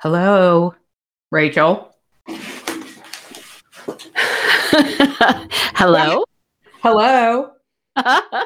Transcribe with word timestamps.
Hello, 0.00 0.76
Rachel. 1.32 1.92
Hello. 5.74 6.24
Hello. 6.82 7.50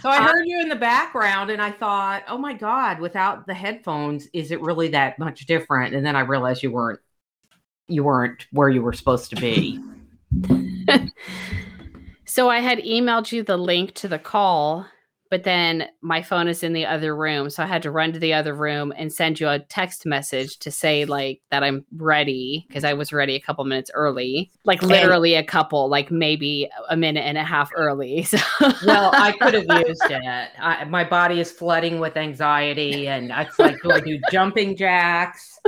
So 0.00 0.08
I 0.10 0.18
uh, 0.18 0.22
heard 0.22 0.46
you 0.46 0.60
in 0.60 0.68
the 0.68 0.74
background 0.76 1.50
and 1.50 1.62
I 1.62 1.70
thought, 1.70 2.24
oh 2.28 2.36
my 2.36 2.52
God, 2.52 2.98
without 2.98 3.46
the 3.46 3.54
headphones, 3.54 4.28
is 4.32 4.50
it 4.50 4.60
really 4.60 4.88
that 4.88 5.16
much 5.18 5.46
different? 5.46 5.94
And 5.94 6.04
then 6.04 6.16
I 6.16 6.20
realized 6.20 6.62
you 6.62 6.72
weren't 6.72 6.98
you 7.86 8.02
weren't 8.02 8.46
where 8.50 8.68
you 8.68 8.82
were 8.82 8.92
supposed 8.92 9.30
to 9.30 9.36
be. 9.36 9.80
so 12.24 12.50
I 12.50 12.58
had 12.58 12.78
emailed 12.78 13.30
you 13.30 13.44
the 13.44 13.56
link 13.56 13.94
to 13.94 14.08
the 14.08 14.18
call 14.18 14.86
but 15.30 15.44
then 15.44 15.88
my 16.00 16.22
phone 16.22 16.48
is 16.48 16.62
in 16.62 16.72
the 16.72 16.86
other 16.86 17.16
room 17.16 17.50
so 17.50 17.62
i 17.62 17.66
had 17.66 17.82
to 17.82 17.90
run 17.90 18.12
to 18.12 18.18
the 18.18 18.32
other 18.32 18.54
room 18.54 18.92
and 18.96 19.12
send 19.12 19.38
you 19.40 19.48
a 19.48 19.58
text 19.58 20.06
message 20.06 20.58
to 20.58 20.70
say 20.70 21.04
like 21.04 21.40
that 21.50 21.62
i'm 21.62 21.84
ready 21.96 22.64
because 22.68 22.84
i 22.84 22.92
was 22.92 23.12
ready 23.12 23.34
a 23.34 23.40
couple 23.40 23.64
minutes 23.64 23.90
early 23.94 24.50
like 24.64 24.82
literally 24.82 25.34
a 25.34 25.44
couple 25.44 25.88
like 25.88 26.10
maybe 26.10 26.68
a 26.90 26.96
minute 26.96 27.24
and 27.24 27.38
a 27.38 27.44
half 27.44 27.70
early 27.74 28.22
so. 28.24 28.38
well 28.86 29.10
i 29.14 29.32
could 29.32 29.54
have 29.54 29.86
used 29.86 30.02
it 30.10 30.50
I, 30.58 30.84
my 30.84 31.04
body 31.04 31.40
is 31.40 31.50
flooding 31.50 32.00
with 32.00 32.16
anxiety 32.16 33.08
and 33.08 33.30
it's 33.34 33.58
like 33.58 33.80
do 33.82 33.92
i 33.92 34.00
do 34.00 34.18
jumping 34.30 34.76
jacks 34.76 35.58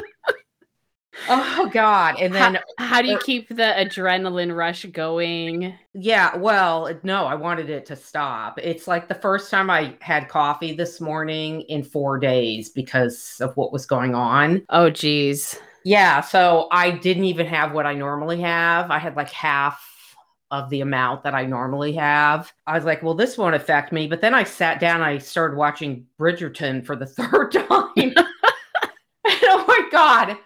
Oh 1.29 1.69
God! 1.73 2.17
And 2.21 2.35
then 2.35 2.55
how, 2.77 2.87
how, 2.87 3.03
do 3.03 3.09
you 3.09 3.17
er 3.17 3.21
keep 3.21 3.49
the 3.49 3.75
adrenaline 3.77 4.55
rush 4.55 4.85
going? 4.87 5.75
Yeah, 5.95 6.37
well, 6.37 6.91
no, 7.03 7.27
I 7.27 7.35
wanted 7.35 7.71
it 7.71 7.87
to 7.87 7.97
stop. 7.97 8.59
It's 8.63 8.87
like 8.87 9.09
the 9.09 9.15
first 9.15 9.51
time 9.51 9.71
I 9.71 9.97
had 10.01 10.29
coffee 10.29 10.73
this 10.73 11.01
morning 11.01 11.63
in 11.63 11.83
four 11.83 12.19
days 12.19 12.71
because 12.71 13.37
of 13.41 13.57
what 13.57 13.73
was 13.73 13.87
going 13.87 14.15
on. 14.15 14.65
Oh, 14.71 14.91
geez. 14.91 15.59
Yeah, 15.85 16.21
so 16.21 16.69
I 16.71 16.91
didn't 16.91 17.25
even 17.25 17.47
have 17.47 17.73
what 17.73 17.87
I 17.87 17.95
normally 17.95 18.41
have. 18.41 18.91
I 18.91 18.99
had 18.99 19.17
like 19.17 19.31
half 19.31 19.85
of 20.51 20.71
the 20.71 20.81
amount 20.81 21.25
that 21.25 21.35
I 21.35 21.45
normally 21.45 21.93
have. 21.95 22.53
I 22.67 22.75
was 22.75 22.85
like, 22.85 23.03
well, 23.03 23.15
this 23.15 23.37
won't 23.37 23.55
affect 23.55 23.93
me. 23.93 24.07
But 24.07 24.21
then 24.21 24.35
I 24.35 24.45
sat 24.45 24.81
down, 24.81 25.03
I 25.03 25.19
started 25.19 25.57
watching 25.57 26.07
Bridgerton 26.19 26.85
for 26.85 26.97
the 26.97 27.07
third 27.07 27.53
time. 27.53 27.93
and 27.97 28.19
oh 29.43 29.65
my 29.67 29.89
God 29.91 30.39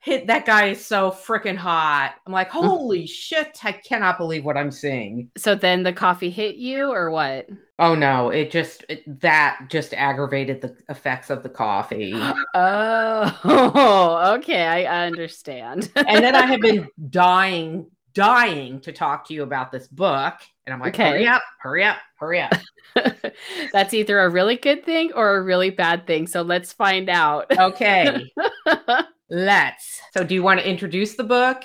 hit 0.00 0.26
that 0.26 0.46
guy 0.46 0.66
is 0.68 0.84
so 0.84 1.10
freaking 1.10 1.56
hot. 1.56 2.14
I'm 2.26 2.32
like, 2.32 2.50
mm. 2.50 2.64
holy 2.64 3.06
shit, 3.06 3.58
I 3.62 3.72
cannot 3.72 4.18
believe 4.18 4.44
what 4.44 4.56
I'm 4.56 4.70
seeing. 4.70 5.30
So 5.36 5.54
then 5.54 5.82
the 5.82 5.92
coffee 5.92 6.30
hit 6.30 6.56
you 6.56 6.90
or 6.90 7.10
what? 7.10 7.48
Oh 7.78 7.94
no, 7.94 8.30
it 8.30 8.50
just 8.50 8.84
it, 8.88 9.20
that 9.20 9.66
just 9.68 9.94
aggravated 9.94 10.60
the 10.60 10.76
effects 10.88 11.30
of 11.30 11.42
the 11.42 11.48
coffee. 11.48 12.12
oh, 12.54 14.36
okay, 14.38 14.66
I 14.66 15.06
understand. 15.06 15.90
and 15.94 16.24
then 16.24 16.34
I 16.34 16.46
have 16.46 16.60
been 16.60 16.88
dying 17.10 17.86
dying 18.12 18.80
to 18.80 18.90
talk 18.90 19.24
to 19.28 19.34
you 19.34 19.44
about 19.44 19.70
this 19.70 19.86
book 19.86 20.34
and 20.66 20.74
I'm 20.74 20.80
like, 20.80 20.94
okay. 20.94 21.10
hurry 21.10 21.26
up, 21.28 21.42
hurry 21.58 21.84
up, 21.84 21.98
hurry 22.16 22.40
up. 22.40 22.52
That's 23.72 23.94
either 23.94 24.18
a 24.20 24.28
really 24.28 24.56
good 24.56 24.84
thing 24.84 25.12
or 25.14 25.36
a 25.36 25.42
really 25.42 25.70
bad 25.70 26.06
thing. 26.06 26.26
So 26.26 26.42
let's 26.42 26.72
find 26.72 27.08
out. 27.08 27.46
Okay. 27.56 28.30
Let's. 29.30 30.00
So, 30.12 30.24
do 30.24 30.34
you 30.34 30.42
want 30.42 30.58
to 30.60 30.68
introduce 30.68 31.14
the 31.14 31.24
book? 31.24 31.62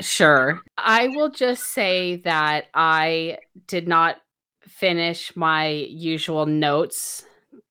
Sure. 0.00 0.60
I 0.76 1.08
will 1.08 1.30
just 1.30 1.68
say 1.72 2.16
that 2.16 2.66
I 2.74 3.38
did 3.66 3.88
not 3.88 4.16
finish 4.60 5.34
my 5.34 5.68
usual 5.68 6.44
notes 6.44 7.24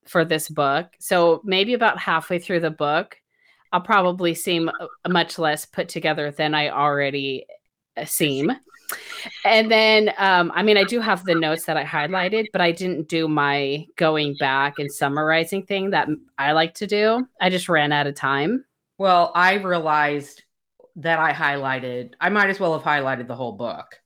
for 0.07 0.25
this 0.25 0.49
book. 0.49 0.87
So, 0.99 1.41
maybe 1.43 1.75
about 1.75 1.99
halfway 1.99 2.39
through 2.39 2.61
the 2.61 2.71
book, 2.71 3.17
I'll 3.71 3.81
probably 3.81 4.33
seem 4.33 4.71
much 5.07 5.37
less 5.37 5.65
put 5.65 5.89
together 5.89 6.31
than 6.31 6.55
I 6.55 6.69
already 6.69 7.45
uh, 7.97 8.05
seem. 8.05 8.51
And 9.43 9.71
then, 9.71 10.11
um, 10.17 10.51
I 10.55 10.63
mean, 10.63 10.77
I 10.77 10.83
do 10.83 10.99
have 10.99 11.23
the 11.23 11.35
notes 11.35 11.65
that 11.65 11.77
I 11.77 11.83
highlighted, 11.83 12.47
but 12.51 12.61
I 12.61 12.71
didn't 12.71 13.09
do 13.09 13.27
my 13.27 13.85
going 13.95 14.35
back 14.39 14.79
and 14.79 14.91
summarizing 14.91 15.65
thing 15.65 15.91
that 15.91 16.07
I 16.37 16.53
like 16.53 16.75
to 16.75 16.87
do. 16.87 17.27
I 17.41 17.49
just 17.49 17.69
ran 17.69 17.91
out 17.91 18.07
of 18.07 18.15
time. 18.15 18.65
Well, 18.97 19.31
I 19.35 19.55
realized 19.55 20.43
that 20.97 21.19
I 21.19 21.33
highlighted, 21.33 22.13
I 22.19 22.29
might 22.29 22.49
as 22.49 22.59
well 22.59 22.77
have 22.77 22.83
highlighted 22.83 23.27
the 23.27 23.35
whole 23.35 23.53
book. 23.53 23.99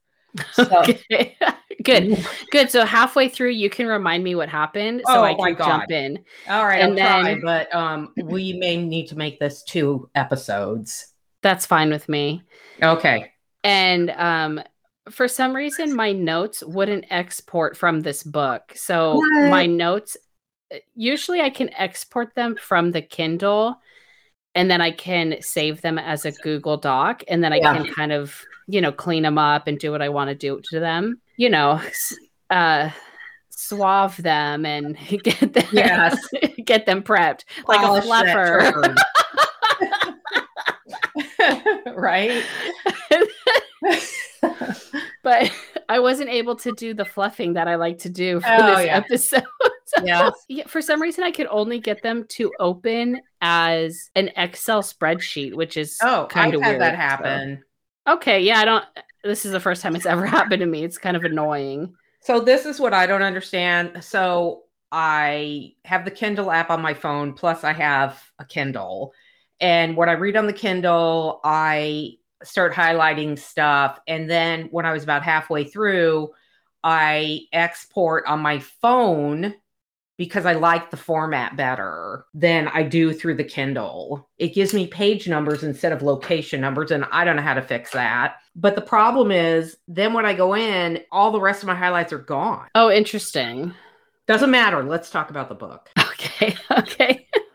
So. 0.54 0.64
Okay. 1.12 1.38
Good. 1.84 2.26
Good. 2.52 2.70
So 2.70 2.84
halfway 2.84 3.30
through, 3.30 3.52
you 3.52 3.70
can 3.70 3.88
remind 3.88 4.22
me 4.22 4.36
what 4.36 4.50
happened 4.50 5.02
so 5.06 5.22
oh, 5.22 5.24
I 5.24 5.34
can 5.34 5.56
jump 5.56 5.90
in. 5.92 6.20
All 6.50 6.66
right. 6.66 6.82
And 6.82 7.00
I'll 7.00 7.24
then, 7.24 7.40
try, 7.40 7.68
but 7.70 7.74
um, 7.74 8.14
we 8.22 8.54
may 8.54 8.76
need 8.76 9.08
to 9.08 9.16
make 9.16 9.40
this 9.40 9.64
two 9.64 10.10
episodes. 10.14 11.14
That's 11.42 11.66
fine 11.66 11.90
with 11.90 12.10
me. 12.10 12.44
Okay. 12.84 13.32
And 13.64 14.10
um, 14.12 14.62
for 15.10 15.30
some 15.30 15.56
reason, 15.56 15.96
my 15.96 16.12
notes 16.12 16.64
wouldn't 16.64 17.06
export 17.10 17.78
from 17.78 18.02
this 18.02 18.24
book. 18.24 18.74
So 18.76 19.16
what? 19.16 19.50
my 19.50 19.66
notes, 19.66 20.18
usually 20.96 21.40
I 21.40 21.50
can 21.50 21.74
export 21.76 22.36
them 22.36 22.58
from 22.58 22.92
the 22.92 23.02
Kindle 23.02 23.80
and 24.60 24.70
then 24.70 24.82
I 24.82 24.92
can 24.92 25.38
save 25.40 25.80
them 25.80 25.98
as 25.98 26.26
a 26.26 26.34
Google 26.34 26.76
Doc, 26.76 27.24
and 27.30 27.42
then 27.42 27.54
I 27.54 27.60
yeah. 27.60 27.78
can 27.78 27.94
kind 27.94 28.12
of 28.12 28.46
you 28.68 28.82
know 28.82 28.92
clean 28.92 29.24
them 29.24 29.38
up 29.38 29.68
and 29.68 29.80
do 29.80 29.90
what 29.90 30.02
I 30.02 30.10
want 30.10 30.28
to 30.32 30.36
do 30.36 30.60
to 30.72 30.82
them. 30.82 31.22
You 31.38 31.50
know, 31.50 31.82
uh, 32.50 32.90
suave 33.50 34.18
them 34.18 34.66
and 34.66 34.98
get 35.24 35.54
them 35.54 35.66
yes. 35.72 36.20
get 36.66 36.86
them 36.86 37.02
prepped 37.02 37.46
like 37.70 37.80
a 37.80 38.06
fluffer. 38.06 38.98
right? 41.96 42.44
but 45.24 45.50
I 45.88 46.00
wasn't 46.00 46.32
able 46.32 46.58
to 46.58 46.74
do 46.74 46.94
the 46.94 47.06
fluffing 47.06 47.54
that 47.54 47.70
I 47.70 47.76
like 47.76 48.00
to 48.00 48.10
do 48.10 48.42
for 48.42 48.48
oh, 48.50 48.76
this 48.76 48.88
yeah. 48.88 48.98
episode. 48.98 49.44
yeah. 50.04 50.32
For 50.68 50.82
some 50.82 51.02
reason, 51.02 51.24
I 51.24 51.32
could 51.32 51.48
only 51.50 51.80
get 51.80 52.04
them 52.04 52.26
to 52.32 52.52
open 52.60 53.22
as 53.42 54.10
an 54.16 54.30
Excel 54.36 54.82
spreadsheet, 54.82 55.54
which 55.54 55.78
is 55.78 55.98
oh, 56.02 56.28
kind 56.30 56.54
of 56.54 56.62
weird. 56.62 56.82
that 56.82 56.96
happen. 56.96 57.64
So. 58.08 58.14
Okay, 58.14 58.42
yeah, 58.42 58.60
I 58.60 58.66
don't. 58.66 58.86
This 59.24 59.46
is 59.46 59.52
the 59.52 59.60
first 59.60 59.82
time 59.82 59.96
it's 59.96 60.06
ever 60.06 60.26
happened 60.28 60.62
to 60.62 60.66
me. 60.66 60.84
It's 60.84 60.98
kind 60.98 61.18
of 61.18 61.24
annoying. 61.24 61.94
So 62.22 62.40
this 62.40 62.66
is 62.66 62.80
what 62.80 62.94
I 62.94 63.06
don't 63.06 63.24
understand. 63.24 64.04
So 64.04 64.64
I 64.92 65.74
have 65.86 66.06
the 66.06 66.12
Kindle 66.12 66.52
app 66.52 66.70
on 66.70 66.82
my 66.82 66.94
phone, 66.94 67.34
plus 67.34 67.64
I 67.64 67.74
have 67.74 68.22
a 68.40 68.46
Kindle. 68.46 69.14
And 69.60 69.96
when 69.96 70.10
I 70.10 70.14
read 70.14 70.36
on 70.36 70.48
the 70.48 70.54
Kindle, 70.54 71.42
I 71.44 72.16
start 72.44 72.74
highlighting 72.74 73.38
stuff. 73.38 74.00
And 74.08 74.30
then 74.30 74.70
when 74.72 74.86
I 74.86 74.94
was 74.94 75.04
about 75.04 75.24
halfway 75.24 75.66
through, 75.66 76.30
I 76.84 77.42
export 77.52 78.26
on 78.26 78.40
my 78.40 78.60
phone 78.60 79.54
because 80.20 80.46
I 80.46 80.52
like 80.52 80.92
the 80.92 80.98
format 80.98 81.56
better 81.56 82.26
than 82.34 82.68
I 82.68 82.84
do 82.84 83.14
through 83.14 83.36
the 83.36 83.44
Kindle. 83.46 84.28
It 84.38 84.54
gives 84.54 84.74
me 84.74 84.86
page 84.86 85.30
numbers 85.30 85.64
instead 85.64 85.94
of 85.94 86.02
location 86.02 86.60
numbers, 86.60 86.92
and 86.92 87.06
I 87.10 87.24
don't 87.24 87.38
know 87.38 87.42
how 87.42 87.54
to 87.54 87.62
fix 87.62 87.92
that. 87.92 88.36
But 88.54 88.76
the 88.76 88.82
problem 88.82 89.32
is, 89.32 89.78
then 89.88 90.12
when 90.12 90.26
I 90.26 90.34
go 90.34 90.56
in, 90.56 91.00
all 91.10 91.32
the 91.32 91.40
rest 91.40 91.64
of 91.64 91.68
my 91.68 91.76
highlights 91.76 92.12
are 92.12 92.20
gone. 92.20 92.68
Oh, 92.76 92.92
interesting. 92.92 93.74
Doesn't 94.28 94.52
matter. 94.52 94.84
Let's 94.84 95.10
talk 95.10 95.30
about 95.30 95.50
the 95.50 95.56
book. 95.56 95.90
Okay. 96.22 96.56
Okay. 96.70 97.28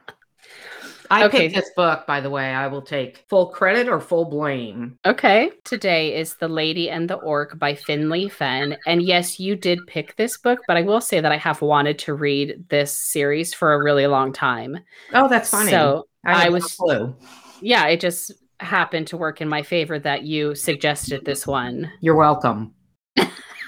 I 1.10 1.24
Okay. 1.24 1.38
picked 1.48 1.54
this 1.54 1.70
book, 1.76 2.06
by 2.06 2.20
the 2.20 2.30
way. 2.30 2.52
I 2.54 2.66
will 2.66 2.82
take 2.82 3.24
full 3.28 3.46
credit 3.48 3.88
or 3.88 4.00
full 4.00 4.24
blame. 4.24 4.98
Okay. 5.04 5.50
Today 5.64 6.16
is 6.16 6.34
The 6.36 6.48
Lady 6.48 6.88
and 6.88 7.08
the 7.10 7.16
Orc 7.16 7.58
by 7.58 7.74
Finley 7.74 8.28
Fenn. 8.28 8.76
And 8.86 9.02
yes, 9.02 9.38
you 9.38 9.54
did 9.56 9.80
pick 9.86 10.16
this 10.16 10.38
book, 10.38 10.60
but 10.66 10.76
I 10.76 10.82
will 10.82 11.00
say 11.00 11.20
that 11.20 11.32
I 11.32 11.36
have 11.36 11.60
wanted 11.62 11.98
to 12.00 12.14
read 12.14 12.64
this 12.70 12.96
series 12.96 13.52
for 13.52 13.74
a 13.74 13.82
really 13.82 14.06
long 14.06 14.32
time. 14.32 14.78
Oh, 15.12 15.28
that's 15.28 15.50
funny. 15.50 15.70
So 15.70 16.06
I, 16.24 16.46
I 16.46 16.48
was 16.48 16.62
was- 16.64 16.74
clue. 16.76 17.16
yeah, 17.60 17.86
it 17.88 18.00
just 18.00 18.32
happened 18.60 19.06
to 19.08 19.16
work 19.16 19.40
in 19.40 19.48
my 19.48 19.62
favor 19.62 19.98
that 19.98 20.22
you 20.22 20.54
suggested 20.54 21.24
this 21.24 21.46
one. 21.46 21.90
You're 22.00 22.16
welcome. 22.16 22.72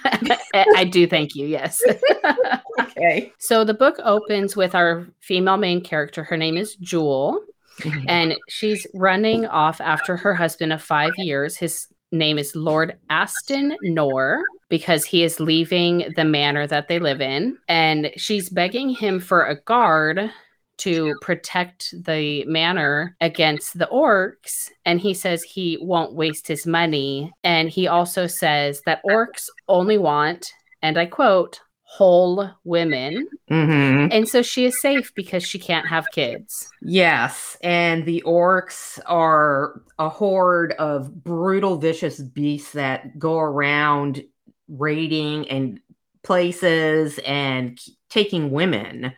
I 0.05 0.85
do 0.91 1.07
thank 1.07 1.35
you, 1.35 1.47
yes. 1.47 1.83
Okay. 2.97 3.33
so 3.39 3.65
the 3.65 3.75
book 3.75 3.97
opens 4.05 4.57
with 4.57 4.75
our 4.75 5.07
female 5.21 5.57
main 5.57 5.81
character. 5.83 6.25
Her 6.25 6.37
name 6.37 6.57
is 6.57 6.77
Jewel. 6.77 7.41
Mm-hmm. 7.81 8.09
and 8.09 8.37
she's 8.49 8.87
running 8.95 9.45
off 9.45 9.83
after 9.83 10.17
her 10.17 10.33
husband 10.33 10.73
of 10.73 10.83
five 10.83 11.13
years. 11.19 11.59
His 11.59 11.87
name 12.11 12.39
is 12.39 12.57
Lord 12.57 12.97
Aston 13.11 13.77
Nor 13.83 14.45
because 14.71 15.05
he 15.05 15.23
is 15.23 15.41
leaving 15.41 16.11
the 16.17 16.25
manor 16.25 16.67
that 16.67 16.89
they 16.89 16.99
live 16.99 17.21
in, 17.21 17.59
and 17.69 18.11
she's 18.17 18.49
begging 18.49 18.89
him 18.89 19.21
for 19.21 19.45
a 19.45 19.61
guard 19.63 20.31
to 20.79 21.15
protect 21.21 21.95
the 22.05 22.45
manor 22.45 23.17
against 23.21 23.79
the 23.79 23.89
orcs 23.93 24.71
and 24.85 25.01
he 25.01 25.15
says 25.15 25.43
he 25.43 25.79
won't 25.81 26.13
waste 26.15 26.47
his 26.47 26.67
money 26.67 27.33
and 27.45 27.71
he 27.71 27.89
also 27.89 28.27
says 28.27 28.83
that 28.85 29.01
orcs 29.09 29.47
only 29.69 29.97
want 29.97 30.53
and 30.83 30.99
i 30.99 31.07
quote 31.07 31.61
whole 31.89 32.51
women 32.65 33.29
Mhm. 33.51 34.09
and 34.13 34.29
so 34.29 34.43
she 34.43 34.65
is 34.67 34.81
safe 34.81 35.15
because 35.15 35.43
she 35.45 35.59
can't 35.59 35.89
have 35.89 36.11
kids 36.11 36.69
Yes, 36.83 37.57
and 37.63 38.05
the 38.05 38.23
orcs 38.27 38.99
are 39.07 39.83
a 39.99 40.09
horde 40.09 40.73
of 40.75 41.25
brutal, 41.25 41.77
vicious 41.79 42.21
beasts 42.21 42.73
that 42.73 43.19
go 43.19 43.39
around 43.39 44.23
raiding 44.69 45.49
and 45.49 45.81
places 46.23 47.19
and 47.27 47.81
taking 48.11 48.51
women. 48.51 49.13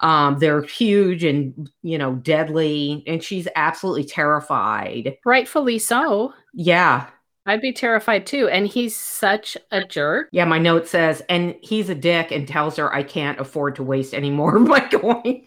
Um, 0.00 0.38
they're 0.38 0.62
huge 0.62 1.24
and 1.24 1.70
you 1.82 1.98
know 1.98 2.16
deadly, 2.16 3.02
and 3.06 3.22
she's 3.22 3.48
absolutely 3.56 4.04
terrified. 4.04 5.16
rightfully 5.24 5.78
so 5.78 6.32
Yeah, 6.52 7.06
I'd 7.46 7.60
be 7.60 7.72
terrified 7.72 8.26
too. 8.26 8.48
And 8.48 8.66
he's 8.66 8.96
such 8.98 9.56
a 9.70 9.84
jerk. 9.84 10.28
yeah. 10.32 10.44
My 10.44 10.58
note 10.58 10.88
says, 10.88 11.22
and 11.28 11.54
he's 11.62 11.88
a 11.90 11.94
dick 11.94 12.30
and 12.32 12.48
tells 12.48 12.76
her 12.76 12.92
I 12.94 13.02
can't 13.02 13.38
afford 13.38 13.76
to 13.76 13.82
waste 13.82 14.14
any 14.14 14.30
more 14.30 14.56
of 14.56 14.62
my 14.62 14.80
coin. 14.90 15.42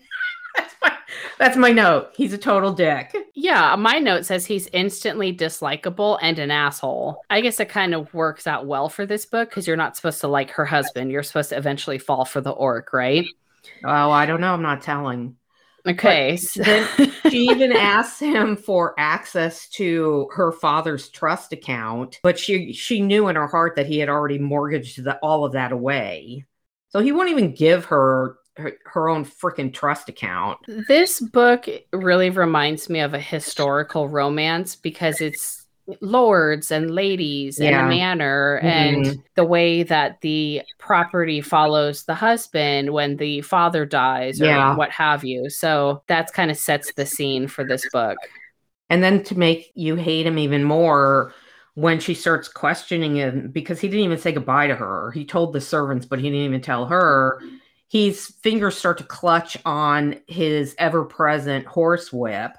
that's 0.55 0.75
my 0.81 0.93
that's 1.39 1.57
my 1.57 1.71
note. 1.71 2.09
He's 2.15 2.33
a 2.33 2.37
total 2.37 2.71
dick. 2.73 3.15
Yeah, 3.35 3.75
my 3.77 3.99
note 3.99 4.25
says 4.25 4.45
he's 4.45 4.67
instantly 4.73 5.35
dislikable 5.35 6.17
and 6.21 6.37
an 6.39 6.51
asshole. 6.51 7.21
I 7.29 7.41
guess 7.41 7.59
it 7.59 7.69
kind 7.69 7.93
of 7.95 8.13
works 8.13 8.45
out 8.47 8.65
well 8.67 8.89
for 8.89 9.05
this 9.05 9.25
book 9.25 9.49
because 9.49 9.65
you're 9.67 9.77
not 9.77 9.95
supposed 9.95 10.21
to 10.21 10.27
like 10.27 10.51
her 10.51 10.65
husband. 10.65 11.11
You're 11.11 11.23
supposed 11.23 11.49
to 11.49 11.57
eventually 11.57 11.97
fall 11.99 12.25
for 12.25 12.41
the 12.41 12.51
orc, 12.51 12.91
right? 12.93 13.25
Oh, 13.83 14.11
I 14.11 14.25
don't 14.25 14.41
know. 14.41 14.53
I'm 14.53 14.61
not 14.61 14.81
telling. 14.81 15.35
Okay. 15.87 16.37
then 16.55 16.87
She 17.29 17.45
even 17.49 17.71
asks 17.71 18.19
him 18.19 18.55
for 18.55 18.93
access 18.97 19.67
to 19.69 20.29
her 20.33 20.51
father's 20.51 21.09
trust 21.09 21.53
account, 21.53 22.19
but 22.23 22.39
she 22.39 22.73
she 22.73 23.01
knew 23.01 23.27
in 23.27 23.35
her 23.35 23.47
heart 23.47 23.75
that 23.75 23.85
he 23.85 23.99
had 23.99 24.09
already 24.09 24.39
mortgaged 24.39 25.03
the, 25.03 25.17
all 25.17 25.45
of 25.45 25.53
that 25.53 25.71
away. 25.71 26.45
So 26.89 26.99
he 26.99 27.11
won't 27.11 27.29
even 27.29 27.53
give 27.53 27.85
her 27.85 28.37
her, 28.55 28.73
her 28.85 29.09
own 29.09 29.25
freaking 29.25 29.73
trust 29.73 30.09
account. 30.09 30.59
this 30.87 31.19
book 31.19 31.67
really 31.93 32.29
reminds 32.29 32.89
me 32.89 33.01
of 33.01 33.13
a 33.13 33.19
historical 33.19 34.07
romance 34.07 34.75
because 34.75 35.21
it's 35.21 35.66
lords 36.01 36.71
and 36.71 36.91
ladies 36.91 37.59
and 37.59 37.69
Yeah. 37.69 37.85
a 37.85 37.89
manor 37.89 38.59
and 38.61 39.21
the 39.35 39.45
way 39.45 39.83
that 39.83 40.19
the 40.21 40.61
property 40.79 41.39
follows 41.41 42.03
the 42.03 42.15
husband 42.15 42.91
when 42.91 43.17
the 43.17 43.41
father 43.41 43.85
dies 43.85 44.41
or 44.41 44.45
Yeah. 44.45 44.75
what 44.75 44.91
have 44.91 45.23
you 45.23 45.49
so 45.49 46.03
that's 46.07 46.31
kind 46.31 46.51
of 46.51 46.57
sets 46.57 46.91
the 46.93 47.05
scene 47.05 47.47
for 47.47 47.63
this 47.63 47.87
book 47.91 48.17
And 48.89 49.03
then 49.03 49.23
to 49.25 49.37
make 49.37 49.71
you 49.75 49.95
hate 49.95 50.25
him 50.25 50.37
even 50.37 50.63
more 50.63 51.33
when 51.75 51.99
she 51.99 52.13
starts 52.13 52.47
questioning 52.47 53.15
him 53.17 53.49
because 53.51 53.79
he 53.81 53.87
didn't 53.87 54.03
even 54.05 54.17
say 54.17 54.31
goodbye 54.31 54.67
to 54.67 54.75
her. 54.75 55.11
He 55.11 55.25
told 55.25 55.53
the 55.53 55.61
servants, 55.61 56.05
but 56.05 56.19
he 56.19 56.29
didn't 56.29 56.45
even 56.45 56.61
tell 56.61 56.85
her. 56.87 57.39
His 57.89 58.27
fingers 58.41 58.75
start 58.77 58.97
to 58.97 59.03
clutch 59.03 59.57
on 59.65 60.15
his 60.27 60.73
ever 60.79 61.03
present 61.05 61.65
horsewhip, 61.65 62.53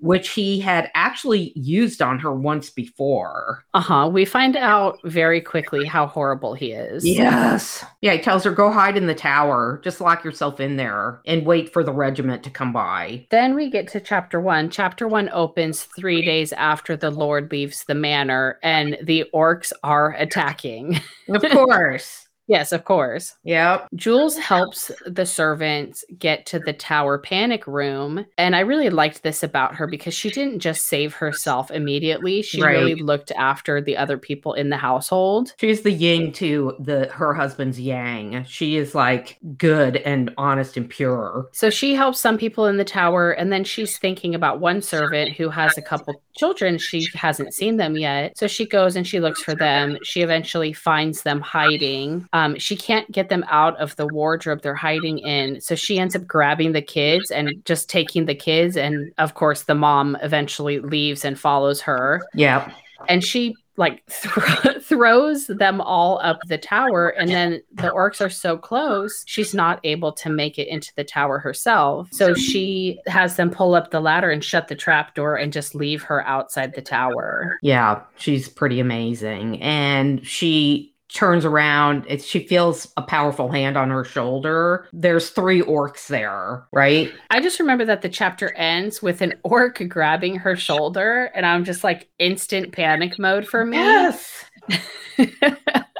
which 0.00 0.30
he 0.30 0.60
had 0.60 0.90
actually 0.94 1.52
used 1.54 2.02
on 2.02 2.18
her 2.18 2.34
once 2.34 2.70
before. 2.70 3.64
uh-huh 3.74 4.08
we 4.12 4.24
find 4.24 4.56
out 4.56 4.98
very 5.04 5.40
quickly 5.40 5.84
how 5.84 6.06
horrible 6.06 6.54
he 6.54 6.72
is 6.72 7.04
Yes. 7.04 7.84
Yeah, 8.00 8.14
he 8.14 8.20
tells 8.20 8.44
her, 8.44 8.50
go 8.50 8.70
hide 8.70 8.96
in 8.96 9.06
the 9.06 9.14
tower. 9.14 9.80
Just 9.84 10.00
lock 10.00 10.24
yourself 10.24 10.60
in 10.60 10.76
there 10.76 11.20
and 11.26 11.46
wait 11.46 11.72
for 11.72 11.84
the 11.84 11.92
regiment 11.92 12.42
to 12.44 12.50
come 12.50 12.72
by. 12.72 13.26
Then 13.30 13.54
we 13.54 13.70
get 13.70 13.88
to 13.88 14.00
chapter 14.00 14.40
one. 14.40 14.70
Chapter 14.70 15.06
one 15.08 15.28
opens 15.32 15.82
three 15.82 16.24
days 16.24 16.52
after 16.52 16.96
the 16.96 17.10
Lord 17.10 17.50
leaves 17.50 17.84
the 17.84 17.94
manor, 17.94 18.58
and 18.62 18.96
the 19.02 19.24
orcs 19.34 19.72
are 19.82 20.14
attacking. 20.14 21.00
Of 21.28 21.42
course. 21.42 22.26
yes, 22.50 22.72
of 22.72 22.84
course. 22.84 23.36
yep. 23.44 23.86
Jules 23.94 24.36
helps 24.36 24.90
the 25.06 25.24
servants 25.24 26.04
get 26.18 26.44
to 26.46 26.58
the 26.58 26.72
tower 26.72 27.16
panic 27.18 27.66
room. 27.66 28.26
And 28.36 28.54
I 28.56 28.60
really 28.60 28.90
liked 28.90 29.22
this 29.22 29.42
about 29.42 29.74
her 29.76 29.86
because 29.86 30.12
she 30.14 30.30
didn't 30.30 30.58
just 30.60 30.86
save 30.86 31.14
herself 31.14 31.70
immediately. 31.70 32.42
She 32.42 32.60
Right. 32.62 32.72
really 32.76 32.94
looked 32.96 33.30
after 33.32 33.80
the 33.80 33.96
other 33.96 34.18
people 34.18 34.52
in 34.54 34.70
the 34.70 34.76
household. 34.76 35.54
She's 35.60 35.82
the 35.82 35.92
yin 35.92 36.32
to 36.34 36.74
the 36.80 37.06
her 37.12 37.32
husband's 37.34 37.80
yang. 37.80 38.44
She 38.48 38.76
is 38.76 38.94
like 38.94 39.38
good 39.56 39.96
and 39.98 40.32
honest 40.36 40.76
and 40.76 40.88
pure. 40.90 41.48
So 41.52 41.70
she 41.70 41.94
helps 41.94 42.18
some 42.20 42.36
people 42.36 42.66
in 42.66 42.76
the 42.76 42.84
tower, 42.84 43.30
and 43.30 43.52
then 43.52 43.62
she's 43.64 43.96
thinking 43.98 44.34
about 44.34 44.58
one 44.60 44.82
servant 44.82 45.32
who 45.36 45.48
has 45.50 45.78
a 45.78 45.82
couple 45.82 46.20
children. 46.36 46.78
She 46.78 47.06
hasn't 47.14 47.54
seen 47.54 47.76
them 47.76 47.96
yet. 47.96 48.36
So 48.36 48.46
she 48.46 48.66
goes 48.66 48.96
and 48.96 49.06
she 49.06 49.20
looks 49.20 49.42
for 49.42 49.54
them. 49.54 49.98
She 50.02 50.22
eventually 50.22 50.72
finds 50.72 51.22
them 51.22 51.40
hiding. 51.40 52.26
Um, 52.32 52.39
Um, 52.40 52.58
she 52.58 52.76
can't 52.76 53.10
get 53.12 53.28
them 53.28 53.44
out 53.48 53.76
of 53.78 53.94
the 53.96 54.06
wardrobe 54.06 54.62
they're 54.62 54.74
hiding 54.74 55.18
in. 55.18 55.60
So 55.60 55.74
she 55.74 55.98
ends 55.98 56.16
up 56.16 56.26
grabbing 56.26 56.72
the 56.72 56.82
kids 56.82 57.30
and 57.30 57.62
just 57.64 57.88
taking 57.90 58.26
the 58.26 58.34
kids. 58.34 58.76
And 58.76 59.12
of 59.18 59.34
course, 59.34 59.62
the 59.64 59.74
mom 59.74 60.16
eventually 60.22 60.78
leaves 60.80 61.24
and 61.24 61.38
follows 61.38 61.80
her 61.82 62.22
Yeah. 62.34 62.72
and 63.08 63.22
she 63.24 63.54
like 63.76 64.02
thro- 64.10 64.78
throws 64.80 65.46
them 65.46 65.80
all 65.80 66.20
up 66.22 66.38
the 66.48 66.58
tower 66.58 67.08
and 67.10 67.30
then 67.30 67.62
the 67.72 67.88
orcs 67.90 68.20
are 68.20 68.28
so 68.28 68.58
close 68.58 69.22
she's 69.26 69.54
not 69.54 69.80
able 69.84 70.12
to 70.12 70.28
make 70.28 70.58
it 70.58 70.68
into 70.68 70.92
the 70.96 71.04
tower 71.04 71.38
herself 71.38 72.06
so 72.12 72.34
she 72.34 72.98
has 73.06 73.36
them 73.36 73.48
pull 73.50 73.74
up 73.74 73.90
the 73.90 74.00
ladder 74.00 74.28
and 74.30 74.44
shut 74.44 74.68
the 74.68 74.74
trap 74.74 75.14
door 75.14 75.34
and 75.36 75.50
just 75.52 75.74
leave 75.74 76.02
her 76.02 76.26
outside 76.26 76.74
the 76.74 76.82
tower 76.82 77.58
Yeah, 77.62 78.02
she's 78.16 78.48
pretty 78.50 78.80
amazing. 78.80 79.62
And 79.62 80.26
she 80.26 80.89
turns 81.14 81.44
around, 81.44 82.04
it, 82.08 82.22
she 82.22 82.46
feels 82.46 82.92
a 82.96 83.02
powerful 83.02 83.50
hand 83.50 83.76
on 83.76 83.90
her 83.90 84.04
shoulder. 84.04 84.86
There's 84.92 85.30
three 85.30 85.62
orcs 85.62 86.06
there, 86.06 86.66
right? 86.72 87.12
i 87.30 87.40
just 87.40 87.60
remember 87.60 87.84
that 87.84 88.02
the 88.02 88.08
chapter 88.08 88.52
ends 88.54 89.02
with 89.02 89.20
an 89.20 89.34
orc 89.44 89.86
grabbing 89.88 90.36
her 90.36 90.56
shoulder 90.56 91.30
and 91.34 91.46
i'm 91.46 91.64
just 91.64 91.82
like 91.84 92.08
instant 92.18 92.72
panic 92.72 93.18
mode 93.18 93.46
for 93.46 93.64
me 93.64 93.78
Yes. 93.78 94.44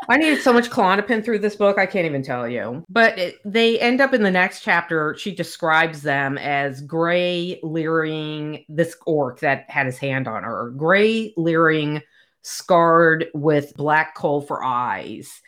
I 0.08 0.16
needed 0.16 0.42
so 0.42 0.52
much 0.52 0.70
Klonopin 0.70 1.24
through 1.24 1.38
this 1.38 1.54
book, 1.54 1.78
I 1.78 1.86
can't 1.86 2.04
even 2.04 2.22
tell 2.22 2.48
you. 2.48 2.84
But 2.88 3.16
it, 3.16 3.36
they 3.44 3.78
end 3.78 4.00
up 4.00 4.12
in 4.12 4.24
the 4.24 4.30
next 4.30 4.62
chapter. 4.62 5.14
She 5.16 5.32
describes 5.32 6.02
them 6.02 6.36
as 6.36 6.80
gray, 6.80 7.60
leering, 7.62 8.64
this 8.68 8.96
orc 9.06 9.38
that 9.40 9.70
had 9.70 9.86
his 9.86 9.98
hand 9.98 10.26
on 10.26 10.42
her, 10.42 10.70
gray, 10.76 11.32
leering, 11.36 12.02
scarred 12.42 13.26
with 13.34 13.74
black 13.76 14.14
coal 14.14 14.40
for 14.40 14.64
eyes. 14.64 15.40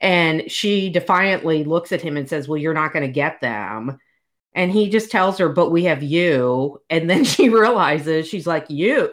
And 0.00 0.50
she 0.50 0.90
defiantly 0.90 1.64
looks 1.64 1.92
at 1.92 2.02
him 2.02 2.16
and 2.16 2.28
says, 2.28 2.48
Well, 2.48 2.58
you're 2.58 2.74
not 2.74 2.92
going 2.92 3.06
to 3.06 3.12
get 3.12 3.40
them. 3.40 3.98
And 4.54 4.70
he 4.70 4.90
just 4.90 5.10
tells 5.10 5.38
her, 5.38 5.48
But 5.48 5.70
we 5.70 5.84
have 5.84 6.02
you. 6.02 6.80
And 6.90 7.08
then 7.08 7.24
she 7.24 7.48
realizes 7.48 8.28
she's 8.28 8.46
like, 8.46 8.66
You, 8.68 9.12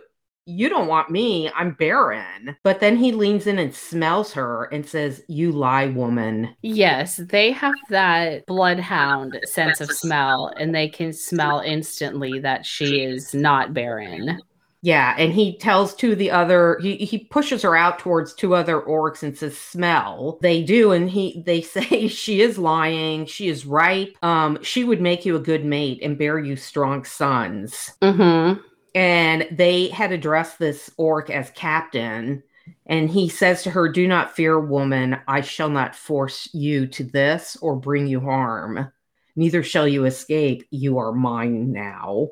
you 0.50 0.68
don't 0.68 0.88
want 0.88 1.12
me. 1.12 1.52
I'm 1.56 1.74
barren. 1.74 2.58
But 2.64 2.80
then 2.80 2.98
he 2.98 3.12
leans 3.12 3.46
in 3.46 3.60
and 3.60 3.74
smells 3.74 4.34
her 4.34 4.66
and 4.66 4.84
says, 4.84 5.22
You 5.28 5.52
lie, 5.52 5.88
woman. 5.88 6.56
Yes, 6.64 7.18
they 7.18 7.52
have 7.52 7.76
that 7.90 8.48
bloodhound 8.48 9.40
sense 9.46 9.80
of 9.80 9.92
smell, 9.92 10.52
and 10.58 10.74
they 10.74 10.90
can 10.90 11.14
smell 11.14 11.60
instantly 11.60 12.40
that 12.40 12.66
she 12.66 13.02
is 13.02 13.36
not 13.36 13.76
barren. 13.76 14.42
Yeah, 14.82 15.14
and 15.18 15.34
he 15.34 15.58
tells 15.58 15.94
two 15.94 16.14
of 16.14 16.18
the 16.18 16.32
other 16.32 16.80
he, 16.82 16.96
he 16.98 17.26
pushes 17.26 17.64
her 17.64 17.76
out 17.76 18.00
towards 18.00 18.34
two 18.34 18.56
other 18.56 18.80
orcs 18.82 19.24
and 19.24 19.38
says, 19.38 19.58
Smell. 19.58 20.40
They 20.42 20.64
do, 20.64 20.92
and 20.94 21.10
he 21.10 21.44
they 21.46 21.62
say 21.62 22.08
she 22.08 22.42
is 22.42 22.58
lying, 22.58 23.26
she 23.26 23.50
is 23.50 23.66
ripe. 23.66 24.16
Um, 24.22 24.62
she 24.64 24.84
would 24.84 25.02
make 25.02 25.26
you 25.26 25.36
a 25.36 25.42
good 25.42 25.66
mate 25.66 26.00
and 26.02 26.18
bear 26.18 26.40
you 26.40 26.56
strong 26.56 27.04
sons. 27.04 27.92
Mm-hmm. 28.02 28.62
And 28.96 29.48
they 29.52 29.90
had 29.90 30.12
addressed 30.12 30.60
this 30.60 30.90
orc 30.98 31.30
as 31.30 31.52
captain. 31.52 32.44
And 32.86 33.10
he 33.10 33.30
says 33.30 33.64
to 33.64 33.72
her, 33.72 33.90
Do 33.90 34.08
not 34.08 34.36
fear, 34.36 34.60
woman. 34.60 35.20
I 35.28 35.42
shall 35.42 35.70
not 35.70 35.96
force 35.96 36.50
you 36.54 36.88
to 36.88 37.04
this 37.04 37.58
or 37.62 37.76
bring 37.76 38.08
you 38.08 38.20
harm. 38.20 38.92
Neither 39.36 39.64
shall 39.64 39.88
you 39.88 40.06
escape. 40.06 40.66
You 40.72 40.98
are 40.98 41.12
mine 41.12 41.72
now. 41.72 42.30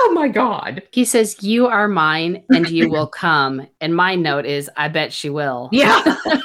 Oh 0.00 0.12
my 0.14 0.28
God. 0.28 0.82
He 0.92 1.04
says, 1.04 1.42
You 1.42 1.66
are 1.66 1.88
mine 1.88 2.44
and 2.50 2.70
you 2.70 2.88
will 2.94 3.08
come. 3.08 3.66
And 3.80 3.96
my 3.96 4.14
note 4.14 4.46
is, 4.46 4.70
I 4.76 4.86
bet 4.86 5.12
she 5.12 5.28
will. 5.28 5.68
Yeah. 5.72 6.16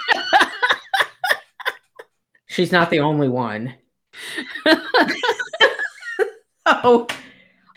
She's 2.47 2.71
not 2.71 2.89
the 2.89 2.99
only 2.99 3.29
one. 3.29 3.75
oh, 6.65 7.07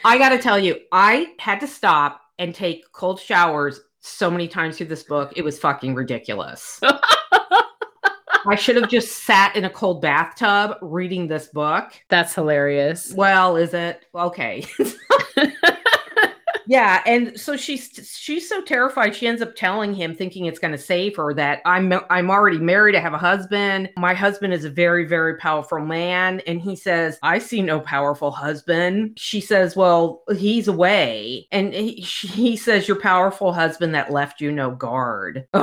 I 0.03 0.17
got 0.17 0.31
to 0.31 0.39
tell 0.39 0.59
you, 0.59 0.79
I 0.93 1.35
had 1.39 1.61
to 1.61 1.67
stop 1.67 2.23
and 2.39 2.55
take 2.55 2.91
cold 2.93 3.21
showers 3.21 3.81
so 4.01 4.31
many 4.31 4.49
times 4.49 4.79
through 4.79 4.87
this 4.87 5.03
book. 5.03 5.35
It 5.37 5.43
was 5.43 5.59
fucking 5.59 5.95
ridiculous. 5.95 6.81
I 8.47 8.55
should 8.55 8.77
have 8.77 8.89
just 8.89 9.25
sat 9.25 9.57
in 9.57 9.65
a 9.65 9.71
cold 9.71 10.01
bathtub 10.01 10.79
reading 10.81 11.27
this 11.27 11.49
book. 11.49 11.93
That's 12.09 12.35
hilarious. 12.35 13.13
Well, 13.13 13.57
is 13.57 13.75
it? 13.75 14.05
Okay. 14.15 14.65
Yeah, 16.67 17.03
and 17.07 17.39
so 17.39 17.57
she's 17.57 17.89
she's 18.27 18.49
so 18.49 18.61
terrified 18.61 19.15
she 19.15 19.29
ends 19.29 19.41
up 19.41 19.55
telling 19.55 19.95
him 19.95 20.13
thinking 20.13 20.47
it's 20.47 20.59
going 20.59 20.73
to 20.73 20.79
save 20.79 21.15
her 21.15 21.33
that 21.33 21.61
I'm 21.65 21.93
I'm 22.11 22.29
already 22.29 22.59
married, 22.59 22.97
I 22.97 23.01
have 23.01 23.15
a 23.15 23.19
husband. 23.19 23.91
My 23.97 24.15
husband 24.15 24.53
is 24.53 24.65
a 24.65 24.71
very 24.71 25.07
very 25.07 25.37
powerful 25.37 25.79
man 25.79 26.41
and 26.41 26.61
he 26.61 26.75
says, 26.75 27.21
"I 27.23 27.39
see 27.39 27.63
no 27.63 27.79
powerful 27.79 28.33
husband." 28.33 29.13
She 29.17 29.41
says, 29.41 29.77
"Well, 29.77 30.25
he's 30.37 30.67
away." 30.67 31.47
And 31.53 31.73
he, 31.73 31.93
he 31.95 32.57
says, 32.57 32.89
"Your 32.89 32.99
powerful 32.99 33.53
husband 33.53 33.95
that 33.95 34.11
left 34.11 34.41
you 34.41 34.51
no 34.51 34.73
guard." 34.73 35.47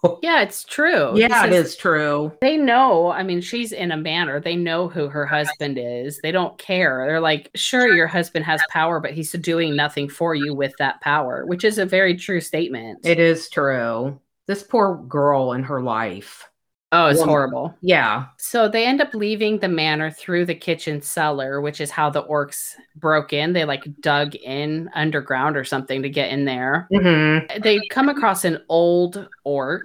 Oh. 0.00 0.20
Yeah, 0.22 0.42
it's 0.42 0.62
true. 0.62 1.18
Yeah, 1.18 1.46
it 1.46 1.52
is 1.52 1.74
true. 1.74 2.32
They 2.40 2.56
know, 2.56 3.10
I 3.10 3.24
mean, 3.24 3.40
she's 3.40 3.72
in 3.72 3.90
a 3.90 3.96
manner 3.96 4.38
They 4.38 4.54
know 4.54 4.88
who 4.88 5.08
her 5.08 5.26
husband 5.26 5.76
is. 5.76 6.20
They 6.22 6.30
don't 6.30 6.56
care. 6.56 7.04
They're 7.04 7.20
like, 7.20 7.50
"Sure, 7.56 7.92
your 7.92 8.06
husband 8.06 8.44
has 8.44 8.62
power, 8.70 9.00
but 9.00 9.12
he's 9.12 9.32
doing 9.32 9.74
nothing 9.74 10.08
for 10.08 10.36
you 10.36 10.54
with 10.54 10.72
that 10.78 11.00
power," 11.00 11.44
which 11.46 11.64
is 11.64 11.78
a 11.78 11.84
very 11.84 11.97
true 12.16 12.40
statement. 12.40 13.00
It 13.04 13.18
is 13.18 13.48
true. 13.48 14.20
This 14.46 14.62
poor 14.62 14.96
girl 14.96 15.52
in 15.52 15.62
her 15.64 15.82
life. 15.82 16.48
Oh, 16.90 17.08
it's 17.08 17.20
horrible. 17.20 17.76
Yeah. 17.82 18.28
So 18.38 18.66
they 18.66 18.86
end 18.86 19.02
up 19.02 19.12
leaving 19.12 19.58
the 19.58 19.68
manor 19.68 20.10
through 20.10 20.46
the 20.46 20.54
kitchen 20.54 21.02
cellar, 21.02 21.60
which 21.60 21.82
is 21.82 21.90
how 21.90 22.08
the 22.08 22.22
orcs 22.22 22.72
broke 22.96 23.34
in. 23.34 23.52
They 23.52 23.66
like 23.66 23.84
dug 24.00 24.34
in 24.36 24.88
underground 24.94 25.58
or 25.58 25.64
something 25.64 26.00
to 26.00 26.08
get 26.08 26.30
in 26.30 26.46
there. 26.46 26.88
Mm-hmm. 26.90 27.60
They 27.60 27.80
come 27.90 28.08
across 28.08 28.46
an 28.46 28.62
old 28.70 29.28
orc, 29.44 29.82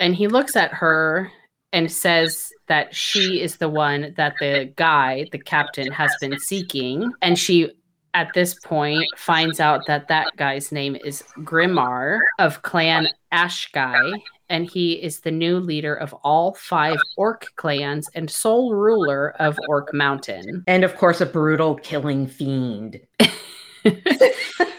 and 0.00 0.14
he 0.14 0.26
looks 0.26 0.56
at 0.56 0.72
her 0.72 1.30
and 1.74 1.92
says 1.92 2.50
that 2.66 2.94
she 2.94 3.42
is 3.42 3.58
the 3.58 3.68
one 3.68 4.14
that 4.16 4.32
the 4.40 4.72
guy, 4.76 5.26
the 5.32 5.38
captain, 5.38 5.92
has 5.92 6.10
been 6.18 6.38
seeking. 6.38 7.12
And 7.20 7.38
she 7.38 7.72
at 8.14 8.32
this 8.34 8.54
point 8.54 9.06
finds 9.16 9.60
out 9.60 9.86
that 9.86 10.08
that 10.08 10.28
guy's 10.36 10.72
name 10.72 10.96
is 11.04 11.22
Grimarr 11.38 12.18
of 12.38 12.62
Clan 12.62 13.08
Ashgai, 13.32 14.20
and 14.48 14.66
he 14.66 14.94
is 14.94 15.20
the 15.20 15.30
new 15.30 15.58
leader 15.60 15.94
of 15.94 16.14
all 16.24 16.54
five 16.54 16.96
orc 17.16 17.46
clans 17.56 18.08
and 18.14 18.30
sole 18.30 18.74
ruler 18.74 19.30
of 19.38 19.58
Orc 19.68 19.92
Mountain. 19.92 20.64
And 20.66 20.84
of 20.84 20.96
course, 20.96 21.20
a 21.20 21.26
brutal 21.26 21.74
killing 21.76 22.26
fiend. 22.26 23.00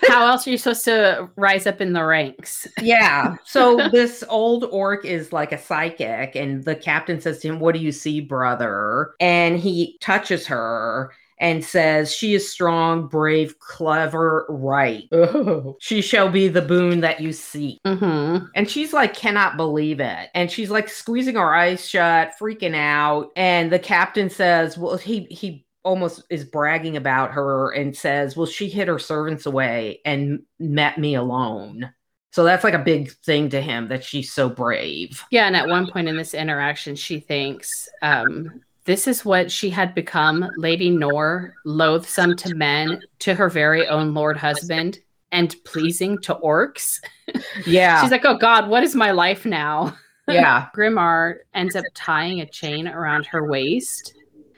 How 0.08 0.26
else 0.28 0.48
are 0.48 0.50
you 0.50 0.58
supposed 0.58 0.86
to 0.86 1.30
rise 1.36 1.68
up 1.68 1.82
in 1.82 1.94
the 1.94 2.04
ranks? 2.04 2.68
yeah. 2.82 3.36
So 3.46 3.90
this 3.92 4.24
old 4.28 4.66
orc 4.66 5.06
is 5.06 5.32
like 5.32 5.52
a 5.52 5.58
psychic, 5.58 6.36
and 6.36 6.64
the 6.64 6.76
captain 6.76 7.22
says 7.22 7.40
to 7.40 7.50
him, 7.50 7.60
What 7.60 7.76
do 7.76 7.82
you 7.82 7.92
see, 7.92 8.20
brother? 8.20 9.14
And 9.20 9.60
he 9.60 9.98
touches 10.02 10.48
her 10.48 11.12
and 11.40 11.64
says, 11.64 12.14
She 12.14 12.34
is 12.34 12.50
strong, 12.50 13.08
brave, 13.08 13.60
clever, 13.60 14.46
right. 14.50 15.08
Oh. 15.12 15.78
She 15.80 16.02
shall 16.02 16.30
be 16.30 16.48
the 16.48 16.62
boon 16.62 17.02
that 17.02 17.22
you 17.22 17.34
seek. 17.34 17.80
Mm-hmm. 17.86 18.46
And 18.56 18.70
she's 18.70 18.94
like, 18.94 19.14
cannot 19.14 19.58
believe 19.58 20.00
it. 20.00 20.30
And 20.34 20.52
she's 20.52 20.70
like 20.70 20.90
squeezing 20.90 21.36
her 21.36 21.54
eyes 21.54 21.88
shut, 21.88 22.34
freaking 22.40 22.76
out. 22.76 23.32
And 23.36 23.72
the 23.72 23.80
captain 23.80 24.30
says, 24.30 24.78
Well, 24.78 24.98
he, 24.98 25.24
he, 25.26 25.66
almost 25.84 26.24
is 26.30 26.44
bragging 26.44 26.98
about 26.98 27.32
her 27.32 27.72
and 27.72 27.96
says, 27.96 28.36
Well, 28.36 28.46
she 28.46 28.70
hid 28.70 28.88
her 28.88 29.00
servants 29.00 29.46
away 29.46 30.02
and 30.06 30.42
met 30.60 30.98
me 30.98 31.16
alone. 31.16 31.94
So 32.32 32.44
that's 32.44 32.64
like 32.64 32.74
a 32.74 32.80
big 32.80 33.12
thing 33.26 33.50
to 33.50 33.62
him 33.62 33.88
that 33.88 34.04
she's 34.04 34.32
so 34.32 34.50
brave. 34.50 35.24
Yeah. 35.32 35.48
And 35.48 35.56
at 35.56 35.68
one 35.68 35.90
point 35.90 36.08
in 36.08 36.16
this 36.16 36.34
interaction, 36.34 36.96
she 36.96 37.20
thinks 37.20 37.90
um, 38.02 38.62
this 38.90 39.08
is 39.08 39.24
what 39.24 39.52
she 39.52 39.70
had 39.70 39.94
become, 39.94 40.50
Lady 40.58 40.90
Nor, 40.90 41.54
loathsome 41.64 42.36
to 42.38 42.56
men, 42.56 43.00
to 43.20 43.36
her 43.36 43.48
very 43.48 43.88
own 43.88 44.16
lord 44.16 44.36
husband, 44.36 44.98
and 45.32 45.56
pleasing 45.64 46.18
to 46.24 46.34
orcs. 46.34 47.00
Yeah. 47.68 48.02
She's 48.02 48.10
like, 48.10 48.26
oh 48.26 48.40
God, 48.40 48.68
what 48.68 48.82
is 48.82 48.96
my 48.96 49.12
life 49.12 49.46
now? 49.46 49.96
Yeah. 50.28 50.68
Grimarr 50.76 51.38
ends 51.56 51.76
up 51.76 51.86
tying 51.96 52.42
a 52.42 52.46
chain 52.48 52.88
around 52.88 53.26
her 53.28 53.48
waist 53.48 54.14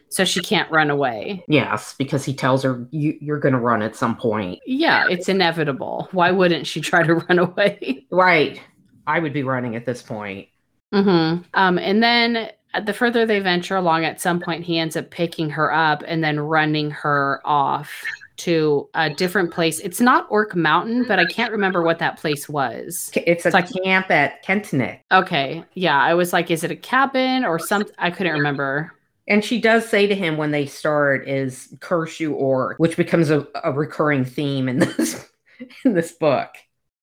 so 0.09 0.25
she 0.25 0.41
can't 0.41 0.69
run 0.69 0.89
away. 0.89 1.45
Yes, 1.47 1.95
because 1.97 2.25
he 2.25 2.33
tells 2.33 2.63
her 2.63 2.85
you, 2.91 3.17
you're 3.21 3.39
going 3.39 3.53
to 3.53 3.59
run 3.59 3.81
at 3.81 3.95
some 3.95 4.17
point. 4.17 4.59
Yeah, 4.65 5.07
it's 5.09 5.29
inevitable. 5.29 6.09
Why 6.11 6.31
wouldn't 6.31 6.67
she 6.67 6.81
try 6.81 7.03
to 7.03 7.15
run 7.29 7.39
away? 7.39 8.05
right. 8.11 8.61
I 9.07 9.19
would 9.19 9.31
be 9.31 9.43
running 9.43 9.77
at 9.77 9.85
this 9.85 10.01
point. 10.01 10.49
Mm-hmm. 10.93 11.43
Um, 11.53 11.77
and 11.79 12.03
then 12.03 12.51
Uh, 12.73 12.79
the 12.79 12.93
further 12.93 13.25
they 13.25 13.39
venture 13.39 13.75
along, 13.75 14.05
at 14.05 14.21
some 14.21 14.39
point 14.39 14.63
he 14.63 14.79
ends 14.79 14.95
up 14.95 15.09
picking 15.09 15.49
her 15.49 15.73
up 15.73 16.03
and 16.07 16.23
then 16.23 16.39
running 16.39 16.91
her 16.91 17.41
off 17.45 18.03
to 18.37 18.89
a 18.95 19.09
different 19.09 19.51
place. 19.51 19.79
It's 19.79 20.01
not 20.01 20.25
Orc 20.29 20.55
Mountain, 20.55 21.05
but 21.07 21.19
I 21.19 21.25
can't 21.25 21.51
remember 21.51 21.83
what 21.83 21.99
that 21.99 22.17
place 22.17 22.49
was. 22.49 23.11
It's 23.13 23.45
a 23.45 23.49
it's 23.49 23.53
like, 23.53 23.69
camp 23.83 24.09
at 24.09 24.43
Kentnick. 24.43 25.01
Okay. 25.11 25.63
Yeah. 25.75 25.99
I 25.99 26.15
was 26.15 26.33
like, 26.33 26.49
is 26.49 26.63
it 26.63 26.71
a 26.71 26.75
cabin 26.75 27.45
or 27.45 27.59
something? 27.59 27.93
I 27.99 28.09
couldn't 28.09 28.33
remember. 28.33 28.93
And 29.27 29.45
she 29.45 29.61
does 29.61 29.87
say 29.87 30.07
to 30.07 30.15
him 30.15 30.37
when 30.37 30.49
they 30.49 30.65
start 30.65 31.27
is 31.27 31.73
curse 31.81 32.19
you 32.19 32.33
or 32.33 32.75
which 32.79 32.97
becomes 32.97 33.29
a, 33.29 33.47
a 33.63 33.71
recurring 33.71 34.25
theme 34.25 34.67
in 34.67 34.79
this 34.79 35.29
in 35.85 35.93
this 35.93 36.11
book. 36.11 36.49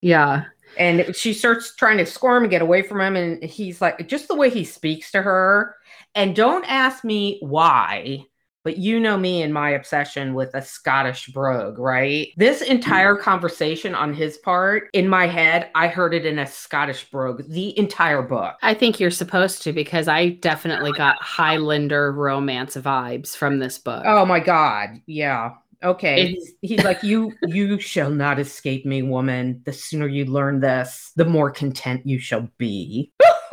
Yeah. 0.01 0.45
And 0.78 1.14
she 1.14 1.32
starts 1.32 1.75
trying 1.75 1.99
to 1.99 2.06
squirm 2.06 2.44
and 2.44 2.50
get 2.50 2.62
away 2.62 2.82
from 2.82 3.00
him. 3.00 3.16
And 3.16 3.42
he's 3.42 3.80
like, 3.80 4.08
just 4.08 4.28
the 4.28 4.37
way 4.37 4.49
he 4.49 4.64
speaks 4.64 5.11
to 5.12 5.23
her. 5.23 5.76
And 6.14 6.35
don't 6.35 6.64
ask 6.64 7.04
me 7.04 7.38
why, 7.40 8.25
but 8.64 8.76
you 8.76 9.00
know 9.00 9.16
me 9.16 9.42
and 9.42 9.54
my 9.54 9.70
obsession 9.70 10.35
with 10.35 10.54
a 10.54 10.62
Scottish 10.62 11.28
brogue, 11.28 11.78
right? 11.78 12.28
This 12.37 12.61
entire 12.61 13.16
hmm. 13.16 13.23
conversation 13.23 13.94
on 13.94 14.12
his 14.12 14.37
part, 14.38 14.90
in 14.92 15.08
my 15.08 15.26
head, 15.26 15.70
I 15.75 15.88
heard 15.88 16.12
it 16.12 16.26
in 16.26 16.38
a 16.38 16.47
Scottish 16.47 17.11
brogue, 17.11 17.42
the 17.49 17.78
entire 17.78 18.23
book. 18.23 18.56
I 18.62 18.75
think 18.75 19.00
you're 19.00 19.11
supposed 19.11 19.62
to 19.62 19.73
because 19.73 20.08
I 20.08 20.30
definitely 20.30 20.92
got 20.92 21.23
Highlander 21.23 22.12
romance 22.12 22.76
vibes 22.76 23.37
from 23.37 23.58
this 23.58 23.78
book. 23.78 24.02
Oh 24.04 24.26
my 24.26 24.40
God. 24.40 25.00
Yeah. 25.06 25.52
Okay. 25.82 26.28
He's, 26.32 26.52
he's 26.61 26.85
like, 26.85 27.02
you 27.02 27.32
you 27.42 27.78
shall 27.78 28.11
not 28.11 28.38
escape 28.40 28.85
me, 28.85 29.02
woman. 29.02 29.62
The 29.64 29.73
sooner 29.73 30.08
you 30.08 30.25
learn 30.25 30.61
this, 30.61 31.12
the 31.14 31.25
more 31.25 31.50
content 31.50 32.04
you 32.04 32.18
shall 32.18 32.49
be. 32.58 33.12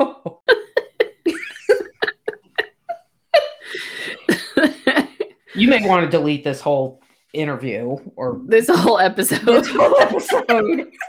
you 5.54 5.68
may 5.68 5.86
want 5.86 6.04
to 6.04 6.10
delete 6.10 6.42
this 6.42 6.60
whole 6.60 7.00
interview 7.32 7.96
or 8.16 8.40
this 8.46 8.68
whole 8.68 8.98
episode. 8.98 9.44
This 9.44 9.68
whole 9.70 9.96
episode. 10.00 10.90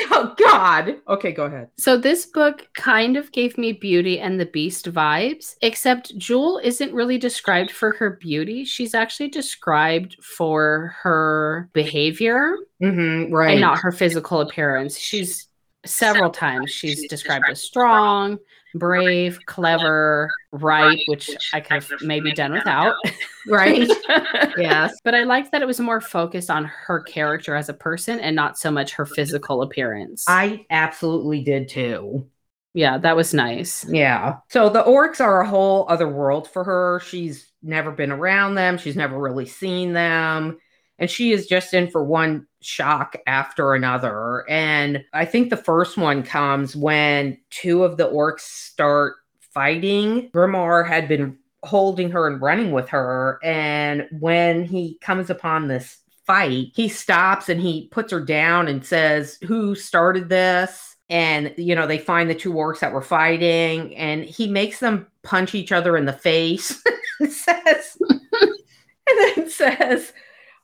oh 0.10 0.34
God. 0.38 0.96
Okay, 1.08 1.32
go 1.32 1.44
ahead. 1.44 1.68
So 1.76 1.96
this 1.96 2.26
book 2.26 2.68
kind 2.74 3.16
of 3.16 3.32
gave 3.32 3.56
me 3.58 3.72
Beauty 3.72 4.20
and 4.20 4.38
the 4.38 4.46
Beast 4.46 4.92
vibes, 4.92 5.56
except 5.62 6.16
Jewel 6.16 6.60
isn't 6.62 6.92
really 6.92 7.18
described 7.18 7.70
for 7.70 7.92
her 7.92 8.18
beauty. 8.20 8.64
She's 8.64 8.94
actually 8.94 9.28
described 9.28 10.16
for 10.22 10.94
her 11.02 11.68
behavior, 11.72 12.56
mm-hmm, 12.82 13.32
right, 13.32 13.52
and 13.52 13.60
not 13.60 13.78
her 13.78 13.92
physical 13.92 14.40
appearance. 14.40 14.98
She's 14.98 15.48
several 15.86 16.30
times 16.30 16.70
she's 16.70 17.08
described 17.08 17.44
as 17.50 17.62
strong, 17.62 18.38
brave, 18.74 19.38
clever, 19.46 20.30
right, 20.52 21.00
which 21.06 21.36
I 21.52 21.60
could 21.60 21.74
have 21.74 21.92
maybe 22.00 22.32
done 22.32 22.52
without. 22.52 22.96
Right. 23.46 23.90
yes. 24.56 25.00
But 25.04 25.14
I 25.14 25.24
liked 25.24 25.52
that 25.52 25.60
it 25.60 25.66
was 25.66 25.78
more 25.78 26.00
focused 26.00 26.48
on 26.48 26.64
her 26.64 27.00
character 27.00 27.54
as 27.54 27.68
a 27.68 27.74
person 27.74 28.18
and 28.18 28.34
not 28.34 28.56
so 28.58 28.70
much 28.70 28.94
her 28.94 29.04
physical 29.04 29.60
appearance. 29.60 30.24
I 30.26 30.64
absolutely 30.70 31.42
did 31.42 31.68
too. 31.68 32.26
yeah, 32.72 32.98
that 32.98 33.16
was 33.16 33.34
nice. 33.34 33.84
Yeah. 33.88 34.36
So 34.48 34.68
the 34.70 34.82
orcs 34.82 35.20
are 35.20 35.42
a 35.42 35.48
whole 35.48 35.86
other 35.88 36.08
world 36.08 36.48
for 36.48 36.64
her. 36.64 37.00
She's 37.00 37.52
never 37.62 37.92
been 37.92 38.10
around 38.10 38.54
them, 38.56 38.78
she's 38.78 38.96
never 38.96 39.18
really 39.18 39.46
seen 39.46 39.92
them. 39.92 40.58
And 40.98 41.10
she 41.10 41.32
is 41.32 41.46
just 41.46 41.74
in 41.74 41.90
for 41.90 42.04
one 42.04 42.46
shock 42.60 43.16
after 43.26 43.74
another. 43.74 44.48
And 44.48 45.04
I 45.12 45.24
think 45.24 45.50
the 45.50 45.56
first 45.56 45.96
one 45.96 46.22
comes 46.22 46.76
when 46.76 47.38
two 47.50 47.84
of 47.84 47.96
the 47.96 48.08
orcs 48.08 48.40
start 48.40 49.16
fighting. 49.40 50.30
Grimarr 50.30 50.86
had 50.86 51.08
been 51.08 51.38
holding 51.64 52.10
her 52.10 52.28
and 52.28 52.40
running 52.40 52.72
with 52.72 52.88
her. 52.90 53.40
And 53.42 54.06
when 54.20 54.64
he 54.64 54.98
comes 55.00 55.30
upon 55.30 55.68
this 55.68 55.98
fight, 56.26 56.68
he 56.74 56.88
stops 56.88 57.48
and 57.48 57.60
he 57.60 57.88
puts 57.88 58.12
her 58.12 58.20
down 58.20 58.68
and 58.68 58.84
says, 58.84 59.38
Who 59.46 59.74
started 59.74 60.28
this? 60.28 60.96
And, 61.10 61.52
you 61.56 61.74
know, 61.74 61.86
they 61.86 61.98
find 61.98 62.30
the 62.30 62.34
two 62.34 62.52
orcs 62.52 62.80
that 62.80 62.92
were 62.92 63.02
fighting 63.02 63.94
and 63.94 64.24
he 64.24 64.48
makes 64.48 64.80
them 64.80 65.06
punch 65.22 65.54
each 65.54 65.70
other 65.70 65.96
in 65.96 66.06
the 66.06 66.12
face. 66.12 66.82
says, 67.28 67.98
and 68.40 69.36
then 69.36 69.50
says, 69.50 70.12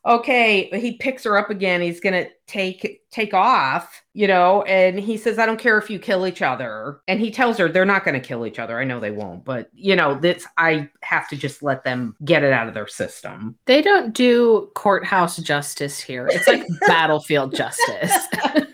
okay 0.07 0.71
he 0.80 0.92
picks 0.97 1.25
her 1.25 1.37
up 1.37 1.50
again 1.50 1.80
he's 1.80 2.00
gonna 2.00 2.26
take 2.47 3.02
take 3.11 3.35
off 3.35 4.02
you 4.14 4.26
know 4.26 4.62
and 4.62 4.99
he 4.99 5.16
says 5.16 5.38
i 5.38 5.45
don't 5.45 5.61
care 5.61 5.76
if 5.76 5.90
you 5.90 5.99
kill 5.99 6.26
each 6.26 6.40
other 6.40 7.00
and 7.07 7.21
he 7.21 7.30
tells 7.30 7.59
her 7.59 7.69
they're 7.69 7.85
not 7.85 8.04
gonna 8.04 8.19
kill 8.19 8.47
each 8.47 8.59
other 8.59 8.78
i 8.80 8.85
know 8.85 8.99
they 8.99 9.11
won't 9.11 9.45
but 9.45 9.69
you 9.75 9.95
know 9.95 10.19
this 10.19 10.47
i 10.57 10.88
have 11.02 11.28
to 11.28 11.37
just 11.37 11.62
let 11.62 11.85
them 11.85 12.16
get 12.25 12.42
it 12.42 12.52
out 12.52 12.66
of 12.66 12.73
their 12.73 12.88
system 12.88 13.54
They 13.66 13.83
don't 13.83 14.14
do 14.14 14.71
courthouse 14.75 15.37
justice 15.37 16.00
here. 16.00 16.26
It's 16.28 16.49
like 16.49 16.64
battlefield 16.87 17.54
justice. 17.54 18.16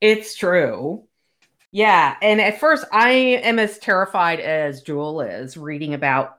it's 0.00 0.36
true 0.36 1.02
yeah 1.72 2.16
and 2.22 2.40
at 2.40 2.60
first 2.60 2.84
i 2.92 3.10
am 3.10 3.58
as 3.58 3.78
terrified 3.78 4.38
as 4.38 4.80
jewel 4.82 5.20
is 5.20 5.56
reading 5.56 5.92
about 5.92 6.37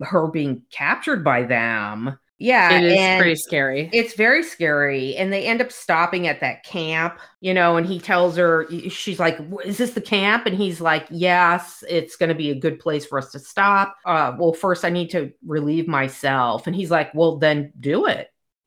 her 0.00 0.28
being 0.28 0.62
captured 0.70 1.24
by 1.24 1.42
them 1.42 2.18
yeah 2.38 2.78
it 2.78 2.84
is 2.84 3.18
pretty 3.18 3.34
scary. 3.34 3.88
It's 3.92 4.14
very 4.14 4.42
scary. 4.42 5.16
And 5.16 5.32
they 5.32 5.46
end 5.46 5.62
up 5.62 5.72
stopping 5.72 6.26
at 6.26 6.40
that 6.40 6.64
camp, 6.64 7.18
you 7.40 7.54
know, 7.54 7.76
and 7.76 7.86
he 7.86 7.98
tells 7.98 8.36
her, 8.36 8.66
she's 8.90 9.18
like, 9.18 9.38
Is 9.64 9.78
this 9.78 9.92
the 9.92 10.02
camp? 10.02 10.44
And 10.44 10.54
he's 10.54 10.80
like, 10.80 11.06
Yes, 11.10 11.82
it's 11.88 12.16
going 12.16 12.28
to 12.28 12.34
be 12.34 12.50
a 12.50 12.54
good 12.54 12.78
place 12.78 13.06
for 13.06 13.18
us 13.18 13.32
to 13.32 13.38
stop. 13.38 13.96
Uh, 14.04 14.36
well, 14.38 14.52
first, 14.52 14.84
I 14.84 14.90
need 14.90 15.10
to 15.12 15.32
relieve 15.46 15.88
myself. 15.88 16.66
And 16.66 16.76
he's 16.76 16.90
like, 16.90 17.14
Well, 17.14 17.38
then 17.38 17.72
do 17.80 18.06
it. 18.06 18.28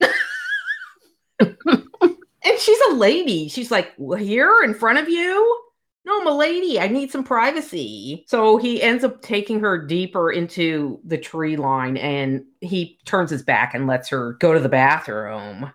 and 1.40 2.58
she's 2.58 2.80
a 2.90 2.94
lady. 2.94 3.48
She's 3.48 3.70
like, 3.70 3.92
"Well, 3.98 4.18
Here 4.18 4.62
in 4.64 4.74
front 4.74 4.98
of 4.98 5.08
you? 5.08 5.62
No, 6.10 6.30
I'm 6.30 6.38
lady. 6.38 6.80
I 6.80 6.88
need 6.88 7.10
some 7.10 7.22
privacy. 7.24 8.24
So 8.26 8.56
he 8.56 8.82
ends 8.82 9.04
up 9.04 9.22
taking 9.22 9.60
her 9.60 9.78
deeper 9.78 10.32
into 10.32 11.00
the 11.04 11.18
tree 11.18 11.56
line 11.56 11.96
and 11.96 12.44
he 12.60 12.98
turns 13.04 13.30
his 13.30 13.42
back 13.42 13.74
and 13.74 13.86
lets 13.86 14.08
her 14.08 14.32
go 14.34 14.52
to 14.52 14.60
the 14.60 14.68
bathroom. 14.68 15.72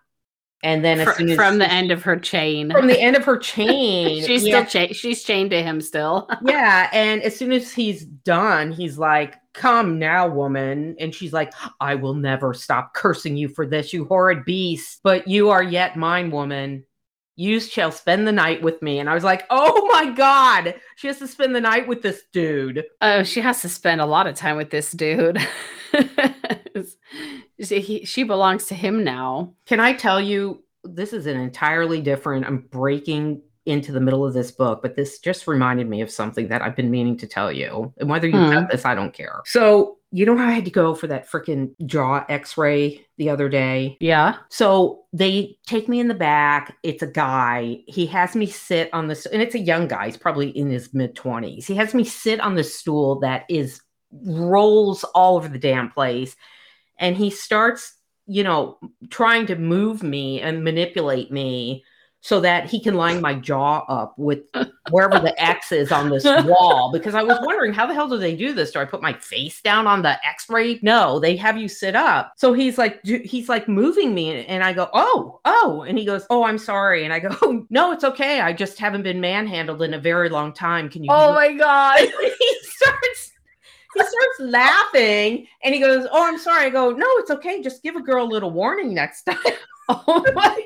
And 0.64 0.84
then 0.84 1.00
as 1.00 1.08
Fr- 1.08 1.14
soon 1.14 1.30
as 1.30 1.36
from 1.36 1.60
the 1.60 1.72
end 1.72 1.92
of 1.92 2.02
her 2.04 2.18
chain. 2.18 2.72
from 2.72 2.88
the 2.88 3.00
end 3.00 3.16
of 3.16 3.24
her 3.24 3.38
chain, 3.54 4.26
she's 4.26 4.46
yeah, 4.46 4.66
still 4.66 4.88
cha- 4.88 4.94
she's 4.94 5.24
chained 5.24 5.52
to 5.52 5.62
him 5.62 5.80
still. 5.80 6.28
yeah. 6.44 6.90
And 6.92 7.22
as 7.22 7.36
soon 7.36 7.52
as 7.52 7.72
he's 7.72 8.04
done, 8.04 8.72
he's 8.72 8.98
like, 8.98 9.36
Come 9.54 10.00
now, 10.00 10.28
woman. 10.28 10.96
And 11.00 11.16
she's 11.16 11.32
like, 11.32 11.54
I 11.80 11.96
will 11.96 12.16
never 12.16 12.54
stop 12.54 12.94
cursing 12.94 13.38
you 13.38 13.48
for 13.48 13.66
this, 13.66 13.94
you 13.94 14.04
horrid 14.06 14.44
beast. 14.44 15.00
But 15.02 15.28
you 15.30 15.50
are 15.50 15.64
yet 15.64 15.96
mine, 15.96 16.30
woman. 16.32 16.84
You 17.36 17.60
shall 17.60 17.92
spend 17.92 18.28
the 18.28 18.32
night 18.32 18.62
with 18.62 18.82
me. 18.82 19.00
And 19.00 19.10
I 19.10 19.14
was 19.14 19.24
like, 19.24 19.46
Oh 19.50 19.88
my 19.92 20.12
God. 20.12 20.76
She 20.96 21.08
has 21.08 21.20
to 21.20 21.28
spend 21.28 21.54
the 21.56 21.62
night 21.62 21.88
with 21.88 22.02
this 22.02 22.24
dude. 22.32 22.84
Oh, 23.02 23.24
she 23.24 23.42
has 23.42 23.62
to 23.62 23.70
spend 23.70 24.00
a 24.02 24.06
lot 24.06 24.28
of 24.28 24.36
time 24.36 24.56
with 24.58 24.70
this 24.70 24.92
dude. 24.92 25.38
she, 27.64 27.80
he, 27.80 28.06
she 28.06 28.24
belongs 28.24 28.66
to 28.68 28.76
him 28.76 29.04
now. 29.04 29.54
Can 29.66 29.80
I 29.80 29.94
tell 29.94 30.20
you, 30.22 30.64
this 30.84 31.14
is 31.14 31.26
an 31.26 31.38
entirely 31.40 32.02
different, 32.02 32.46
I'm 32.46 32.60
breaking 32.70 33.42
into 33.66 33.92
the 33.92 34.00
middle 34.00 34.26
of 34.26 34.34
this 34.34 34.52
book, 34.52 34.82
but 34.84 34.96
this 34.96 35.18
just 35.20 35.48
reminded 35.48 35.90
me 35.90 36.02
of 36.02 36.12
something 36.12 36.48
that 36.50 36.62
I've 36.62 36.76
been 36.76 36.92
meaning 36.92 37.18
to 37.18 37.28
tell 37.28 37.52
you. 37.52 37.92
And 37.98 38.10
whether 38.10 38.28
you 38.28 38.38
Hmm. 38.38 38.54
cut 38.54 38.70
this, 38.72 38.86
I 38.86 38.94
don't 38.94 39.14
care. 39.14 39.42
So, 39.46 39.95
you 40.16 40.26
know 40.26 40.38
how 40.38 40.48
I 40.48 40.52
had 40.52 40.64
to 40.66 40.72
go 40.72 40.96
for 40.96 41.08
that 41.08 41.30
freaking 41.30 41.72
jaw 41.86 42.24
x 42.30 42.58
ray 42.58 43.06
the 43.18 43.30
other 43.30 43.50
day? 43.50 43.98
Yeah. 44.00 44.38
So 44.48 45.04
they 45.12 45.58
take 45.68 45.90
me 45.90 46.00
in 46.00 46.08
the 46.08 46.14
back. 46.14 46.78
It's 46.84 47.04
a 47.04 47.08
guy. 47.08 47.80
He 47.88 48.06
has 48.06 48.34
me 48.34 48.46
sit 48.46 48.90
on 48.94 49.08
this, 49.08 49.26
and 49.26 49.42
it's 49.42 49.56
a 49.56 49.60
young 49.60 49.90
guy. 49.90 50.06
He's 50.06 50.16
probably 50.16 50.50
in 50.50 50.70
his 50.70 50.94
mid 50.94 51.16
20s. 51.16 51.66
He 51.66 51.76
has 51.76 51.94
me 51.94 52.06
sit 52.06 52.40
on 52.40 52.56
this 52.56 52.78
stool 52.80 53.20
that 53.20 53.44
is 53.50 53.82
rolls 54.24 55.04
all 55.16 55.36
over 55.36 55.50
the 55.50 55.60
damn 55.60 55.92
place. 55.92 56.38
And 56.98 57.18
he 57.18 57.30
starts, 57.30 57.94
you 58.26 58.46
know, 58.46 58.80
trying 59.10 59.48
to 59.48 59.58
move 59.58 60.02
me 60.02 60.40
and 60.40 60.64
manipulate 60.64 61.30
me 61.30 61.84
so 62.26 62.40
that 62.40 62.68
he 62.68 62.80
can 62.80 62.96
line 62.96 63.22
my 63.22 63.36
jaw 63.36 63.86
up 63.88 64.16
with 64.18 64.40
wherever 64.90 65.20
the 65.20 65.40
X 65.40 65.72
is 65.72 65.92
on 65.92 66.10
this 66.10 66.24
wall. 66.46 66.90
Because 66.92 67.14
I 67.14 67.22
was 67.22 67.38
wondering, 67.44 67.72
how 67.72 67.86
the 67.86 67.94
hell 67.94 68.10
do 68.10 68.18
they 68.18 68.36
do 68.36 68.52
this? 68.52 68.72
Do 68.72 68.80
I 68.80 68.86
put 68.86 69.00
my 69.00 69.14
face 69.14 69.62
down 69.62 69.86
on 69.86 70.02
the 70.02 70.18
X-ray? 70.26 70.80
No, 70.82 71.20
they 71.20 71.36
have 71.36 71.56
you 71.56 71.68
sit 71.68 71.96
up. 71.96 72.34
So 72.36 72.52
he's 72.54 72.80
like, 72.80 73.00
he's 73.06 73.48
like 73.48 73.68
moving 73.68 74.16
me, 74.16 74.44
and 74.48 74.64
I 74.64 74.74
go, 74.74 74.90
oh, 74.92 75.40
oh, 75.46 75.86
and 75.88 76.00
he 76.00 76.04
goes, 76.04 76.26
oh, 76.32 76.44
I'm 76.44 76.58
sorry, 76.58 77.04
and 77.04 77.14
I 77.14 77.20
go, 77.20 77.30
oh, 77.44 77.64
no, 77.70 77.92
it's 77.92 78.04
okay. 78.04 78.40
I 78.42 78.54
just 78.54 78.80
haven't 78.80 79.04
been 79.04 79.22
manhandled 79.22 79.84
in 79.84 79.94
a 79.94 80.00
very 80.00 80.30
long 80.30 80.52
time. 80.52 80.90
Can 80.90 81.04
you? 81.04 81.12
Oh 81.12 81.32
my 81.36 81.54
god. 81.54 82.00
he 82.40 82.58
starts 82.64 83.34
he 83.94 84.00
starts 84.00 84.40
laughing 84.40 85.46
and 85.64 85.76
he 85.76 85.80
goes, 85.80 86.08
Oh, 86.12 86.28
I'm 86.28 86.40
sorry. 86.40 86.66
I 86.66 86.70
go, 86.70 86.90
No, 86.92 87.08
it's 87.18 87.30
okay. 87.32 87.62
Just 87.62 87.84
give 87.84 87.96
a 87.96 88.02
girl 88.02 88.26
a 88.26 88.28
little 88.28 88.52
warning 88.52 88.96
next 88.96 89.24
time. 89.24 89.38
Oh 89.88 90.26
my 90.34 90.66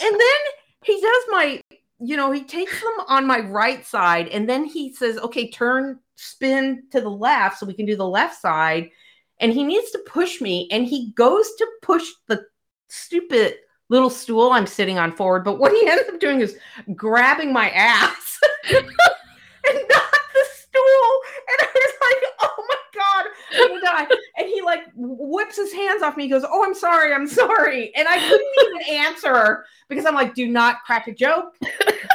And 0.00 0.12
then 0.12 0.40
he 0.84 1.00
does 1.00 1.24
my, 1.28 1.60
you 1.98 2.16
know, 2.16 2.30
he 2.30 2.42
takes 2.42 2.80
them 2.80 2.92
on 3.08 3.26
my 3.26 3.40
right 3.40 3.84
side 3.84 4.28
and 4.28 4.48
then 4.48 4.64
he 4.64 4.92
says, 4.92 5.18
Okay, 5.18 5.50
turn, 5.50 5.98
spin 6.16 6.84
to 6.92 7.00
the 7.00 7.10
left 7.10 7.58
so 7.58 7.66
we 7.66 7.74
can 7.74 7.86
do 7.86 7.96
the 7.96 8.06
left 8.06 8.40
side. 8.40 8.90
And 9.38 9.52
he 9.52 9.64
needs 9.64 9.90
to 9.90 9.98
push 10.06 10.40
me 10.40 10.68
and 10.70 10.86
he 10.86 11.12
goes 11.12 11.54
to 11.56 11.66
push 11.82 12.04
the 12.26 12.44
stupid 12.88 13.56
little 13.88 14.10
stool 14.10 14.50
I'm 14.50 14.66
sitting 14.66 14.98
on 14.98 15.12
forward. 15.12 15.44
But 15.44 15.58
what 15.58 15.72
he 15.72 15.86
ends 15.86 16.08
up 16.08 16.20
doing 16.20 16.40
is 16.40 16.58
grabbing 16.94 17.52
my 17.52 17.70
ass 17.70 18.40
and 18.70 18.84
not 18.84 20.12
the 20.34 20.44
stool. 20.54 21.20
And 21.48 21.60
I 21.60 21.68
was 21.74 21.94
like, 22.00 22.32
oh 22.40 22.66
my 22.68 22.76
God, 23.16 23.30
I'm 23.52 23.68
gonna 23.68 23.80
die. 23.80 24.06
And 24.36 24.48
he 24.48 24.62
like 24.62 24.80
whips 24.94 25.56
his 25.56 25.72
hands 25.72 26.02
off 26.02 26.16
me. 26.16 26.24
He 26.24 26.28
goes, 26.28 26.44
Oh, 26.48 26.64
I'm 26.64 26.74
sorry, 26.74 27.12
I'm 27.12 27.26
sorry. 27.26 27.94
And 27.94 28.08
I 28.08 28.18
couldn't 28.18 28.52
even 28.62 28.94
answer 28.94 29.64
because 29.88 30.06
I'm 30.06 30.14
like, 30.14 30.34
do 30.34 30.48
not 30.48 30.82
crack 30.84 31.06
a 31.08 31.14
joke, 31.14 31.56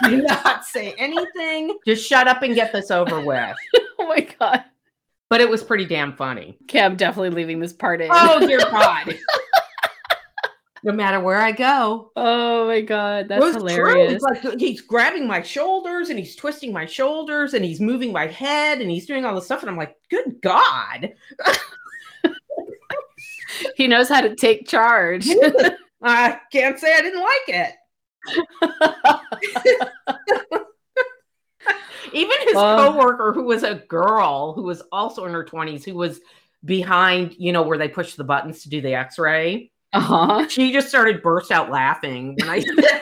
do 0.03 0.17
not 0.21 0.65
say 0.65 0.93
anything, 0.97 1.77
just 1.85 2.07
shut 2.07 2.27
up 2.27 2.41
and 2.41 2.55
get 2.55 2.73
this 2.73 2.91
over 2.91 3.21
with. 3.21 3.55
oh 3.99 4.07
my 4.07 4.27
god. 4.39 4.63
But 5.29 5.39
it 5.39 5.49
was 5.49 5.63
pretty 5.63 5.85
damn 5.85 6.13
funny. 6.13 6.57
Okay, 6.63 6.81
I'm 6.81 6.97
definitely 6.97 7.29
leaving 7.29 7.59
this 7.59 7.71
part 7.71 8.01
in. 8.01 8.09
Oh 8.11 8.45
dear 8.45 8.59
God. 8.59 9.17
No 10.83 10.91
matter 10.91 11.19
where 11.19 11.37
I 11.37 11.51
go, 11.51 12.11
Oh 12.15 12.67
my 12.67 12.81
god, 12.81 13.27
that's 13.27 13.55
hilarious. 13.55 14.21
Like 14.21 14.59
he's 14.59 14.81
grabbing 14.81 15.27
my 15.27 15.41
shoulders 15.41 16.09
and 16.09 16.17
he's 16.17 16.35
twisting 16.35 16.73
my 16.73 16.85
shoulders 16.85 17.53
and 17.53 17.63
he's 17.63 17.79
moving 17.79 18.11
my 18.11 18.27
head 18.27 18.81
and 18.81 18.89
he's 18.89 19.05
doing 19.05 19.25
all 19.25 19.35
this 19.35 19.45
stuff. 19.45 19.61
And 19.61 19.69
I'm 19.69 19.77
like, 19.77 19.95
good 20.09 20.41
God. 20.41 21.13
He 23.75 23.87
knows 23.87 24.09
how 24.09 24.21
to 24.21 24.35
take 24.35 24.67
charge. 24.67 25.27
I 26.01 26.39
can't 26.51 26.79
say 26.79 26.95
I 26.95 27.01
didn't 27.01 27.21
like 27.21 27.47
it. 27.47 27.73
Even 32.13 32.35
his 32.43 32.53
coworker, 32.53 33.31
who 33.33 33.43
was 33.43 33.63
a 33.63 33.75
girl 33.75 34.53
who 34.53 34.63
was 34.63 34.81
also 34.91 35.25
in 35.25 35.33
her 35.33 35.45
20s, 35.45 35.85
who 35.85 35.95
was 35.95 36.19
behind, 36.65 37.35
you 37.37 37.53
know, 37.53 37.61
where 37.61 37.77
they 37.77 37.87
push 37.87 38.15
the 38.15 38.23
buttons 38.23 38.63
to 38.63 38.69
do 38.69 38.81
the 38.81 38.95
x 38.95 39.17
ray, 39.17 39.71
uh-huh. 39.93 40.47
she 40.47 40.71
just 40.71 40.89
started 40.89 41.21
burst 41.21 41.51
out 41.51 41.69
laughing 41.69 42.35
when 42.39 42.49
I 42.49 42.63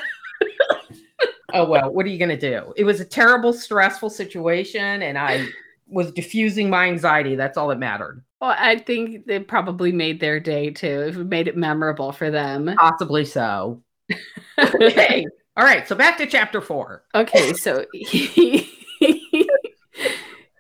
Oh, 1.54 1.66
well, 1.68 1.92
what 1.92 2.06
are 2.06 2.10
you 2.10 2.20
going 2.20 2.30
to 2.30 2.38
do? 2.38 2.74
It 2.76 2.84
was 2.84 3.00
a 3.00 3.06
terrible, 3.06 3.54
stressful 3.54 4.12
situation, 4.12 5.02
and 5.02 5.18
I 5.18 5.48
was 5.88 6.12
diffusing 6.12 6.70
my 6.70 6.88
anxiety. 6.88 7.36
That's 7.36 7.58
all 7.58 7.70
that 7.70 7.80
mattered. 7.80 8.24
Well, 8.40 8.56
I 8.58 8.78
think 8.78 9.26
they 9.26 9.40
probably 9.40 9.92
made 9.92 10.20
their 10.20 10.40
day 10.40 10.70
too. 10.70 11.08
It 11.08 11.16
made 11.16 11.48
it 11.48 11.58
memorable 11.58 12.12
for 12.12 12.30
them. 12.30 12.74
Possibly 12.78 13.26
so. 13.26 13.82
okay. 14.60 15.26
All 15.58 15.66
right, 15.66 15.88
so 15.88 15.96
back 15.96 16.18
to 16.20 16.26
chapter 16.26 16.62
four. 16.62 17.04
Okay, 17.14 17.54
so 17.54 17.86
he 17.92 18.79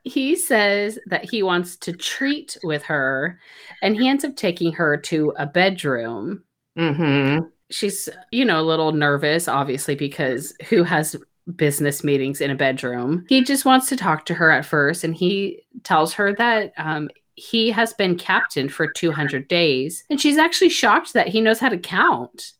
he 0.10 0.36
says 0.36 1.00
that 1.08 1.26
he 1.30 1.44
wants 1.44 1.76
to 1.78 1.94
treat 1.94 2.58
with 2.64 2.84
her, 2.84 3.40
and 3.82 3.96
he 3.96 4.08
ends 4.08 4.26
up 4.26 4.36
taking 4.36 4.74
her 4.74 4.98
to 4.98 5.34
a 5.38 5.46
bedroom. 5.46 6.44
Mm-hmm. 6.78 7.46
She's, 7.72 8.10
you 8.32 8.46
know, 8.46 8.60
a 8.60 8.64
little 8.64 8.92
nervous, 8.92 9.48
obviously, 9.48 9.96
because 9.96 10.54
who 10.70 10.84
has 10.84 11.16
business 11.56 12.04
meetings 12.04 12.42
in 12.42 12.52
a 12.52 12.56
bedroom? 12.56 13.26
He 13.30 13.44
just 13.44 13.66
wants 13.66 13.88
to 13.90 13.96
talk 13.96 14.26
to 14.26 14.34
her 14.34 14.50
at 14.52 14.66
first, 14.66 15.04
and 15.04 15.16
he 15.16 15.62
tells 15.84 16.14
her 16.14 16.34
that 16.36 16.74
um, 16.78 17.10
he 17.36 17.70
has 17.72 17.94
been 17.94 18.18
captain 18.18 18.70
for 18.70 18.88
200 18.88 19.48
days, 19.48 20.04
and 20.10 20.20
she's 20.20 20.38
actually 20.38 20.70
shocked 20.70 21.14
that 21.14 21.28
he 21.28 21.42
knows 21.42 21.60
how 21.60 21.70
to 21.70 21.78
count. 21.78 22.54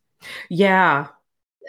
Yeah. 0.50 1.08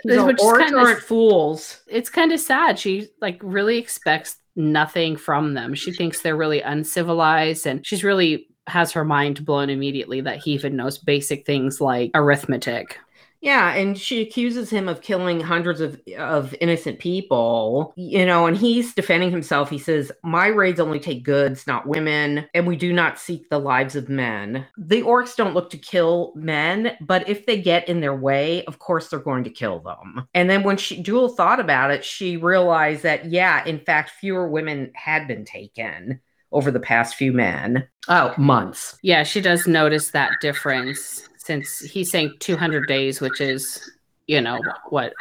Which 0.04 0.38
orcs 0.38 0.58
kinda- 0.64 0.78
aren't 0.78 1.00
fools. 1.00 1.82
it's 1.86 2.08
kind 2.10 2.32
of 2.32 2.40
sad. 2.40 2.78
She 2.78 3.08
like 3.20 3.38
really 3.42 3.78
expects 3.78 4.36
nothing 4.60 5.16
from 5.16 5.54
them. 5.54 5.74
She 5.74 5.92
thinks 5.92 6.22
they're 6.22 6.36
really 6.36 6.60
uncivilized 6.60 7.66
and 7.66 7.84
she's 7.86 8.04
really 8.04 8.46
has 8.66 8.92
her 8.92 9.04
mind 9.04 9.44
blown 9.44 9.70
immediately 9.70 10.20
that 10.20 10.38
he 10.38 10.52
even 10.52 10.76
knows 10.76 10.98
basic 10.98 11.44
things 11.44 11.80
like 11.80 12.10
arithmetic. 12.14 12.98
Yeah, 13.40 13.72
and 13.72 13.98
she 13.98 14.20
accuses 14.20 14.68
him 14.68 14.86
of 14.86 15.00
killing 15.00 15.40
hundreds 15.40 15.80
of 15.80 15.98
of 16.18 16.54
innocent 16.60 16.98
people, 16.98 17.94
you 17.96 18.26
know, 18.26 18.46
and 18.46 18.56
he's 18.56 18.94
defending 18.94 19.30
himself. 19.30 19.70
He 19.70 19.78
says, 19.78 20.12
"My 20.22 20.48
raids 20.48 20.78
only 20.78 21.00
take 21.00 21.24
goods, 21.24 21.66
not 21.66 21.86
women, 21.86 22.46
and 22.52 22.66
we 22.66 22.76
do 22.76 22.92
not 22.92 23.18
seek 23.18 23.48
the 23.48 23.58
lives 23.58 23.96
of 23.96 24.10
men. 24.10 24.66
The 24.76 25.02
orcs 25.02 25.36
don't 25.36 25.54
look 25.54 25.70
to 25.70 25.78
kill 25.78 26.32
men, 26.36 26.96
but 27.00 27.28
if 27.28 27.46
they 27.46 27.60
get 27.60 27.88
in 27.88 28.00
their 28.00 28.14
way, 28.14 28.62
of 28.66 28.78
course 28.78 29.08
they're 29.08 29.18
going 29.18 29.44
to 29.44 29.50
kill 29.50 29.80
them." 29.80 30.28
And 30.34 30.50
then 30.50 30.62
when 30.62 30.76
she 30.76 31.02
Jewel 31.02 31.30
thought 31.30 31.60
about 31.60 31.90
it, 31.90 32.04
she 32.04 32.36
realized 32.36 33.02
that 33.04 33.24
yeah, 33.24 33.64
in 33.64 33.80
fact, 33.80 34.10
fewer 34.20 34.48
women 34.48 34.92
had 34.94 35.26
been 35.26 35.46
taken 35.46 36.20
over 36.52 36.70
the 36.70 36.80
past 36.80 37.14
few 37.14 37.32
men. 37.32 37.88
Oh, 38.08 38.34
months. 38.36 38.98
Yeah, 39.02 39.22
she 39.22 39.40
does 39.40 39.66
notice 39.66 40.10
that 40.10 40.32
difference 40.42 41.29
since 41.50 41.80
he's 41.80 42.12
saying 42.12 42.32
200 42.38 42.86
days, 42.86 43.20
which 43.20 43.40
is, 43.40 43.90
you 44.28 44.40
know, 44.40 44.60
what, 44.88 45.12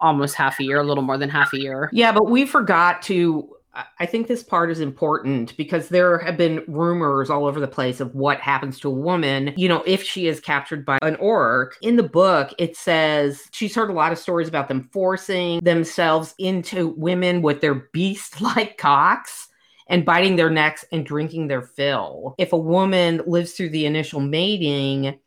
almost 0.00 0.34
half 0.34 0.60
a 0.60 0.62
year, 0.62 0.80
a 0.80 0.82
little 0.82 1.02
more 1.02 1.16
than 1.16 1.30
half 1.30 1.54
a 1.54 1.58
year. 1.58 1.88
Yeah, 1.94 2.12
but 2.12 2.28
we 2.28 2.44
forgot 2.44 3.00
to. 3.02 3.54
I- 4.00 4.06
think 4.06 4.26
this 4.26 4.42
part 4.42 4.70
is 4.70 4.80
important 4.80 5.56
because 5.56 5.88
there 5.88 6.18
have 6.18 6.36
been 6.36 6.62
rumors 6.66 7.30
all 7.30 7.46
over 7.46 7.60
the 7.60 7.68
place 7.68 8.00
of 8.00 8.14
what 8.14 8.40
happens 8.40 8.80
to 8.80 8.88
a 8.88 8.92
woman, 8.92 9.54
you 9.56 9.68
know, 9.68 9.82
if 9.86 10.02
she 10.02 10.26
is 10.26 10.40
captured 10.40 10.84
by 10.84 10.98
an 11.00 11.16
orc. 11.16 11.78
In 11.80 11.96
the 11.96 12.02
book, 12.02 12.52
it 12.58 12.76
says 12.76 13.44
she's 13.52 13.74
heard 13.74 13.88
a 13.88 13.94
lot 13.94 14.10
of 14.10 14.18
stories 14.18 14.48
about 14.48 14.68
them 14.68 14.90
forcing 14.92 15.60
themselves 15.60 16.34
into 16.38 16.88
women 16.98 17.40
with 17.40 17.60
their 17.60 17.88
beast 17.92 18.42
like 18.42 18.76
cocks 18.88 19.48
and 19.88 20.04
biting 20.04 20.36
their 20.36 20.50
necks 20.50 20.84
and 20.92 21.04
drinking 21.04 21.48
their 21.48 21.62
fill. 21.62 22.34
If 22.38 22.52
a 22.52 22.58
woman 22.58 23.22
lives 23.26 23.52
through 23.52 23.70
the 23.70 23.86
initial 23.86 24.20
mating, 24.20 25.18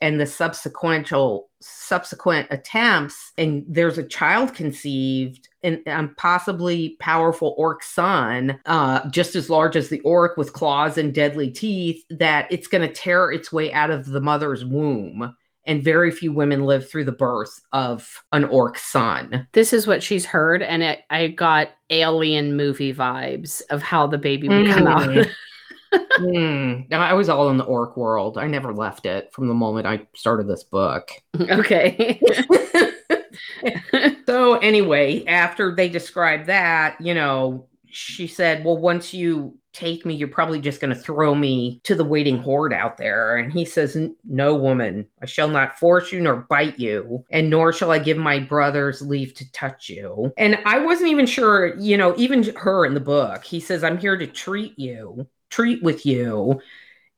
and 0.00 0.20
the 0.20 0.26
subsequent 0.26 1.12
subsequent 1.60 2.46
attempts 2.50 3.32
and 3.36 3.64
there's 3.68 3.98
a 3.98 4.06
child 4.06 4.54
conceived 4.54 5.48
and, 5.62 5.80
and 5.86 6.16
possibly 6.16 6.96
powerful 7.00 7.54
orc 7.58 7.82
son 7.82 8.58
uh, 8.66 9.06
just 9.10 9.36
as 9.36 9.50
large 9.50 9.76
as 9.76 9.88
the 9.88 10.00
orc 10.00 10.36
with 10.36 10.52
claws 10.52 10.96
and 10.96 11.14
deadly 11.14 11.50
teeth 11.50 12.02
that 12.10 12.50
it's 12.50 12.66
going 12.66 12.86
to 12.86 12.92
tear 12.92 13.30
its 13.30 13.52
way 13.52 13.72
out 13.72 13.90
of 13.90 14.06
the 14.06 14.20
mother's 14.20 14.64
womb. 14.64 15.34
And 15.66 15.84
very 15.84 16.10
few 16.10 16.32
women 16.32 16.64
live 16.64 16.88
through 16.88 17.04
the 17.04 17.12
birth 17.12 17.60
of 17.72 18.24
an 18.32 18.44
orc 18.44 18.78
son. 18.78 19.46
This 19.52 19.74
is 19.74 19.86
what 19.86 20.02
she's 20.02 20.24
heard, 20.24 20.62
and 20.62 20.82
it, 20.82 21.00
I 21.10 21.28
got 21.28 21.68
alien 21.90 22.56
movie 22.56 22.94
vibes 22.94 23.60
of 23.70 23.82
how 23.82 24.06
the 24.06 24.18
baby 24.18 24.48
would 24.48 24.70
come 24.70 24.86
out. 24.86 25.26
Mm. 25.92 26.88
Now, 26.90 27.00
i 27.00 27.14
was 27.14 27.28
all 27.28 27.50
in 27.50 27.56
the 27.56 27.64
orc 27.64 27.96
world 27.96 28.38
i 28.38 28.46
never 28.46 28.72
left 28.72 29.06
it 29.06 29.32
from 29.32 29.48
the 29.48 29.54
moment 29.54 29.86
i 29.86 30.06
started 30.14 30.46
this 30.46 30.62
book 30.62 31.10
okay. 31.40 32.20
so 34.26 34.56
anyway, 34.56 35.24
after 35.26 35.74
they 35.74 35.88
described 35.88 36.46
that, 36.46 37.00
you 37.00 37.14
know, 37.14 37.66
she 37.86 38.26
said, 38.26 38.64
"Well, 38.64 38.78
once 38.78 39.12
you 39.12 39.56
take 39.72 40.04
me, 40.04 40.14
you're 40.14 40.28
probably 40.28 40.60
just 40.60 40.80
going 40.80 40.94
to 40.94 41.00
throw 41.00 41.34
me 41.34 41.80
to 41.84 41.94
the 41.94 42.04
waiting 42.04 42.38
horde 42.38 42.72
out 42.72 42.96
there." 42.96 43.36
And 43.36 43.52
he 43.52 43.64
says, 43.64 43.96
"No, 44.24 44.54
woman, 44.54 45.06
I 45.22 45.26
shall 45.26 45.48
not 45.48 45.78
force 45.78 46.12
you 46.12 46.20
nor 46.20 46.46
bite 46.48 46.78
you, 46.78 47.24
and 47.30 47.50
nor 47.50 47.72
shall 47.72 47.90
I 47.90 47.98
give 47.98 48.16
my 48.16 48.38
brothers 48.38 49.02
leave 49.02 49.34
to 49.34 49.52
touch 49.52 49.88
you." 49.88 50.32
And 50.36 50.58
I 50.64 50.78
wasn't 50.78 51.10
even 51.10 51.26
sure, 51.26 51.76
you 51.78 51.96
know, 51.96 52.14
even 52.16 52.44
her 52.56 52.86
in 52.86 52.94
the 52.94 53.00
book, 53.00 53.44
he 53.44 53.60
says, 53.60 53.82
"I'm 53.82 53.98
here 53.98 54.16
to 54.16 54.26
treat 54.26 54.78
you, 54.78 55.26
treat 55.50 55.82
with 55.82 56.06
you." 56.06 56.60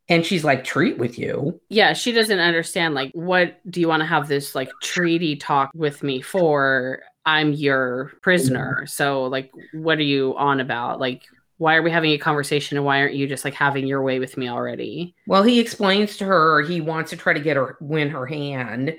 And 0.08 0.26
she's 0.26 0.44
like, 0.44 0.64
treat 0.64 0.98
with 0.98 1.18
you. 1.18 1.60
yeah, 1.70 1.92
she 1.92 2.12
doesn't 2.12 2.38
understand. 2.38 2.92
Like, 2.94 3.12
what 3.14 3.60
do 3.70 3.80
you 3.80 3.88
want 3.88 4.00
to 4.00 4.06
have 4.06 4.28
this 4.28 4.54
like 4.54 4.70
treaty 4.82 5.36
talk 5.36 5.70
with 5.74 6.02
me 6.02 6.20
for? 6.20 7.02
I'm 7.24 7.52
your 7.52 8.12
prisoner. 8.20 8.78
Mm-hmm. 8.78 8.86
So, 8.86 9.24
like, 9.24 9.52
what 9.72 9.98
are 9.98 10.02
you 10.02 10.36
on 10.36 10.60
about? 10.60 11.00
Like, 11.00 11.22
why 11.58 11.76
are 11.76 11.82
we 11.82 11.90
having 11.90 12.10
a 12.10 12.18
conversation 12.18 12.76
and 12.76 12.84
why 12.84 13.00
aren't 13.00 13.14
you 13.14 13.28
just 13.28 13.44
like 13.44 13.54
having 13.54 13.86
your 13.86 14.02
way 14.02 14.18
with 14.18 14.36
me 14.36 14.48
already? 14.48 15.14
Well, 15.26 15.44
he 15.44 15.60
explains 15.60 16.16
to 16.16 16.24
her 16.24 16.62
he 16.62 16.80
wants 16.80 17.10
to 17.10 17.16
try 17.16 17.32
to 17.32 17.40
get 17.40 17.56
her 17.56 17.76
win 17.80 18.10
her 18.10 18.26
hand, 18.26 18.96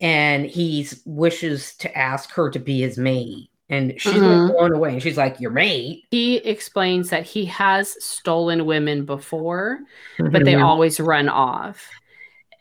and 0.00 0.44
he 0.44 0.86
wishes 1.06 1.74
to 1.76 1.96
ask 1.96 2.30
her 2.32 2.50
to 2.50 2.58
be 2.58 2.82
his 2.82 2.98
mate. 2.98 3.48
And 3.72 4.00
she's 4.00 4.20
Mhm. 4.22 4.54
blown 4.54 4.72
away. 4.74 4.92
And 4.92 5.02
she's 5.02 5.16
like, 5.16 5.40
"Your 5.40 5.50
mate?" 5.50 6.04
He 6.10 6.36
explains 6.36 7.10
that 7.10 7.24
he 7.24 7.46
has 7.46 7.96
stolen 8.04 8.66
women 8.66 9.04
before, 9.06 9.80
but 10.18 10.44
they 10.44 10.52
Mhm. 10.52 10.62
always 10.62 11.00
run 11.00 11.28
off. 11.28 11.88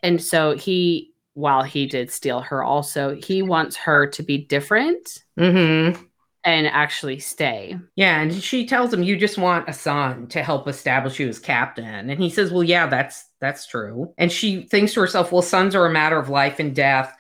And 0.02 0.21
so 0.21 0.56
he, 0.56 1.12
while 1.34 1.63
he 1.63 1.86
did 1.86 2.12
steal 2.12 2.39
her, 2.39 2.63
also, 2.63 3.15
he 3.15 3.41
wants 3.43 3.76
her 3.76 4.08
to 4.08 4.24
be 4.24 4.38
different 4.38 5.19
Mhm. 5.38 5.97
and 6.43 6.65
actually 6.67 7.19
stay. 7.19 7.78
Yeah, 7.95 8.21
and 8.21 8.34
she 8.34 8.65
tells 8.65 8.93
him, 8.93 9.04
"You 9.04 9.17
just 9.17 9.38
want 9.38 9.69
a 9.69 9.74
son 9.74 10.28
to 10.28 10.41
help 10.41 10.67
establish 10.67 11.19
you 11.19 11.28
as 11.28 11.39
captain." 11.39 12.10
And 12.10 12.19
he 12.19 12.30
says, 12.30 12.52
"Well, 12.52 12.63
yeah, 12.63 12.88
that's 12.88 13.26
that's 13.41 13.67
true." 13.67 14.13
And 14.17 14.32
she 14.32 14.63
thinks 14.63 14.93
to 14.93 15.02
herself, 15.02 15.32
"Well, 15.32 15.41
sons 15.41 15.76
are 15.76 15.86
a 15.86 15.91
matter 15.91 16.17
of 16.17 16.30
life 16.30 16.58
and 16.60 16.74
death, 16.74 17.13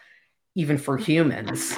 even 0.55 0.77
for 0.77 0.97
humans, 0.97 1.77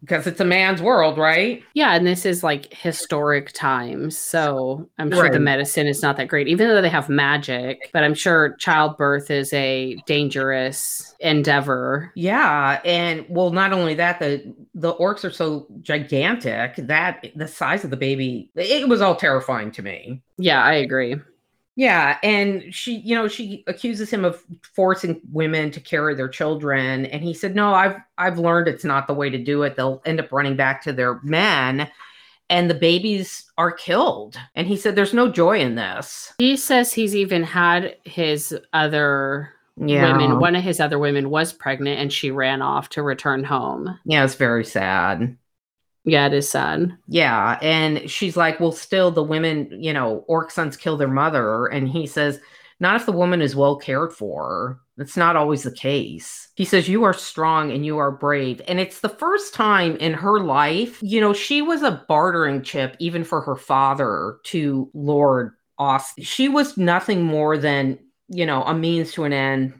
because 0.00 0.26
it's 0.26 0.40
a 0.40 0.44
man's 0.44 0.82
world, 0.82 1.18
right?" 1.18 1.62
Yeah, 1.74 1.94
and 1.94 2.06
this 2.06 2.24
is 2.26 2.42
like 2.42 2.72
historic 2.72 3.52
times. 3.52 4.16
So 4.16 4.88
I'm 4.98 5.10
sure 5.10 5.30
the 5.30 5.40
medicine 5.40 5.86
is 5.86 6.02
not 6.02 6.16
that 6.16 6.28
great, 6.28 6.48
even 6.48 6.68
though 6.68 6.82
they 6.82 6.88
have 6.88 7.08
magic. 7.08 7.90
But 7.92 8.04
I'm 8.04 8.14
sure 8.14 8.56
childbirth 8.56 9.30
is 9.30 9.52
a 9.52 9.96
dangerous 10.06 11.14
endeavor. 11.20 12.12
Yeah, 12.14 12.80
and 12.84 13.24
well, 13.28 13.50
not 13.50 13.72
only 13.72 13.94
that, 13.94 14.18
the 14.20 14.54
the 14.74 14.94
orcs 14.94 15.24
are 15.24 15.30
so 15.30 15.66
gigantic 15.80 16.76
that 16.76 17.26
the 17.34 17.48
size 17.48 17.84
of 17.84 17.90
the 17.90 17.96
baby, 17.96 18.50
it 18.54 18.88
was 18.88 19.00
all 19.00 19.16
terrifying 19.16 19.70
to 19.72 19.82
me. 19.82 20.22
Yeah, 20.36 20.62
I 20.62 20.74
agree. 20.74 21.16
Yeah, 21.78 22.18
and 22.24 22.74
she, 22.74 22.96
you 22.96 23.14
know, 23.14 23.28
she 23.28 23.62
accuses 23.68 24.10
him 24.10 24.24
of 24.24 24.42
forcing 24.74 25.20
women 25.30 25.70
to 25.70 25.78
carry 25.78 26.12
their 26.16 26.28
children, 26.28 27.06
and 27.06 27.22
he 27.22 27.32
said, 27.32 27.54
"No, 27.54 27.72
I've 27.72 27.94
I've 28.18 28.36
learned 28.36 28.66
it's 28.66 28.82
not 28.84 29.06
the 29.06 29.14
way 29.14 29.30
to 29.30 29.38
do 29.38 29.62
it. 29.62 29.76
They'll 29.76 30.02
end 30.04 30.18
up 30.18 30.32
running 30.32 30.56
back 30.56 30.82
to 30.82 30.92
their 30.92 31.20
men." 31.22 31.88
And 32.50 32.68
the 32.68 32.74
babies 32.74 33.44
are 33.58 33.70
killed. 33.70 34.36
And 34.56 34.66
he 34.66 34.76
said, 34.76 34.96
There's 34.96 35.12
no 35.12 35.30
joy 35.30 35.60
in 35.60 35.74
this. 35.74 36.32
He 36.38 36.56
says 36.56 36.92
he's 36.94 37.14
even 37.14 37.42
had 37.44 37.96
his 38.04 38.58
other 38.72 39.52
Yeah. 39.76 40.10
women, 40.16 40.40
one 40.40 40.56
of 40.56 40.64
his 40.64 40.80
other 40.80 40.98
women 40.98 41.28
was 41.28 41.52
pregnant 41.52 42.00
and 42.00 42.10
she 42.10 42.30
ran 42.30 42.62
off 42.62 42.88
to 42.90 43.02
return 43.02 43.44
home. 43.44 43.98
Yeah, 44.06 44.24
it's 44.24 44.34
very 44.34 44.64
sad. 44.64 45.36
Yeah, 46.08 46.26
it 46.26 46.32
is 46.32 46.48
sad. 46.48 46.96
Yeah. 47.06 47.58
And 47.60 48.10
she's 48.10 48.36
like, 48.36 48.60
well, 48.60 48.72
still, 48.72 49.10
the 49.10 49.22
women, 49.22 49.68
you 49.70 49.92
know, 49.92 50.24
orc 50.26 50.50
sons 50.50 50.76
kill 50.76 50.96
their 50.96 51.08
mother. 51.08 51.66
And 51.66 51.88
he 51.88 52.06
says, 52.06 52.40
not 52.80 52.96
if 52.96 53.06
the 53.06 53.12
woman 53.12 53.42
is 53.42 53.56
well 53.56 53.76
cared 53.76 54.12
for. 54.12 54.80
That's 54.96 55.16
not 55.16 55.36
always 55.36 55.62
the 55.62 55.72
case. 55.72 56.48
He 56.54 56.64
says, 56.64 56.88
you 56.88 57.04
are 57.04 57.12
strong 57.12 57.70
and 57.70 57.84
you 57.84 57.98
are 57.98 58.10
brave. 58.10 58.60
And 58.66 58.80
it's 58.80 59.00
the 59.00 59.08
first 59.08 59.54
time 59.54 59.96
in 59.96 60.14
her 60.14 60.40
life, 60.40 60.98
you 61.02 61.20
know, 61.20 61.32
she 61.32 61.62
was 61.62 61.82
a 61.82 62.04
bartering 62.08 62.62
chip, 62.62 62.96
even 62.98 63.22
for 63.22 63.40
her 63.40 63.56
father 63.56 64.38
to 64.44 64.90
Lord 64.94 65.54
Austin. 65.78 66.24
She 66.24 66.48
was 66.48 66.76
nothing 66.76 67.22
more 67.22 67.58
than, 67.58 67.98
you 68.28 68.46
know, 68.46 68.62
a 68.64 68.74
means 68.74 69.12
to 69.12 69.24
an 69.24 69.32
end 69.32 69.74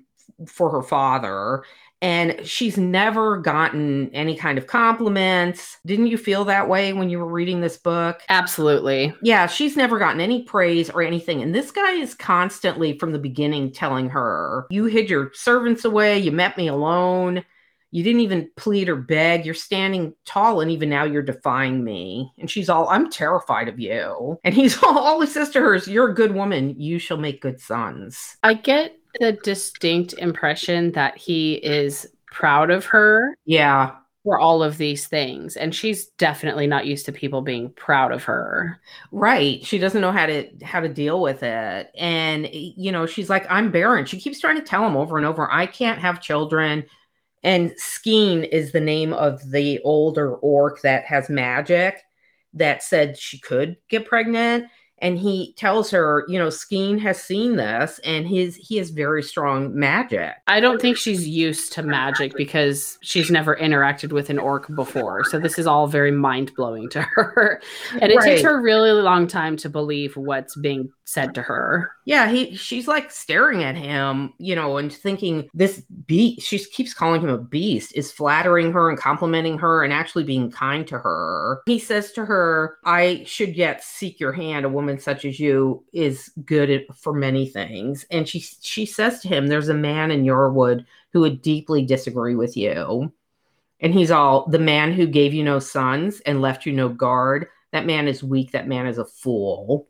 for 0.47 0.71
her 0.71 0.83
father 0.83 1.65
and 2.01 2.41
she's 2.45 2.79
never 2.79 3.39
gotten 3.39 4.15
any 4.15 4.37
kind 4.37 4.59
of 4.59 4.67
compliments. 4.67 5.79
Didn't 5.85 6.07
you 6.07 6.19
feel 6.19 6.45
that 6.45 6.69
way 6.69 6.93
when 6.93 7.11
you 7.11 7.19
were 7.19 7.27
reading 7.27 7.61
this 7.61 7.77
book? 7.77 8.21
Absolutely. 8.29 9.15
Yeah, 9.23 9.47
she's 9.47 9.77
never 9.77 9.99
gotten 9.99 10.21
any 10.21 10.43
praise 10.43 10.91
or 10.91 11.03
anything. 11.03 11.43
And 11.43 11.55
this 11.55 11.71
guy 11.71 11.93
is 11.93 12.15
constantly 12.15 12.99
from 12.99 13.13
the 13.13 13.19
beginning 13.19 13.73
telling 13.73 14.09
her, 14.11 14.67
You 14.71 14.85
hid 14.85 15.11
your 15.11 15.33
servants 15.35 15.85
away, 15.85 16.19
you 16.19 16.33
met 16.33 16.57
me 16.57 16.69
alone. 16.69 17.45
You 17.91 18.05
didn't 18.05 18.21
even 18.21 18.51
plead 18.57 18.91
or 18.91 18.97
beg. 18.97 19.47
You're 19.47 19.55
standing 19.55 20.15
tall, 20.27 20.61
and 20.61 20.71
even 20.71 20.91
now 20.91 21.05
you're 21.05 21.23
defying 21.23 21.83
me. 21.83 22.31
And 22.39 22.51
she's 22.51 22.69
all, 22.69 22.87
I'm 22.91 23.11
terrified 23.11 23.67
of 23.67 23.81
you. 23.81 24.39
And 24.45 24.55
he's 24.55 24.77
all, 24.83 24.99
all 24.99 25.21
he 25.21 25.27
says 25.27 25.51
to 25.51 25.61
her 25.61 25.75
is, 25.75 25.89
You're 25.89 26.11
a 26.11 26.15
good 26.15 26.35
woman. 26.35 26.79
You 26.79 26.99
shall 26.99 27.17
make 27.17 27.41
good 27.41 27.61
sons. 27.61 28.37
I 28.43 28.55
get 28.55 28.95
the 29.21 29.33
distinct 29.33 30.13
impression 30.15 30.93
that 30.93 31.17
he 31.17 31.55
is 31.55 32.07
proud 32.31 32.71
of 32.71 32.85
her 32.87 33.37
Yeah. 33.45 33.93
for 34.25 34.39
all 34.39 34.63
of 34.63 34.77
these 34.79 35.07
things. 35.07 35.57
And 35.57 35.75
she's 35.75 36.07
definitely 36.19 36.67
not 36.67 36.87
used 36.87 37.07
to 37.07 37.13
people 37.13 37.41
being 37.41 37.71
proud 37.73 38.13
of 38.13 38.25
her. 38.25 38.81
Right. 39.13 39.65
She 39.65 39.79
doesn't 39.79 40.01
know 40.03 40.13
how 40.13 40.27
to 40.27 40.49
how 40.63 40.81
to 40.81 40.89
deal 40.89 41.21
with 41.23 41.43
it. 41.43 41.91
And 41.97 42.49
you 42.53 42.93
know, 42.93 43.07
she's 43.07 43.31
like, 43.31 43.47
I'm 43.51 43.71
barren. 43.71 44.05
She 44.07 44.21
keeps 44.21 44.41
trying 44.41 44.57
to 44.57 44.63
tell 44.63 44.87
him 44.87 44.97
over 44.97 45.17
and 45.17 45.27
over, 45.27 45.51
I 45.51 45.67
can't 45.67 45.99
have 46.01 46.21
children. 46.21 46.85
And 47.45 47.71
Skeen 47.79 48.47
is 48.49 48.73
the 48.73 48.81
name 48.81 49.13
of 49.15 49.51
the 49.51 49.81
older 49.85 50.35
orc 50.37 50.83
that 50.83 51.05
has 51.05 51.31
magic 51.31 51.97
that 52.55 52.83
said 52.83 53.17
she 53.17 53.39
could 53.39 53.77
get 53.89 54.07
pregnant. 54.07 54.67
And 55.01 55.19
he 55.19 55.53
tells 55.55 55.91
her, 55.91 56.25
you 56.29 56.39
know, 56.39 56.49
Skeen 56.49 57.01
has 57.01 57.23
seen 57.23 57.57
this 57.57 57.99
and 58.05 58.27
his 58.27 58.57
he 58.57 58.77
has 58.77 58.91
very 58.91 59.23
strong 59.23 59.75
magic. 59.79 60.35
I 60.47 60.61
don't 60.61 60.81
think 60.81 60.97
she's 60.97 61.29
used 61.29 61.73
to 61.75 61.83
magic 61.83 62.37
because 62.37 62.99
she's 63.03 63.31
never 63.31 63.57
interacted 63.57 64.13
with 64.13 64.31
an 64.31 64.39
orc 64.39 64.75
before. 64.75 65.25
So 65.25 65.39
this 65.39 65.59
is 65.59 65.67
all 65.67 65.87
very 65.87 66.11
mind 66.11 66.55
blowing 66.55 66.89
to 66.91 67.03
her. 67.03 67.61
And 68.01 68.13
it 68.13 68.21
takes 68.21 68.43
her 68.43 68.59
a 68.59 68.63
really 68.63 68.91
long 68.91 69.27
time 69.27 69.57
to 69.59 69.69
believe 69.69 70.17
what's 70.17 70.57
being 70.57 70.91
said 71.05 71.35
to 71.35 71.43
her. 71.43 71.91
Yeah, 72.05 72.29
he 72.29 72.55
she's 72.55 72.87
like 72.87 73.11
staring 73.11 73.65
at 73.65 73.77
him, 73.77 74.33
you 74.39 74.55
know, 74.55 74.77
and 74.77 74.93
thinking 74.93 75.49
this 75.55 75.83
beast 76.07 76.47
she 76.47 76.59
keeps 76.59 76.95
calling 76.95 77.23
him 77.23 77.29
a 77.29 77.39
beast 77.39 77.93
is 77.95 78.13
flattering 78.13 78.73
her 78.73 78.89
and 78.89 78.99
complimenting 78.99 79.59
her 79.59 79.83
and 79.83 79.93
actually 79.93 80.25
being 80.25 80.51
kind 80.51 80.87
to 80.87 80.99
her. 80.99 81.63
He 81.67 81.79
says 81.79 82.13
to 82.13 82.25
her, 82.25 82.79
I 82.85 83.25
should 83.27 83.57
yet 83.57 83.83
seek 83.83 84.21
your 84.21 84.33
hand. 84.33 84.65
A 84.65 84.69
woman 84.69 84.88
such 84.97 85.25
as 85.25 85.41
you 85.41 85.85
is 85.93 86.31
good 86.45 86.71
at, 86.71 86.97
for 86.97 87.13
many 87.13 87.49
things. 87.49 88.07
And 88.11 88.29
she 88.29 88.39
she 88.39 88.87
says 88.87 89.21
to 89.21 89.29
him, 89.29 89.49
There's 89.49 89.69
a 89.69 89.75
man 89.75 90.13
in 90.13 90.25
your 90.25 90.53
wood 90.53 90.87
who 91.13 91.21
would 91.21 91.43
deeply 91.43 91.85
disagree 91.85 92.37
with 92.37 92.57
you. 92.57 93.13
And 93.81 93.93
he's 93.93 94.11
all 94.11 94.49
the 94.49 94.59
man 94.59 94.93
who 94.93 95.07
gave 95.07 95.35
you 95.35 95.45
no 95.45 95.59
sons 95.59 96.21
and 96.21 96.41
left 96.41 96.65
you 96.65 96.73
no 96.73 96.89
guard. 96.89 97.49
That 97.73 97.87
man 97.87 98.09
is 98.09 98.25
weak. 98.25 98.53
That 98.53 98.67
man 98.67 98.87
is 98.87 98.97
a 98.97 99.05
fool. 99.05 99.89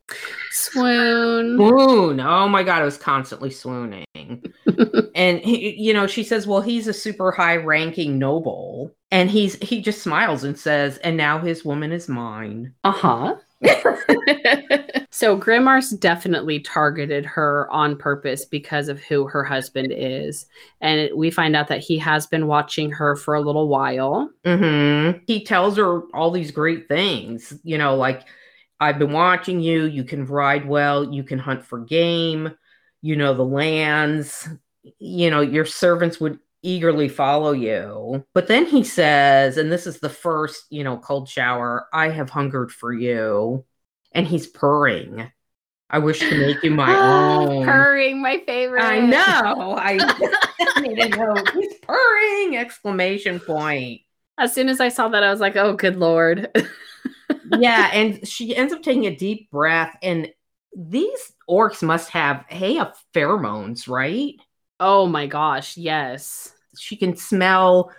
Swoon. 0.51 1.57
Swoon. 1.57 2.21
Oh 2.21 2.49
my 2.49 2.65
God, 2.65 2.83
I 2.83 2.85
was 2.85 2.97
constantly 2.97 3.51
swooning. 3.51 4.05
and 5.15 5.39
he, 5.41 5.77
you 5.77 5.95
know, 5.95 6.09
she 6.09 6.25
says, 6.25 6.47
"Well, 6.47 6.61
he's 6.61 6.89
a 6.89 6.93
super 6.93 7.31
high-ranking 7.31 8.19
noble." 8.19 8.93
And 9.13 9.31
he's 9.31 9.55
he 9.63 9.81
just 9.81 10.03
smiles 10.03 10.43
and 10.43 10.59
says, 10.59 10.99
"And 10.99 11.17
now 11.17 11.39
his 11.39 11.65
woman 11.65 11.93
is 11.93 12.09
mine." 12.09 12.75
Uh 12.83 12.91
huh. 12.91 13.37
so 15.11 15.37
Grimarr's 15.37 15.91
definitely 15.91 16.61
targeted 16.61 17.27
her 17.27 17.69
on 17.71 17.97
purpose 17.97 18.45
because 18.45 18.89
of 18.89 19.01
who 19.01 19.27
her 19.27 19.43
husband 19.43 19.93
is. 19.93 20.47
And 20.81 21.11
we 21.17 21.31
find 21.31 21.57
out 21.57 21.69
that 21.69 21.81
he 21.81 21.99
has 21.99 22.27
been 22.27 22.47
watching 22.47 22.91
her 22.93 23.17
for 23.17 23.35
a 23.35 23.41
little 23.41 23.69
while. 23.69 24.31
hmm 24.45 25.11
He 25.27 25.45
tells 25.45 25.77
her 25.77 26.03
all 26.15 26.31
these 26.31 26.51
great 26.51 26.89
things, 26.89 27.53
you 27.65 27.79
know, 27.79 27.97
like 27.97 28.25
I've 28.81 28.99
been 28.99 29.13
watching 29.13 29.61
you. 29.61 29.85
You 29.85 30.05
can 30.05 30.25
ride 30.25 30.67
well. 30.67 31.13
You 31.13 31.25
can 31.25 31.39
hunt 31.39 31.65
for 31.65 31.81
game. 31.81 32.53
You 33.03 33.17
know 33.17 33.35
the 33.35 33.45
lands. 33.45 34.49
You 34.99 35.31
know 35.31 35.41
your 35.41 35.65
servants 35.65 36.21
would 36.21 36.39
eagerly 36.63 37.09
follow 37.09 37.53
you. 37.53 38.25
But 38.35 38.49
then 38.49 38.67
he 38.67 38.85
says, 38.85 39.57
and 39.57 39.71
this 39.71 39.87
is 39.87 40.01
the 40.01 40.09
first, 40.09 40.65
you 40.71 40.85
know, 40.85 40.99
cold 40.99 41.29
shower. 41.29 41.87
I 41.93 42.11
have 42.11 42.31
hungered 42.31 42.73
for 42.73 42.93
you, 42.93 43.65
and 44.13 44.27
he's 44.27 44.47
purring. 44.47 45.31
I 45.91 46.01
wish 46.01 46.21
to 46.21 46.39
make 46.39 46.63
you 46.63 46.71
my 46.71 46.95
own. 47.47 47.65
Purring, 47.65 48.21
my 48.21 48.43
favorite. 48.47 48.83
I 48.83 49.01
know. 49.01 49.77
I 49.79 49.95
a 50.77 51.09
note. 51.09 51.51
He's 51.53 51.75
purring! 51.83 52.57
Exclamation 52.57 53.41
point. 53.41 54.03
As 54.39 54.55
soon 54.55 54.69
as 54.69 54.81
I 54.81 54.89
saw 54.89 55.09
that, 55.09 55.23
I 55.23 55.31
was 55.31 55.41
like, 55.41 55.57
oh, 55.57 55.75
good 55.75 55.97
lord. 55.97 56.49
yeah, 57.59 57.91
and 57.93 58.27
she 58.27 58.55
ends 58.55 58.73
up 58.73 58.83
taking 58.83 59.07
a 59.07 59.17
deep 59.17 59.51
breath, 59.51 59.97
and 60.03 60.31
these 60.77 61.33
orcs 61.49 61.83
must 61.83 62.11
have 62.11 62.45
hey 62.49 62.79
of 62.79 62.93
pheromones, 63.15 63.89
right? 63.89 64.35
Oh 64.81 65.07
my 65.07 65.27
gosh, 65.27 65.77
yes. 65.77 66.53
She 66.79 66.97
can 66.97 67.17
smell 67.17 67.91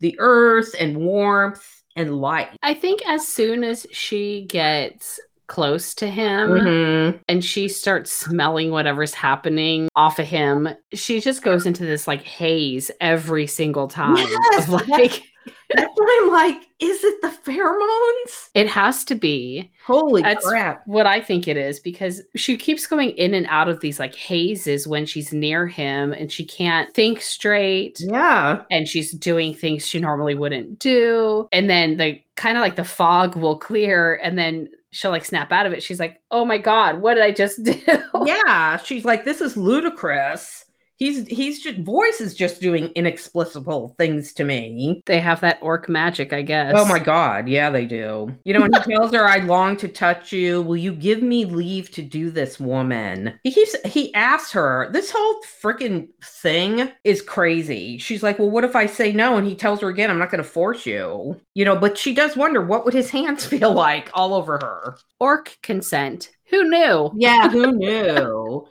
the 0.00 0.16
earth 0.18 0.74
and 0.78 0.96
warmth 0.98 1.82
and 1.96 2.20
light. 2.20 2.48
I 2.62 2.74
think 2.74 3.00
as 3.06 3.26
soon 3.28 3.62
as 3.64 3.86
she 3.92 4.46
gets 4.48 5.20
close 5.48 5.94
to 5.96 6.06
him 6.08 6.50
Mhm. 6.50 7.20
and 7.28 7.44
she 7.44 7.68
starts 7.68 8.10
smelling 8.10 8.70
whatever's 8.70 9.12
happening 9.12 9.88
off 9.94 10.18
of 10.18 10.26
him, 10.26 10.68
she 10.94 11.20
just 11.20 11.42
goes 11.42 11.66
into 11.66 11.84
this 11.84 12.08
like 12.08 12.22
haze 12.22 12.90
every 13.00 13.46
single 13.46 13.86
time. 13.88 14.16
Yes, 14.16 14.64
of 14.64 14.88
like, 14.88 15.22
That's 15.74 15.92
why 15.94 16.20
I'm 16.22 16.30
like, 16.30 16.68
is 16.78 17.02
it 17.04 17.22
the 17.22 17.28
pheromones? 17.28 18.48
it 18.54 18.68
has 18.68 19.04
to 19.04 19.14
be 19.14 19.70
Holy 19.86 20.22
That's- 20.22 20.44
crap! 20.44 20.82
what 20.86 21.06
I 21.06 21.20
think 21.20 21.48
it 21.48 21.56
is 21.56 21.80
because 21.80 22.22
she 22.36 22.56
keeps 22.56 22.86
going 22.86 23.10
in 23.10 23.34
and 23.34 23.46
out 23.46 23.68
of 23.68 23.80
these 23.80 23.98
like 23.98 24.14
hazes 24.14 24.86
when 24.86 25.06
she's 25.06 25.32
near 25.32 25.66
him 25.66 26.12
and 26.12 26.30
she 26.30 26.44
can't 26.44 26.92
think 26.94 27.20
straight. 27.20 27.98
Yeah, 28.00 28.62
and 28.70 28.86
she's 28.86 29.12
doing 29.12 29.54
things 29.54 29.86
she 29.86 29.98
normally 29.98 30.34
wouldn't 30.34 30.78
do. 30.78 31.48
And 31.52 31.68
then 31.70 31.96
the 31.96 32.20
kind 32.36 32.56
of 32.56 32.62
like 32.62 32.76
the 32.76 32.84
fog 32.84 33.36
will 33.36 33.58
clear 33.58 34.14
and 34.16 34.38
then 34.38 34.68
she'll 34.90 35.10
like 35.10 35.24
snap 35.24 35.50
out 35.52 35.66
of 35.66 35.72
it. 35.72 35.82
She's 35.82 35.98
like, 35.98 36.20
oh 36.30 36.44
my 36.44 36.58
God, 36.58 37.00
what 37.00 37.14
did 37.14 37.22
I 37.22 37.30
just 37.32 37.62
do? 37.62 37.80
yeah. 38.24 38.76
She's 38.76 39.04
like, 39.04 39.24
this 39.24 39.40
is 39.40 39.56
ludicrous. 39.56 40.66
He's 41.02 41.26
he's 41.26 41.60
just 41.60 41.80
voice 41.80 42.20
is 42.20 42.32
just 42.32 42.60
doing 42.60 42.92
inexplicable 42.94 43.96
things 43.98 44.32
to 44.34 44.44
me. 44.44 45.02
They 45.06 45.18
have 45.18 45.40
that 45.40 45.58
orc 45.60 45.88
magic, 45.88 46.32
I 46.32 46.42
guess. 46.42 46.74
Oh 46.76 46.84
my 46.84 47.00
god, 47.00 47.48
yeah, 47.48 47.70
they 47.70 47.86
do. 47.86 48.32
You 48.44 48.54
know, 48.54 48.62
and 48.62 48.72
he 48.72 48.80
tells 48.94 49.12
her, 49.12 49.26
I 49.26 49.38
long 49.38 49.76
to 49.78 49.88
touch 49.88 50.30
you. 50.30 50.62
Will 50.62 50.76
you 50.76 50.92
give 50.92 51.20
me 51.20 51.44
leave 51.44 51.90
to 51.92 52.02
do 52.02 52.30
this, 52.30 52.60
woman? 52.60 53.36
He 53.42 53.50
keeps 53.50 53.74
he 53.84 54.14
asks 54.14 54.52
her, 54.52 54.90
this 54.92 55.10
whole 55.12 55.42
freaking 55.60 56.06
thing 56.22 56.92
is 57.02 57.20
crazy. 57.20 57.98
She's 57.98 58.22
like, 58.22 58.38
Well, 58.38 58.50
what 58.50 58.62
if 58.62 58.76
I 58.76 58.86
say 58.86 59.10
no? 59.10 59.36
And 59.36 59.44
he 59.44 59.56
tells 59.56 59.80
her 59.80 59.88
again, 59.88 60.08
I'm 60.08 60.20
not 60.20 60.30
gonna 60.30 60.44
force 60.44 60.86
you. 60.86 61.40
You 61.54 61.64
know, 61.64 61.74
but 61.74 61.98
she 61.98 62.14
does 62.14 62.36
wonder 62.36 62.64
what 62.64 62.84
would 62.84 62.94
his 62.94 63.10
hands 63.10 63.44
feel 63.52 63.72
like 63.72 64.08
all 64.14 64.34
over 64.34 64.60
her. 64.62 64.98
Orc 65.18 65.58
consent. 65.64 66.30
Who 66.50 66.62
knew? 66.62 67.10
Yeah, 67.16 67.48
who 67.48 67.72
knew? 67.76 68.68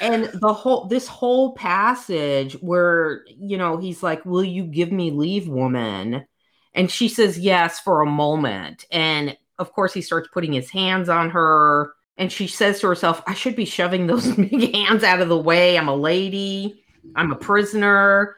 And 0.00 0.30
the 0.34 0.52
whole 0.52 0.86
this 0.86 1.08
whole 1.08 1.52
passage 1.54 2.54
where 2.60 3.24
you 3.38 3.56
know 3.56 3.76
he's 3.76 4.02
like 4.02 4.24
will 4.24 4.44
you 4.44 4.64
give 4.64 4.92
me 4.92 5.10
leave 5.10 5.48
woman? 5.48 6.26
And 6.74 6.90
she 6.90 7.08
says 7.08 7.38
yes 7.38 7.80
for 7.80 8.02
a 8.02 8.06
moment. 8.06 8.84
And 8.90 9.36
of 9.58 9.72
course 9.72 9.94
he 9.94 10.02
starts 10.02 10.28
putting 10.32 10.52
his 10.52 10.70
hands 10.70 11.08
on 11.08 11.30
her. 11.30 11.94
And 12.18 12.30
she 12.30 12.46
says 12.46 12.80
to 12.80 12.88
herself 12.88 13.22
i 13.26 13.34
should 13.34 13.56
be 13.56 13.64
shoving 13.64 14.06
those 14.06 14.30
big 14.36 14.74
hands 14.74 15.02
out 15.02 15.20
of 15.20 15.28
the 15.28 15.38
way. 15.38 15.78
I'm 15.78 15.88
a 15.88 15.96
lady. 15.96 16.82
I'm 17.14 17.32
a 17.32 17.36
prisoner. 17.36 18.36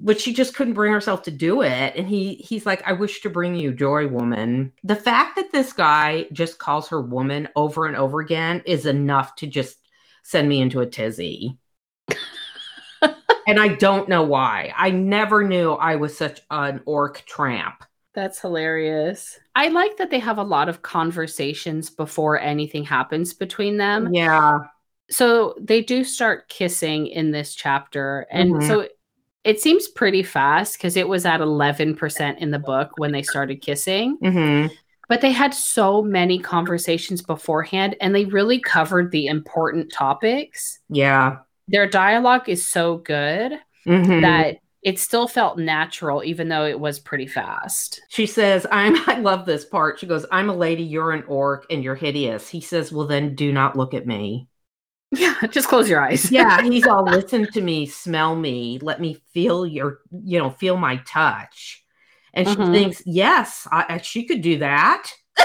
But 0.00 0.20
she 0.20 0.32
just 0.32 0.54
couldn't 0.54 0.74
bring 0.74 0.92
herself 0.92 1.24
to 1.24 1.30
do 1.30 1.60
it. 1.62 1.94
And 1.96 2.08
he 2.08 2.34
he's 2.36 2.64
like 2.64 2.86
i 2.86 2.92
wish 2.92 3.20
to 3.22 3.30
bring 3.30 3.56
you 3.56 3.74
joy 3.74 4.06
woman. 4.06 4.72
The 4.84 4.96
fact 4.96 5.36
that 5.36 5.52
this 5.52 5.72
guy 5.74 6.26
just 6.32 6.58
calls 6.58 6.88
her 6.88 7.02
woman 7.02 7.48
over 7.56 7.86
and 7.86 7.96
over 7.96 8.20
again 8.20 8.62
is 8.64 8.86
enough 8.86 9.34
to 9.36 9.46
just 9.46 9.76
send 10.28 10.48
me 10.48 10.60
into 10.60 10.80
a 10.80 10.86
tizzy 10.86 11.56
and 13.46 13.58
i 13.58 13.68
don't 13.68 14.08
know 14.08 14.22
why 14.22 14.72
i 14.76 14.90
never 14.90 15.42
knew 15.46 15.72
i 15.72 15.96
was 15.96 16.16
such 16.16 16.40
an 16.50 16.80
orc 16.86 17.24
tramp 17.26 17.84
That's 18.14 18.40
hilarious. 18.40 19.38
I 19.54 19.68
like 19.68 19.96
that 19.98 20.10
they 20.10 20.18
have 20.18 20.38
a 20.38 20.42
lot 20.56 20.68
of 20.68 20.82
conversations 20.82 21.88
before 21.90 22.38
anything 22.40 22.84
happens 22.84 23.32
between 23.32 23.76
them. 23.76 24.12
yeah 24.12 24.58
So 25.10 25.54
they 25.60 25.82
do 25.82 26.04
start 26.04 26.48
kissing 26.48 27.06
in 27.06 27.30
this 27.30 27.54
chapter. 27.54 28.26
And 28.30 28.54
Mhm. 28.54 28.68
so 28.68 28.88
it 29.44 29.60
seems 29.60 29.88
pretty 29.88 30.22
fast 30.22 30.76
because 30.76 30.96
it 30.96 31.08
was 31.08 31.24
at 31.24 31.40
11% 31.40 32.40
in 32.40 32.50
the 32.50 32.58
book 32.58 32.98
when 32.98 33.12
they 33.12 33.22
started 33.22 33.62
kissing. 33.62 34.18
hmm 34.20 34.66
But 35.08 35.20
they 35.22 35.32
had 35.32 35.54
so 35.54 36.02
many 36.02 36.38
conversations 36.38 37.22
beforehand 37.22 37.96
and 38.00 38.14
they 38.14 38.26
really 38.26 38.60
covered 38.60 39.10
the 39.10 39.26
important 39.26 39.90
topics. 39.92 40.80
yeah 40.88 41.38
Their 41.68 41.86
dialogue 41.88 42.48
is 42.48 42.64
so 42.66 42.98
good 42.98 43.52
Mhm. 43.86 44.20
that 44.22 44.56
it 44.82 44.98
still 44.98 45.26
felt 45.26 45.58
natural, 45.58 46.22
even 46.24 46.48
though 46.48 46.64
it 46.66 46.78
was 46.78 46.98
pretty 47.00 47.26
fast. 47.26 48.00
She 48.08 48.26
says, 48.26 48.66
I'm 48.70 48.94
I 49.08 49.18
love 49.20 49.44
this 49.46 49.64
part. 49.64 49.98
She 49.98 50.06
goes, 50.06 50.24
I'm 50.30 50.50
a 50.50 50.54
lady, 50.54 50.82
you're 50.82 51.12
an 51.12 51.24
orc, 51.26 51.66
and 51.70 51.82
you're 51.82 51.94
hideous. 51.94 52.48
He 52.48 52.60
says, 52.60 52.92
Well 52.92 53.06
then 53.06 53.34
do 53.34 53.52
not 53.52 53.76
look 53.76 53.94
at 53.94 54.06
me. 54.06 54.48
Yeah, 55.10 55.34
just 55.50 55.68
close 55.68 55.88
your 55.88 56.00
eyes. 56.02 56.30
yeah, 56.30 56.62
he's 56.62 56.86
all 56.86 57.04
listen 57.04 57.50
to 57.52 57.62
me, 57.62 57.86
smell 57.86 58.36
me, 58.36 58.78
let 58.82 59.00
me 59.00 59.16
feel 59.32 59.66
your, 59.66 60.00
you 60.10 60.38
know, 60.38 60.50
feel 60.50 60.76
my 60.76 60.96
touch. 61.06 61.82
And 62.34 62.48
she 62.48 62.54
Mhm. 62.56 62.72
thinks, 62.72 63.02
yes, 63.06 63.66
I, 63.72 63.98
she 63.98 64.24
could 64.24 64.42
do 64.42 64.58
that. 64.58 65.10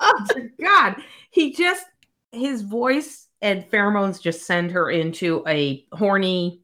oh 0.00 0.26
dear 0.34 0.52
God, 0.60 0.96
he 1.30 1.52
just 1.52 1.84
his 2.32 2.62
voice 2.62 3.28
and 3.42 3.68
pheromones 3.70 4.20
just 4.20 4.46
send 4.46 4.70
her 4.72 4.90
into 4.90 5.42
a 5.46 5.84
horny 5.92 6.60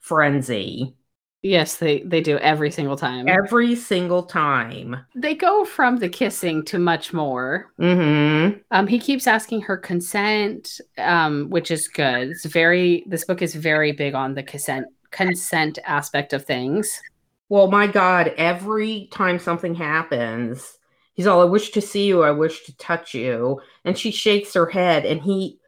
frenzy 0.00 0.94
yes, 1.42 1.76
they 1.76 2.00
they 2.02 2.20
do 2.20 2.38
every 2.38 2.70
single 2.70 2.96
time. 2.96 3.28
every 3.28 3.74
single 3.74 4.22
time. 4.22 4.96
they 5.14 5.34
go 5.34 5.64
from 5.64 5.98
the 5.98 6.08
kissing 6.08 6.64
to 6.66 6.78
much 6.78 7.12
more. 7.12 7.72
Mm-hmm. 7.80 8.58
Um, 8.70 8.86
he 8.86 8.98
keeps 8.98 9.26
asking 9.26 9.62
her 9.62 9.76
consent, 9.76 10.80
um, 10.98 11.50
which 11.50 11.70
is 11.70 11.88
good. 11.88 12.30
It's 12.30 12.46
very. 12.46 13.04
This 13.06 13.24
book 13.24 13.42
is 13.42 13.54
very 13.54 13.92
big 13.92 14.14
on 14.14 14.34
the 14.34 14.42
consent 14.42 14.86
consent 15.10 15.78
aspect 15.84 16.32
of 16.32 16.44
things. 16.44 17.00
Well, 17.48 17.70
my 17.70 17.86
God, 17.86 18.32
every 18.36 19.08
time 19.12 19.38
something 19.38 19.74
happens, 19.74 20.78
he's 21.14 21.26
all, 21.26 21.42
I 21.42 21.44
wish 21.44 21.70
to 21.72 21.80
see 21.80 22.06
you, 22.06 22.22
I 22.22 22.30
wish 22.30 22.64
to 22.64 22.76
touch 22.76 23.14
you. 23.14 23.60
And 23.84 23.96
she 23.96 24.10
shakes 24.10 24.54
her 24.54 24.66
head 24.66 25.04
and 25.04 25.20
he 25.20 25.58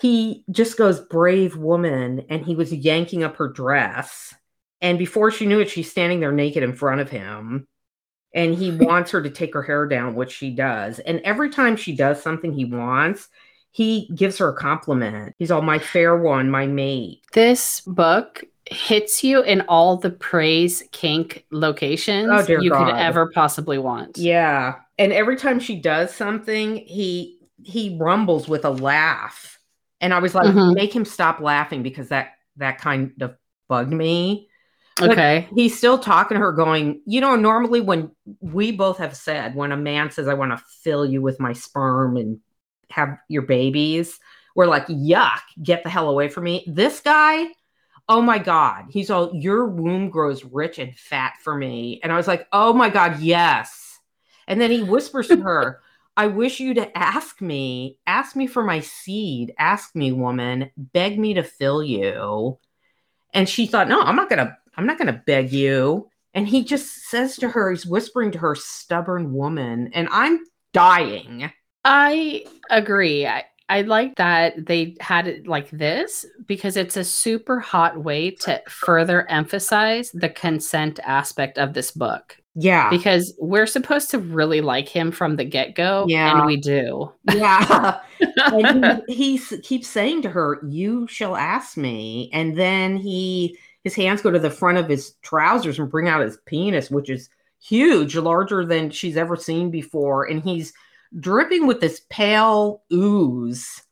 he 0.00 0.44
just 0.50 0.78
goes, 0.78 1.00
brave 1.00 1.56
woman, 1.56 2.24
and 2.30 2.44
he 2.44 2.54
was 2.54 2.72
yanking 2.72 3.24
up 3.24 3.36
her 3.36 3.48
dress. 3.48 4.32
And 4.80 4.96
before 4.96 5.32
she 5.32 5.46
knew 5.46 5.58
it, 5.58 5.70
she's 5.70 5.90
standing 5.90 6.20
there 6.20 6.30
naked 6.30 6.62
in 6.62 6.72
front 6.72 7.00
of 7.00 7.10
him. 7.10 7.66
And 8.32 8.54
he 8.54 8.70
wants 8.76 9.10
her 9.10 9.22
to 9.22 9.30
take 9.30 9.54
her 9.54 9.62
hair 9.62 9.86
down, 9.86 10.14
which 10.14 10.30
she 10.32 10.50
does. 10.50 11.00
And 11.00 11.20
every 11.20 11.50
time 11.50 11.76
she 11.76 11.96
does 11.96 12.22
something 12.22 12.52
he 12.52 12.64
wants, 12.64 13.28
he 13.72 14.08
gives 14.14 14.38
her 14.38 14.50
a 14.50 14.56
compliment. 14.56 15.34
He's 15.38 15.50
all 15.50 15.62
my 15.62 15.80
fair 15.80 16.16
one, 16.16 16.48
my 16.48 16.66
mate. 16.66 17.22
This 17.32 17.80
book 17.80 18.44
hits 18.70 19.24
you 19.24 19.42
in 19.42 19.62
all 19.62 19.96
the 19.96 20.10
praise 20.10 20.82
kink 20.92 21.44
locations 21.50 22.28
Oh, 22.30 22.60
you 22.60 22.70
could 22.70 22.94
ever 22.94 23.30
possibly 23.34 23.78
want. 23.78 24.18
Yeah. 24.18 24.76
And 24.98 25.12
every 25.12 25.36
time 25.36 25.60
she 25.60 25.80
does 25.80 26.14
something, 26.14 26.76
he 26.76 27.38
he 27.62 27.96
rumbles 27.98 28.48
with 28.48 28.64
a 28.64 28.70
laugh. 28.70 29.58
And 30.00 30.14
I 30.14 30.20
was 30.20 30.34
like, 30.34 30.46
Mhm. 30.46 30.74
make 30.74 30.94
him 30.94 31.04
stop 31.04 31.40
laughing 31.40 31.82
because 31.82 32.08
that 32.08 32.32
that 32.56 32.78
kind 32.78 33.12
of 33.20 33.34
bugged 33.68 33.92
me. 33.92 34.48
But 34.96 35.10
Okay. 35.10 35.48
He's 35.54 35.76
still 35.76 35.98
talking 35.98 36.34
to 36.36 36.40
her, 36.40 36.52
going, 36.52 37.02
you 37.06 37.20
know, 37.20 37.36
normally 37.36 37.80
when 37.80 38.10
we 38.40 38.72
both 38.72 38.98
have 38.98 39.16
said, 39.16 39.54
when 39.54 39.70
a 39.72 39.76
man 39.76 40.10
says, 40.10 40.26
I 40.28 40.34
want 40.34 40.52
to 40.52 40.64
fill 40.82 41.06
you 41.06 41.22
with 41.22 41.38
my 41.38 41.52
sperm 41.52 42.16
and 42.16 42.40
have 42.90 43.18
your 43.28 43.42
babies, 43.42 44.18
we're 44.56 44.66
like, 44.66 44.86
yuck, 44.88 45.40
get 45.62 45.84
the 45.84 45.90
hell 45.90 46.08
away 46.08 46.28
from 46.28 46.44
me. 46.44 46.64
This 46.66 46.98
guy, 47.00 47.46
oh 48.08 48.22
my 48.22 48.38
God, 48.38 48.86
he's 48.90 49.10
all, 49.10 49.34
your 49.34 49.66
womb 49.66 50.08
grows 50.08 50.44
rich 50.44 50.78
and 50.78 50.96
fat 50.96 51.34
for 51.42 51.54
me. 51.54 52.00
And 52.02 52.10
I 52.10 52.16
was 52.16 52.26
like, 52.26 52.48
oh 52.52 52.72
my 52.72 52.88
God, 52.88 53.20
yes. 53.20 53.98
And 54.46 54.60
then 54.60 54.70
he 54.70 54.82
whispers 54.82 55.28
to 55.28 55.36
her, 55.36 55.80
I 56.16 56.26
wish 56.26 56.58
you 56.58 56.74
to 56.74 56.98
ask 56.98 57.40
me, 57.40 57.98
ask 58.06 58.34
me 58.34 58.46
for 58.46 58.64
my 58.64 58.80
seed, 58.80 59.54
ask 59.58 59.94
me, 59.94 60.10
woman, 60.10 60.70
beg 60.76 61.18
me 61.18 61.34
to 61.34 61.42
fill 61.42 61.82
you. 61.82 62.58
And 63.34 63.48
she 63.48 63.66
thought, 63.66 63.88
no, 63.88 64.00
I'm 64.00 64.16
not 64.16 64.30
gonna, 64.30 64.56
I'm 64.76 64.86
not 64.86 64.98
gonna 64.98 65.22
beg 65.26 65.52
you. 65.52 66.08
And 66.34 66.48
he 66.48 66.64
just 66.64 67.08
says 67.08 67.36
to 67.36 67.48
her, 67.48 67.70
he's 67.70 67.86
whispering 67.86 68.32
to 68.32 68.38
her, 68.38 68.54
stubborn 68.54 69.32
woman, 69.32 69.90
and 69.92 70.08
I'm 70.10 70.40
dying. 70.72 71.50
I 71.84 72.46
agree. 72.70 73.26
I, 73.26 73.44
I 73.68 73.82
like 73.82 74.16
that 74.16 74.66
they 74.66 74.96
had 75.00 75.26
it 75.28 75.46
like 75.46 75.70
this 75.70 76.24
because 76.46 76.76
it's 76.76 76.96
a 76.96 77.04
super 77.04 77.60
hot 77.60 78.02
way 78.02 78.30
to 78.30 78.62
further 78.68 79.28
emphasize 79.28 80.10
the 80.12 80.28
consent 80.30 80.98
aspect 81.04 81.58
of 81.58 81.74
this 81.74 81.90
book. 81.90 82.38
Yeah. 82.54 82.90
Because 82.90 83.34
we're 83.38 83.66
supposed 83.66 84.10
to 84.10 84.18
really 84.18 84.60
like 84.60 84.88
him 84.88 85.12
from 85.12 85.36
the 85.36 85.44
get 85.44 85.74
go, 85.76 86.06
Yeah. 86.08 86.36
and 86.38 86.46
we 86.46 86.56
do. 86.56 87.12
Yeah. 87.32 88.00
and 88.36 89.02
he, 89.06 89.36
he 89.36 89.58
keeps 89.58 89.86
saying 89.86 90.22
to 90.22 90.30
her, 90.30 90.60
You 90.66 91.06
shall 91.06 91.36
ask 91.36 91.76
me. 91.76 92.30
And 92.32 92.58
then 92.58 92.96
he, 92.96 93.56
his 93.84 93.94
hands 93.94 94.22
go 94.22 94.30
to 94.30 94.40
the 94.40 94.50
front 94.50 94.78
of 94.78 94.88
his 94.88 95.12
trousers 95.22 95.78
and 95.78 95.90
bring 95.90 96.08
out 96.08 96.20
his 96.22 96.38
penis, 96.46 96.90
which 96.90 97.10
is 97.10 97.28
huge, 97.62 98.16
larger 98.16 98.64
than 98.64 98.90
she's 98.90 99.16
ever 99.16 99.36
seen 99.36 99.70
before. 99.70 100.24
And 100.24 100.42
he's 100.42 100.72
dripping 101.18 101.66
with 101.66 101.80
this 101.80 102.02
pale 102.10 102.82
ooze 102.92 103.82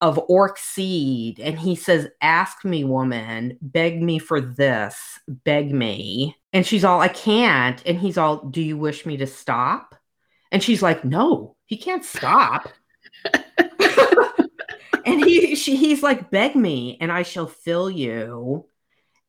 of 0.00 0.20
orc 0.28 0.58
seed. 0.58 1.40
And 1.40 1.58
he 1.58 1.74
says, 1.74 2.08
Ask 2.20 2.64
me, 2.64 2.84
woman, 2.84 3.58
beg 3.60 4.02
me 4.02 4.18
for 4.18 4.40
this, 4.40 5.18
beg 5.26 5.72
me. 5.72 6.36
And 6.52 6.66
she's 6.66 6.84
all, 6.84 7.00
I 7.00 7.08
can't. 7.08 7.82
And 7.86 7.98
he's 7.98 8.18
all, 8.18 8.44
Do 8.46 8.62
you 8.62 8.76
wish 8.76 9.06
me 9.06 9.16
to 9.18 9.26
stop? 9.26 9.94
And 10.52 10.62
she's 10.62 10.82
like, 10.82 11.04
No, 11.04 11.56
he 11.66 11.76
can't 11.76 12.04
stop. 12.04 12.68
and 15.04 15.24
he 15.24 15.54
she, 15.54 15.76
he's 15.76 16.02
like, 16.02 16.30
Beg 16.30 16.54
me, 16.54 16.98
and 17.00 17.10
I 17.10 17.22
shall 17.22 17.46
fill 17.46 17.90
you. 17.90 18.66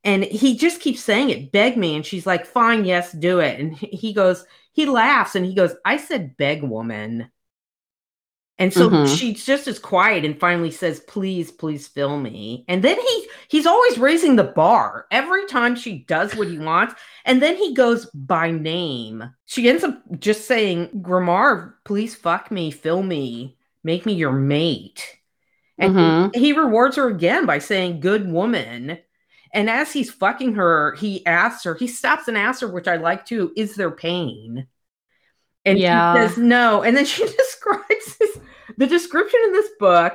And 0.03 0.23
he 0.23 0.55
just 0.57 0.79
keeps 0.79 1.03
saying 1.03 1.31
it, 1.31 1.51
beg 1.51 1.75
me. 1.75 1.95
And 1.95 2.05
she's 2.05 2.25
like, 2.25 2.45
Fine, 2.45 2.85
yes, 2.85 3.11
do 3.11 3.39
it. 3.39 3.59
And 3.59 3.75
he 3.75 4.13
goes, 4.13 4.45
he 4.77 4.85
laughs 4.85 5.35
and 5.35 5.43
he 5.43 5.55
goes, 5.55 5.73
I 5.83 5.97
said 5.97 6.37
beg 6.37 6.61
woman. 6.61 7.31
And 8.59 8.71
so 8.71 8.89
Mhm. 8.89 9.17
she's 9.17 9.43
just 9.45 9.67
as 9.67 9.79
quiet 9.79 10.23
and 10.23 10.39
finally 10.39 10.69
says, 10.71 10.99
Please, 11.01 11.51
please 11.51 11.87
fill 11.87 12.17
me. 12.19 12.63
And 12.67 12.83
then 12.83 12.97
he 12.99 13.27
he's 13.49 13.65
always 13.65 13.97
raising 13.97 14.35
the 14.35 14.43
bar 14.43 15.07
every 15.11 15.45
time 15.47 15.75
she 15.75 15.99
does 16.07 16.35
what 16.35 16.47
he 16.47 16.59
wants. 16.59 16.93
And 17.25 17.41
then 17.41 17.55
he 17.57 17.73
goes 17.73 18.05
by 18.13 18.51
name. 18.51 19.23
She 19.45 19.67
ends 19.67 19.83
up 19.83 19.99
just 20.19 20.45
saying, 20.47 20.89
Grimarr, 21.01 21.73
please 21.83 22.13
fuck 22.15 22.51
me, 22.51 22.69
fill 22.71 23.01
me, 23.01 23.57
make 23.83 24.05
me 24.05 24.13
your 24.13 24.31
mate. 24.31 25.17
And 25.79 25.93
he- 25.97 26.03
Mhm. 26.03 26.35
he, 26.35 26.53
rewards 26.53 26.97
her 26.97 27.07
again 27.07 27.45
by 27.47 27.59
saying, 27.59 27.99
Good 27.99 28.31
woman. 28.31 28.99
And 29.57 29.71
as 29.71 29.91
he's 29.91 30.11
fucking 30.11 30.53
her, 30.53 30.93
he 30.99 31.25
asks 31.25 31.63
her, 31.63 31.73
he 31.73 31.87
stops 31.87 32.27
and 32.27 32.37
asks 32.37 32.61
her, 32.61 32.67
which 32.67 32.87
I 32.87 32.97
like 32.97 33.25
too, 33.25 33.51
is 33.57 33.73
there 33.73 33.89
pain? 33.89 34.67
And 35.65 35.79
Yeah. 35.79 36.13
she 36.13 36.19
says 36.29 36.37
no. 36.37 36.83
And 36.83 36.95
then 36.95 37.05
she 37.07 37.23
describes 37.25 38.17
this, 38.19 38.37
the 38.77 38.85
description 38.85 39.39
in 39.45 39.53
this 39.53 39.69
book. 39.79 40.13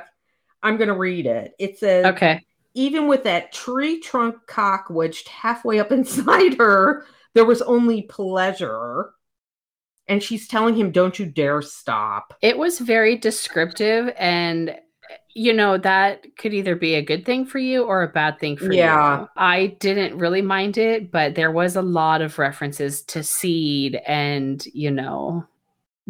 I'm 0.63 0.77
going 0.77 0.87
to 0.87 0.93
read 0.93 1.25
it. 1.25 1.55
It 1.59 1.77
says, 1.77 2.05
Okay. 2.05 2.39
even 2.73 3.09
with 3.09 3.25
that 3.25 3.51
tree 3.51 3.99
trunk 3.99 4.37
cock 4.47 4.85
wedged 4.89 5.27
halfway 5.27 5.77
up 5.77 5.91
inside 5.91 6.53
her, 6.57 7.05
there 7.33 7.43
was 7.43 7.61
only 7.61 8.03
pleasure. 8.03 9.09
And 10.07 10.23
she's 10.23 10.47
telling 10.47 10.75
him, 10.77 10.91
Don't 10.91 11.19
you 11.19 11.25
dare 11.25 11.61
stop. 11.61 12.33
It 12.41 12.57
was 12.57 12.79
very 12.79 13.17
descriptive 13.17 14.13
and 14.17 14.77
you 15.35 15.51
know 15.53 15.77
that 15.77 16.37
could 16.37 16.53
either 16.53 16.75
be 16.75 16.95
a 16.95 17.01
good 17.01 17.25
thing 17.25 17.45
for 17.45 17.57
you 17.57 17.83
or 17.83 18.03
a 18.03 18.07
bad 18.07 18.39
thing 18.39 18.55
for 18.55 18.71
you. 18.71 18.79
Yeah. 18.79 19.21
you. 19.21 19.27
I 19.35 19.67
didn't 19.79 20.17
really 20.17 20.41
mind 20.41 20.77
it, 20.77 21.11
but 21.11 21.35
there 21.35 21.51
was 21.51 21.75
a 21.75 21.81
lot 21.81 22.21
of 22.21 22.37
references 22.37 23.01
to 23.03 23.23
seed 23.23 23.99
and, 24.05 24.63
you 24.73 24.91
know, 24.91 25.45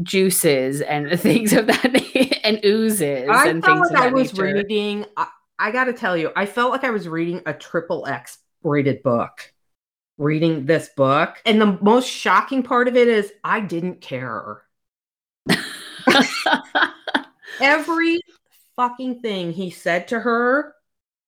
juices 0.01 0.81
and 0.81 1.19
things 1.19 1.53
of 1.53 1.67
that 1.67 1.85
and 2.43 2.59
oozes 2.65 3.29
I 3.29 3.47
and 3.47 3.63
felt 3.63 3.77
things 3.77 3.91
like 3.91 4.03
I 4.03 4.07
was 4.13 4.33
nature. 4.33 4.55
reading, 4.55 5.05
I, 5.15 5.27
I 5.57 5.71
got 5.71 5.85
to 5.85 5.93
tell 5.93 6.17
you, 6.17 6.31
I 6.35 6.45
felt 6.45 6.71
like 6.71 6.83
I 6.83 6.89
was 6.89 7.07
reading 7.07 7.41
a 7.45 7.53
triple 7.53 8.05
X 8.05 8.39
rated 8.61 9.03
book. 9.03 9.53
Reading 10.17 10.65
this 10.65 10.89
book. 10.95 11.41
And 11.45 11.59
the 11.59 11.79
most 11.81 12.07
shocking 12.07 12.61
part 12.61 12.87
of 12.87 12.95
it 12.95 13.07
is 13.07 13.33
I 13.43 13.61
didn't 13.61 14.01
care. 14.01 14.61
Every 17.59 18.21
fucking 18.75 19.21
thing 19.21 19.51
he 19.51 19.69
said 19.69 20.07
to 20.09 20.19
her, 20.19 20.73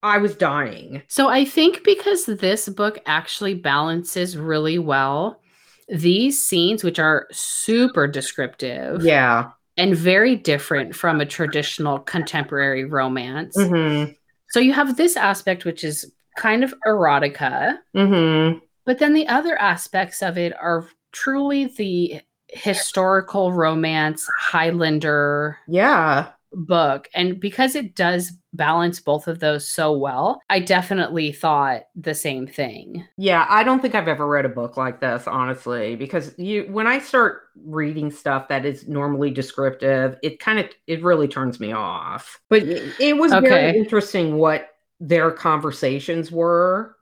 I 0.03 0.17
was 0.19 0.35
dying. 0.35 1.01
So 1.07 1.27
I 1.29 1.45
think 1.45 1.83
because 1.83 2.25
this 2.25 2.69
book 2.69 2.99
actually 3.05 3.55
balances 3.55 4.37
really 4.37 4.77
well 4.79 5.41
these 5.87 6.41
scenes, 6.41 6.83
which 6.83 6.97
are 6.97 7.27
super 7.31 8.07
descriptive 8.07 9.03
Yeah. 9.03 9.51
and 9.77 9.95
very 9.95 10.35
different 10.35 10.95
from 10.95 11.21
a 11.21 11.25
traditional 11.27 11.99
contemporary 11.99 12.85
romance. 12.85 13.55
Mm-hmm. 13.55 14.11
So 14.49 14.59
you 14.59 14.73
have 14.73 14.97
this 14.97 15.15
aspect, 15.15 15.63
which 15.65 15.83
is 15.83 16.11
kind 16.37 16.63
of 16.63 16.73
erotica, 16.87 17.77
Mm-hmm. 17.95 18.57
but 18.85 18.97
then 18.99 19.13
the 19.13 19.27
other 19.27 19.55
aspects 19.59 20.21
of 20.23 20.37
it 20.39 20.53
are 20.59 20.87
truly 21.11 21.65
the 21.65 22.21
historical 22.49 23.51
romance, 23.53 24.27
Highlander, 24.39 25.57
Yeah. 25.67 26.29
Book. 26.55 27.09
And 27.13 27.39
because 27.39 27.75
it 27.75 27.95
does 27.95 28.31
balance 28.53 28.99
both 28.99 29.27
of 29.27 29.39
those 29.39 29.69
so 29.69 29.93
well, 29.97 30.41
I 30.49 30.59
definitely 30.59 31.31
thought 31.31 31.83
the 31.95 32.15
same 32.15 32.47
thing. 32.47 33.05
Yeah, 33.17 33.45
I 33.49 33.63
don't 33.63 33.81
think 33.81 33.95
I've 33.95 34.09
ever 34.09 34.27
read 34.27 34.43
a 34.45 34.49
book 34.49 34.75
like 34.75 34.99
this, 34.99 35.25
honestly, 35.25 35.95
because 35.95 36.37
you 36.37 36.65
when 36.69 36.85
I 36.85 36.99
start 36.99 37.43
reading 37.55 38.11
stuff 38.11 38.49
that 38.49 38.65
is 38.65 38.87
normally 38.89 39.31
descriptive, 39.31 40.17
it 40.21 40.39
kind 40.39 40.59
of 40.59 40.69
it 40.85 41.01
really 41.01 41.29
turns 41.29 41.57
me 41.59 41.71
off. 41.71 42.41
But 42.49 42.63
it, 42.63 43.17
was 43.17 43.33
Okay. 43.33 43.35
very 43.35 43.77
interesting 43.77 44.35
what 44.37 44.69
their 44.99 45.31
conversations 45.31 46.29
were. 46.29 46.97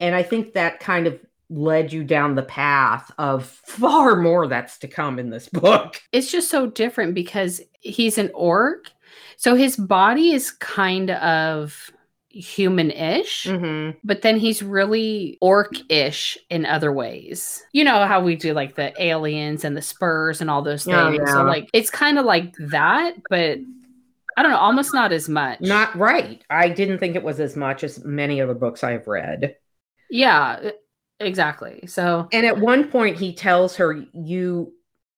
And 0.00 0.14
I 0.14 0.22
think 0.22 0.54
that 0.54 0.80
kind 0.80 1.06
of 1.06 1.20
led 1.50 1.92
you 1.92 2.04
down 2.04 2.36
the 2.36 2.42
path 2.42 3.10
of 3.18 3.44
far 3.44 4.16
more 4.16 4.46
that's 4.46 4.78
to 4.78 4.88
come 4.88 5.18
in 5.18 5.30
this 5.30 5.48
book. 5.48 6.00
It's 6.12 6.30
just 6.30 6.48
so 6.48 6.66
different 6.66 7.14
because 7.14 7.60
he's 7.80 8.18
an 8.18 8.30
orc. 8.34 8.86
So 9.36 9.54
his 9.54 9.76
body 9.76 10.32
is 10.32 10.52
kind 10.52 11.10
of 11.10 11.90
human-ish. 12.28 13.44
Mm-hmm. 13.44 13.98
but 14.04 14.22
then 14.22 14.38
he's 14.38 14.62
really 14.62 15.36
orc-ish 15.40 16.38
in 16.48 16.64
other 16.64 16.92
ways. 16.92 17.60
You 17.72 17.82
know 17.82 18.06
how 18.06 18.22
we 18.22 18.36
do 18.36 18.52
like 18.52 18.76
the 18.76 18.92
aliens 19.02 19.64
and 19.64 19.76
the 19.76 19.82
spurs 19.82 20.40
and 20.40 20.48
all 20.48 20.62
those 20.62 20.84
things. 20.84 20.96
Oh, 20.96 21.10
yeah. 21.10 21.26
So 21.26 21.42
like 21.42 21.68
it's 21.72 21.90
kind 21.90 22.18
of 22.18 22.24
like 22.24 22.54
that, 22.58 23.14
but 23.28 23.58
I 24.36 24.42
don't 24.42 24.52
know, 24.52 24.58
almost 24.58 24.94
not 24.94 25.12
as 25.12 25.28
much. 25.28 25.60
Not 25.60 25.96
right. 25.96 26.42
I 26.48 26.68
didn't 26.68 26.98
think 26.98 27.16
it 27.16 27.24
was 27.24 27.40
as 27.40 27.56
much 27.56 27.82
as 27.82 28.04
many 28.04 28.40
other 28.40 28.54
books 28.54 28.84
I've 28.84 29.08
read. 29.08 29.56
yeah, 30.08 30.70
exactly. 31.20 31.86
So 31.86 32.28
And 32.32 32.44
at 32.46 32.58
one 32.58 32.88
point 32.90 33.16
he 33.16 33.32
tells 33.32 33.76
her, 33.76 34.04
You 34.12 34.72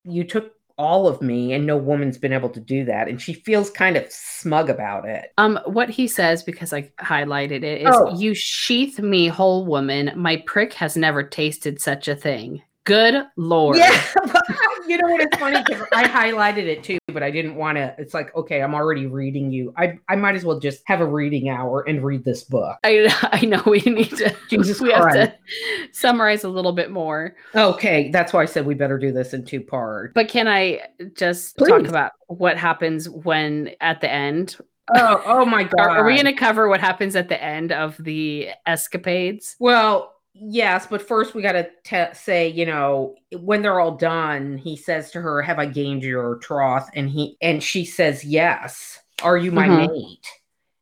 you 0.05 0.24
took 0.24 0.53
all 0.78 1.07
of 1.07 1.20
me 1.22 1.53
and 1.53 1.66
no 1.66 1.76
woman's 1.76 2.18
been 2.18 2.32
able 2.32 2.48
to 2.48 2.59
do 2.59 2.84
that. 2.86 3.07
And 3.07 3.20
she 3.20 3.34
feels 3.34 3.70
kind 3.70 3.96
of 3.96 4.11
smug 4.11 4.68
about 4.70 5.05
it. 5.07 5.30
um 5.38 5.59
what 5.66 5.90
he 5.90 6.09
says 6.09 6.42
because 6.42 6.72
I 6.72 6.90
highlighted 7.00 7.62
it 7.62 7.82
is 7.82 7.88
Oh. 7.94 8.18
you 8.18 8.34
sheath 8.34 8.98
me 8.98 9.28
whole 9.28 9.64
woman, 9.66 10.11
my 10.16 10.42
prick 10.46 10.72
has 10.74 10.96
never 10.96 11.22
tasted 11.22 11.80
such 11.80 12.09
a 12.09 12.16
thing. 12.16 12.62
Good 12.85 13.26
lord. 13.37 13.76
Yeah. 13.76 14.03
you 14.89 14.99
know 14.99 15.09
what? 15.09 15.20
It's 15.20 15.37
funny 15.37 15.62
because 15.64 15.87
I 15.93 16.05
highlighted 16.05 16.64
it 16.64 16.83
too, 16.83 16.99
but 17.12 17.22
I 17.22 17.30
didn't 17.30 17.55
want 17.55 17.78
to. 17.78 17.95
It's 17.97 18.12
like, 18.12 18.35
okay, 18.35 18.61
I'm 18.61 18.74
already 18.74 19.07
reading 19.07 19.53
you. 19.53 19.72
I, 19.76 19.99
I 20.09 20.16
might 20.16 20.35
as 20.35 20.45
well 20.45 20.59
just 20.59 20.83
have 20.87 21.01
a 21.01 21.07
reading 21.07 21.49
hour 21.49 21.83
and 21.83 22.05
read 22.05 22.24
this 22.24 22.43
book. 22.43 22.78
I 22.83 23.14
I 23.43 23.47
know 23.47 23.62
we 23.66 23.80
need 23.80 24.16
to 24.16 24.35
Jesus 24.51 24.80
we 24.80 24.91
have 24.93 25.12
to 25.12 25.33
summarize 25.93 26.43
a 26.43 26.49
little 26.49 26.72
bit 26.72 26.91
more. 26.91 27.37
Okay. 27.55 28.11
That's 28.11 28.33
why 28.33 28.43
I 28.43 28.47
said 28.47 28.66
we 28.66 28.74
better 28.74 28.99
do 28.99 29.12
this 29.12 29.33
in 29.33 29.45
two 29.45 29.61
parts. 29.61 30.12
But 30.14 30.28
can 30.28 30.49
I 30.49 30.80
just 31.14 31.57
talk 31.59 31.87
about 31.87 32.12
what 32.26 32.57
happens 32.57 33.09
when 33.09 33.70
at 33.80 34.01
the 34.01 34.11
end? 34.11 34.57
Oh, 34.95 35.22
oh 35.24 35.45
my 35.45 35.64
God. 35.64 35.80
Are, 35.80 35.89
are 35.99 36.05
we 36.05 36.14
going 36.14 36.26
to 36.26 36.33
cover 36.33 36.68
what 36.68 36.80
happens 36.80 37.14
at 37.14 37.28
the 37.28 37.43
end 37.43 37.70
of 37.70 37.97
the 37.99 38.49
escapades? 38.66 39.57
Well, 39.61 40.12
yes, 40.35 40.87
but 40.87 41.07
first 41.07 41.35
we 41.35 41.43
got 41.43 41.53
to 41.53 41.68
te- 41.85 42.14
say, 42.14 42.49
you 42.49 42.66
know, 42.66 43.14
when 43.33 43.62
they're 43.62 43.80
all 43.80 43.97
done, 43.97 44.59
he 44.59 44.76
says 44.76 45.11
to 45.12 45.20
her, 45.20 45.43
"Have 45.43 45.59
I 45.59 45.66
gained 45.66 46.03
your 46.03 46.37
troth?" 46.39 46.89
And 46.95 47.09
he 47.11 47.37
and 47.41 47.62
she 47.62 47.85
says, 47.85 48.24
"Yes." 48.24 48.99
Are 49.22 49.37
you 49.37 49.53
my 49.53 49.68
Mhm. 49.68 49.89
mate? 49.89 50.26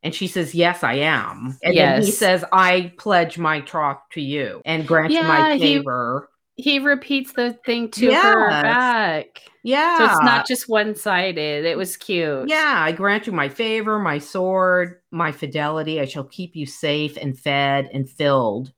And 0.02 0.14
she 0.14 0.26
says, 0.26 0.54
"Yes, 0.54 0.82
I 0.82 0.94
am." 0.94 1.58
And 1.62 1.76
then 1.76 2.02
he 2.02 2.10
says, 2.10 2.44
"I 2.52 2.92
pledge 2.96 3.36
my 3.36 3.60
troth 3.60 4.00
to 4.12 4.20
you 4.20 4.62
and 4.64 4.86
grant 4.86 5.12
Yeah, 5.12 5.26
my 5.26 5.58
favor." 5.58 6.30
He 6.56 6.78
repeats 6.78 7.32
the 7.32 7.54
thing 7.64 7.90
to 7.92 8.12
her 8.12 8.48
back. 8.50 9.42
Yeah. 9.62 9.98
So 9.98 10.04
it's 10.04 10.22
not 10.22 10.46
just 10.46 10.68
one 10.68 10.94
sided. 10.94 11.64
It 11.64 11.76
was 11.76 11.96
cute. 11.96 12.48
Yeah, 12.48 12.74
I 12.78 12.92
grant 12.92 13.26
you 13.26 13.32
my 13.32 13.48
favor, 13.48 13.98
my 13.98 14.18
sword, 14.18 15.00
my 15.10 15.32
fidelity. 15.32 16.00
I 16.00 16.04
shall 16.06 16.24
keep 16.24 16.56
you 16.56 16.66
safe 16.66 17.16
and 17.16 17.38
fed 17.38 17.88
and 17.92 18.08
filled 18.08 18.72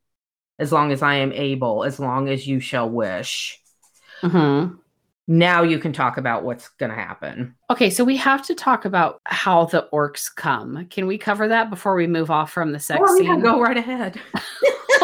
as 0.63 0.73
long 0.73 0.93
as 0.93 1.03
I 1.03 1.17
am 1.17 1.33
able, 1.33 1.85
as 1.85 1.99
long 2.01 2.29
as 2.29 2.47
you 2.47 2.61
shall 2.61 2.89
wish. 2.89 3.61
Mhm. 4.23 4.79
Now 5.29 5.63
you 5.63 5.79
can 5.79 5.93
talk 5.93 6.17
about 6.19 6.43
what's 6.45 6.69
going 6.81 6.91
to 6.91 6.97
happen. 6.97 7.55
Okay, 7.71 7.91
so 7.91 8.03
we 8.05 8.17
have 8.17 8.45
to 8.47 8.55
talk 8.55 8.85
about 8.85 9.21
how 9.25 9.67
the 9.67 9.89
orcs 9.93 10.35
come. 10.35 10.87
Can 10.91 11.07
we 11.07 11.17
cover 11.19 11.49
that 11.49 11.71
before 11.71 11.95
we 11.95 12.07
move 12.07 12.31
off 12.31 12.51
from 12.53 12.73
the 12.73 12.79
sex 12.81 13.01
Oh, 13.05 13.15
yeah, 13.21 13.33
scene? 13.35 13.41
go 13.41 13.61
right 13.61 13.77
ahead. 13.77 14.21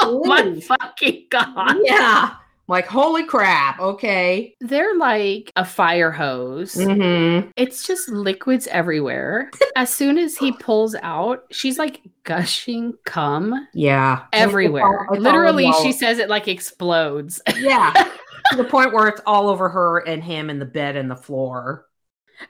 oh 0.00 0.22
my 0.24 0.58
fucking 0.60 1.26
god. 1.30 1.76
yeah. 1.82 2.34
Like, 2.68 2.86
holy 2.86 3.24
crap. 3.24 3.80
Okay. 3.80 4.54
They're 4.60 4.94
like 4.96 5.50
a 5.56 5.64
fire 5.64 6.10
hose. 6.10 6.74
Mm-hmm. 6.74 7.48
It's 7.56 7.86
just 7.86 8.10
liquids 8.10 8.66
everywhere. 8.66 9.50
as 9.76 9.92
soon 9.92 10.18
as 10.18 10.36
he 10.36 10.52
pulls 10.52 10.94
out, 11.02 11.44
she's 11.50 11.78
like 11.78 12.02
gushing 12.24 12.92
cum 13.06 13.66
Yeah. 13.72 14.24
everywhere. 14.34 14.82
It's 14.84 15.08
all- 15.08 15.14
it's 15.16 15.22
Literally, 15.24 15.72
she 15.82 15.92
says 15.92 16.18
it 16.18 16.28
like 16.28 16.46
explodes. 16.46 17.40
Yeah. 17.56 17.90
to 18.50 18.56
the 18.56 18.64
point 18.64 18.92
where 18.92 19.08
it's 19.08 19.22
all 19.26 19.48
over 19.48 19.68
her 19.70 19.98
and 20.06 20.22
him 20.22 20.50
and 20.50 20.60
the 20.60 20.66
bed 20.66 20.94
and 20.96 21.10
the 21.10 21.16
floor. 21.16 21.86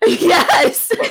yes. 0.06 0.92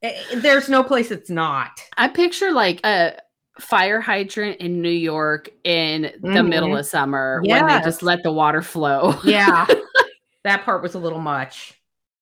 Eh, 0.00 0.14
There's 0.36 0.68
no 0.68 0.84
place 0.84 1.10
it's 1.10 1.28
not. 1.28 1.70
I 1.96 2.06
picture 2.06 2.52
like 2.52 2.78
a 2.86 3.14
fire 3.60 4.00
hydrant 4.00 4.58
in 4.60 4.80
New 4.82 4.88
York 4.90 5.50
in 5.64 6.12
the 6.22 6.28
Mhm. 6.28 6.48
middle 6.48 6.76
of 6.76 6.86
summer 6.86 7.40
when 7.44 7.66
they 7.66 7.80
just 7.80 8.02
let 8.02 8.22
the 8.22 8.32
water 8.32 8.62
flow. 8.62 9.14
Yeah. 9.24 9.66
that 10.44 10.64
part 10.64 10.82
was 10.82 10.94
a 10.94 10.98
little 10.98 11.20
much. 11.20 11.74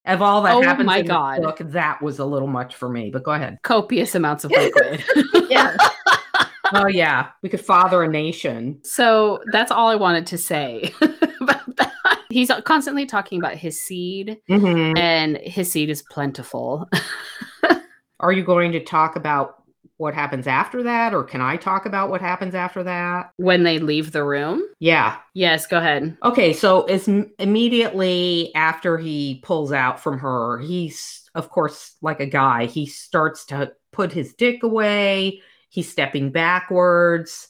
Of 0.06 0.22
all 0.22 0.42
that 0.42 0.50
happened. 0.50 0.64
Oh 0.64 0.68
happens 0.68 0.86
my 0.86 0.98
in 0.98 1.06
the 1.06 1.12
God. 1.12 1.42
book, 1.42 1.58
that 1.72 2.00
was 2.00 2.18
a 2.20 2.24
little 2.24 2.46
much 2.48 2.76
for 2.76 2.88
me. 2.88 3.10
But 3.10 3.24
go 3.24 3.32
ahead. 3.32 3.58
Copious 3.62 4.14
amounts 4.14 4.44
of 4.44 4.50
liquid. 4.56 5.02
Yeah. 5.50 5.76
oh 6.74 6.86
yeah, 6.86 7.28
we 7.42 7.48
could 7.48 7.60
father 7.60 8.02
a 8.04 8.08
nation. 8.08 8.78
so 8.84 9.40
that's 9.52 9.70
all 9.72 9.88
I 9.88 9.96
wanted 9.96 10.26
to 10.28 10.38
say 10.38 10.92
about 11.40 11.76
that. 11.76 11.92
He's 12.30 12.50
constantly 12.64 13.04
talking 13.06 13.38
about 13.38 13.54
his 13.54 13.82
seed, 13.82 14.38
Mhm. 14.48 14.96
and 14.98 15.36
his 15.38 15.70
seed 15.72 15.90
is 15.90 16.02
plentiful. 16.10 16.88
Are 18.20 18.32
you 18.32 18.44
going 18.44 18.72
to 18.72 18.80
talk 18.82 19.16
about 19.16 19.62
what 19.98 20.14
happens 20.14 20.46
after 20.46 20.82
that, 20.82 21.14
or 21.14 21.24
can 21.24 21.40
I 21.40 21.56
talk 21.56 21.86
about 21.86 22.10
what 22.10 22.20
happens 22.20 22.54
after 22.54 22.82
that? 22.84 23.30
when 23.36 23.62
they 23.62 23.78
leave 23.78 24.12
the 24.12 24.24
room. 24.24 24.62
Yeah. 24.78 25.16
Yes, 25.34 25.66
go 25.66 25.78
ahead. 25.78 26.16
Okay. 26.22 26.52
So 26.52 26.84
it's 26.86 27.08
m- 27.08 27.32
immediately 27.38 28.54
after 28.54 28.98
he 28.98 29.40
pulls 29.42 29.72
out 29.72 30.00
from 30.00 30.18
her, 30.18 30.58
he's 30.58 31.22
of 31.34 31.50
course 31.50 31.96
like 32.02 32.20
a 32.20 32.26
guy. 32.26 32.66
He 32.66 32.86
starts 32.86 33.44
to 33.46 33.72
put 33.92 34.12
his 34.12 34.34
dick 34.34 34.62
away. 34.62 35.40
He's 35.68 35.90
stepping 35.90 36.30
backwards. 36.30 37.48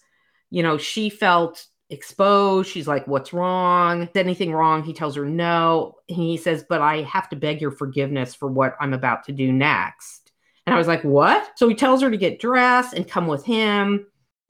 You 0.51 0.62
know, 0.62 0.78
she 0.78 1.11
felt 1.11 1.66
exposed. 1.90 2.70
She's 2.70 2.88
like, 2.88 3.07
What's 3.07 3.32
wrong? 3.32 4.03
Is 4.03 4.09
anything 4.14 4.53
wrong? 4.53 4.82
He 4.82 4.92
tells 4.92 5.16
her 5.16 5.24
no. 5.24 5.94
He 6.07 6.36
says, 6.36 6.64
But 6.68 6.80
I 6.80 7.03
have 7.03 7.28
to 7.30 7.36
beg 7.36 7.61
your 7.61 7.70
forgiveness 7.72 8.34
for 8.34 8.49
what 8.49 8.76
I'm 8.80 8.92
about 8.92 9.24
to 9.24 9.32
do 9.32 9.53
next. 9.53 10.26
And 10.66 10.74
I 10.74 10.78
was 10.78 10.88
like, 10.88 11.02
What? 11.02 11.52
So 11.56 11.68
he 11.68 11.74
tells 11.74 12.02
her 12.02 12.10
to 12.10 12.16
get 12.16 12.40
dressed 12.40 12.94
and 12.94 13.08
come 13.08 13.26
with 13.26 13.44
him. 13.44 14.06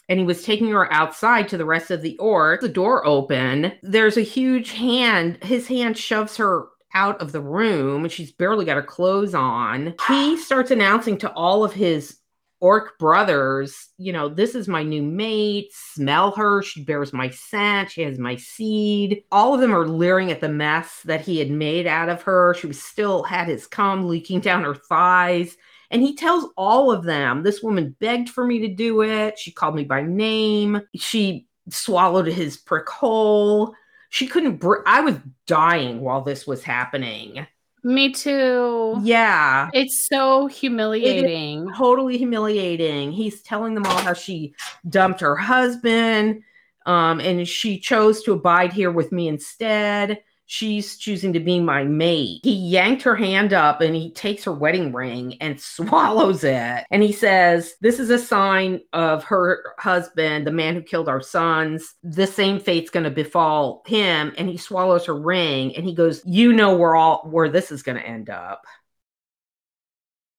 And 0.08 0.18
he 0.20 0.24
was 0.24 0.44
taking 0.44 0.68
her 0.68 0.92
outside 0.92 1.48
to 1.48 1.56
the 1.56 1.64
rest 1.64 1.90
of 1.90 2.00
the 2.00 2.16
orc. 2.18 2.60
The 2.60 2.68
door 2.68 3.04
open. 3.06 3.72
There's 3.82 4.16
a 4.16 4.22
huge 4.22 4.72
hand. 4.72 5.38
His 5.42 5.66
hand 5.66 5.98
shoves 5.98 6.36
her 6.36 6.66
out 6.94 7.20
of 7.20 7.32
the 7.32 7.40
room 7.40 8.04
and 8.04 8.12
she's 8.12 8.32
barely 8.32 8.64
got 8.64 8.76
her 8.76 8.82
clothes 8.82 9.34
on. 9.34 9.94
He 10.08 10.36
starts 10.38 10.70
announcing 10.70 11.18
to 11.18 11.32
all 11.32 11.64
of 11.64 11.72
his 11.72 12.18
orc 12.60 12.98
brothers, 12.98 13.90
you 13.98 14.12
know, 14.12 14.28
this 14.28 14.54
is 14.54 14.66
my 14.66 14.82
new 14.82 15.02
mate. 15.02 15.68
Smell 15.72 16.30
her. 16.32 16.62
She 16.62 16.84
bears 16.84 17.12
my 17.12 17.28
scent. 17.28 17.90
She 17.90 18.02
has 18.02 18.18
my 18.18 18.36
seed. 18.36 19.24
All 19.30 19.54
of 19.54 19.60
them 19.60 19.74
are 19.74 19.86
leering 19.86 20.30
at 20.30 20.40
the 20.40 20.48
mess 20.48 21.02
that 21.04 21.20
he 21.20 21.38
had 21.38 21.50
made 21.50 21.86
out 21.86 22.08
of 22.08 22.22
her. 22.22 22.54
She 22.54 22.66
was 22.66 22.82
still 22.82 23.22
had 23.22 23.48
his 23.48 23.66
cum 23.66 24.08
leaking 24.08 24.40
down 24.40 24.64
her 24.64 24.74
thighs. 24.74 25.56
And 25.90 26.02
he 26.02 26.14
tells 26.14 26.50
all 26.56 26.90
of 26.90 27.04
them, 27.04 27.42
this 27.42 27.62
woman 27.62 27.96
begged 28.00 28.28
for 28.28 28.46
me 28.46 28.58
to 28.60 28.68
do 28.68 29.02
it. 29.02 29.38
She 29.38 29.52
called 29.52 29.74
me 29.74 29.84
by 29.84 30.02
name. 30.02 30.80
She 30.96 31.46
swallowed 31.70 32.26
his 32.26 32.56
prick 32.56 32.88
hole. 32.88 33.74
She 34.10 34.26
couldn't, 34.26 34.56
br- 34.56 34.86
I 34.86 35.00
was 35.00 35.16
dying 35.46 36.00
while 36.00 36.22
this 36.22 36.46
was 36.46 36.62
happening. 36.62 37.46
Me 37.86 38.12
too. 38.12 38.98
Yeah. 39.02 39.70
It's 39.72 40.08
so 40.08 40.48
humiliating. 40.48 41.70
totally 41.76 42.18
humiliating. 42.18 43.12
He's 43.12 43.42
telling 43.42 43.74
them 43.74 43.86
all 43.86 43.98
how 43.98 44.12
she 44.12 44.54
dumped 44.88 45.20
her 45.20 45.36
husband, 45.36 46.42
um, 46.84 47.20
and 47.20 47.46
she 47.46 47.78
chose 47.78 48.22
to 48.24 48.32
abide 48.32 48.72
here 48.72 48.90
with 48.90 49.12
me 49.12 49.28
instead. 49.28 50.20
She's 50.48 50.96
choosing 50.96 51.32
to 51.32 51.40
be 51.40 51.58
my 51.58 51.82
mate. 51.82 52.40
He 52.44 52.52
yanked 52.52 53.02
her 53.02 53.16
hand 53.16 53.52
up 53.52 53.80
and 53.80 53.96
he 53.96 54.12
takes 54.12 54.44
her 54.44 54.52
wedding 54.52 54.92
ring 54.92 55.36
and 55.40 55.60
swallows 55.60 56.44
it. 56.44 56.84
And 56.90 57.02
he 57.02 57.12
says, 57.12 57.74
This 57.80 57.98
is 57.98 58.10
a 58.10 58.18
sign 58.18 58.80
of 58.92 59.24
her 59.24 59.74
husband, 59.78 60.46
the 60.46 60.52
man 60.52 60.74
who 60.74 60.82
killed 60.82 61.08
our 61.08 61.20
sons. 61.20 61.94
The 62.04 62.28
same 62.28 62.60
fate's 62.60 62.90
going 62.90 63.04
to 63.04 63.10
befall 63.10 63.82
him. 63.86 64.32
And 64.38 64.48
he 64.48 64.56
swallows 64.56 65.06
her 65.06 65.18
ring 65.18 65.74
and 65.74 65.84
he 65.84 65.94
goes, 65.94 66.22
You 66.24 66.52
know 66.52 66.76
where 66.76 66.94
all 66.94 67.28
where 67.28 67.48
this 67.48 67.72
is 67.72 67.82
going 67.82 67.98
to 67.98 68.06
end 68.06 68.30
up. 68.30 68.64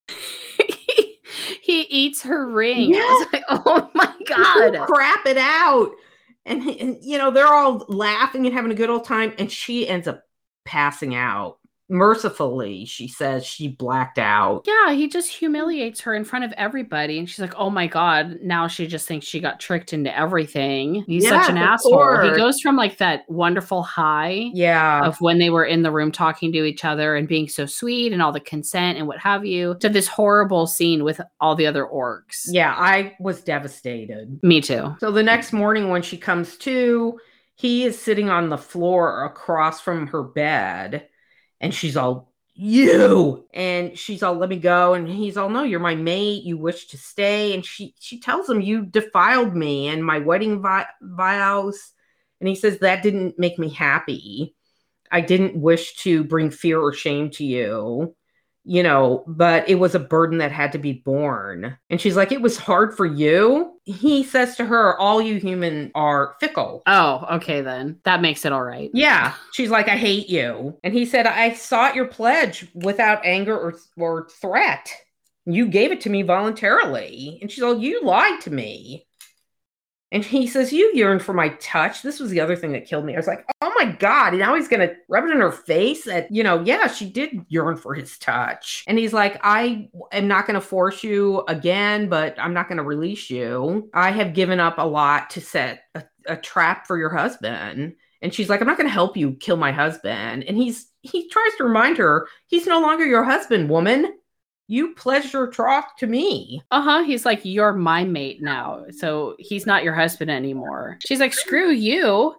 he 1.61 1.81
eats 1.81 2.21
her 2.23 2.47
ring. 2.49 2.93
Yeah. 2.93 2.99
I 2.99 3.01
was 3.01 3.27
like, 3.33 3.43
oh 3.49 3.91
my 3.93 4.13
god. 4.25 4.87
crap 4.87 5.25
it 5.25 5.37
out. 5.37 5.91
And, 6.47 6.63
and, 6.63 6.97
you 7.01 7.17
know, 7.17 7.29
they're 7.29 7.53
all 7.53 7.85
laughing 7.89 8.45
and 8.45 8.55
having 8.55 8.71
a 8.71 8.75
good 8.75 8.89
old 8.89 9.05
time. 9.05 9.33
And 9.37 9.51
she 9.51 9.87
ends 9.87 10.07
up 10.07 10.23
passing 10.65 11.13
out. 11.13 11.56
Mercifully, 11.89 12.85
she 12.85 13.07
says 13.07 13.45
she 13.45 13.67
blacked 13.69 14.19
out. 14.19 14.63
Yeah, 14.65 14.91
he 14.93 15.07
just 15.07 15.29
humiliates 15.29 16.01
her 16.01 16.13
in 16.13 16.23
front 16.25 16.45
of 16.45 16.51
everybody. 16.57 17.17
And 17.17 17.29
she's 17.29 17.39
like, 17.39 17.53
oh 17.57 17.69
my 17.69 17.87
God. 17.87 18.39
Now 18.41 18.67
she 18.67 18.87
just 18.87 19.07
thinks 19.07 19.25
she 19.25 19.39
got 19.39 19.59
tricked 19.59 19.93
into 19.93 20.15
everything. 20.17 21.03
He's 21.07 21.27
such 21.27 21.49
an 21.49 21.57
asshole. 21.57 22.21
He 22.29 22.35
goes 22.35 22.59
from 22.59 22.75
like 22.75 22.97
that 22.97 23.23
wonderful 23.29 23.83
high 23.83 24.49
Yeah. 24.53 25.05
of 25.05 25.17
when 25.21 25.39
they 25.39 25.49
were 25.49 25.65
in 25.65 25.81
the 25.81 25.91
room 25.91 26.11
talking 26.11 26.51
to 26.53 26.63
each 26.65 26.83
other 26.85 27.15
and 27.15 27.27
being 27.27 27.47
so 27.47 27.65
sweet 27.65 28.13
and 28.13 28.21
all 28.21 28.31
the 28.31 28.39
consent 28.39 28.97
and 28.97 29.07
what 29.07 29.19
have 29.19 29.45
you 29.45 29.75
to 29.79 29.89
this 29.89 30.07
horrible 30.07 30.67
scene 30.67 31.03
with 31.03 31.21
all 31.39 31.55
the 31.55 31.67
other 31.67 31.85
orcs. 31.85 32.45
Yeah. 32.47 32.73
I 32.77 33.15
was 33.19 33.41
devastated. 33.41 34.39
Me 34.43 34.61
too. 34.61 34.95
So 34.99 35.11
the 35.11 35.23
next 35.23 35.53
morning, 35.53 35.89
when 35.89 36.01
she 36.01 36.17
comes 36.17 36.57
to, 36.57 37.19
he 37.55 37.85
is 37.85 37.99
sitting 37.99 38.29
on 38.29 38.49
the 38.49 38.57
floor 38.57 39.25
across 39.25 39.81
from 39.81 40.07
her 40.07 40.21
bed, 40.23 41.07
and 41.59 41.73
she's 41.73 41.97
all, 41.97 42.31
You 42.53 43.47
and 43.53 43.97
she's 43.97 44.23
all, 44.23 44.35
Let 44.35 44.49
me 44.49 44.57
go. 44.57 44.93
And 44.93 45.07
he's 45.07 45.37
all, 45.37 45.49
No, 45.49 45.63
you're 45.63 45.79
my 45.79 45.95
mate. 45.95 46.43
You 46.43 46.57
wish 46.57 46.87
to 46.87 46.97
stay. 46.97 47.53
And 47.53 47.65
she 47.65 47.95
she 47.99 48.19
tells 48.19 48.49
him, 48.49 48.61
You 48.61 48.85
defiled 48.85 49.55
me 49.55 49.87
and 49.87 50.03
my 50.05 50.19
wedding 50.19 50.61
vi- 50.61 50.87
vows. 51.01 51.91
And 52.39 52.47
he 52.47 52.55
says, 52.55 52.79
That 52.79 53.03
didn't 53.03 53.39
make 53.39 53.57
me 53.57 53.69
happy. 53.69 54.55
I 55.11 55.21
didn't 55.21 55.55
wish 55.55 55.95
to 55.97 56.23
bring 56.25 56.51
fear 56.51 56.81
or 56.81 56.93
shame 56.93 57.29
to 57.31 57.45
you 57.45 58.16
you 58.67 58.83
know, 58.83 59.23
but 59.27 59.67
it 59.69 59.75
was 59.75 59.95
a 59.95 59.99
burden 59.99 60.39
that 60.39 60.51
had 60.51 60.73
to 60.73 60.77
be 60.77 60.91
borne. 60.91 61.77
And 61.89 62.01
she's 62.01 62.17
like, 62.17 62.33
It 62.33 62.41
was 62.41 62.57
hard 62.57 62.95
for 62.95 63.05
you. 63.05 63.79
He 63.85 64.23
says 64.23 64.57
to 64.57 64.65
her, 64.65 64.97
All 64.99 65.21
you 65.21 65.39
human 65.39 65.89
are 65.95 66.35
fickle. 66.39 66.83
Oh, 66.85 67.25
okay 67.37 67.61
then. 67.61 67.99
That 68.03 68.21
makes 68.21 68.43
it 68.43 68.51
all 68.51 68.63
right. 68.63 68.91
Yeah. 68.93 69.33
She's 69.53 69.69
like, 69.69 69.87
I 69.87 69.95
hate 69.95 70.27
you. 70.27 70.77
And 70.83 70.93
he 70.93 71.05
said, 71.05 71.25
I 71.25 71.53
sought 71.53 71.95
your 71.95 72.07
pledge 72.07 72.67
without 72.75 73.25
anger 73.25 73.57
or, 73.57 73.73
or 73.97 74.27
threat. 74.29 74.91
You 75.45 75.67
gave 75.67 75.93
it 75.93 76.01
to 76.01 76.09
me 76.09 76.23
voluntarily. 76.23 77.39
And 77.41 77.49
she's 77.49 77.63
all, 77.63 77.79
You 77.79 78.03
lied 78.03 78.41
to 78.41 78.51
me. 78.51 79.06
And 80.11 80.23
he 80.23 80.47
says, 80.47 80.71
You 80.71 80.89
yearn 80.93 81.19
for 81.19 81.33
my 81.33 81.49
touch. 81.59 82.01
This 82.01 82.19
was 82.19 82.29
the 82.29 82.39
other 82.39 82.55
thing 82.55 82.71
that 82.71 82.85
killed 82.85 83.05
me. 83.05 83.13
I 83.13 83.17
was 83.17 83.27
like, 83.27 83.45
Oh 83.61 83.73
my 83.75 83.91
God. 83.91 84.29
And 84.29 84.39
now 84.39 84.55
he's 84.55 84.67
going 84.67 84.87
to 84.87 84.95
rub 85.09 85.25
it 85.25 85.31
in 85.31 85.41
her 85.41 85.51
face 85.51 86.05
that, 86.05 86.31
you 86.31 86.43
know, 86.43 86.63
yeah, 86.63 86.87
she 86.87 87.09
did 87.09 87.45
yearn 87.49 87.75
for 87.75 87.93
his 87.93 88.17
touch. 88.17 88.83
And 88.87 88.97
he's 88.97 89.13
like, 89.13 89.39
I 89.43 89.89
am 90.11 90.27
not 90.27 90.47
going 90.47 90.55
to 90.55 90.61
force 90.61 91.03
you 91.03 91.43
again, 91.47 92.07
but 92.07 92.35
I'm 92.39 92.53
not 92.53 92.69
going 92.69 92.77
to 92.77 92.83
release 92.83 93.29
you. 93.29 93.89
I 93.93 94.11
have 94.11 94.33
given 94.33 94.59
up 94.59 94.75
a 94.77 94.87
lot 94.87 95.29
to 95.31 95.41
set 95.41 95.81
a, 95.93 96.03
a 96.27 96.37
trap 96.37 96.87
for 96.87 96.97
your 96.97 97.13
husband. 97.13 97.95
And 98.21 98.33
she's 98.33 98.49
like, 98.49 98.61
I'm 98.61 98.67
not 98.67 98.77
going 98.77 98.87
to 98.87 98.93
help 98.93 99.17
you 99.17 99.33
kill 99.33 99.57
my 99.57 99.71
husband. 99.71 100.43
And 100.45 100.57
he's, 100.57 100.87
he 101.01 101.29
tries 101.29 101.53
to 101.57 101.65
remind 101.65 101.97
her, 101.97 102.27
he's 102.47 102.65
no 102.65 102.79
longer 102.79 103.05
your 103.05 103.23
husband, 103.23 103.69
woman. 103.69 104.13
You 104.67 104.93
your 105.33 105.47
troth 105.47 105.95
to 105.99 106.07
me. 106.07 106.61
Uh 106.71 106.81
huh. 106.81 107.03
He's 107.03 107.25
like, 107.25 107.41
You're 107.43 107.73
my 107.73 108.03
mate 108.03 108.41
now. 108.41 108.85
So 108.91 109.35
he's 109.39 109.65
not 109.65 109.83
your 109.83 109.93
husband 109.95 110.29
anymore. 110.29 110.97
She's 111.05 111.19
like, 111.19 111.33
Screw 111.33 111.69
you. 111.71 112.35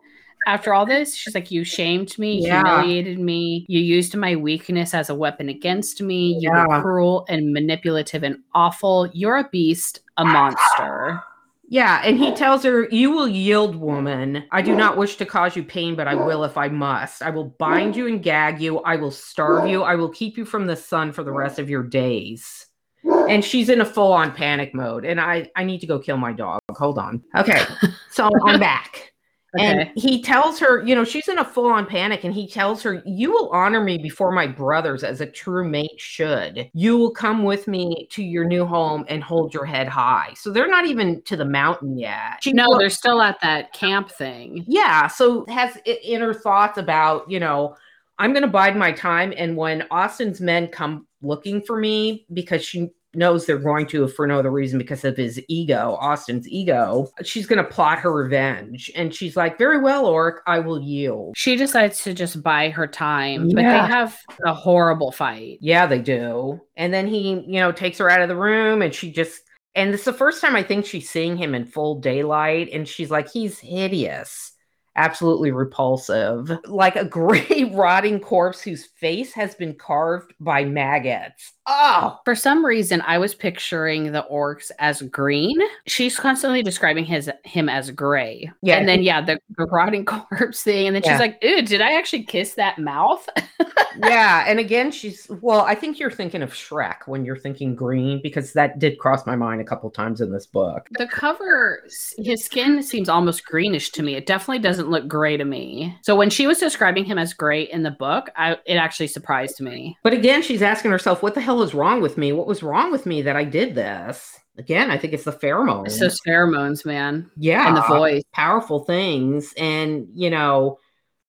After 0.46 0.72
all 0.72 0.86
this, 0.86 1.14
she's 1.14 1.34
like, 1.34 1.50
You 1.50 1.64
shamed 1.64 2.18
me, 2.18 2.40
Yeah. 2.44 2.62
humiliated 2.64 3.18
me. 3.18 3.66
You 3.68 3.80
used 3.80 4.14
my 4.14 4.36
weakness 4.36 4.94
as 4.94 5.10
a 5.10 5.14
weapon 5.14 5.48
against 5.48 6.00
me. 6.02 6.38
You 6.40 6.50
Yeah. 6.52 6.66
were 6.66 6.80
cruel 6.82 7.26
and 7.28 7.52
manipulative 7.52 8.22
and 8.22 8.38
awful. 8.54 9.08
You're 9.12 9.38
a 9.38 9.48
beast, 9.50 10.00
a 10.16 10.24
monster. 10.24 11.22
Yeah, 11.70 12.00
and 12.02 12.18
he 12.18 12.28
oh. 12.28 12.34
tells 12.34 12.64
her, 12.64 12.88
You 12.90 13.10
will 13.10 13.28
yield, 13.28 13.76
woman. 13.76 14.44
I 14.50 14.62
do 14.62 14.74
not 14.74 14.96
wish 14.96 15.16
to 15.16 15.26
cause 15.26 15.54
you 15.54 15.62
pain, 15.62 15.96
but 15.96 16.08
I 16.08 16.14
oh. 16.14 16.26
will 16.26 16.44
if 16.44 16.56
I 16.56 16.68
must. 16.68 17.22
I 17.22 17.28
will 17.28 17.54
bind 17.58 17.94
you 17.94 18.06
and 18.06 18.22
gag 18.22 18.60
you. 18.60 18.78
I 18.80 18.96
will 18.96 19.10
starve 19.10 19.68
you. 19.68 19.82
I 19.82 19.94
will 19.94 20.08
keep 20.08 20.38
you 20.38 20.46
from 20.46 20.66
the 20.66 20.76
sun 20.76 21.12
for 21.12 21.22
the 21.22 21.32
rest 21.32 21.58
of 21.58 21.68
your 21.68 21.82
days. 21.82 22.66
And 23.04 23.44
she's 23.44 23.68
in 23.68 23.82
a 23.82 23.84
full 23.84 24.12
on 24.12 24.32
panic 24.32 24.74
mode. 24.74 25.04
And 25.04 25.20
I, 25.20 25.50
I 25.54 25.64
need 25.64 25.80
to 25.80 25.86
go 25.86 25.98
kill 25.98 26.16
my 26.16 26.32
dog. 26.32 26.60
Hold 26.70 26.98
on. 26.98 27.22
Okay. 27.36 27.62
So 28.10 28.30
I'm 28.46 28.58
back. 28.58 29.12
Okay. 29.56 29.64
And 29.66 29.90
he 29.94 30.20
tells 30.22 30.58
her, 30.58 30.84
you 30.84 30.94
know, 30.94 31.04
she's 31.04 31.26
in 31.26 31.38
a 31.38 31.44
full 31.44 31.66
on 31.66 31.86
panic, 31.86 32.24
and 32.24 32.34
he 32.34 32.46
tells 32.46 32.82
her, 32.82 33.02
You 33.06 33.32
will 33.32 33.48
honor 33.50 33.82
me 33.82 33.96
before 33.96 34.30
my 34.30 34.46
brothers 34.46 35.02
as 35.02 35.22
a 35.22 35.26
true 35.26 35.66
mate 35.66 35.98
should. 35.98 36.70
You 36.74 36.98
will 36.98 37.12
come 37.12 37.44
with 37.44 37.66
me 37.66 38.06
to 38.10 38.22
your 38.22 38.44
new 38.44 38.66
home 38.66 39.06
and 39.08 39.22
hold 39.22 39.54
your 39.54 39.64
head 39.64 39.88
high. 39.88 40.34
So 40.36 40.50
they're 40.50 40.68
not 40.68 40.84
even 40.86 41.22
to 41.22 41.36
the 41.36 41.46
mountain 41.46 41.96
yet. 41.96 42.42
She 42.42 42.52
no, 42.52 42.78
they're 42.78 42.90
still 42.90 43.22
at 43.22 43.40
that 43.40 43.72
camp 43.72 44.10
thing. 44.10 44.64
yeah. 44.66 45.06
So 45.06 45.46
has 45.48 45.78
inner 45.86 46.34
thoughts 46.34 46.76
about, 46.76 47.30
you 47.30 47.40
know, 47.40 47.74
I'm 48.18 48.32
going 48.32 48.42
to 48.42 48.48
bide 48.48 48.76
my 48.76 48.92
time. 48.92 49.32
And 49.36 49.56
when 49.56 49.86
Austin's 49.90 50.40
men 50.40 50.68
come 50.68 51.06
looking 51.22 51.62
for 51.62 51.78
me 51.78 52.26
because 52.32 52.64
she 52.64 52.90
knows 53.14 53.46
they're 53.46 53.58
going 53.58 53.86
to, 53.86 54.06
for 54.08 54.26
no 54.26 54.38
other 54.38 54.50
reason, 54.50 54.78
because 54.78 55.04
of 55.04 55.16
his 55.16 55.40
ego, 55.48 55.96
Austin's 56.00 56.48
ego, 56.48 57.08
she's 57.24 57.46
going 57.46 57.62
to 57.62 57.70
plot 57.70 57.98
her 57.98 58.12
revenge. 58.12 58.90
And 58.94 59.14
she's 59.14 59.36
like, 59.36 59.58
very 59.58 59.80
well, 59.80 60.06
Orc, 60.06 60.42
I 60.46 60.58
will 60.58 60.80
yield. 60.80 61.34
She 61.36 61.56
decides 61.56 62.02
to 62.04 62.14
just 62.14 62.42
buy 62.42 62.70
her 62.70 62.86
time, 62.86 63.48
but 63.48 63.56
they 63.56 63.62
have 63.62 64.18
a 64.44 64.54
horrible 64.54 65.10
fight. 65.10 65.58
Yeah, 65.60 65.86
they 65.86 66.00
do. 66.00 66.60
And 66.76 66.92
then 66.92 67.06
he, 67.06 67.30
you 67.30 67.60
know, 67.60 67.72
takes 67.72 67.98
her 67.98 68.10
out 68.10 68.20
of 68.20 68.28
the 68.28 68.36
room 68.36 68.82
and 68.82 68.94
she 68.94 69.10
just, 69.10 69.42
and 69.74 69.94
it's 69.94 70.04
the 70.04 70.12
first 70.12 70.40
time 70.40 70.56
I 70.56 70.62
think 70.62 70.84
she's 70.84 71.08
seeing 71.08 71.36
him 71.36 71.54
in 71.54 71.64
full 71.64 72.00
daylight. 72.00 72.70
And 72.72 72.86
she's 72.86 73.10
like, 73.10 73.30
he's 73.30 73.58
hideous, 73.58 74.52
absolutely 74.96 75.52
repulsive, 75.52 76.50
like 76.66 76.96
a 76.96 77.04
gray, 77.06 77.70
rotting 77.72 78.20
corpse 78.20 78.60
whose 78.60 78.86
face 78.86 79.32
has 79.34 79.54
been 79.54 79.74
carved 79.74 80.34
by 80.40 80.64
maggots. 80.64 81.52
Oh, 81.70 82.18
For 82.24 82.34
some 82.34 82.64
reason, 82.64 83.02
I 83.02 83.18
was 83.18 83.34
picturing 83.34 84.12
the 84.12 84.26
orcs 84.32 84.70
as 84.78 85.02
green. 85.02 85.58
She's 85.86 86.18
constantly 86.18 86.62
describing 86.62 87.04
his 87.04 87.30
him 87.44 87.68
as 87.68 87.90
gray. 87.90 88.50
Yeah. 88.62 88.76
And 88.78 88.88
then 88.88 89.02
yeah, 89.02 89.20
the, 89.20 89.38
the 89.56 89.66
rotting 89.66 90.04
corpse 90.06 90.62
thing. 90.62 90.86
And 90.86 90.96
then 90.96 91.02
Yeah. 91.04 91.12
she's 91.12 91.20
like, 91.20 91.44
"Ooh, 91.44 91.62
did 91.62 91.80
I 91.80 91.92
actually 91.98 92.22
kiss 92.24 92.54
that 92.54 92.78
mouth?" 92.78 93.28
yeah. 93.98 94.44
And 94.46 94.58
again, 94.58 94.90
she's, 94.90 95.26
well, 95.42 95.60
I 95.60 95.74
think 95.74 95.98
you're 95.98 96.10
thinking 96.10 96.42
of 96.42 96.52
Shrek 96.52 97.06
when 97.06 97.24
you're 97.24 97.36
thinking 97.36 97.74
green, 97.74 98.20
because 98.22 98.52
that 98.54 98.78
did 98.78 98.98
cross 98.98 99.26
my 99.26 99.36
mind 99.36 99.60
a 99.60 99.64
couple 99.64 99.90
times 99.90 100.20
in 100.20 100.32
this 100.32 100.46
book. 100.46 100.88
the 100.98 101.06
cover, 101.06 101.82
his 102.18 102.44
skin 102.44 102.82
seems 102.82 103.08
almost 103.08 103.44
greenish 103.44 103.90
to 103.90 104.02
me. 104.02 104.14
It 104.14 104.26
definitely 104.26 104.60
doesn't 104.60 104.88
look 104.88 105.06
gray 105.08 105.36
to 105.36 105.44
me. 105.44 105.96
So 106.02 106.16
when 106.16 106.30
she 106.30 106.46
was 106.46 106.58
describing 106.58 107.04
him 107.04 107.18
as 107.18 107.34
gray 107.34 107.62
in 107.62 107.82
the 107.82 107.90
book, 107.90 108.30
I, 108.36 108.56
it 108.66 108.76
actually 108.76 109.08
surprised 109.08 109.60
me. 109.60 109.98
But 110.02 110.12
again, 110.14 110.42
she's 110.42 110.62
asking 110.62 110.90
herself, 110.92 111.22
what 111.22 111.34
the 111.34 111.40
hell 111.40 111.57
is 111.62 111.74
wrong 111.74 112.00
with 112.00 112.18
me? 112.18 112.32
What 112.32 112.46
was 112.46 112.62
wrong 112.62 112.90
with 112.90 113.06
me 113.06 113.22
that 113.22 113.36
I 113.36 113.44
did 113.44 113.74
this? 113.74 114.38
Again, 114.56 114.90
I 114.90 114.98
think 114.98 115.12
it's 115.12 115.24
the 115.24 115.32
pheromones. 115.32 115.86
It's 115.86 116.00
those 116.00 116.20
pheromones, 116.26 116.84
man, 116.84 117.30
yeah. 117.36 117.68
and 117.68 117.76
the 117.76 117.82
voice. 117.82 118.24
Powerful 118.32 118.84
things. 118.84 119.54
And, 119.56 120.08
you 120.14 120.30
know, 120.30 120.78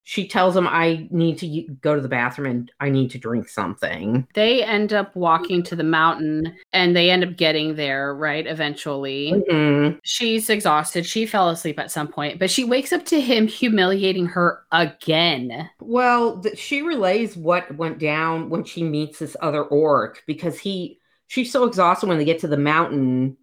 she 0.10 0.28
tells 0.28 0.58
him, 0.58 0.68
I 0.68 1.08
need 1.12 1.38
to 1.38 1.62
go 1.82 1.94
to 1.94 2.02
the 2.02 2.10
bathroom 2.10 2.50
and 2.50 2.72
I 2.80 2.90
need 2.90 3.12
to 3.12 3.20
drink 3.20 3.48
something. 3.48 4.28
They 4.34 4.64
end 4.64 4.92
up 4.92 5.16
walking 5.16 5.62
to 5.62 5.76
the 5.76 5.84
mountain, 5.84 6.56
and 6.74 6.96
they 6.96 7.12
end 7.12 7.24
up 7.24 7.36
getting 7.38 7.76
there 7.76 8.16
right 8.16 8.48
eventually. 8.48 9.34
Mhm. 9.52 10.00
She's 10.02 10.50
exhausted. 10.50 11.06
She 11.06 11.28
fell 11.28 11.50
asleep 11.50 11.78
at 11.78 11.92
some 11.92 12.08
point, 12.08 12.40
but 12.40 12.50
she 12.50 12.64
wakes 12.64 12.92
up 12.92 13.06
to 13.06 13.22
him 13.22 13.46
humiliating 13.46 14.26
her 14.26 14.64
again. 14.72 15.70
Well, 15.80 16.40
th- 16.42 16.58
she 16.58 16.82
relays 16.82 17.38
what 17.38 17.78
went 17.78 18.00
down 18.00 18.50
when 18.50 18.64
she 18.64 18.82
meets 18.82 19.20
this 19.20 19.38
other 19.42 19.64
orc 19.64 20.24
because 20.26 20.58
he, 20.58 20.98
she's 21.28 21.52
so 21.52 21.66
exhausted 21.66 22.10
when 22.10 22.18
they 22.18 22.26
get 22.26 22.40
to 22.40 22.48
the 22.48 22.58
mountain. 22.58 23.38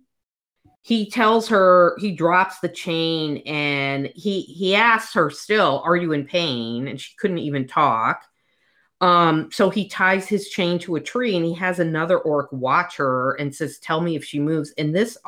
He 0.86 1.10
tells 1.10 1.48
her 1.48 1.96
he 1.98 2.12
drops 2.12 2.60
the 2.60 2.68
chain 2.68 3.38
and 3.38 4.06
he 4.14 4.42
he 4.42 4.76
asks 4.76 5.12
her 5.14 5.30
still, 5.30 5.82
"Are 5.84 5.96
you 5.96 6.12
in 6.12 6.24
pain?" 6.24 6.86
And 6.86 7.00
she 7.00 7.16
couldn't 7.18 7.38
even 7.38 7.66
talk. 7.66 8.22
Um, 9.00 9.50
so 9.50 9.68
he 9.68 9.88
ties 9.88 10.28
his 10.28 10.48
chain 10.48 10.78
to 10.78 10.94
a 10.94 11.00
tree 11.00 11.34
and 11.34 11.44
he 11.44 11.54
has 11.54 11.80
another 11.80 12.20
orc 12.20 12.52
watch 12.52 12.98
her 12.98 13.32
and 13.32 13.52
says, 13.52 13.80
"Tell 13.80 14.00
me 14.00 14.14
if 14.14 14.24
she 14.24 14.38
moves." 14.38 14.72
And 14.78 14.94
this 14.94 15.18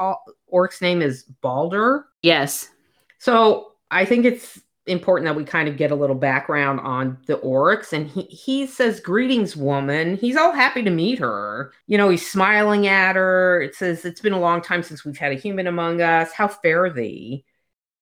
orc's 0.46 0.80
name 0.80 1.02
is 1.02 1.24
Balder. 1.24 2.04
Yes. 2.22 2.68
So 3.18 3.72
I 3.90 4.04
think 4.04 4.26
it's 4.26 4.60
important 4.88 5.26
that 5.26 5.36
we 5.36 5.44
kind 5.44 5.68
of 5.68 5.76
get 5.76 5.90
a 5.90 5.94
little 5.94 6.16
background 6.16 6.80
on 6.80 7.18
the 7.26 7.38
orcs. 7.38 7.92
And 7.92 8.08
he, 8.08 8.22
he 8.22 8.66
says, 8.66 9.00
Greetings, 9.00 9.56
woman. 9.56 10.16
He's 10.16 10.36
all 10.36 10.52
happy 10.52 10.82
to 10.82 10.90
meet 10.90 11.18
her. 11.18 11.72
You 11.86 11.98
know, 11.98 12.08
he's 12.08 12.28
smiling 12.28 12.86
at 12.86 13.16
her. 13.16 13.60
It 13.62 13.74
says, 13.74 14.04
It's 14.04 14.20
been 14.20 14.32
a 14.32 14.40
long 14.40 14.62
time 14.62 14.82
since 14.82 15.04
we've 15.04 15.16
had 15.16 15.32
a 15.32 15.36
human 15.36 15.66
among 15.66 16.00
us. 16.00 16.32
How 16.32 16.48
fare 16.48 16.90
thee? 16.90 17.44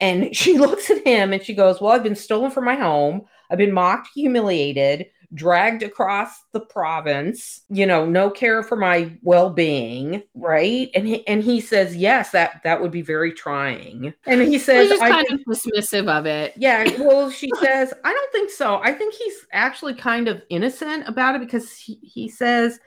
And 0.00 0.34
she 0.36 0.58
looks 0.58 0.90
at 0.90 1.06
him 1.06 1.32
and 1.32 1.42
she 1.42 1.54
goes, 1.54 1.80
Well, 1.80 1.92
I've 1.92 2.02
been 2.02 2.16
stolen 2.16 2.50
from 2.50 2.64
my 2.64 2.76
home. 2.76 3.22
I've 3.50 3.58
been 3.58 3.72
mocked, 3.72 4.08
humiliated, 4.14 5.06
dragged 5.34 5.82
across 5.82 6.30
the 6.52 6.60
province, 6.60 7.62
you 7.68 7.86
know, 7.86 8.04
no 8.06 8.30
care 8.30 8.62
for 8.62 8.76
my 8.76 9.12
well-being, 9.22 10.22
right? 10.34 10.90
And 10.94 11.06
he, 11.06 11.26
and 11.26 11.42
he 11.42 11.60
says, 11.60 11.96
"Yes, 11.96 12.30
that 12.30 12.62
that 12.64 12.80
would 12.80 12.90
be 12.90 13.02
very 13.02 13.32
trying." 13.32 14.14
And 14.26 14.42
he 14.42 14.58
says, 14.58 14.90
"I 15.00 15.10
kind 15.10 15.26
think- 15.28 15.40
of 15.46 15.46
dismissive 15.56 16.08
of 16.08 16.26
it. 16.26 16.54
yeah, 16.56 16.84
well, 17.00 17.30
she 17.40 17.50
says, 17.60 17.92
I 18.04 18.12
don't 18.12 18.32
think 18.32 18.50
so. 18.50 18.80
I 18.82 18.92
think 18.92 19.14
he's 19.14 19.46
actually 19.52 19.94
kind 19.94 20.28
of 20.28 20.42
innocent 20.48 21.08
about 21.08 21.34
it 21.34 21.40
because 21.40 21.76
he, 21.76 21.98
he 22.02 22.28
says, 22.28 22.78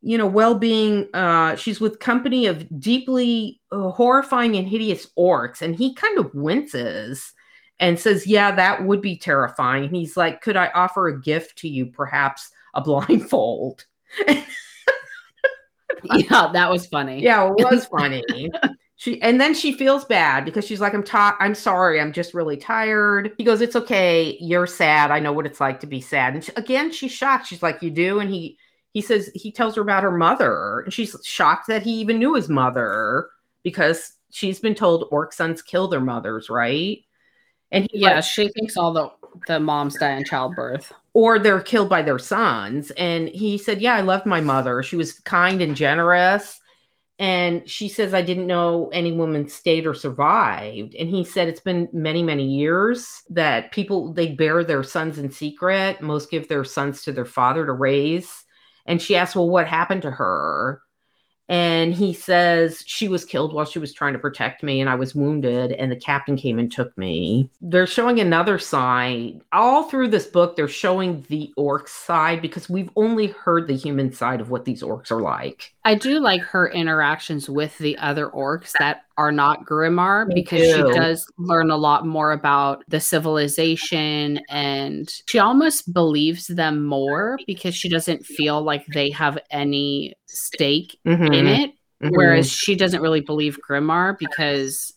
you 0.00 0.16
know, 0.16 0.26
well 0.26 0.54
being, 0.54 1.08
uh, 1.12 1.56
she's 1.56 1.80
with 1.80 1.98
company 1.98 2.46
of 2.46 2.66
deeply 2.80 3.60
uh, 3.72 3.90
horrifying 3.90 4.54
and 4.56 4.68
hideous 4.68 5.08
orcs. 5.18 5.60
And 5.60 5.74
he 5.74 5.94
kind 5.94 6.18
of 6.18 6.32
winces 6.34 7.32
and 7.80 7.98
says, 7.98 8.26
Yeah, 8.26 8.52
that 8.54 8.84
would 8.84 9.00
be 9.00 9.16
terrifying. 9.16 9.84
And 9.84 9.96
he's 9.96 10.16
like, 10.16 10.40
Could 10.40 10.56
I 10.56 10.68
offer 10.74 11.08
a 11.08 11.20
gift 11.20 11.58
to 11.58 11.68
you, 11.68 11.86
perhaps 11.86 12.50
a 12.74 12.80
blindfold? 12.82 13.86
Yeah, 16.04 16.50
that 16.52 16.70
was 16.70 16.86
funny. 16.86 17.22
Yeah, 17.22 17.50
it 17.58 17.66
was 17.70 17.86
funny. 17.86 18.22
she 18.96 19.20
and 19.22 19.40
then 19.40 19.54
she 19.54 19.72
feels 19.72 20.04
bad 20.04 20.44
because 20.44 20.66
she's 20.66 20.80
like, 20.80 20.94
I'm 20.94 21.02
tired. 21.02 21.36
I'm 21.40 21.54
sorry. 21.54 22.00
I'm 22.00 22.12
just 22.12 22.34
really 22.34 22.56
tired. 22.56 23.32
He 23.38 23.44
goes, 23.44 23.60
It's 23.60 23.76
okay. 23.76 24.36
You're 24.40 24.66
sad. 24.66 25.10
I 25.10 25.18
know 25.20 25.32
what 25.32 25.46
it's 25.46 25.60
like 25.60 25.80
to 25.80 25.86
be 25.86 26.00
sad. 26.00 26.34
And 26.34 26.44
she, 26.44 26.52
again, 26.56 26.92
she's 26.92 27.12
shocked. 27.12 27.46
She's 27.46 27.62
like, 27.62 27.82
You 27.82 27.90
do? 27.90 28.20
And 28.20 28.30
he 28.30 28.58
he 28.92 29.00
says 29.00 29.30
he 29.34 29.52
tells 29.52 29.76
her 29.76 29.82
about 29.82 30.02
her 30.02 30.16
mother, 30.16 30.80
and 30.80 30.92
she's 30.92 31.16
shocked 31.24 31.66
that 31.68 31.82
he 31.82 31.92
even 31.94 32.18
knew 32.18 32.34
his 32.34 32.48
mother 32.48 33.28
because 33.62 34.12
she's 34.30 34.60
been 34.60 34.74
told 34.74 35.08
orc 35.10 35.32
sons 35.32 35.62
kill 35.62 35.88
their 35.88 36.00
mothers, 36.00 36.48
right? 36.48 36.98
And 37.70 37.88
he 37.90 38.00
Yeah, 38.00 38.20
she 38.20 38.48
thinks 38.48 38.76
all 38.76 38.92
the 38.92 39.10
the 39.46 39.60
moms 39.60 39.96
die 39.96 40.16
in 40.16 40.24
childbirth. 40.24 40.92
or 41.14 41.38
they're 41.38 41.60
killed 41.60 41.88
by 41.88 42.02
their 42.02 42.18
sons. 42.18 42.90
And 42.92 43.28
he 43.28 43.58
said, 43.58 43.80
Yeah, 43.80 43.94
I 43.94 44.02
loved 44.02 44.26
my 44.26 44.40
mother. 44.40 44.82
She 44.82 44.96
was 44.96 45.18
kind 45.20 45.60
and 45.62 45.74
generous. 45.76 46.60
And 47.18 47.68
she 47.68 47.88
says, 47.88 48.14
I 48.14 48.22
didn't 48.22 48.46
know 48.48 48.90
any 48.92 49.12
woman 49.12 49.48
stayed 49.48 49.86
or 49.86 49.94
survived. 49.94 50.94
And 50.96 51.08
he 51.10 51.24
said, 51.24 51.48
It's 51.48 51.60
been 51.60 51.88
many, 51.92 52.22
many 52.22 52.46
years 52.46 53.22
that 53.30 53.72
people 53.72 54.12
they 54.14 54.28
bear 54.32 54.64
their 54.64 54.84
sons 54.84 55.18
in 55.18 55.30
secret. 55.30 56.02
Most 56.02 56.30
give 56.30 56.48
their 56.48 56.64
sons 56.64 57.02
to 57.04 57.12
their 57.12 57.26
father 57.26 57.66
to 57.66 57.72
raise. 57.72 58.30
And 58.86 59.02
she 59.02 59.16
asked, 59.16 59.36
Well, 59.36 59.50
what 59.50 59.68
happened 59.68 60.02
to 60.02 60.12
her? 60.12 60.82
And 61.48 61.94
he 61.94 62.12
says, 62.12 62.84
She 62.86 63.08
was 63.08 63.24
killed 63.24 63.54
while 63.54 63.64
she 63.64 63.78
was 63.78 63.94
trying 63.94 64.12
to 64.12 64.18
protect 64.18 64.62
me, 64.62 64.80
and 64.80 64.90
I 64.90 64.94
was 64.94 65.14
wounded, 65.14 65.72
and 65.72 65.90
the 65.90 65.96
captain 65.96 66.36
came 66.36 66.58
and 66.58 66.70
took 66.70 66.96
me. 66.98 67.50
They're 67.60 67.86
showing 67.86 68.20
another 68.20 68.58
side. 68.58 69.40
All 69.52 69.84
through 69.84 70.08
this 70.08 70.26
book, 70.26 70.56
they're 70.56 70.68
showing 70.68 71.24
the 71.28 71.52
orc 71.56 71.88
side 71.88 72.42
because 72.42 72.68
we've 72.68 72.90
only 72.96 73.28
heard 73.28 73.66
the 73.66 73.76
human 73.76 74.12
side 74.12 74.40
of 74.40 74.50
what 74.50 74.66
these 74.66 74.82
orcs 74.82 75.10
are 75.10 75.22
like. 75.22 75.74
I 75.88 75.94
do 75.94 76.20
like 76.20 76.42
her 76.42 76.68
interactions 76.68 77.48
with 77.48 77.78
the 77.78 77.96
other 77.96 78.28
orcs 78.28 78.72
that 78.78 79.04
are 79.16 79.32
not 79.32 79.64
Grimarr 79.64 80.26
Me 80.26 80.34
because 80.34 80.60
too. 80.60 80.74
she 80.74 80.82
does 80.98 81.26
learn 81.38 81.70
a 81.70 81.78
lot 81.78 82.06
more 82.06 82.32
about 82.32 82.84
the 82.88 83.00
civilization 83.00 84.38
and 84.50 85.10
she 85.26 85.38
almost 85.38 85.90
believes 85.94 86.46
them 86.48 86.84
more 86.84 87.38
because 87.46 87.74
she 87.74 87.88
doesn't 87.88 88.26
feel 88.26 88.60
like 88.60 88.84
they 88.88 89.10
have 89.12 89.38
any 89.50 90.12
stake 90.26 90.98
in 91.06 91.14
Mhm, 91.16 91.58
it. 91.64 91.70
mhm. 92.02 92.10
Whereas 92.10 92.52
she 92.52 92.74
doesn't 92.76 93.00
really 93.00 93.22
believe 93.22 93.58
Grimarr 93.66 94.18
because 94.18 94.92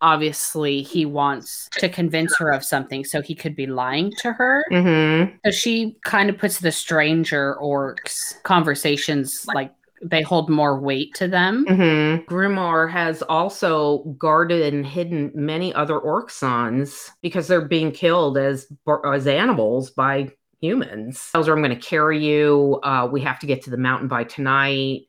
obviously 0.00 0.80
he 0.82 1.06
wants 1.06 1.68
to 1.72 1.88
convince 1.88 2.36
her 2.36 2.52
of 2.52 2.62
something 2.62 3.04
so 3.04 3.20
he 3.20 3.34
could 3.34 3.56
be 3.56 3.66
lying 3.66 4.12
to 4.18 4.32
her. 4.32 4.62
Mhm. 4.70 5.38
So 5.44 5.50
she 5.50 5.96
kind 6.04 6.30
of 6.30 6.38
puts 6.38 6.60
the 6.60 6.70
stranger 6.70 7.56
orcs 7.60 8.40
conversations 8.44 9.44
like 9.52 9.72
they 10.02 10.22
hold 10.22 10.50
more 10.50 10.78
weight 10.78 11.14
to 11.14 11.28
them. 11.28 11.64
Mhm. 11.66 12.26
Grimarr 12.26 12.90
has 12.90 13.22
also 13.22 13.98
guarded 14.18 14.72
and 14.72 14.86
hidden 14.86 15.30
many 15.34 15.72
other 15.74 15.98
Orcsons 15.98 17.10
because 17.22 17.48
they're 17.48 17.60
being 17.60 17.92
killed 17.92 18.36
as 18.38 18.66
as 19.04 19.26
animals 19.26 19.90
by 19.90 20.30
humans. 20.60 21.30
Tells 21.32 21.46
her, 21.46 21.52
"I'm 21.52 21.62
going 21.62 21.70
to 21.70 21.76
carry 21.76 22.24
you. 22.24 22.80
Uh, 22.82 23.08
we 23.10 23.20
have 23.22 23.38
to 23.40 23.46
get 23.46 23.62
to 23.62 23.70
the 23.70 23.76
mountain 23.76 24.08
by 24.08 24.24
tonight." 24.24 25.02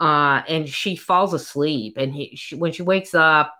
Uh, 0.00 0.42
and 0.48 0.68
she 0.68 0.96
falls 0.96 1.32
asleep. 1.32 1.96
And 1.96 2.12
he, 2.12 2.34
she, 2.36 2.56
when 2.56 2.72
she 2.72 2.82
wakes 2.82 3.14
up, 3.14 3.54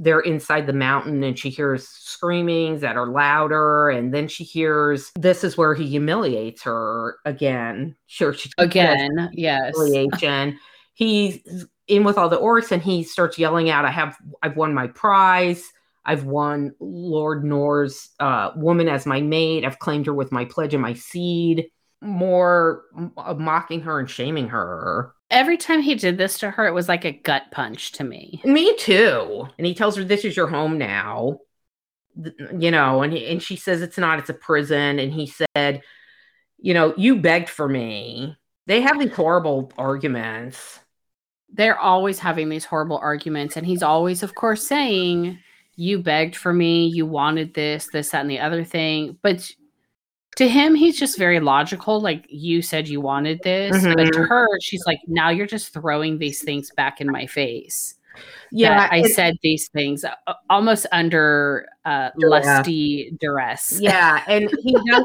they're 0.00 0.20
inside 0.20 0.66
the 0.66 0.72
mountain, 0.72 1.22
and 1.22 1.38
she 1.38 1.50
hears 1.50 1.86
screamings 1.86 2.80
that 2.80 2.96
are 2.96 3.06
louder. 3.06 3.90
And 3.90 4.12
then 4.14 4.28
she 4.28 4.44
hears 4.44 5.12
this 5.14 5.44
is 5.44 5.58
where 5.58 5.74
he 5.74 5.86
humiliates 5.86 6.62
her 6.62 7.18
again. 7.24 7.94
Sure, 8.06 8.32
she 8.32 8.50
Again, 8.58 9.30
yes. 9.32 9.74
humiliation. 9.76 10.58
He's 10.94 11.66
in 11.86 12.04
with 12.04 12.16
all 12.16 12.28
the 12.28 12.40
orcs 12.40 12.72
and 12.72 12.82
he 12.82 13.02
starts 13.02 13.38
yelling 13.38 13.68
out, 13.68 13.84
I 13.84 13.90
have 13.90 14.16
I've 14.42 14.56
won 14.56 14.72
my 14.72 14.86
prize. 14.86 15.70
I've 16.04 16.24
won 16.24 16.72
Lord 16.80 17.44
Nor's 17.44 18.08
uh, 18.20 18.52
woman 18.56 18.88
as 18.88 19.04
my 19.04 19.20
mate. 19.20 19.66
I've 19.66 19.78
claimed 19.78 20.06
her 20.06 20.14
with 20.14 20.32
my 20.32 20.46
pledge 20.46 20.72
and 20.72 20.82
my 20.82 20.94
seed. 20.94 21.66
More 22.00 22.84
mocking 23.36 23.82
her 23.82 23.98
and 23.98 24.08
shaming 24.08 24.48
her. 24.48 25.12
Every 25.30 25.56
time 25.56 25.80
he 25.80 25.94
did 25.94 26.18
this 26.18 26.38
to 26.40 26.50
her, 26.50 26.66
it 26.66 26.74
was 26.74 26.88
like 26.88 27.04
a 27.04 27.12
gut 27.12 27.44
punch 27.50 27.92
to 27.92 28.04
me. 28.04 28.40
Me 28.44 28.76
too. 28.76 29.46
And 29.58 29.66
he 29.66 29.74
tells 29.74 29.96
her, 29.96 30.04
"This 30.04 30.24
is 30.24 30.36
your 30.36 30.48
home 30.48 30.78
now." 30.78 31.38
You 32.58 32.70
know, 32.70 33.02
and 33.02 33.12
he, 33.12 33.26
and 33.26 33.42
she 33.42 33.56
says 33.56 33.82
it's 33.82 33.98
not. 33.98 34.18
It's 34.18 34.30
a 34.30 34.34
prison. 34.34 34.98
And 34.98 35.12
he 35.12 35.32
said, 35.54 35.82
"You 36.58 36.74
know, 36.74 36.94
you 36.96 37.16
begged 37.20 37.48
for 37.48 37.68
me." 37.68 38.36
They 38.66 38.82
have 38.82 39.00
these 39.00 39.12
horrible 39.12 39.72
arguments. 39.78 40.78
They're 41.52 41.78
always 41.78 42.20
having 42.20 42.48
these 42.48 42.64
horrible 42.64 42.98
arguments, 42.98 43.56
and 43.56 43.66
he's 43.66 43.82
always, 43.82 44.22
of 44.22 44.36
course, 44.36 44.64
saying, 44.64 45.40
You 45.74 46.02
begged 46.02 46.36
for 46.36 46.52
me, 46.52 46.86
you 46.86 47.04
wanted 47.06 47.54
this, 47.54 47.88
this, 47.92 48.10
that, 48.10 48.20
and 48.20 48.30
the 48.30 48.38
other 48.38 48.62
thing. 48.62 49.18
But 49.22 49.50
to 50.36 50.48
him, 50.48 50.74
he's 50.74 50.98
just 50.98 51.18
very 51.18 51.40
logical. 51.40 52.00
Like, 52.00 52.24
you 52.28 52.62
said 52.62 52.88
you 52.88 53.00
wanted 53.00 53.40
this. 53.42 53.72
But 53.84 53.96
to 53.96 54.10
Mhm. 54.20 54.28
her, 54.28 54.48
she's 54.60 54.84
like, 54.86 55.00
Now 55.06 55.28
you're 55.30 55.46
just 55.46 55.72
throwing 55.72 56.18
these 56.18 56.42
things 56.42 56.70
back 56.76 57.00
in 57.00 57.10
my 57.10 57.26
face. 57.26 57.94
Yeah, 58.52 58.88
I 58.90 59.02
said 59.02 59.36
these 59.42 59.68
things 59.68 60.04
uh, 60.04 60.14
almost 60.50 60.86
under 60.92 61.68
uh, 61.84 62.10
Duress. 62.18 62.44
lusty 62.46 63.16
duress. 63.20 63.78
yeah 63.80 64.22
and 64.28 64.50
he 64.62 64.76
does 64.90 65.04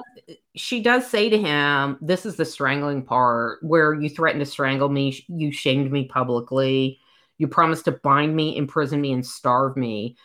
she 0.55 0.81
does 0.81 1.05
say 1.07 1.29
to 1.29 1.37
him 1.37 1.97
this 2.01 2.25
is 2.25 2.35
the 2.35 2.43
strangling 2.45 3.03
part 3.03 3.59
where 3.61 3.93
you 3.93 4.09
threatened 4.09 4.43
to 4.43 4.45
strangle 4.49 4.89
me 4.89 5.23
you 5.29 5.51
shamed 5.51 5.91
me 5.91 6.05
publicly 6.07 6.99
you 7.37 7.47
promised 7.47 7.85
to 7.85 7.91
bind 7.91 8.35
me 8.35 8.57
imprison 8.57 8.99
me 8.99 9.13
and 9.13 9.25
starve 9.25 9.77
me 9.77 10.17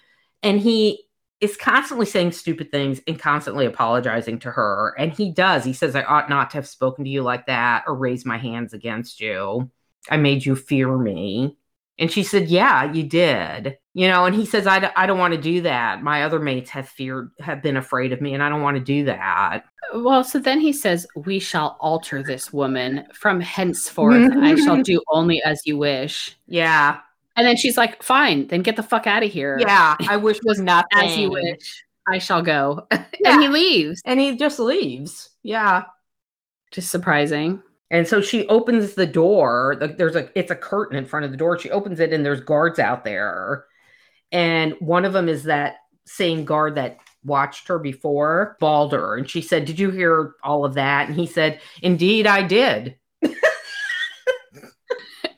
and 0.42 0.58
he 0.58 1.04
is 1.40 1.56
constantly 1.56 2.06
saying 2.06 2.32
stupid 2.32 2.70
things 2.70 3.00
and 3.06 3.18
constantly 3.18 3.66
apologizing 3.66 4.38
to 4.38 4.50
her 4.50 4.94
and 4.98 5.12
he 5.12 5.32
does 5.32 5.64
he 5.64 5.72
says 5.72 5.94
i 5.94 6.02
ought 6.02 6.28
not 6.28 6.50
to 6.50 6.56
have 6.56 6.66
spoken 6.66 7.04
to 7.04 7.10
you 7.10 7.22
like 7.22 7.46
that 7.46 7.84
or 7.86 7.94
raised 7.94 8.26
my 8.26 8.38
hands 8.38 8.72
against 8.72 9.20
you 9.20 9.70
i 10.10 10.16
made 10.16 10.44
you 10.44 10.54
fear 10.54 10.96
me 10.96 11.56
and 12.00 12.10
she 12.10 12.22
said, 12.22 12.48
Yeah, 12.48 12.90
you 12.90 13.04
did. 13.04 13.76
You 13.92 14.08
know, 14.08 14.24
and 14.24 14.34
he 14.34 14.46
says, 14.46 14.66
I, 14.66 14.78
d- 14.78 14.86
I 14.96 15.06
don't 15.06 15.18
want 15.18 15.34
to 15.34 15.40
do 15.40 15.60
that. 15.62 16.02
My 16.02 16.24
other 16.24 16.40
mates 16.40 16.70
have 16.70 16.88
feared, 16.88 17.30
have 17.40 17.62
been 17.62 17.76
afraid 17.76 18.12
of 18.12 18.20
me, 18.20 18.32
and 18.32 18.42
I 18.42 18.48
don't 18.48 18.62
want 18.62 18.78
to 18.78 18.82
do 18.82 19.04
that. 19.04 19.64
Well, 19.94 20.24
so 20.24 20.38
then 20.38 20.60
he 20.60 20.72
says, 20.72 21.06
We 21.14 21.38
shall 21.38 21.76
alter 21.78 22.22
this 22.22 22.52
woman. 22.52 23.04
From 23.12 23.38
henceforth, 23.38 24.32
I 24.32 24.56
shall 24.56 24.82
do 24.82 25.02
only 25.08 25.42
as 25.42 25.60
you 25.66 25.76
wish. 25.76 26.38
Yeah. 26.46 27.00
And 27.40 27.46
then 27.46 27.56
she's 27.56 27.78
like, 27.78 28.02
Fine, 28.02 28.48
then 28.48 28.60
get 28.60 28.76
the 28.76 28.82
fuck 28.82 29.06
out 29.06 29.22
of 29.22 29.32
here. 29.32 29.56
Yeah. 29.58 29.96
I 30.06 30.18
wish 30.18 30.38
was 30.44 30.60
nothing. 30.60 30.88
As 30.92 31.16
you 31.16 31.30
wish. 31.30 31.84
I 32.06 32.18
shall 32.18 32.42
go. 32.42 32.86
Yeah. 32.92 33.04
and 33.24 33.42
he 33.42 33.48
leaves. 33.48 34.02
And 34.04 34.20
he 34.20 34.36
just 34.36 34.58
leaves. 34.58 35.30
Yeah. 35.42 35.84
Just 36.70 36.90
surprising. 36.90 37.62
And 37.90 38.06
so 38.06 38.20
she 38.20 38.46
opens 38.48 38.92
the 38.92 39.06
door. 39.06 39.74
There's 39.96 40.16
a 40.16 40.28
it's 40.38 40.50
a 40.50 40.54
curtain 40.54 40.98
in 40.98 41.06
front 41.06 41.24
of 41.24 41.30
the 41.30 41.38
door. 41.38 41.58
She 41.58 41.70
opens 41.70 41.98
it 41.98 42.12
and 42.12 42.26
there's 42.26 42.42
guards 42.42 42.78
out 42.78 43.04
there. 43.06 43.64
And 44.32 44.74
one 44.78 45.06
of 45.06 45.14
them 45.14 45.26
is 45.26 45.44
that 45.44 45.76
same 46.04 46.44
guard 46.44 46.74
that 46.74 46.98
watched 47.24 47.68
her 47.68 47.78
before, 47.78 48.58
Balder. 48.60 49.14
And 49.14 49.30
she 49.30 49.40
said, 49.40 49.64
Did 49.64 49.78
you 49.78 49.88
hear 49.88 50.34
all 50.44 50.66
of 50.66 50.74
that? 50.74 51.08
And 51.08 51.16
he 51.16 51.26
said, 51.26 51.58
Indeed, 51.80 52.26
I 52.26 52.42
did. 52.42 52.96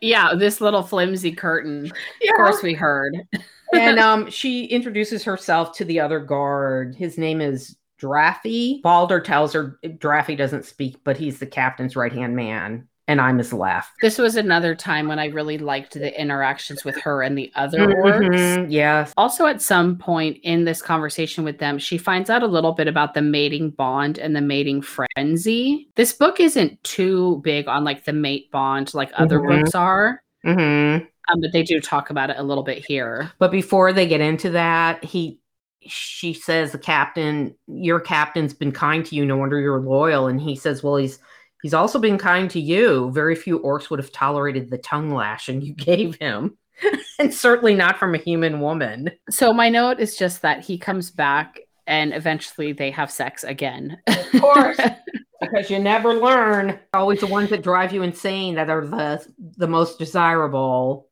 Yeah, 0.03 0.35
this 0.35 0.61
little 0.61 0.83
flimsy 0.83 1.33
curtain. 1.33 1.87
Of 1.87 2.37
course, 2.37 2.63
we 2.63 2.75
heard. 2.75 3.15
and 3.73 3.99
um, 4.01 4.29
she 4.29 4.67
introduces 4.67 5.23
herself 5.25 5.77
to 5.77 5.85
the 5.85 6.01
other 6.01 6.19
guard. 6.19 6.97
His 6.97 7.17
name 7.17 7.41
is 7.41 7.77
Drafli. 8.01 8.83
Balder 8.83 9.21
tells 9.21 9.53
her 9.53 9.79
Drafli 9.85 10.37
doesn't 10.37 10.65
speak, 10.65 10.99
but 11.05 11.17
he's 11.17 11.39
the 11.39 11.47
captain's 11.47 11.95
right 11.95 12.13
hand 12.13 12.35
man. 12.35 12.89
And 13.09 13.21
I'm 13.21 13.39
his 13.39 13.53
left. 13.53 13.91
This 14.01 14.17
was 14.19 14.37
another 14.37 14.75
time 14.75 15.09
when 15.09 15.19
I 15.19 15.27
really 15.27 15.59
liked 15.59 15.95
the 15.95 16.19
interactions 16.21 16.85
with 16.85 16.97
her 17.01 17.23
and 17.23 17.37
the 17.37 17.51
other 17.55 17.79
orcs. 17.89 18.29
Mhm, 18.29 18.67
Yes. 18.71 19.13
Also, 19.17 19.47
at 19.47 19.61
some 19.61 19.97
point 19.99 20.39
in 20.43 20.65
this 20.65 20.81
conversation 20.81 21.45
with 21.45 21.59
them, 21.59 21.79
she 21.79 21.99
finds 21.99 22.31
out 22.31 22.43
a 22.43 22.47
little 22.47 22.73
bit 22.73 22.87
about 22.89 23.15
the 23.15 23.23
mating 23.23 23.71
bond 23.71 24.19
and 24.19 24.37
the 24.37 24.41
mating 24.41 24.83
frenzy. 24.83 25.89
This 25.97 26.13
book 26.13 26.39
isn't 26.41 26.83
too 26.85 27.41
big 27.43 27.67
on 27.69 27.85
like 27.85 28.05
the 28.05 28.13
mate 28.13 28.51
bond 28.51 28.95
like 28.95 29.11
other 29.15 29.41
Mhm. 29.41 29.49
books 29.63 29.75
are, 29.75 30.23
hmm 30.45 30.99
um, 31.29 31.41
but 31.41 31.53
they 31.53 31.63
do 31.63 31.81
talk 31.81 32.11
about 32.11 32.31
it 32.31 32.37
a 32.39 32.43
little 32.43 32.65
bit 32.65 32.85
here. 32.85 33.31
But 33.39 33.53
before 33.53 33.93
they 33.93 34.07
get 34.07 34.21
into 34.21 34.51
that, 34.51 35.03
he 35.05 35.39
she 35.85 36.33
says 36.33 36.71
the 36.71 36.79
captain, 36.79 37.57
your 37.67 37.99
captain's 37.99 38.55
been 38.55 38.71
kind 38.71 39.05
to 39.07 39.17
you, 39.17 39.25
no 39.27 39.37
wonder 39.37 39.59
you're 39.59 39.81
loyal. 39.81 40.29
And 40.29 40.41
he 40.41 40.55
says, 40.55 40.81
Well, 40.83 40.95
he's 40.97 41.19
he's 41.63 41.75
also 41.75 41.99
been 41.99 42.19
kind 42.19 42.51
to 42.51 42.61
you. 42.61 43.11
Very 43.13 43.35
few 43.35 43.61
orcs 43.61 43.89
would 43.91 43.99
have 43.99 44.13
tolerated 44.13 44.71
the 44.71 44.79
tongue 44.79 45.15
lashing 45.15 45.63
you 45.63 45.75
gave 45.77 46.17
him. 46.17 46.59
and 47.19 47.33
certainly 47.33 47.75
not 47.75 47.99
from 47.99 48.15
a 48.15 48.19
human 48.19 48.61
woman. 48.61 49.11
So, 49.31 49.53
my 49.53 49.69
note 49.69 50.01
is 50.01 50.17
just 50.17 50.43
that 50.43 50.65
he 50.65 50.79
comes 50.79 51.11
back 51.11 51.61
and 51.87 52.13
eventually 52.13 52.73
they 52.73 52.91
have 52.91 53.11
sex 53.11 53.45
again. 53.45 53.99
Of 54.07 54.41
course. 54.41 54.81
because 55.41 55.71
you 55.71 55.79
never 55.79 56.15
learn. 56.15 56.79
Always 56.95 57.21
the 57.21 57.27
ones 57.27 57.51
that 57.51 57.63
drive 57.63 57.93
you 57.93 58.03
insane 58.03 58.55
that 58.55 58.71
are 58.71 58.87
the 58.87 59.27
the 59.57 59.69
most 59.69 59.99
desirable. 59.99 61.09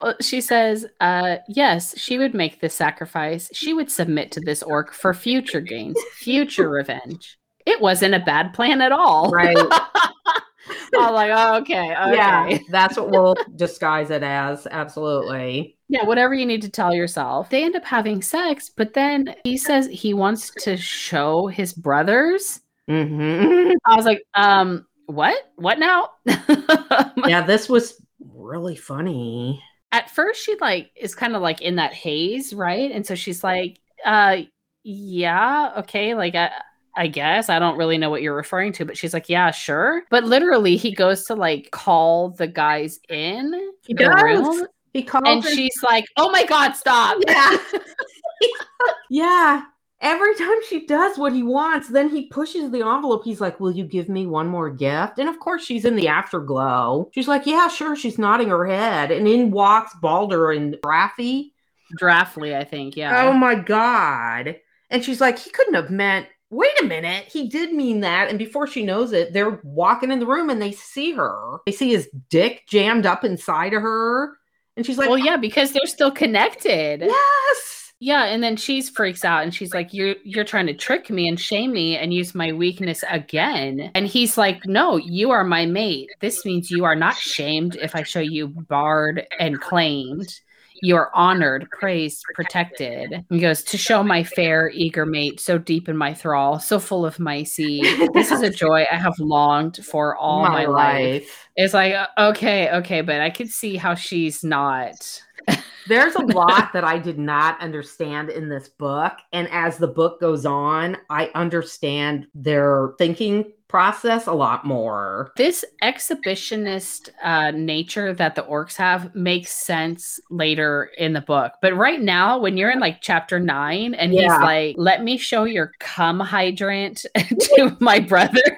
Well, 0.00 0.16
she 0.20 0.40
says, 0.40 0.84
uh, 1.00 1.36
yes, 1.48 1.96
she 1.96 2.18
would 2.18 2.34
make 2.34 2.60
this 2.60 2.74
sacrifice. 2.74 3.48
She 3.52 3.72
would 3.72 3.90
submit 3.90 4.32
to 4.32 4.40
this 4.40 4.62
orc 4.62 4.92
for 4.92 5.14
future 5.14 5.60
gains, 5.60 5.96
future 6.14 6.68
revenge. 6.68 7.38
It 7.66 7.80
wasn't 7.80 8.14
a 8.14 8.20
bad 8.20 8.52
plan 8.54 8.80
at 8.80 8.92
all. 8.92 9.30
Right. 9.30 9.56
I'm 10.98 11.14
like, 11.14 11.30
oh, 11.34 11.56
okay, 11.60 11.94
okay. 11.94 12.14
Yeah, 12.14 12.58
that's 12.70 12.96
what 12.96 13.10
we'll 13.10 13.34
disguise 13.56 14.10
it 14.10 14.22
as. 14.22 14.66
Absolutely. 14.70 15.76
Yeah, 15.88 16.04
whatever 16.04 16.34
you 16.34 16.46
need 16.46 16.62
to 16.62 16.70
tell 16.70 16.94
yourself. 16.94 17.50
They 17.50 17.64
end 17.64 17.76
up 17.76 17.84
having 17.84 18.22
sex, 18.22 18.70
but 18.74 18.94
then 18.94 19.34
he 19.44 19.56
says 19.56 19.86
he 19.86 20.14
wants 20.14 20.50
to 20.60 20.76
show 20.76 21.46
his 21.46 21.72
brothers. 21.72 22.60
hmm 22.88 23.72
I 23.84 23.96
was 23.96 24.04
like, 24.04 24.22
um, 24.34 24.86
what? 25.06 25.36
What 25.56 25.78
now? 25.78 26.10
Yeah, 27.26 27.42
this 27.42 27.68
was 27.68 28.00
really 28.20 28.76
funny. 28.76 29.62
At 29.92 30.10
first, 30.10 30.44
she 30.44 30.56
like 30.60 30.90
is 30.96 31.14
kind 31.14 31.36
of 31.36 31.42
like 31.42 31.60
in 31.60 31.76
that 31.76 31.92
haze, 31.92 32.52
right? 32.54 32.90
And 32.90 33.06
so 33.06 33.14
she's 33.14 33.44
like, 33.44 33.78
uh, 34.04 34.38
yeah, 34.82 35.72
okay, 35.78 36.14
like 36.14 36.34
I, 36.34 36.50
I 36.96 37.06
guess 37.06 37.48
I 37.48 37.58
don't 37.58 37.76
really 37.78 37.96
know 37.98 38.10
what 38.10 38.22
you're 38.22 38.36
referring 38.36 38.72
to, 38.74 38.84
but 38.84 38.96
she's 38.98 39.14
like, 39.14 39.28
yeah, 39.28 39.50
sure. 39.50 40.02
But 40.10 40.24
literally, 40.24 40.76
he 40.76 40.92
goes 40.92 41.24
to 41.26 41.34
like 41.34 41.70
call 41.70 42.30
the 42.30 42.46
guys 42.46 43.00
in 43.08 43.52
He 43.86 43.94
the 43.94 44.04
does. 44.04 44.22
room, 44.22 44.66
He 44.92 45.02
calls 45.02 45.24
and 45.26 45.42
her- 45.44 45.50
she's 45.54 45.82
like, 45.82 46.04
oh 46.16 46.30
my 46.30 46.44
god, 46.44 46.72
stop! 46.72 47.18
yeah. 47.26 47.56
yeah. 49.10 49.62
Every 50.00 50.34
time 50.34 50.56
she 50.68 50.84
does 50.84 51.16
what 51.16 51.32
he 51.32 51.44
wants, 51.44 51.86
then 51.88 52.08
he 52.08 52.26
pushes 52.26 52.72
the 52.72 52.80
envelope. 52.84 53.22
He's 53.24 53.40
like, 53.40 53.60
Will 53.60 53.70
you 53.70 53.84
give 53.84 54.08
me 54.08 54.26
one 54.26 54.48
more 54.48 54.68
gift? 54.68 55.20
And 55.20 55.28
of 55.28 55.38
course, 55.38 55.64
she's 55.64 55.84
in 55.84 55.94
the 55.94 56.08
afterglow. 56.08 57.08
She's 57.14 57.28
like, 57.28 57.46
Yeah, 57.46 57.68
sure. 57.68 57.94
She's 57.94 58.18
nodding 58.18 58.48
her 58.48 58.66
head. 58.66 59.12
And 59.12 59.28
in 59.28 59.52
walks 59.52 59.94
Balder 60.02 60.50
and 60.50 60.76
Raffi. 60.84 61.52
Draftly, 61.96 62.56
I 62.56 62.64
think, 62.64 62.96
yeah. 62.96 63.26
Oh 63.28 63.32
my 63.32 63.54
God. 63.54 64.56
And 64.90 65.04
she's 65.04 65.20
like, 65.20 65.38
He 65.38 65.50
couldn't 65.50 65.74
have 65.74 65.90
meant, 65.90 66.26
wait 66.52 66.80
a 66.80 66.84
minute. 66.84 67.24
He 67.32 67.48
did 67.48 67.72
mean 67.72 68.00
that. 68.00 68.28
And 68.28 68.38
before 68.38 68.66
she 68.66 68.84
knows 68.84 69.12
it, 69.12 69.32
they're 69.32 69.60
walking 69.64 70.12
in 70.12 70.20
the 70.20 70.26
room 70.26 70.50
and 70.50 70.60
they 70.60 70.72
see 70.72 71.12
her. 71.12 71.58
They 71.66 71.72
see 71.72 71.90
his 71.90 72.08
dick 72.28 72.64
jammed 72.68 73.06
up 73.06 73.24
inside 73.24 73.72
of 73.72 73.82
her. 73.82 74.36
And 74.76 74.86
she's 74.86 74.98
like, 74.98 75.08
well, 75.08 75.20
oh. 75.20 75.24
yeah, 75.24 75.36
because 75.36 75.72
they're 75.72 75.86
still 75.86 76.10
connected. 76.10 77.00
Yes. 77.00 77.92
Yeah, 78.04 78.24
and 78.24 78.42
then 78.42 78.56
she's 78.56 78.90
freaks 78.90 79.24
out 79.24 79.44
and 79.44 79.54
she's 79.54 79.72
like, 79.72 79.94
"You're 79.94 80.16
you're 80.24 80.42
trying 80.42 80.66
to 80.66 80.74
trick 80.74 81.08
me 81.08 81.28
and 81.28 81.38
shame 81.38 81.72
me 81.72 81.96
and 81.96 82.12
use 82.12 82.34
my 82.34 82.50
weakness 82.50 83.04
again." 83.08 83.92
And 83.94 84.08
he's 84.08 84.36
like, 84.36 84.66
"No, 84.66 84.96
you 84.96 85.30
are 85.30 85.44
my 85.44 85.66
mate. 85.66 86.10
This 86.18 86.44
means 86.44 86.68
you 86.68 86.84
are 86.84 86.96
not 86.96 87.14
shamed 87.14 87.76
if 87.76 87.94
I 87.94 88.02
show 88.02 88.18
you 88.18 88.48
barred 88.48 89.24
and 89.38 89.60
claimed. 89.60 90.40
You 90.82 90.96
are 90.96 91.10
honored, 91.14 91.68
praised, 91.70 92.24
protected." 92.34 93.24
He 93.30 93.40
goes, 93.40 93.62
"To 93.64 93.78
show 93.78 94.02
my 94.02 94.22
fair, 94.22 94.70
eager 94.74 95.06
mate, 95.06 95.40
so 95.40 95.56
deep 95.56 95.88
in 95.88 95.96
my 95.96 96.12
thrall, 96.12 96.58
so 96.60 96.78
full 96.78 97.06
of 97.06 97.18
my 97.18 97.42
seed. 97.44 98.10
This 98.12 98.30
is 98.30 98.42
a 98.42 98.50
joy 98.64 98.84
I 98.90 98.96
have 98.96 99.18
longed 99.18 99.84
for 99.84 100.16
all 100.16 100.42
my, 100.42 100.66
life." 100.66 101.48
It's 101.56 101.74
like, 101.74 101.94
uh, 101.94 102.06
okay, 102.18 102.70
okay, 102.70 103.00
but 103.00 103.20
I 103.20 103.30
could 103.30 103.50
see 103.50 103.76
how 103.76 103.94
she's 103.94 104.42
not. 104.42 105.22
There's 105.88 106.14
a 106.14 106.22
lot 106.22 106.72
that 106.72 106.84
I 106.84 106.98
did 106.98 107.18
not 107.18 107.60
understand 107.60 108.30
in 108.30 108.48
this 108.48 108.68
book. 108.68 109.12
And 109.32 109.48
as 109.50 109.76
the 109.76 109.88
book 109.88 110.20
goes 110.20 110.46
on, 110.46 110.96
I 111.10 111.30
understand 111.34 112.26
their 112.34 112.94
thinking 112.98 113.52
process 113.72 114.26
a 114.26 114.32
lot 114.34 114.66
more. 114.66 115.32
this 115.36 115.64
exhibitionist 115.82 117.08
uh, 117.24 117.50
nature 117.52 118.12
that 118.12 118.34
the 118.34 118.42
orcs 118.42 118.76
have 118.76 119.14
makes 119.14 119.50
sense 119.50 120.20
later 120.30 120.90
in 120.98 121.14
the 121.14 121.22
book. 121.22 121.52
But 121.62 121.74
right 121.74 122.00
now, 122.00 122.38
when 122.38 122.58
you're 122.58 122.70
in 122.70 122.80
like 122.80 123.00
chapter 123.00 123.40
nine 123.40 123.94
and 123.94 124.12
he's 124.12 124.22
Yeah. 124.22 124.36
like, 124.38 124.74
let 124.78 125.02
me 125.02 125.16
show 125.16 125.44
your 125.44 125.72
cum 125.80 126.20
hydrant 126.20 127.06
to 127.16 127.76
my 127.80 127.98
brothers. 127.98 128.42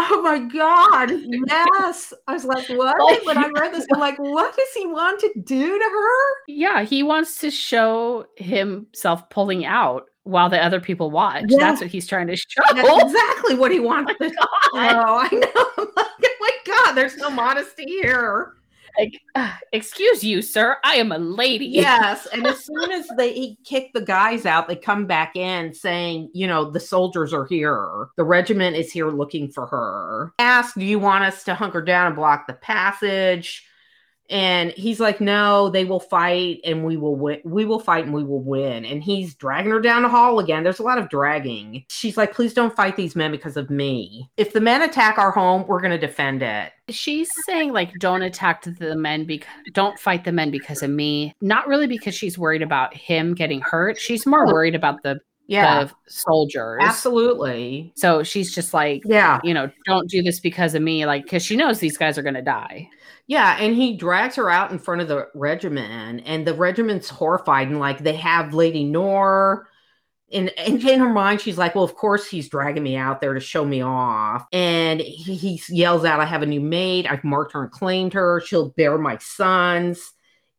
Oh 0.00 0.22
my 0.22 0.38
God. 0.38 1.10
Yes. 1.48 2.12
I 2.28 2.34
was 2.34 2.44
like, 2.44 2.68
what? 2.68 3.00
Like- 3.00 3.24
when 3.26 3.38
I 3.38 3.48
read 3.48 3.72
this, 3.72 3.86
I'm 3.92 3.98
like, 3.98 4.18
what 4.18 4.54
does 4.54 4.68
he 4.76 4.86
want 4.86 5.18
to 5.20 5.30
do 5.44 5.66
to 5.78 5.84
her? 5.84 6.34
yeah, 6.46 6.82
he 6.84 7.02
wants 7.02 7.40
to 7.40 7.50
show 7.50 8.26
himself 8.36 9.28
pulling 9.30 9.64
out 9.64 10.04
while 10.28 10.50
the 10.50 10.62
other 10.62 10.78
people 10.78 11.10
watch. 11.10 11.46
Yeah. 11.48 11.58
That's 11.58 11.80
what 11.80 11.90
he's 11.90 12.06
trying 12.06 12.26
to 12.26 12.36
show. 12.36 12.62
That's 12.74 13.02
exactly 13.02 13.54
what 13.54 13.72
he 13.72 13.80
wants 13.80 14.12
to 14.20 14.28
God. 14.28 14.48
Oh, 14.74 15.26
I 15.26 15.28
know. 15.32 15.94
Like, 15.96 16.12
oh 16.18 16.36
my 16.40 16.50
God, 16.66 16.92
there's 16.92 17.16
no 17.16 17.30
modesty 17.30 17.84
here. 17.84 18.54
Like, 18.98 19.20
"Uh, 19.34 19.52
excuse 19.72 20.22
you, 20.22 20.42
sir. 20.42 20.76
I 20.84 20.96
am 20.96 21.12
a 21.12 21.18
lady. 21.18 21.66
Yes, 21.66 22.26
and 22.32 22.46
as 22.46 22.64
soon 22.64 22.90
as 22.90 23.06
they 23.16 23.32
he 23.32 23.58
kick 23.64 23.92
the 23.94 24.00
guys 24.00 24.44
out, 24.44 24.68
they 24.68 24.76
come 24.76 25.06
back 25.06 25.34
in 25.36 25.72
saying, 25.72 26.30
you 26.34 26.46
know, 26.46 26.70
the 26.70 26.80
soldiers 26.80 27.32
are 27.32 27.46
here. 27.46 28.08
The 28.16 28.24
regiment 28.24 28.76
is 28.76 28.92
here 28.92 29.10
looking 29.10 29.50
for 29.50 29.66
her. 29.66 30.34
Ask, 30.40 30.74
do 30.74 30.84
you 30.84 30.98
want 30.98 31.24
us 31.24 31.44
to 31.44 31.54
hunker 31.54 31.80
down 31.80 32.08
and 32.08 32.16
block 32.16 32.46
the 32.46 32.54
passage? 32.54 33.64
And 34.30 34.72
he's 34.72 35.00
like, 35.00 35.20
no, 35.20 35.70
they 35.70 35.84
will 35.84 36.00
fight 36.00 36.60
and 36.64 36.84
we 36.84 36.96
will 36.96 37.16
win. 37.16 37.40
We 37.44 37.64
will 37.64 37.80
fight 37.80 38.04
and 38.04 38.12
we 38.14 38.24
will 38.24 38.42
win. 38.42 38.84
And 38.84 39.02
he's 39.02 39.34
dragging 39.34 39.70
her 39.70 39.80
down 39.80 40.02
the 40.02 40.08
hall 40.08 40.38
again. 40.38 40.64
There's 40.64 40.78
a 40.80 40.82
lot 40.82 40.98
of 40.98 41.08
dragging. 41.08 41.84
She's 41.88 42.16
like, 42.16 42.34
please 42.34 42.52
don't 42.52 42.76
fight 42.76 42.96
these 42.96 43.16
men 43.16 43.30
because 43.30 43.56
of 43.56 43.70
me. 43.70 44.28
If 44.36 44.52
the 44.52 44.60
men 44.60 44.82
attack 44.82 45.18
our 45.18 45.30
home, 45.30 45.66
we're 45.66 45.80
going 45.80 45.98
to 45.98 46.06
defend 46.06 46.42
it. 46.42 46.72
she's 46.90 47.28
saying 47.46 47.72
like 47.72 47.92
don't 48.00 48.22
attack 48.22 48.62
the 48.62 48.96
men 48.96 49.24
because 49.24 49.48
don't 49.72 49.98
fight 49.98 50.24
the 50.24 50.32
men 50.32 50.50
because 50.50 50.82
of 50.82 50.90
me 50.90 51.34
not 51.40 51.66
really 51.68 51.86
because 51.86 52.14
she's 52.14 52.38
worried 52.38 52.62
about 52.62 52.94
him 52.94 53.34
getting 53.34 53.60
hurt 53.60 53.98
she's 53.98 54.26
more 54.26 54.46
worried 54.46 54.74
about 54.74 55.02
the, 55.02 55.20
Yeah, 55.48 55.84
the 55.84 55.92
soldiers 56.08 56.78
absolutely. 56.82 57.92
so 57.96 58.22
she's 58.22 58.54
just 58.54 58.74
like 58.74 59.02
Yeah. 59.04 59.40
you 59.42 59.54
know 59.54 59.70
don't 59.86 60.08
do 60.08 60.22
this 60.22 60.40
because 60.40 60.74
of 60.74 60.82
me 60.82 61.06
like 61.06 61.24
because 61.24 61.42
she 61.44 61.56
knows 61.56 61.78
these 61.80 61.96
guys 61.98 62.18
are 62.18 62.22
gonna 62.22 62.42
die 62.42 62.88
Yeah, 63.26 63.56
and 63.58 63.74
he 63.74 63.96
drags 63.96 64.36
her 64.36 64.50
out 64.50 64.70
in 64.70 64.78
front 64.78 65.00
of 65.02 65.08
the 65.08 65.26
regiment, 65.34 66.22
and 66.26 66.46
the 66.46 66.54
regiment's 66.54 67.08
horrified 67.10 67.68
and 67.68 67.78
like 67.80 67.98
they 67.98 68.16
have 68.16 68.54
Lady 68.54 68.84
Nor. 68.84 69.68
And, 70.30 70.50
and 70.58 70.84
in 70.86 71.00
her 71.00 71.08
mind, 71.08 71.40
she's 71.40 71.56
like, 71.56 71.74
Well, 71.74 71.84
of 71.84 71.94
course 71.94 72.26
he's 72.28 72.50
dragging 72.50 72.82
me 72.82 72.96
out 72.96 73.20
there 73.22 73.32
to 73.34 73.40
show 73.40 73.64
me 73.64 73.80
off. 73.82 74.44
And 74.52 75.00
he, 75.00 75.36
he 75.36 75.60
yells 75.70 76.04
out, 76.04 76.20
I 76.20 76.26
have 76.26 76.42
a 76.42 76.46
new 76.46 76.60
maid. 76.60 77.06
I've 77.06 77.24
marked 77.24 77.52
her 77.54 77.62
and 77.62 77.70
claimed 77.72 78.12
her. 78.14 78.42
She'll 78.46 78.68
bear 78.70 78.98
my 78.98 79.16
sons. 79.18 80.12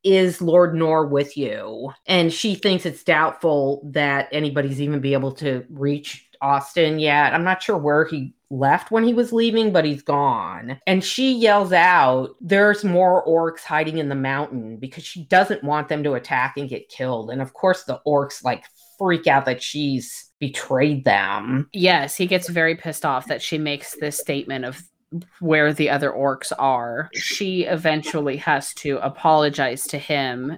Is 0.04 0.42
Lord 0.42 0.76
Nor 0.76 1.08
with 1.08 1.38
you? 1.38 1.92
And 2.06 2.32
she 2.32 2.56
thinks 2.56 2.86
it's 2.86 3.04
doubtful 3.04 3.82
that 3.92 4.30
anybody's 4.32 4.82
even 4.82 5.00
be 5.00 5.14
able 5.14 5.34
to 5.34 5.66
reach 5.70 6.30
Austin 6.42 7.00
yet. 7.00 7.34
I'm 7.34 7.44
not 7.44 7.62
sure 7.62 7.78
where 7.78 8.06
he 8.06 8.34
left 8.50 8.92
when 8.92 9.04
he 9.04 9.14
was 9.14 9.34
leaving, 9.34 9.72
but 9.72 9.86
he's 9.86 10.02
gone. 10.02 10.80
And 10.88 11.04
she 11.04 11.34
yells 11.34 11.74
out, 11.74 12.36
There's 12.42 12.84
more 12.84 13.26
orcs 13.26 13.64
hiding 13.64 13.98
in 13.98 14.10
the 14.10 14.16
mountain 14.16 14.78
because 14.78 15.04
she 15.04 15.26
doesn't 15.26 15.64
want 15.64 15.90
them 15.90 16.04
to 16.04 16.14
attack 16.14 16.56
and 16.58 16.70
get 16.70 16.90
killed. 16.90 17.30
And 17.30 17.42
of 17.42 17.54
course, 17.54 17.84
the 17.84 18.02
orcs 18.08 18.44
like 18.44 18.64
freak 18.98 19.28
out 19.28 19.46
that 19.46 19.62
she's 19.64 20.30
betrayed 20.40 21.04
them. 21.04 21.70
yes 21.74 22.16
he 22.16 22.26
gets 22.26 22.50
very 22.50 22.76
pissed 22.76 23.06
off 23.06 23.28
that 23.28 23.42
she 23.42 23.58
makes 23.58 23.96
this 24.00 24.18
statement 24.18 24.64
of 24.64 24.82
where 25.40 25.74
the 25.74 25.90
other 25.90 26.12
orcs 26.12 26.52
are 26.60 27.10
she 27.16 27.64
eventually 27.64 28.38
has 28.38 28.74
to 28.76 28.98
apologize 28.98 29.84
to 29.84 29.98
him 29.98 30.58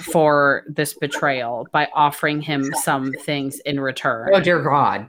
for 0.00 0.64
this 0.68 0.94
betrayal 0.94 1.66
by 1.72 1.88
offering 1.94 2.40
him 2.40 2.72
some 2.82 3.12
things 3.12 3.58
in 3.60 3.80
return 3.80 4.30
Oh, 4.32 4.40
dear 4.40 4.62
God. 4.62 5.08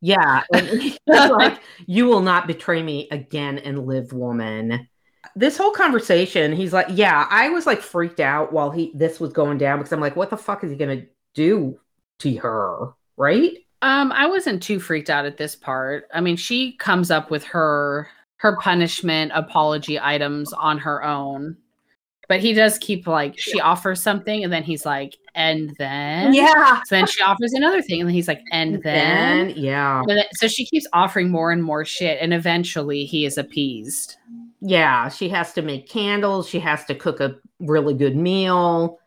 Yeah. 0.00 0.42
Like, 1.06 1.60
you 1.86 2.06
will 2.06 2.20
not 2.20 2.46
betray 2.46 2.82
me 2.82 3.08
again 3.10 3.58
and 3.58 3.86
live, 3.86 4.12
woman. 4.12 4.88
This 5.34 5.56
whole 5.56 5.70
conversation, 5.70 6.52
he's 6.52 6.72
like, 6.72 6.88
yeah, 6.90 7.26
I 7.30 7.48
was 7.48 7.66
like 7.66 7.80
freaked 7.80 8.20
out 8.20 8.52
while 8.52 8.70
he 8.70 8.92
this 8.94 9.18
was 9.18 9.32
going 9.32 9.58
down 9.58 9.78
because 9.78 9.92
I'm 9.92 10.00
like, 10.00 10.16
what 10.16 10.30
the 10.30 10.36
fuck 10.36 10.62
is 10.62 10.70
he 10.70 10.76
gonna 10.76 11.04
do 11.34 11.80
to 12.20 12.36
her? 12.36 12.92
Right? 13.16 13.58
Um, 13.84 14.12
I 14.12 14.26
wasn't 14.26 14.62
too 14.62 14.80
freaked 14.80 15.10
out 15.10 15.26
at 15.26 15.36
this 15.36 15.54
part. 15.54 16.08
I 16.14 16.22
mean, 16.22 16.36
she 16.36 16.72
comes 16.78 17.10
up 17.10 17.30
with 17.30 17.44
her 17.44 18.08
her 18.36 18.56
punishment 18.56 19.32
apology 19.34 20.00
items 20.00 20.52
on 20.54 20.78
her 20.78 21.04
own. 21.04 21.58
But 22.26 22.40
he 22.40 22.54
does 22.54 22.78
keep 22.78 23.06
like 23.06 23.38
she 23.38 23.60
offers 23.60 24.00
something 24.00 24.42
and 24.42 24.50
then 24.50 24.62
he's 24.62 24.86
like, 24.86 25.18
and 25.34 25.74
then 25.78 26.32
Yeah. 26.32 26.80
So 26.86 26.94
then 26.94 27.06
she 27.06 27.22
offers 27.22 27.52
another 27.52 27.82
thing 27.82 28.00
and 28.00 28.08
then 28.08 28.14
he's 28.14 28.26
like, 28.28 28.40
and 28.50 28.82
then, 28.82 29.48
Then, 29.48 29.56
yeah. 29.58 30.02
Then- 30.06 30.24
so 30.32 30.48
she 30.48 30.64
keeps 30.64 30.86
offering 30.94 31.30
more 31.30 31.52
and 31.52 31.62
more 31.62 31.84
shit, 31.84 32.18
and 32.22 32.32
eventually 32.32 33.04
he 33.04 33.26
is 33.26 33.36
appeased. 33.36 34.16
Yeah. 34.62 35.10
She 35.10 35.28
has 35.28 35.52
to 35.52 35.62
make 35.62 35.90
candles. 35.90 36.48
She 36.48 36.60
has 36.60 36.86
to 36.86 36.94
cook 36.94 37.20
a 37.20 37.36
really 37.60 37.92
good 37.92 38.16
meal. 38.16 38.98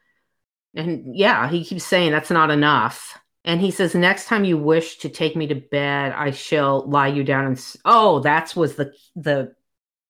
And 0.75 1.15
yeah, 1.15 1.49
he 1.49 1.65
keeps 1.65 1.83
saying 1.83 2.11
that's 2.11 2.29
not 2.29 2.51
enough. 2.51 3.17
And 3.47 3.61
he 3.61 3.71
says, 3.71 3.95
next 3.95 4.25
time 4.27 4.43
you 4.43 4.57
wish 4.57 4.97
to 4.97 5.09
take 5.09 5.37
me 5.37 5.47
to 5.47 5.55
bed, 5.55 6.11
I 6.11 6.31
shall 6.31 6.85
lie 6.87 7.07
you 7.07 7.23
down 7.23 7.45
and 7.45 7.57
s- 7.57 7.77
oh, 7.85 8.19
that 8.19 8.53
was 8.57 8.75
the 8.75 8.93
the 9.15 9.53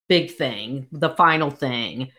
big 0.09 0.31
thing, 0.31 0.87
the 0.91 1.11
final 1.11 1.51
thing. 1.51 2.11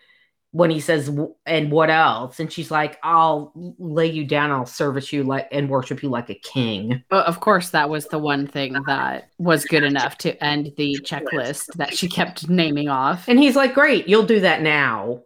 When 0.51 0.71
he 0.71 0.79
says, 0.79 1.11
and 1.45 1.71
what 1.71 1.91
else? 1.91 2.39
And 2.39 2.51
she's 2.51 2.71
like, 2.71 2.97
I'll 3.03 3.51
lay 3.77 4.07
you 4.07 4.25
down, 4.25 4.49
I'll 4.49 4.65
service 4.65 5.13
you 5.13 5.23
like 5.23 5.47
and 5.51 5.69
worship 5.69 6.01
you 6.01 6.09
like 6.09 6.29
a 6.31 6.35
king. 6.35 7.03
Of 7.11 7.39
course, 7.41 7.69
that 7.71 7.89
was 7.89 8.07
the 8.07 8.17
one 8.17 8.47
thing 8.47 8.73
that 8.87 9.29
was 9.37 9.65
good 9.65 9.83
enough 9.83 10.17
to 10.19 10.41
end 10.43 10.71
the 10.77 10.97
checklist 11.01 11.73
that 11.75 11.95
she 11.95 12.07
kept 12.07 12.49
naming 12.49 12.87
off. 12.89 13.27
And 13.27 13.37
he's 13.37 13.55
like, 13.57 13.75
Great, 13.75 14.07
you'll 14.07 14.25
do 14.25 14.39
that 14.39 14.61
now. 14.63 15.21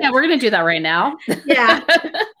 Yeah, 0.00 0.10
we're 0.10 0.22
gonna 0.22 0.38
do 0.38 0.50
that 0.50 0.62
right 0.62 0.82
now. 0.82 1.18
Yeah. 1.44 1.80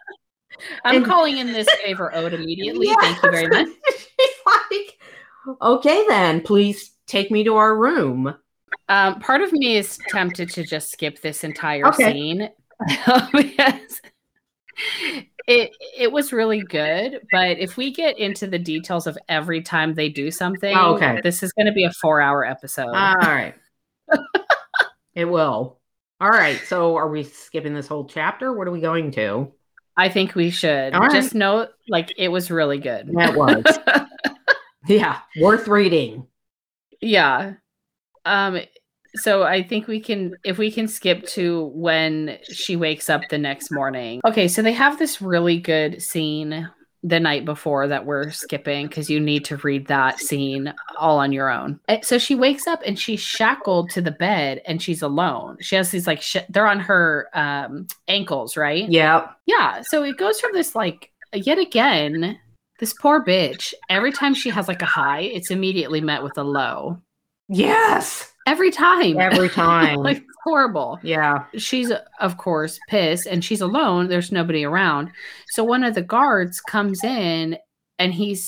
I'm 0.84 0.96
And- 0.96 1.06
calling 1.06 1.38
in 1.38 1.52
this 1.52 1.68
favor 1.84 2.14
owed 2.14 2.34
immediately. 2.34 2.88
Yeah. 2.88 2.94
Thank 3.00 3.22
you 3.22 3.30
very 3.30 3.48
much. 3.48 3.68
Like, 4.70 4.98
okay, 5.62 6.04
then 6.08 6.40
please 6.42 6.92
take 7.06 7.30
me 7.30 7.44
to 7.44 7.54
our 7.56 7.76
room. 7.76 8.34
Um, 8.88 9.20
part 9.20 9.40
of 9.40 9.52
me 9.52 9.76
is 9.76 9.98
tempted 10.08 10.50
to 10.50 10.64
just 10.64 10.90
skip 10.92 11.20
this 11.22 11.44
entire 11.44 11.86
Okay. 11.88 12.12
scene 12.12 12.50
because 13.32 14.00
it 15.46 15.70
it 15.96 16.12
was 16.12 16.32
really 16.32 16.60
good. 16.60 17.20
But 17.30 17.58
if 17.58 17.76
we 17.76 17.90
get 17.92 18.18
into 18.18 18.46
the 18.46 18.58
details 18.58 19.06
of 19.06 19.16
every 19.28 19.62
time 19.62 19.94
they 19.94 20.08
do 20.08 20.30
something, 20.30 20.76
Oh, 20.76 20.94
okay. 20.94 21.20
this 21.22 21.42
is 21.42 21.52
going 21.52 21.66
to 21.66 21.72
be 21.72 21.84
a 21.84 21.92
four 21.92 22.20
hour 22.20 22.44
episode. 22.44 22.88
All 22.88 23.14
right. 23.16 23.54
it 25.14 25.24
will. 25.26 25.78
All 26.20 26.30
right. 26.30 26.60
So 26.66 26.96
are 26.96 27.08
we 27.08 27.22
skipping 27.22 27.74
this 27.74 27.88
whole 27.88 28.04
chapter? 28.06 28.52
What 28.52 28.66
are 28.68 28.72
we 28.72 28.80
going 28.80 29.10
to? 29.12 29.52
I 29.96 30.08
think 30.08 30.34
we 30.34 30.50
should 30.50 30.92
right. 30.94 31.10
just 31.10 31.34
know, 31.34 31.68
like, 31.88 32.12
it 32.16 32.28
was 32.28 32.50
really 32.50 32.78
good. 32.78 33.08
It 33.08 33.36
was. 33.36 33.64
yeah, 34.88 35.20
worth 35.40 35.68
reading. 35.68 36.26
yeah. 37.00 37.54
Um. 38.24 38.60
So 39.16 39.44
I 39.44 39.62
think 39.62 39.86
we 39.86 40.00
can, 40.00 40.34
if 40.44 40.58
we 40.58 40.72
can 40.72 40.88
skip 40.88 41.24
to 41.28 41.70
when 41.72 42.38
she 42.50 42.74
wakes 42.74 43.08
up 43.08 43.22
the 43.30 43.38
next 43.38 43.70
morning. 43.70 44.20
Okay. 44.26 44.48
So 44.48 44.60
they 44.60 44.72
have 44.72 44.98
this 44.98 45.22
really 45.22 45.60
good 45.60 46.02
scene 46.02 46.68
the 47.06 47.20
night 47.20 47.44
before 47.44 47.86
that 47.86 48.06
we're 48.06 48.30
skipping 48.30 48.86
because 48.86 49.10
you 49.10 49.20
need 49.20 49.44
to 49.44 49.58
read 49.58 49.86
that 49.88 50.18
scene 50.18 50.72
all 50.98 51.18
on 51.18 51.32
your 51.32 51.50
own. 51.50 51.78
Eh, 51.88 52.00
So 52.02 52.16
she 52.16 52.34
wakes 52.34 52.66
up 52.66 52.80
and 52.86 52.98
she's 52.98 53.20
shackled 53.20 53.90
to 53.90 54.00
the 54.00 54.10
bed 54.10 54.62
and 54.66 54.80
she's 54.80 55.02
alone. 55.02 55.58
She 55.60 55.76
has 55.76 55.90
these 55.90 56.06
like 56.06 56.22
sh- 56.22 56.38
they're 56.48 56.66
on 56.66 56.80
her 56.80 57.28
um 57.34 57.86
ankles, 58.08 58.56
right? 58.56 58.88
Yeah. 58.90 59.28
Yeah. 59.44 59.82
So 59.82 60.02
it 60.02 60.16
goes 60.16 60.40
from 60.40 60.52
this 60.54 60.74
like 60.74 61.10
yet 61.34 61.58
again, 61.58 62.38
this 62.80 62.94
poor 62.94 63.22
bitch. 63.22 63.74
Every 63.90 64.10
time 64.10 64.32
she 64.32 64.48
has 64.48 64.66
like 64.66 64.80
a 64.80 64.86
high, 64.86 65.20
it's 65.20 65.50
immediately 65.50 66.00
met 66.00 66.22
with 66.22 66.38
a 66.38 66.42
low. 66.42 66.98
Yes. 67.48 68.32
Every 68.46 68.70
time. 68.70 69.18
Every 69.20 69.48
time. 69.64 69.96
like 69.98 70.22
horrible. 70.44 71.00
yeah. 71.02 71.46
She's 71.56 71.90
of 72.20 72.36
course 72.36 72.78
pissed 72.88 73.26
and 73.26 73.44
she's 73.44 73.60
alone. 73.60 74.08
There's 74.08 74.30
nobody 74.30 74.64
around. 74.64 75.10
So 75.48 75.64
one 75.64 75.82
of 75.82 75.94
the 75.94 76.02
guards 76.02 76.60
comes 76.60 77.02
in 77.02 77.56
and 77.98 78.12
he 78.12 78.38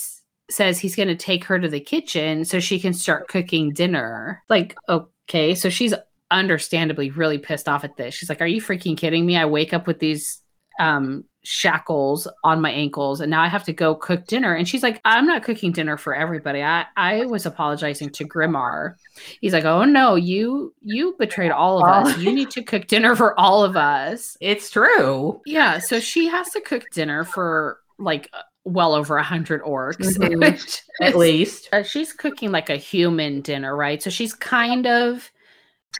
says 0.50 0.78
he's 0.78 0.94
going 0.94 1.08
to 1.08 1.16
take 1.16 1.44
her 1.44 1.58
to 1.58 1.68
the 1.68 1.80
kitchen 1.80 2.44
so 2.44 2.60
she 2.60 2.78
can 2.78 2.92
start 2.92 3.28
cooking 3.28 3.72
dinner. 3.72 4.42
Like, 4.48 4.76
okay, 4.88 5.54
so 5.54 5.68
she's 5.68 5.94
understandably 6.30 7.10
really 7.10 7.38
pissed 7.38 7.68
off 7.68 7.84
at 7.84 7.96
this. 7.96 8.14
She's 8.14 8.28
like, 8.28 8.40
"Are 8.40 8.46
you 8.46 8.60
freaking 8.60 8.96
kidding 8.96 9.24
me? 9.26 9.36
I 9.36 9.46
wake 9.46 9.72
up 9.72 9.86
with 9.86 9.98
these 9.98 10.40
um 10.78 11.24
shackles 11.48 12.26
on 12.42 12.60
my 12.60 12.72
ankles 12.72 13.20
and 13.20 13.30
now 13.30 13.40
I 13.40 13.46
have 13.46 13.62
to 13.64 13.72
go 13.72 13.94
cook 13.94 14.26
dinner." 14.26 14.54
And 14.54 14.68
she's 14.68 14.82
like, 14.82 15.00
"I'm 15.04 15.26
not 15.26 15.42
cooking 15.44 15.72
dinner 15.72 15.96
for 15.96 16.14
everybody. 16.14 16.62
I 16.62 16.86
I 16.96 17.26
was 17.26 17.46
apologizing 17.46 18.10
to 18.10 18.24
Grimarr." 18.24 18.94
He's 19.40 19.52
like, 19.52 19.64
"Oh 19.64 19.84
no, 19.84 20.14
you 20.16 20.74
you 20.82 21.14
betrayed 21.18 21.52
all 21.52 21.78
of 21.78 21.84
us. 21.88 22.18
You 22.18 22.32
need 22.32 22.50
to 22.50 22.62
cook 22.62 22.86
dinner 22.88 23.14
for 23.16 23.38
all 23.38 23.64
of 23.64 23.76
us." 23.76 24.36
It's 24.40 24.70
true. 24.70 25.40
Yeah, 25.46 25.78
so 25.78 26.00
she 26.00 26.26
has 26.28 26.50
to 26.50 26.60
cook 26.60 26.84
dinner 26.92 27.24
for 27.24 27.78
like 27.98 28.28
well 28.64 28.94
over 28.94 29.16
a 29.16 29.22
hundred 29.22 29.62
orcs. 29.62 29.96
Mhm. 30.18 30.80
At 31.00 31.14
least. 31.16 31.68
uh, 31.72 31.82
she's 31.84 32.12
cooking 32.12 32.50
like 32.50 32.68
a 32.70 32.76
human 32.76 33.40
dinner, 33.40 33.76
right? 33.76 34.02
So 34.02 34.10
she's 34.10 34.34
kind 34.34 34.86
of 34.88 35.30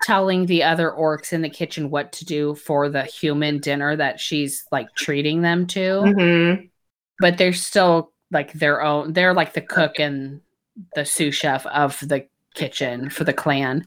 telling 0.03 0.47
the 0.47 0.62
other 0.62 0.90
orcs 0.90 1.32
in 1.32 1.42
the 1.42 1.49
kitchen 1.51 1.90
what 1.90 2.12
to 2.12 2.24
do 2.24 2.55
for 2.55 2.88
the 2.88 3.05
human 3.05 3.59
dinner 3.59 3.97
that 3.97 4.20
she's 4.20 4.64
like 4.72 4.94
treating 4.94 5.42
them 5.42 5.66
to, 5.68 6.12
hmm 6.12 6.66
but 7.18 7.38
they're 7.38 7.53
still 7.55 8.12
like 8.30 8.53
their 8.53 8.82
own. 8.82 9.14
They're 9.14 9.32
like 9.32 9.55
the 9.55 9.62
cook 9.62 9.99
and 9.99 10.42
the 10.94 11.07
sous 11.07 11.34
chef 11.34 11.64
of 11.66 11.99
the 12.01 12.26
kitchen 12.55 13.09
for 13.09 13.24
the 13.24 13.32
clan. 13.32 13.86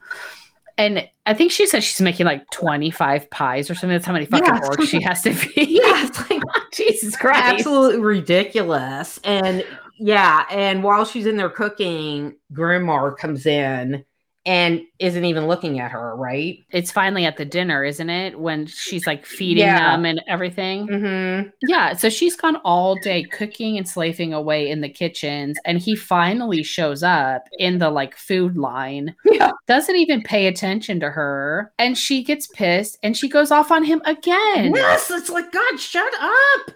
And 0.79 1.07
I 1.27 1.33
think 1.35 1.51
she 1.51 1.67
said 1.67 1.83
she's 1.83 2.01
making 2.01 2.25
like 2.25 2.49
25 2.51 3.29
pies 3.29 3.69
or 3.69 3.75
something. 3.75 3.89
That's 3.89 4.05
how 4.05 4.13
many 4.13 4.25
fucking 4.25 4.45
Yeah. 4.47 4.61
orcs 4.61 4.87
she 4.89 5.01
has 5.01 5.21
to 5.23 5.33
feed. 5.35 5.69
Yeah, 5.69 6.09
like 6.31 6.41
Jesus 6.73 7.15
Christ. 7.15 7.39
absolutely 7.59 7.99
ridiculous. 7.99 9.19
And 9.23 9.63
yeah, 9.99 10.45
and 10.49 10.81
while 10.81 11.05
she's 11.05 11.25
in 11.27 11.37
there 11.37 11.49
cooking, 11.49 12.35
Grimarr 12.53 13.15
comes 13.17 13.45
in 13.45 14.05
and 14.45 14.81
isn't 14.99 15.25
even 15.25 15.47
looking 15.47 15.79
at 15.79 15.91
her, 15.91 16.15
right? 16.15 16.59
It's 16.71 16.91
finally 16.91 17.25
at 17.25 17.37
the 17.37 17.45
dinner, 17.45 17.83
isn't 17.83 18.09
it? 18.09 18.39
When 18.39 18.65
she's 18.65 19.05
like 19.05 19.25
feeding 19.25 19.63
Yeah. 19.65 19.91
them 19.91 20.05
and 20.05 20.21
everything. 20.27 20.87
Mm-hmm. 20.87 21.49
Yeah, 21.67 21.93
so 21.93 22.09
she's 22.09 22.35
gone 22.35 22.55
all 22.63 22.95
day 22.95 23.23
cooking 23.23 23.77
and 23.77 23.87
slaving 23.87 24.33
away 24.33 24.69
in 24.69 24.81
the 24.81 24.89
kitchens, 24.89 25.57
and 25.65 25.77
he 25.77 25.95
finally 25.95 26.63
shows 26.63 27.03
up 27.03 27.43
in 27.59 27.79
the 27.79 27.89
like 27.89 28.15
food 28.15 28.57
line. 28.57 29.15
Yeah. 29.25 29.51
Doesn't 29.67 29.95
even 29.97 30.21
pay 30.23 30.47
attention 30.47 30.99
to 31.01 31.09
her, 31.09 31.71
and 31.77 31.97
she 31.97 32.23
gets 32.23 32.47
pissed 32.47 32.97
and 33.03 33.15
she 33.15 33.29
goes 33.29 33.51
off 33.51 33.71
on 33.71 33.83
him 33.83 34.01
again. 34.05 34.73
Yes, 34.73 35.11
it's 35.11 35.29
like 35.29 35.51
God, 35.51 35.79
shut 35.79 36.13
up. 36.19 36.71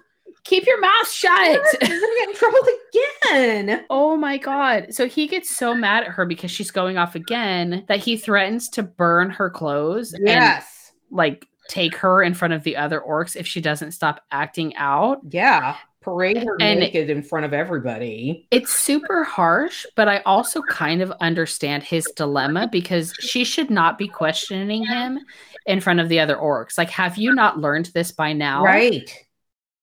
Keep 0.45 0.65
your 0.65 0.79
mouth 0.81 1.09
shut. 1.09 1.51
You're 1.81 1.99
gonna 1.99 2.13
get 2.19 2.29
in 2.29 2.35
trouble 2.35 2.59
again. 3.69 3.85
oh 3.89 4.17
my 4.17 4.37
god. 4.37 4.93
So 4.93 5.07
he 5.07 5.27
gets 5.27 5.49
so 5.55 5.73
mad 5.73 6.03
at 6.03 6.09
her 6.09 6.25
because 6.25 6.51
she's 6.51 6.69
going 6.71 6.97
off 6.97 7.15
again 7.15 7.85
that 7.87 7.99
he 7.99 8.17
threatens 8.17 8.67
to 8.69 8.83
burn 8.83 9.29
her 9.29 9.49
clothes 9.49 10.13
and 10.13 10.27
Yes. 10.27 10.91
like 11.11 11.47
take 11.69 11.95
her 11.95 12.21
in 12.21 12.33
front 12.33 12.53
of 12.53 12.63
the 12.63 12.75
other 12.75 13.01
orcs 13.07 13.35
if 13.37 13.47
she 13.47 13.61
doesn't 13.61 13.93
stop 13.93 14.21
acting 14.31 14.75
out. 14.75 15.19
Yeah. 15.29 15.77
Parade 16.01 16.35
her 16.43 16.57
And- 16.59 16.81
naked 16.81 17.09
in 17.09 17.23
front 17.23 17.45
of 17.45 17.53
everybody. 17.53 18.45
It's 18.51 18.73
super 18.73 19.23
harsh, 19.23 19.85
but 19.95 20.09
I 20.09 20.17
also 20.25 20.61
kind 20.63 21.01
of 21.01 21.11
understand 21.21 21.83
his 21.83 22.03
dilemma 22.17 22.67
because 22.69 23.13
she 23.21 23.45
should 23.45 23.69
not 23.69 23.97
be 23.97 24.09
questioning 24.09 24.85
him 24.85 25.19
in 25.65 25.79
front 25.79 26.01
of 26.01 26.09
the 26.09 26.19
other 26.19 26.35
orcs. 26.35 26.77
Like, 26.77 26.89
have 26.89 27.17
you 27.17 27.33
not 27.33 27.59
learned 27.59 27.85
this 27.93 28.11
by 28.11 28.33
now? 28.33 28.65
Right. 28.65 29.09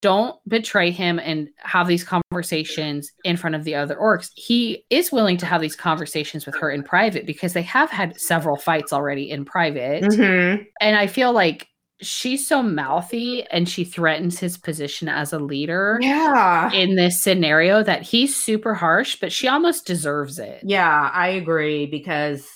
Don't 0.02 0.36
betray 0.48 0.90
him 0.90 1.18
and 1.18 1.48
have 1.58 1.86
these 1.86 2.04
conversations 2.04 3.10
in 3.24 3.36
front 3.36 3.54
of 3.54 3.64
the 3.64 3.74
other 3.74 3.96
orcs. 3.96 4.30
He 4.34 4.84
is 4.88 5.12
willing 5.12 5.36
to 5.38 5.46
have 5.46 5.60
these 5.60 5.76
conversations 5.76 6.46
with 6.46 6.56
her 6.58 6.70
in 6.70 6.82
private 6.82 7.26
because 7.26 7.52
they 7.52 7.62
have 7.62 7.90
had 7.90 8.18
several 8.18 8.56
fights 8.56 8.92
already 8.92 9.30
in 9.30 9.44
private. 9.44 10.02
Mm-hmm. 10.04 10.62
And 10.80 10.96
I 10.96 11.06
feel 11.06 11.32
like 11.32 11.66
she's 12.02 12.48
so 12.48 12.62
mouthy 12.62 13.44
and 13.50 13.68
she 13.68 13.84
threatens 13.84 14.38
his 14.38 14.56
position 14.56 15.06
as 15.06 15.34
a 15.34 15.38
leader 15.38 15.98
Yeah. 16.00 16.72
in 16.72 16.96
this 16.96 17.22
scenario 17.22 17.82
that 17.82 18.00
he's 18.00 18.34
super 18.34 18.72
harsh, 18.72 19.18
but 19.20 19.32
she 19.32 19.48
almost 19.48 19.84
deserves 19.84 20.38
it. 20.38 20.62
Yeah, 20.64 21.10
I 21.12 21.28
agree 21.28 21.84
because 21.84 22.48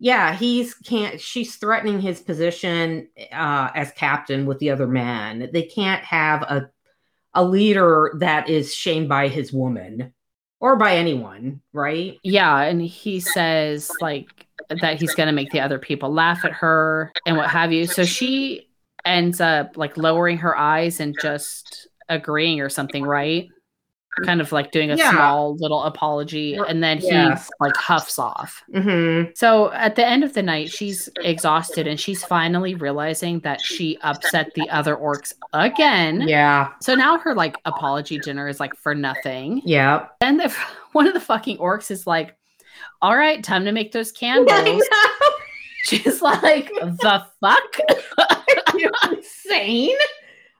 yeah, 0.00 0.34
he's 0.34 0.74
can't 0.74 1.20
she's 1.20 1.56
threatening 1.56 2.00
his 2.00 2.20
position 2.20 3.08
uh 3.32 3.70
as 3.74 3.92
captain 3.92 4.46
with 4.46 4.58
the 4.58 4.70
other 4.70 4.88
men. 4.88 5.50
They 5.52 5.62
can't 5.64 6.02
have 6.04 6.42
a 6.42 6.70
a 7.34 7.44
leader 7.44 8.12
that 8.20 8.48
is 8.50 8.74
shamed 8.74 9.08
by 9.08 9.28
his 9.28 9.52
woman. 9.52 10.14
or 10.60 10.76
by 10.76 10.96
anyone, 10.96 11.62
right? 11.72 12.18
Yeah, 12.22 12.60
and 12.62 12.82
he 12.82 13.20
says 13.20 13.96
like 14.00 14.46
that 14.68 14.98
he's 15.00 15.14
going 15.14 15.26
to 15.28 15.32
make 15.32 15.50
the 15.52 15.60
other 15.60 15.78
people 15.78 16.12
laugh 16.12 16.44
at 16.44 16.52
her 16.52 17.14
and 17.26 17.36
what 17.36 17.50
have 17.50 17.72
you. 17.72 17.86
So 17.86 18.04
she 18.04 18.68
ends 19.04 19.40
up 19.40 19.76
like 19.76 19.96
lowering 19.96 20.38
her 20.38 20.56
eyes 20.56 21.00
and 21.00 21.18
just 21.18 21.88
agreeing 22.08 22.60
or 22.60 22.68
something, 22.68 23.06
right? 23.06 23.48
Kind 24.24 24.40
of 24.40 24.52
like 24.52 24.70
doing 24.72 24.90
a 24.90 24.96
Yeah. 24.96 25.10
small 25.10 25.56
little 25.56 25.82
apology 25.84 26.54
and 26.54 26.82
then 26.82 26.98
he 26.98 27.10
like 27.60 27.76
huffs 27.76 28.18
off. 28.18 28.62
Mm-hmm. 28.74 29.30
So 29.34 29.72
at 29.72 29.96
the 29.96 30.06
end 30.06 30.24
of 30.24 30.34
the 30.34 30.42
night, 30.42 30.70
she's 30.70 31.08
exhausted 31.22 31.86
and 31.86 31.98
she's 31.98 32.24
finally 32.24 32.74
realizing 32.74 33.40
that 33.40 33.60
she 33.60 33.98
upset 34.02 34.52
the 34.54 34.68
other 34.70 34.96
orcs 34.96 35.32
again. 35.52 36.22
Yeah. 36.22 36.68
So 36.80 36.94
now 36.94 37.18
her 37.18 37.34
like 37.34 37.56
apology 37.64 38.18
dinner 38.18 38.48
is 38.48 38.60
like 38.60 38.74
for 38.74 38.94
nothing. 38.94 39.62
Yeah. 39.64 40.06
Then 40.20 40.36
the, 40.36 40.54
one 40.92 41.06
of 41.06 41.14
the 41.14 41.20
fucking 41.20 41.58
orcs 41.58 41.90
is 41.90 42.06
like, 42.06 42.36
"All 43.02 43.16
right, 43.16 43.42
time 43.42 43.64
to 43.64 43.72
make 43.72 43.92
those 43.92 44.12
candles." 44.20 44.82
She's 45.84 46.20
like, 46.20 46.68
"The 46.80 47.24
fuck?" 47.40 47.78
You're 48.76 48.90
insane. 49.10 49.96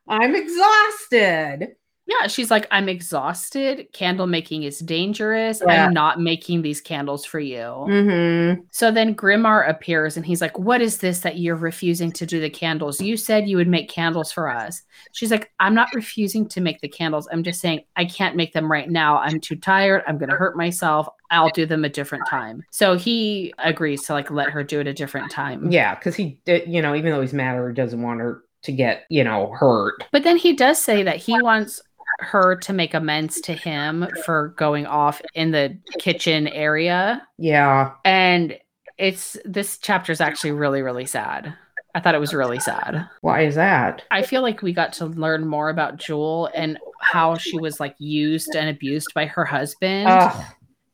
I'm 0.08 0.34
exhausted. 0.34 1.76
Yeah, 2.10 2.26
she's 2.26 2.50
like, 2.50 2.66
"I'm 2.70 2.88
exhausted. 2.88 3.86
Candle 3.92 4.26
making 4.26 4.64
is 4.64 4.80
dangerous. 4.80 5.62
Yeah. 5.66 5.86
I'm 5.86 5.94
not 5.94 6.20
making 6.20 6.62
these 6.62 6.80
candles 6.80 7.24
for 7.24 7.40
you." 7.40 7.56
Mm-hmm. 7.56 8.62
So 8.70 8.90
then 8.90 9.14
Grimarr 9.14 9.68
appears 9.68 10.16
and 10.16 10.26
he's 10.26 10.40
like, 10.40 10.58
What 10.58 10.80
is 10.80 10.98
this 10.98 11.20
that 11.20 11.38
you're 11.38 11.56
refusing 11.56 12.12
to 12.12 12.26
do 12.26 12.40
the 12.40 12.50
candles? 12.50 13.00
You 13.00 13.16
said 13.16 13.48
you 13.48 13.56
would 13.56 13.68
make 13.68 13.88
candles 13.88 14.32
for 14.32 14.48
us. 14.48 14.82
She's 15.12 15.30
like, 15.30 15.50
I'm 15.60 15.74
not 15.74 15.88
refusing 15.94 16.48
to 16.48 16.60
make 16.60 16.80
the 16.80 16.88
candles. 16.88 17.28
I'm 17.32 17.42
just 17.42 17.60
saying 17.60 17.82
I 17.96 18.04
can't 18.04 18.36
make 18.36 18.52
them 18.52 18.70
right 18.70 18.88
now. 18.88 19.18
I'm 19.18 19.40
too 19.40 19.56
tired. 19.56 20.02
I'm 20.06 20.18
going 20.18 20.30
to 20.30 20.36
hurt 20.36 20.56
myself. 20.56 21.08
I'll 21.30 21.50
do 21.50 21.66
them 21.66 21.84
a 21.84 21.88
different 21.88 22.26
time. 22.28 22.64
So 22.70 22.96
he 22.96 23.52
agrees 23.58 24.02
to 24.04 24.12
like 24.12 24.30
let 24.30 24.50
her 24.50 24.64
do 24.64 24.80
it 24.80 24.86
a 24.86 24.92
different 24.92 25.30
time. 25.30 25.70
Yeah, 25.70 25.94
because 25.94 26.16
he 26.16 26.38
you 26.46 26.82
know, 26.82 26.94
even 26.94 27.12
though 27.12 27.20
he's 27.20 27.32
mad 27.32 27.56
or 27.56 27.72
doesn't 27.72 28.02
want 28.02 28.20
her 28.20 28.42
to 28.62 28.72
get, 28.72 29.04
you 29.08 29.24
know, 29.24 29.52
hurt. 29.52 30.04
But 30.12 30.22
then 30.22 30.36
he 30.36 30.54
does 30.54 30.78
say 30.78 31.02
that 31.02 31.16
he 31.16 31.40
wants 31.40 31.80
her 32.18 32.56
to 32.56 32.72
make 32.72 32.94
amends 32.94 33.40
to 33.42 33.54
him 33.54 34.06
for 34.24 34.48
going 34.56 34.86
off 34.86 35.22
in 35.34 35.52
the 35.52 35.78
kitchen 35.98 36.48
area. 36.48 37.26
Yeah. 37.38 37.92
And 38.04 38.58
it's 38.98 39.36
this 39.44 39.78
chapter 39.78 40.12
is 40.12 40.20
actually 40.20 40.52
really, 40.52 40.82
really 40.82 41.06
sad. 41.06 41.54
I 41.94 42.00
thought 42.00 42.14
it 42.14 42.20
was 42.20 42.34
really 42.34 42.60
sad. 42.60 43.08
Why 43.20 43.42
is 43.42 43.54
that? 43.56 44.02
I 44.10 44.22
feel 44.22 44.42
like 44.42 44.62
we 44.62 44.72
got 44.72 44.92
to 44.94 45.06
learn 45.06 45.46
more 45.46 45.70
about 45.70 45.96
Jewel 45.96 46.48
and 46.54 46.78
how 47.00 47.36
she 47.36 47.58
was 47.58 47.80
like 47.80 47.96
used 47.98 48.54
and 48.54 48.68
abused 48.68 49.08
by 49.14 49.26
her 49.26 49.44
husband 49.44 50.08
Ugh. 50.08 50.44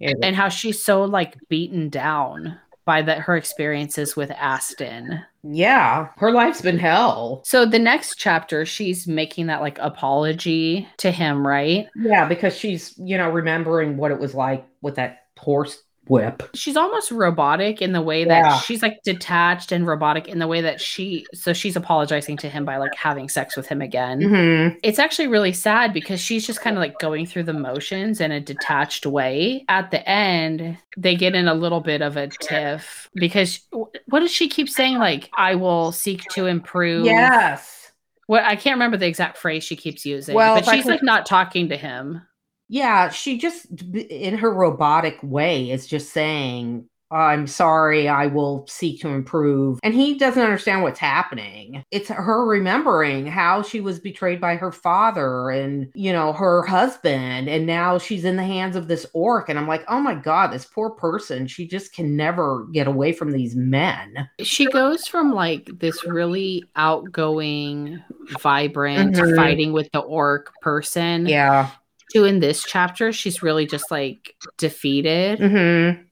And 0.01 0.37
how 0.37 0.49
she's 0.49 0.85
so 0.85 1.05
like 1.05 1.37
beaten 1.49 1.89
down 1.89 2.59
by 2.85 3.03
that 3.03 3.19
her 3.19 3.37
experiences 3.37 4.15
with 4.15 4.31
Aston. 4.31 5.21
Yeah. 5.51 6.09
Her 6.17 6.31
life's 6.33 6.63
been 6.63 6.79
hell. 6.79 7.43
So 7.45 7.67
the 7.67 7.79
next 7.79 8.17
chapter 8.17 8.65
she's 8.67 9.07
making 9.07 9.47
that 9.47 9.61
like 9.61 9.79
apology 9.79 10.89
to 10.99 11.11
him, 11.11 11.47
right? 11.47 11.89
Yeah, 11.95 12.27
because 12.27 12.57
she's, 12.57 12.95
you 12.99 13.17
know, 13.17 13.31
remembering 13.31 13.97
what 13.97 14.11
it 14.11 14.19
was 14.19 14.35
like 14.35 14.67
with 14.83 14.97
that 14.97 15.21
horse 15.39 15.83
whip. 16.09 16.43
She's 16.55 16.77
almost 16.77 17.11
robotic 17.11 17.83
in 17.83 17.93
the 17.93 18.03
way 18.03 18.25
that 18.25 18.45
Yeah. 18.45 18.59
she's 18.61 18.83
like 18.83 19.03
detached 19.05 19.73
and 19.73 19.87
robotic 19.87 20.29
in 20.29 20.39
the 20.39 20.47
way 20.47 20.61
that 20.61 20.81
she 20.81 21.27
so 21.35 21.53
she's 21.53 21.77
apologizing 21.77 22.37
to 22.39 22.49
him 22.49 22.65
by 22.65 22.77
like 22.77 22.95
having 22.95 23.29
sex 23.29 23.57
with 23.57 23.67
him 23.67 23.81
again. 23.83 24.21
Mm-hmm. 24.21 24.79
it's 24.83 24.99
actually 24.99 25.29
really 25.29 25.53
sad 25.53 25.93
because 25.93 26.21
she's 26.21 26.47
just 26.47 26.61
kind 26.61 26.77
of 26.77 26.81
like 26.81 26.99
going 26.99 27.27
through 27.27 27.45
the 27.45 27.53
motions 27.53 28.21
in 28.21 28.33
a 28.33 28.41
detached 28.41 29.07
way. 29.07 29.65
At 29.69 29.91
the 29.91 30.09
end, 30.09 30.79
they 30.97 31.17
get 31.17 31.35
in 31.35 31.49
a 31.49 31.55
little 31.55 31.81
bit 31.81 32.03
of 32.03 32.17
a 32.17 32.29
tiff 32.29 33.11
because 33.15 33.61
what 34.07 34.21
does 34.21 34.31
she 34.33 34.49
keep 34.49 34.69
saying? 34.69 34.99
Like, 34.99 35.31
I 35.37 35.55
will 35.57 35.93
seek 35.93 36.23
to 36.33 36.47
improve. 36.47 37.07
Yes. 37.07 37.93
What 38.27 38.45
I 38.45 38.57
can't 38.57 38.75
remember 38.75 38.97
the 38.97 39.07
exact 39.07 39.39
phrase 39.39 39.63
she 39.63 39.77
keeps 39.77 40.05
using, 40.05 40.35
Well, 40.35 40.57
but 40.57 40.65
she's 40.73 40.83
could- 40.85 40.91
like 40.91 41.03
not 41.03 41.27
talking 41.27 41.69
to 41.69 41.77
him. 41.77 42.23
Yeah, 42.69 43.11
she 43.11 43.39
just, 43.39 43.67
in 43.95 44.39
her 44.39 44.53
robotic 44.53 45.19
way, 45.23 45.71
is 45.71 45.87
just 45.87 46.13
saying, 46.13 46.89
I'm 47.13 47.47
sorry, 47.47 48.09
I 48.09 48.27
will 48.27 48.67
seek 48.67 49.01
to 49.03 49.09
improve. 49.09 49.79
And 49.85 49.95
he 49.95 50.19
doesn't 50.19 50.43
understand 50.43 50.83
what's 50.83 50.99
happening. 50.99 51.85
It's 51.93 52.09
her 52.09 52.45
remembering 52.45 53.29
how 53.29 53.63
she 53.63 53.81
was 53.81 54.01
betrayed 54.01 54.41
by 54.41 54.57
her 54.57 54.73
father 54.73 55.51
and, 55.51 55.89
you 55.95 56.13
know, 56.13 56.33
her 56.33 56.65
husband. 56.65 57.49
And 57.49 57.65
now 57.65 57.99
she's 57.99 58.25
in 58.25 58.35
the 58.35 58.43
hands 58.43 58.75
of 58.75 58.89
this 58.89 59.07
orc. 59.15 59.49
And 59.49 59.57
I'm 59.57 59.69
like, 59.69 59.85
oh 59.87 60.01
my 60.01 60.17
God, 60.17 60.49
this 60.49 60.65
poor 60.65 60.91
person. 60.91 61.47
She 61.47 61.69
just 61.69 61.93
can 61.93 62.17
never 62.17 62.67
get 62.73 62.89
away 62.89 63.13
from 63.13 63.31
these 63.31 63.55
men. 63.55 64.29
She 64.41 64.67
goes 64.67 65.07
from 65.07 65.33
like 65.33 65.71
this 65.79 66.05
really 66.05 66.69
outgoing, 66.75 68.03
vibrant, 68.31 69.15
Mhm. 69.15 69.37
fighting 69.37 69.73
with 69.73 69.89
the 69.93 70.01
orc 70.01 70.53
person 70.61 71.29
Yeah. 71.29 71.71
To 72.17 72.25
in 72.25 72.41
this 72.41 72.65
chapter, 72.65 73.13
she's 73.13 73.43
really 73.43 73.67
just 73.67 73.91
like 73.91 74.35
defeated. 74.59 75.39
Mm-hmm. 75.39 76.03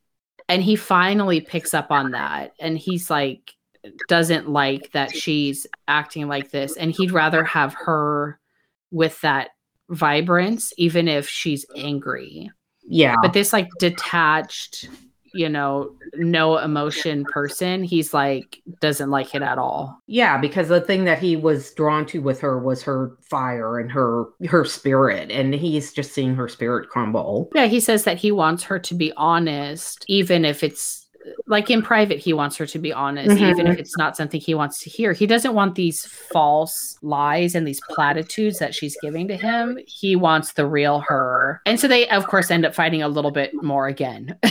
and 0.49 0.63
he 0.63 0.77
finally 0.77 1.41
picks 1.41 1.73
up 1.75 1.91
on 1.91 2.11
that 2.13 2.53
and 2.61 2.79
he's 2.79 3.11
like 3.11 3.53
doesn't 4.09 4.49
like 4.49 4.91
that 4.93 5.15
she's 5.15 5.67
acting 5.89 6.27
like 6.29 6.51
this 6.51 6.77
and 6.77 6.91
he'd 6.91 7.13
rather 7.13 7.45
have 7.45 7.75
her 7.75 8.39
with 8.91 9.21
that 9.21 9.51
vibrance 9.91 10.73
even 10.79 11.07
if 11.09 11.29
she's 11.29 11.67
angry 11.77 12.51
Yeah. 12.83 13.15
but 13.21 13.33
this 13.35 13.53
like 13.53 13.69
detached 13.79 14.89
you 15.35 15.49
know 15.49 15.91
no 16.15 16.59
emotion 16.59 17.25
person 17.25 17.83
he's 17.83 18.15
like 18.15 18.61
doesn't 18.81 19.11
like 19.11 19.35
it 19.35 19.43
at 19.43 19.59
all 19.59 19.99
Yeah, 20.07 20.39
because 20.39 20.69
the 20.69 20.81
thing 20.81 21.05
that 21.05 21.19
he 21.19 21.37
was 21.37 21.73
drawn 21.75 22.07
to 22.07 22.21
with 22.21 22.41
her 22.41 22.59
was 22.59 22.83
her 22.85 23.17
fire 23.23 23.79
and 23.79 23.91
her 23.93 24.27
her 24.49 24.65
spirit, 24.65 25.31
and 25.31 25.55
he's 25.55 25.93
just 25.93 26.13
seeing 26.13 26.35
her 26.37 26.49
spirit 26.49 26.89
crumble. 26.89 27.51
yeah 27.55 27.67
he 27.67 27.81
says 27.81 28.05
that 28.05 28.19
he 28.19 28.31
wants 28.33 28.63
her 28.65 28.79
to 28.79 28.95
be 28.95 29.13
honest 29.17 30.05
even 30.09 30.45
if 30.45 30.63
it's 30.63 31.04
like 31.47 31.71
in 31.71 31.81
private 31.83 32.19
he 32.19 32.33
wants 32.33 32.57
her 32.57 32.67
to 32.67 32.79
be 32.79 32.93
honest 32.93 33.31
Mhm. 33.31 33.51
even 33.51 33.67
if 33.67 33.79
it's 33.79 33.97
not 33.97 34.17
something 34.17 34.41
he 34.41 34.55
wants 34.55 34.79
to 34.81 34.91
hear 34.91 35.13
he 35.13 35.27
doesn't 35.27 35.55
want 35.55 35.75
these 35.75 36.05
false 36.07 36.99
lies 37.03 37.55
and 37.55 37.67
these 37.67 37.81
platitudes 37.91 38.59
that 38.59 38.75
she's 38.75 38.97
giving 39.01 39.27
to 39.29 39.37
him 39.37 39.79
he 39.87 40.17
wants 40.17 40.53
the 40.53 40.67
real 40.67 41.01
her 41.01 41.61
and 41.67 41.81
so 41.81 41.89
they 41.89 42.09
of 42.09 42.27
course 42.27 42.51
end 42.51 42.65
up 42.67 42.75
fighting 42.75 43.03
a 43.03 43.09
little 43.09 43.31
bit 43.31 43.53
more 43.63 43.87
again 43.87 44.37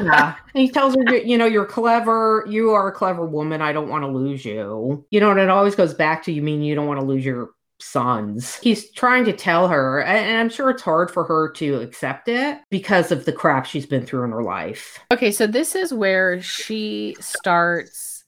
Yeah, 0.00 0.34
and 0.54 0.62
he 0.62 0.70
tells 0.70 0.94
her, 0.94 1.16
you 1.16 1.36
know, 1.36 1.44
you're 1.44 1.66
clever. 1.66 2.46
You 2.48 2.70
are 2.70 2.88
a 2.88 2.92
clever 2.92 3.26
woman. 3.26 3.60
I 3.60 3.72
don't 3.72 3.88
want 3.90 4.02
to 4.04 4.08
lose 4.08 4.42
you. 4.44 5.04
You 5.10 5.20
know, 5.20 5.30
and 5.30 5.38
it 5.38 5.50
always 5.50 5.74
goes 5.74 5.92
back 5.92 6.22
to 6.24 6.32
you 6.32 6.40
mean 6.40 6.62
you 6.62 6.74
don't 6.74 6.86
want 6.86 6.98
to 6.98 7.04
lose 7.04 7.24
your 7.24 7.50
sons. 7.82 8.56
He's 8.62 8.90
trying 8.92 9.24
to 9.26 9.32
tell 9.32 9.68
her, 9.68 10.02
and 10.02 10.38
I'm 10.38 10.48
sure 10.48 10.70
it's 10.70 10.82
hard 10.82 11.10
for 11.10 11.24
her 11.24 11.50
to 11.52 11.80
accept 11.80 12.28
it 12.28 12.58
because 12.70 13.10
of 13.12 13.24
the 13.24 13.32
crap 13.32 13.66
she's 13.66 13.86
been 13.86 14.06
through 14.06 14.24
in 14.24 14.30
her 14.30 14.42
life. 14.42 14.98
okay 15.12 15.30
so 15.32 15.46
this 15.46 15.74
is 15.74 15.92
where 15.92 16.40
she 16.40 17.16
starts 17.20 18.24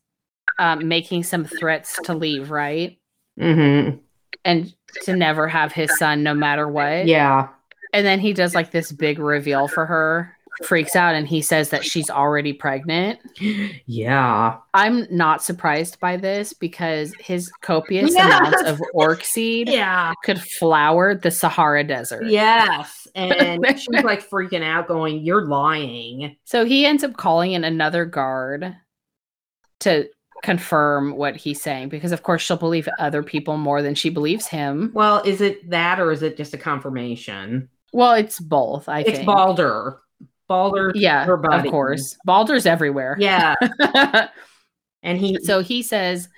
um, 0.58 0.86
making 0.86 1.22
some 1.24 1.44
threats 1.44 1.98
to 2.04 2.14
leave 2.14 2.50
right 2.50 2.98
Mm-hmm. 3.40 3.96
and 4.44 4.72
to 5.02 5.16
never 5.16 5.48
have 5.48 5.72
his 5.72 5.90
son 5.98 6.22
no 6.22 6.34
matter 6.34 6.68
what 6.68 7.06
Yeah. 7.06 7.48
And 7.92 8.04
then 8.06 8.20
he 8.20 8.32
does 8.32 8.54
like 8.54 8.70
this 8.70 8.90
big 8.92 9.18
reveal 9.18 9.66
for 9.68 9.86
her, 9.86 10.33
freaks 10.62 10.94
out, 10.94 11.14
and 11.14 11.26
he 11.26 11.42
says 11.42 11.70
that 11.70 11.84
she's 11.84 12.08
already 12.10 12.52
pregnant. 12.52 13.18
Yeah. 13.86 14.56
I'm 14.72 15.06
not 15.10 15.42
surprised 15.42 15.98
by 16.00 16.16
this 16.16 16.52
because 16.52 17.12
his 17.18 17.50
copious 17.60 18.12
Yes. 18.14 18.24
amounts 18.40 18.62
of 18.70 18.80
orc 18.94 19.24
seed 19.24 19.68
Yeah. 19.68 20.12
could 20.24 20.40
flower 20.40 21.14
the 21.14 21.30
Sahara 21.30 21.84
Desert. 21.84 22.26
Yes. 22.26 23.08
And 23.14 23.64
she's 23.78 24.04
like 24.04 24.28
freaking 24.28 24.62
out, 24.62 24.86
going, 24.88 25.20
You're 25.22 25.46
lying. 25.46 26.36
So 26.44 26.64
he 26.64 26.86
ends 26.86 27.02
up 27.04 27.16
calling 27.16 27.52
in 27.52 27.64
another 27.64 28.04
guard 28.04 28.76
to 29.80 30.08
confirm 30.42 31.16
what 31.16 31.36
he's 31.36 31.60
saying 31.62 31.88
because, 31.88 32.12
of 32.12 32.22
course, 32.22 32.42
she'll 32.42 32.56
believe 32.56 32.88
other 32.98 33.22
people 33.22 33.56
more 33.56 33.80
than 33.82 33.94
she 33.94 34.10
believes 34.10 34.46
him. 34.46 34.90
Well, 34.94 35.22
is 35.24 35.40
it 35.40 35.70
that 35.70 35.98
or 35.98 36.12
is 36.12 36.22
it 36.22 36.36
just 36.36 36.54
a 36.54 36.58
confirmation? 36.58 37.68
Well, 37.92 38.12
it's 38.12 38.40
both, 38.40 38.88
I 38.88 38.96
think 39.04 39.08
it's 39.08 39.16
think. 39.18 39.26
Balder. 39.26 40.00
Balder. 40.48 40.92
Yeah, 40.94 41.26
of 41.26 41.64
course. 41.70 42.16
Balder's 42.24 42.66
everywhere. 42.66 43.16
Yeah. 43.18 43.54
And 45.04 45.18
he 45.18 45.38
So 45.42 45.60
he 45.60 45.82
says, 45.82 46.28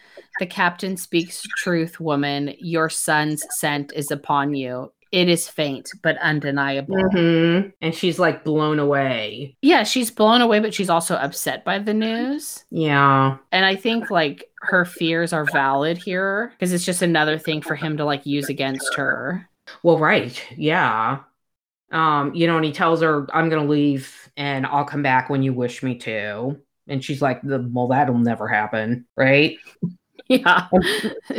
The 0.41 0.47
captain 0.47 0.97
speaks 0.97 1.43
truth, 1.59 2.01
woman. 2.01 2.53
Your 2.59 2.91
son's 2.91 3.45
scent 3.51 3.93
is 3.95 4.11
upon 4.11 4.55
you. 4.55 4.93
It 5.13 5.29
is 5.29 5.49
faint, 5.49 5.89
but 6.03 6.19
undeniable. 6.19 6.97
Mhm. 6.97 7.73
and 7.81 7.95
she's 7.95 8.19
like 8.19 8.43
blown 8.43 8.81
away. 8.81 9.57
Yeah, 9.63 9.85
she's 9.85 10.11
blown 10.11 10.41
away, 10.41 10.59
but 10.59 10.75
she's 10.75 10.91
also 10.91 11.15
upset 11.15 11.65
by 11.65 11.79
the 11.79 11.95
news. 11.95 12.65
Yeah. 12.73 13.37
And 13.53 13.65
I 13.65 13.77
think 13.77 14.11
like 14.11 14.45
her 14.63 14.85
fears 14.85 15.33
are 15.33 15.45
valid 15.53 15.97
here 15.97 16.51
because 16.51 16.73
it's 16.73 16.85
just 16.85 17.03
another 17.03 17.39
thing 17.39 17.63
for 17.63 17.77
him 17.77 17.97
to 17.99 18.05
like 18.05 18.27
use 18.27 18.49
against 18.49 18.95
her. 18.97 19.49
Well, 19.85 19.99
right. 19.99 20.43
Yeah. 20.57 21.21
Um, 21.93 22.35
you 22.35 22.47
know, 22.47 22.57
and 22.57 22.65
he 22.65 22.73
tells 22.73 23.01
her, 23.03 23.27
I'm 23.33 23.49
gonna 23.49 23.69
leave 23.69 24.31
and 24.37 24.67
I'll 24.67 24.85
come 24.85 25.03
back 25.03 25.31
when 25.31 25.43
you 25.43 25.53
wish 25.53 25.83
me 25.83 25.97
to. 25.99 26.61
And 26.89 27.05
she's 27.05 27.23
like, 27.23 27.41
Well, 27.43 27.89
that'll 27.89 28.19
never 28.19 28.49
happen, 28.49 29.07
right? 29.17 29.59
Yeah. 30.37 30.67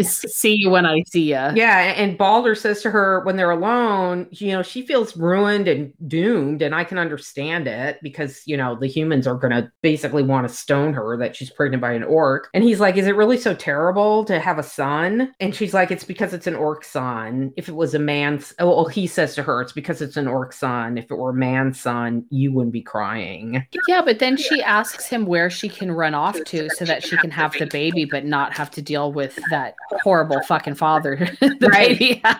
see 0.01 0.55
you 0.55 0.69
when 0.69 0.85
I 0.85 1.03
see 1.07 1.23
you. 1.23 1.51
Yeah. 1.55 1.93
And 1.95 2.17
Balder 2.17 2.55
says 2.55 2.81
to 2.83 2.89
her 2.89 3.21
when 3.25 3.35
they're 3.35 3.51
alone, 3.51 4.27
you 4.31 4.53
know, 4.53 4.63
she 4.63 4.81
feels 4.81 5.17
ruined 5.17 5.67
and 5.67 5.91
doomed. 6.07 6.61
And 6.61 6.73
I 6.73 6.85
can 6.85 6.97
understand 6.97 7.67
it 7.67 7.99
because, 8.01 8.41
you 8.45 8.55
know, 8.55 8.77
the 8.79 8.88
humans 8.88 9.27
are 9.27 9.35
going 9.35 9.51
to 9.51 9.69
basically 9.81 10.23
want 10.23 10.47
to 10.47 10.53
stone 10.53 10.93
her 10.93 11.17
that 11.17 11.35
she's 11.35 11.49
pregnant 11.49 11.81
by 11.81 11.91
an 11.91 12.03
orc. 12.03 12.49
And 12.53 12.63
he's 12.63 12.79
like, 12.79 12.95
Is 12.95 13.07
it 13.07 13.15
really 13.15 13.38
so 13.38 13.53
terrible 13.53 14.23
to 14.25 14.39
have 14.39 14.57
a 14.57 14.63
son? 14.63 15.33
And 15.41 15.53
she's 15.53 15.73
like, 15.73 15.91
It's 15.91 16.05
because 16.05 16.33
it's 16.33 16.47
an 16.47 16.55
orc 16.55 16.85
son. 16.85 17.51
If 17.57 17.67
it 17.67 17.75
was 17.75 17.93
a 17.93 17.99
man's, 17.99 18.53
oh, 18.59 18.67
well, 18.67 18.85
he 18.85 19.05
says 19.05 19.35
to 19.35 19.43
her, 19.43 19.61
It's 19.61 19.73
because 19.73 20.01
it's 20.01 20.17
an 20.17 20.27
orc 20.27 20.53
son. 20.53 20.97
If 20.97 21.11
it 21.11 21.15
were 21.15 21.31
a 21.31 21.33
man's 21.33 21.79
son, 21.79 22.25
you 22.29 22.53
wouldn't 22.53 22.73
be 22.73 22.81
crying. 22.81 23.65
Yeah. 23.88 24.01
But 24.01 24.19
then 24.19 24.38
she 24.38 24.63
asks 24.63 25.07
him 25.07 25.25
where 25.25 25.49
she 25.49 25.67
can 25.67 25.91
run 25.91 26.13
off 26.13 26.41
to 26.45 26.69
so 26.69 26.85
that 26.85 27.03
she 27.03 27.17
can 27.17 27.31
have 27.31 27.53
the 27.53 27.65
baby, 27.67 28.05
but 28.05 28.23
not 28.23 28.53
have 28.53 28.71
to 28.71 28.76
deal 28.82 29.11
with 29.13 29.38
that 29.51 29.75
horrible 30.03 30.41
fucking 30.43 30.75
father 30.75 31.15
the 31.41 31.69
Right. 31.71 31.97
baby 31.97 32.21
has. 32.23 32.38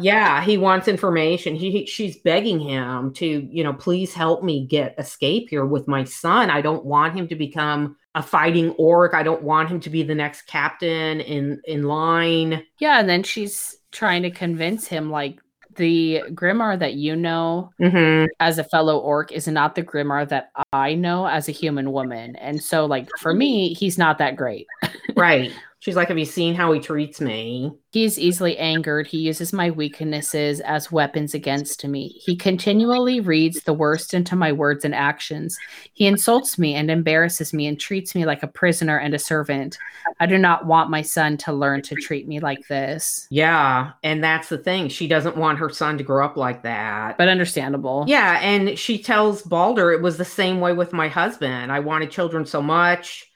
yeah, 0.00 0.42
he 0.42 0.56
wants 0.58 0.88
information. 0.88 1.54
He, 1.54 1.70
he- 1.70 1.86
she's 1.86 2.16
begging 2.18 2.58
him 2.60 3.12
to, 3.14 3.26
you 3.26 3.62
know, 3.64 3.72
please 3.72 4.14
help 4.14 4.42
me 4.42 4.66
get 4.66 4.94
escape 4.98 5.48
here 5.50 5.66
with 5.66 5.86
my 5.88 6.04
son. 6.04 6.50
I 6.50 6.60
don't 6.60 6.84
want 6.84 7.14
him 7.16 7.28
to 7.28 7.34
become 7.34 7.96
a 8.14 8.22
fighting 8.22 8.70
orc. 8.70 9.14
I 9.14 9.22
don't 9.22 9.42
want 9.42 9.68
him 9.68 9.80
to 9.80 9.90
be 9.90 10.02
the 10.02 10.14
next 10.14 10.42
captain 10.42 11.20
in 11.20 11.60
in 11.64 11.84
line. 11.84 12.64
Yeah, 12.78 12.98
and 13.00 13.08
then 13.08 13.22
she's 13.22 13.76
trying 13.92 14.22
to 14.22 14.30
convince 14.30 14.86
him 14.86 15.10
like 15.10 15.40
the 15.76 16.22
Grimarr 16.30 16.78
that 16.78 16.94
you 16.94 17.16
know 17.16 17.70
hmm 17.78 18.24
as 18.40 18.58
a 18.58 18.64
fellow 18.64 18.98
orc 18.98 19.32
is 19.32 19.46
not 19.46 19.74
the 19.74 19.82
Grimarr 19.82 20.28
that 20.28 20.50
I 20.72 20.94
know 20.94 21.26
as 21.26 21.48
a 21.48 21.52
human 21.52 21.92
woman. 21.92 22.36
And 22.36 22.62
so 22.62 22.86
like 22.86 23.08
for 23.18 23.34
me, 23.34 23.74
he's 23.74 23.98
not 23.98 24.18
that 24.18 24.36
great. 24.36 24.66
Right. 25.16 25.52
She's 25.80 25.96
like, 25.96 26.08
Have 26.08 26.18
you 26.18 26.26
seen 26.26 26.54
how 26.54 26.72
he 26.72 26.78
treats 26.78 27.20
me? 27.20 27.72
He's 27.92 28.18
easily 28.18 28.56
angered. 28.58 29.06
He 29.06 29.18
uses 29.18 29.52
my 29.52 29.70
weaknesses 29.70 30.60
as 30.60 30.92
weapons 30.92 31.34
against 31.34 31.84
me. 31.86 32.08
He 32.08 32.36
continually 32.36 33.18
reads 33.18 33.62
the 33.62 33.72
worst 33.72 34.14
into 34.14 34.36
my 34.36 34.52
words 34.52 34.84
and 34.84 34.94
actions. 34.94 35.56
He 35.94 36.06
insults 36.06 36.58
me 36.58 36.74
and 36.74 36.90
embarrasses 36.90 37.52
me 37.52 37.66
and 37.66 37.80
treats 37.80 38.14
me 38.14 38.26
like 38.26 38.42
a 38.42 38.46
prisoner 38.46 38.98
and 38.98 39.14
a 39.14 39.18
servant. 39.18 39.78
I 40.20 40.26
do 40.26 40.36
not 40.36 40.66
want 40.66 40.90
my 40.90 41.00
son 41.02 41.38
to 41.38 41.52
learn 41.52 41.80
to 41.82 41.94
treat 41.94 42.28
me 42.28 42.40
like 42.40 42.68
this. 42.68 43.26
Yeah. 43.30 43.92
And 44.02 44.22
that's 44.22 44.50
the 44.50 44.58
thing. 44.58 44.88
She 44.88 45.08
doesn't 45.08 45.36
want 45.36 45.58
her 45.58 45.70
son 45.70 45.96
to 45.96 46.04
grow 46.04 46.24
up 46.24 46.36
like 46.36 46.62
that. 46.62 47.16
But 47.16 47.28
understandable. 47.28 48.04
Yeah, 48.06 48.38
and 48.42 48.78
she 48.78 49.02
tells 49.02 49.42
Balder 49.42 49.92
it 49.92 50.02
was 50.02 50.18
the 50.18 50.24
same 50.24 50.60
way 50.60 50.74
with 50.74 50.92
my 50.92 51.08
husband. 51.08 51.72
I 51.72 51.80
wanted 51.80 52.10
children 52.10 52.44
so 52.44 52.60
much, 52.60 53.29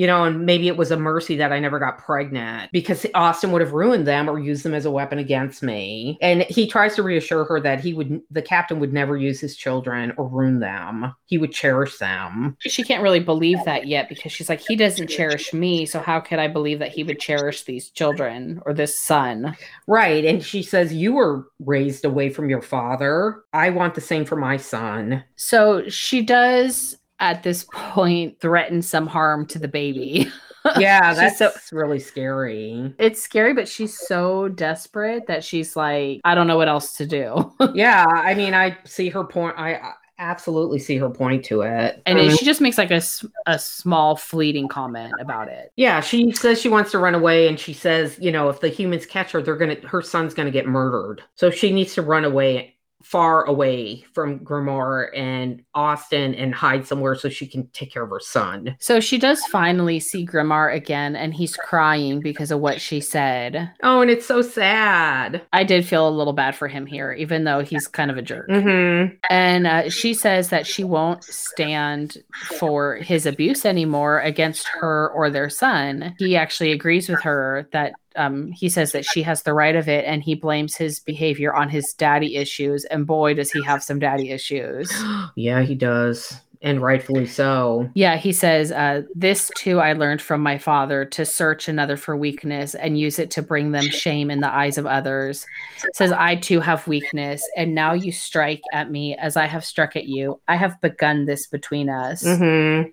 you 0.00 0.06
know, 0.06 0.24
and 0.24 0.46
maybe 0.46 0.66
it 0.66 0.78
was 0.78 0.90
a 0.90 0.96
mercy 0.96 1.36
that 1.36 1.52
I 1.52 1.58
never 1.58 1.78
got 1.78 1.98
pregnant 1.98 2.72
because 2.72 3.04
Austin 3.12 3.52
would 3.52 3.60
have 3.60 3.74
ruined 3.74 4.06
them 4.06 4.30
or 4.30 4.38
used 4.38 4.62
them 4.62 4.72
as 4.72 4.86
a 4.86 4.90
weapon 4.90 5.18
against 5.18 5.62
me. 5.62 6.16
And 6.22 6.40
he 6.44 6.66
tries 6.66 6.94
to 6.94 7.02
reassure 7.02 7.44
her 7.44 7.60
that 7.60 7.80
he 7.80 7.92
would, 7.92 8.22
the 8.30 8.40
captain 8.40 8.80
would 8.80 8.94
never 8.94 9.18
use 9.18 9.40
his 9.40 9.54
children 9.54 10.14
or 10.16 10.26
ruin 10.26 10.58
them. 10.58 11.14
He 11.26 11.36
would 11.36 11.52
cherish 11.52 11.98
them. 11.98 12.56
She 12.60 12.82
can't 12.82 13.02
really 13.02 13.20
believe 13.20 13.62
that 13.66 13.88
yet 13.88 14.08
because 14.08 14.32
she's 14.32 14.48
like, 14.48 14.62
he 14.66 14.74
doesn't 14.74 15.08
cherish 15.08 15.52
me. 15.52 15.84
So 15.84 16.00
how 16.00 16.18
could 16.18 16.38
I 16.38 16.48
believe 16.48 16.78
that 16.78 16.92
he 16.92 17.04
would 17.04 17.20
cherish 17.20 17.64
these 17.64 17.90
children 17.90 18.62
or 18.64 18.72
this 18.72 18.98
son? 18.98 19.54
Right. 19.86 20.24
And 20.24 20.42
she 20.42 20.62
says, 20.62 20.94
You 20.94 21.12
were 21.12 21.46
raised 21.58 22.06
away 22.06 22.30
from 22.30 22.48
your 22.48 22.62
father. 22.62 23.42
I 23.52 23.68
want 23.68 23.94
the 23.96 24.00
same 24.00 24.24
for 24.24 24.36
my 24.36 24.56
son. 24.56 25.24
So 25.36 25.86
she 25.90 26.22
does 26.22 26.96
at 27.20 27.42
this 27.42 27.64
point 27.72 28.40
threaten 28.40 28.82
some 28.82 29.06
harm 29.06 29.46
to 29.46 29.58
the 29.58 29.68
baby. 29.68 30.30
Yeah, 30.78 31.14
that's 31.14 31.38
so- 31.38 31.52
really 31.72 31.98
scary. 31.98 32.94
It's 32.98 33.22
scary, 33.22 33.54
but 33.54 33.66
she's 33.66 33.98
so 33.98 34.48
desperate 34.48 35.26
that 35.26 35.42
she's 35.42 35.74
like, 35.74 36.20
I 36.22 36.34
don't 36.34 36.46
know 36.46 36.58
what 36.58 36.68
else 36.68 36.98
to 36.98 37.06
do. 37.06 37.50
yeah 37.74 38.04
i 38.06 38.34
mean 38.34 38.52
i 38.52 38.76
see 38.84 39.08
her 39.08 39.24
point 39.24 39.54
i 39.58 39.76
I 39.76 39.92
absolutely 40.18 40.78
see 40.78 40.98
her 40.98 41.08
point 41.08 41.46
to 41.46 41.62
it 41.62 42.02
and 42.04 42.18
Um, 42.18 42.28
she 42.36 42.44
just 42.44 42.60
makes 42.60 42.76
like 42.76 42.90
a, 42.90 43.00
a 43.46 43.58
small 43.58 44.16
fleeting 44.16 44.68
comment 44.68 45.14
about 45.18 45.48
it. 45.48 45.72
yeah 45.76 46.02
she 46.02 46.30
says 46.32 46.60
she 46.60 46.68
wants 46.68 46.90
to 46.90 46.98
run 46.98 47.14
away 47.14 47.48
and 47.48 47.58
she 47.58 47.72
says 47.72 48.18
you 48.20 48.30
know 48.30 48.50
if 48.50 48.60
the 48.60 48.68
humans 48.68 49.06
catch 49.06 49.32
her 49.32 49.40
they're 49.40 49.56
gonna 49.56 49.76
her 49.86 50.02
son's 50.02 50.34
gonna 50.34 50.50
get 50.50 50.66
murdered 50.66 51.22
so 51.36 51.50
she 51.50 51.72
needs 51.72 51.94
to 51.94 52.02
run 52.02 52.26
away 52.26 52.76
far 53.02 53.44
away 53.44 54.04
from 54.12 54.40
Grimarr 54.40 55.08
and 55.16 55.62
Austin 55.74 56.34
and 56.34 56.54
hide 56.54 56.86
somewhere 56.86 57.14
so 57.14 57.28
she 57.28 57.46
can 57.46 57.66
take 57.68 57.92
care 57.92 58.02
of 58.02 58.10
her 58.10 58.20
son. 58.20 58.76
So 58.80 59.00
she 59.00 59.18
does 59.18 59.42
finally 59.46 60.00
see 60.00 60.26
Grimarr 60.26 60.74
again, 60.74 61.16
and 61.16 61.34
he's 61.34 61.56
crying 61.56 62.20
because 62.20 62.50
of 62.50 62.60
what 62.60 62.80
she 62.80 63.00
said. 63.00 63.70
Oh, 63.82 64.00
and 64.00 64.10
it's 64.10 64.26
so 64.26 64.42
sad. 64.42 65.42
I 65.52 65.64
did 65.64 65.86
feel 65.86 66.08
a 66.08 66.10
little 66.10 66.32
bad 66.32 66.54
for 66.54 66.68
him 66.68 66.86
here, 66.86 67.12
even 67.12 67.44
though 67.44 67.60
he's 67.60 67.88
kind 67.88 68.10
of 68.10 68.16
a 68.16 68.22
jerk. 68.22 68.48
Mm-hmm. 68.48 69.14
And 69.28 69.66
uh, 69.66 69.90
she 69.90 70.14
says 70.14 70.50
that 70.50 70.66
she 70.66 70.84
won't 70.84 71.24
stand 71.24 72.18
for 72.58 72.96
his 72.96 73.26
abuse 73.26 73.64
anymore 73.64 74.20
against 74.20 74.66
her 74.68 75.10
or 75.10 75.30
their 75.30 75.50
son. 75.50 76.14
He 76.18 76.36
actually 76.36 76.72
agrees 76.72 77.08
with 77.08 77.22
her 77.22 77.68
that 77.72 77.92
um, 78.16 78.50
he 78.52 78.68
says 78.68 78.92
that 78.92 79.04
she 79.04 79.22
has 79.22 79.42
the 79.42 79.54
right 79.54 79.76
of 79.76 79.88
it 79.88 80.04
and 80.04 80.22
he 80.22 80.34
blames 80.34 80.76
his 80.76 81.00
behavior 81.00 81.54
on 81.54 81.68
his 81.68 81.92
daddy 81.94 82.36
issues. 82.36 82.84
And 82.86 83.06
boy, 83.06 83.34
does 83.34 83.50
he 83.50 83.62
have 83.64 83.82
some 83.82 83.98
daddy 83.98 84.30
issues. 84.30 84.92
yeah, 85.36 85.62
he 85.62 85.74
does. 85.74 86.40
And 86.62 86.82
rightfully 86.82 87.26
so. 87.26 87.88
Yeah, 87.94 88.18
he 88.18 88.32
says, 88.32 88.70
uh, 88.70 89.02
This 89.14 89.50
too 89.56 89.80
I 89.80 89.94
learned 89.94 90.20
from 90.20 90.42
my 90.42 90.58
father 90.58 91.06
to 91.06 91.24
search 91.24 91.68
another 91.68 91.96
for 91.96 92.14
weakness 92.14 92.74
and 92.74 93.00
use 93.00 93.18
it 93.18 93.30
to 93.30 93.42
bring 93.42 93.72
them 93.72 93.88
shame 93.88 94.30
in 94.30 94.40
the 94.40 94.52
eyes 94.52 94.76
of 94.76 94.84
others. 94.84 95.46
Says, 95.94 96.12
I 96.12 96.36
too 96.36 96.60
have 96.60 96.86
weakness, 96.86 97.42
and 97.56 97.74
now 97.74 97.94
you 97.94 98.12
strike 98.12 98.60
at 98.74 98.90
me 98.90 99.16
as 99.16 99.38
I 99.38 99.46
have 99.46 99.64
struck 99.64 99.96
at 99.96 100.04
you. 100.04 100.38
I 100.48 100.56
have 100.56 100.78
begun 100.82 101.24
this 101.24 101.46
between 101.46 101.88
us. 101.88 102.22
Mm-hmm. 102.22 102.90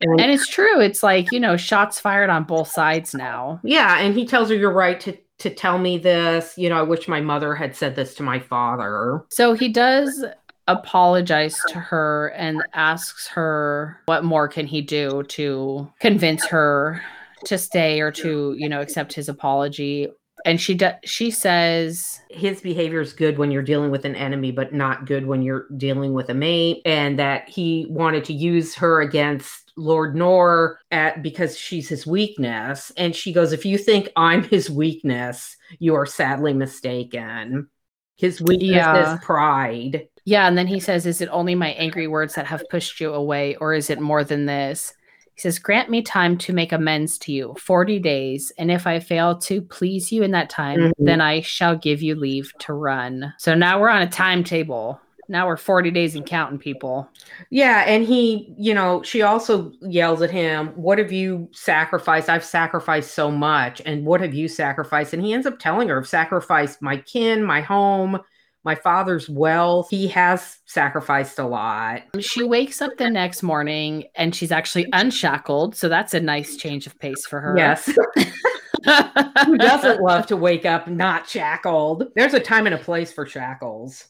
And, 0.00 0.20
And 0.20 0.30
it's 0.30 0.46
true. 0.46 0.80
It's 0.80 1.02
like, 1.02 1.30
you 1.30 1.40
know, 1.40 1.56
shots 1.56 2.00
fired 2.00 2.30
on 2.30 2.44
both 2.44 2.68
sides 2.68 3.14
now. 3.14 3.60
yeah, 3.62 3.98
and 3.98 4.14
he 4.14 4.26
tells 4.26 4.48
her 4.48 4.54
you're 4.54 4.72
right 4.72 4.98
to 5.00 5.16
to 5.38 5.50
tell 5.50 5.78
me 5.78 5.98
this. 5.98 6.54
You 6.56 6.68
know, 6.68 6.76
I 6.78 6.82
wish 6.82 7.08
my 7.08 7.20
mother 7.20 7.54
had 7.54 7.74
said 7.74 7.96
this 7.96 8.14
to 8.16 8.22
my 8.22 8.38
father. 8.38 9.24
So 9.30 9.54
he 9.54 9.68
does 9.70 10.24
apologize 10.68 11.58
to 11.68 11.80
her 11.80 12.28
and 12.36 12.62
asks 12.74 13.26
her 13.28 14.00
what 14.06 14.24
more 14.24 14.46
can 14.48 14.66
he 14.66 14.82
do 14.82 15.24
to 15.24 15.90
convince 15.98 16.44
her 16.46 17.02
to 17.46 17.58
stay 17.58 18.00
or 18.00 18.12
to, 18.12 18.54
you 18.56 18.68
know, 18.68 18.80
accept 18.80 19.14
his 19.14 19.28
apology. 19.28 20.08
And 20.44 20.60
she 20.60 20.74
does 20.74 20.94
she 21.04 21.30
says 21.30 22.20
his 22.30 22.60
behavior 22.60 23.00
is 23.00 23.12
good 23.12 23.38
when 23.38 23.50
you're 23.50 23.62
dealing 23.62 23.90
with 23.90 24.04
an 24.04 24.14
enemy, 24.16 24.52
but 24.52 24.72
not 24.72 25.06
good 25.06 25.26
when 25.26 25.42
you're 25.42 25.66
dealing 25.76 26.12
with 26.12 26.28
a 26.28 26.34
mate, 26.34 26.82
and 26.84 27.18
that 27.18 27.48
he 27.48 27.86
wanted 27.88 28.24
to 28.26 28.32
use 28.32 28.74
her 28.76 29.00
against 29.00 29.72
Lord 29.76 30.14
Nor 30.16 30.80
at 30.90 31.22
because 31.22 31.58
she's 31.58 31.88
his 31.88 32.06
weakness. 32.06 32.92
And 32.96 33.14
she 33.14 33.32
goes, 33.32 33.52
"If 33.52 33.64
you 33.64 33.78
think 33.78 34.08
I'm 34.16 34.42
his 34.44 34.70
weakness, 34.70 35.56
you 35.78 35.94
are 35.94 36.06
sadly 36.06 36.52
mistaken. 36.52 37.68
His 38.16 38.40
weakness 38.40 38.68
Yeah. 38.68 39.14
is 39.14 39.24
pride." 39.24 40.08
Yeah, 40.26 40.46
and 40.46 40.56
then 40.56 40.66
he 40.66 40.80
says, 40.80 41.06
Is 41.06 41.20
it 41.20 41.28
only 41.32 41.54
my 41.54 41.70
angry 41.70 42.06
words 42.06 42.34
that 42.34 42.46
have 42.46 42.68
pushed 42.68 43.00
you 43.00 43.12
away, 43.14 43.56
or 43.56 43.74
is 43.74 43.90
it 43.90 44.00
more 44.00 44.22
than 44.22 44.46
this? 44.46 44.92
He 45.40 45.48
says, 45.48 45.58
Grant 45.58 45.88
me 45.88 46.02
time 46.02 46.36
to 46.36 46.52
make 46.52 46.70
amends 46.70 47.16
to 47.20 47.32
you, 47.32 47.56
40 47.58 47.98
days, 47.98 48.52
and 48.58 48.70
if 48.70 48.86
I 48.86 49.00
fail 49.00 49.38
to 49.38 49.62
please 49.62 50.12
you 50.12 50.22
in 50.22 50.32
that 50.32 50.50
time, 50.50 50.78
Mhm. 50.78 50.92
then 50.98 51.22
I 51.22 51.40
shall 51.40 51.76
give 51.76 52.02
you 52.02 52.14
leave 52.14 52.52
to 52.58 52.74
run. 52.74 53.32
So 53.38 53.54
now 53.54 53.80
we're 53.80 53.88
on 53.88 54.02
a 54.02 54.06
timetable. 54.06 55.00
Now 55.30 55.46
we're 55.46 55.56
40 55.56 55.90
days 55.90 56.14
and 56.14 56.26
counting, 56.26 56.58
people. 56.58 57.08
Yeah, 57.48 57.84
and 57.86 58.04
he, 58.04 58.52
you 58.58 58.74
know, 58.74 59.02
she 59.02 59.22
also 59.22 59.72
yells 59.80 60.20
at 60.20 60.30
him, 60.30 60.72
What 60.74 60.98
have 60.98 61.10
you 61.10 61.48
sacrificed? 61.52 62.28
I've 62.28 62.44
sacrificed 62.44 63.14
so 63.14 63.30
much. 63.30 63.80
And 63.86 64.04
what 64.04 64.20
have 64.20 64.34
you 64.34 64.46
sacrificed? 64.46 65.14
And 65.14 65.22
he 65.24 65.32
ends 65.32 65.46
up 65.46 65.58
telling 65.58 65.88
her, 65.88 65.98
I've 65.98 66.06
sacrificed 66.06 66.82
my 66.82 66.98
kin, 66.98 67.42
my 67.42 67.62
home, 67.62 68.20
my 68.64 68.74
father's 68.74 69.28
wealth. 69.28 69.88
He 69.90 70.08
has 70.08 70.58
sacrificed 70.66 71.38
a 71.38 71.46
lot. 71.46 72.02
Um, 72.14 72.20
she 72.20 72.42
wakes 72.42 72.82
up 72.82 72.96
the 72.98 73.10
next 73.10 73.42
morning 73.42 74.04
and 74.14 74.34
she's 74.34 74.52
actually 74.52 74.86
unshackled. 74.92 75.76
So 75.76 75.88
that's 75.88 76.14
a 76.14 76.20
nice 76.20 76.56
change 76.56 76.86
of 76.86 76.98
pace 76.98 77.26
for 77.26 77.40
her. 77.40 77.54
Yes. 77.56 77.86
Who 79.46 79.58
doesn't 79.58 80.00
love 80.00 80.26
to 80.26 80.36
wake 80.36 80.66
up 80.66 80.88
not 80.88 81.28
shackled? 81.28 82.08
There's 82.14 82.34
a 82.34 82.40
time 82.40 82.66
and 82.66 82.74
a 82.74 82.78
place 82.78 83.12
for 83.12 83.26
shackles. 83.26 84.06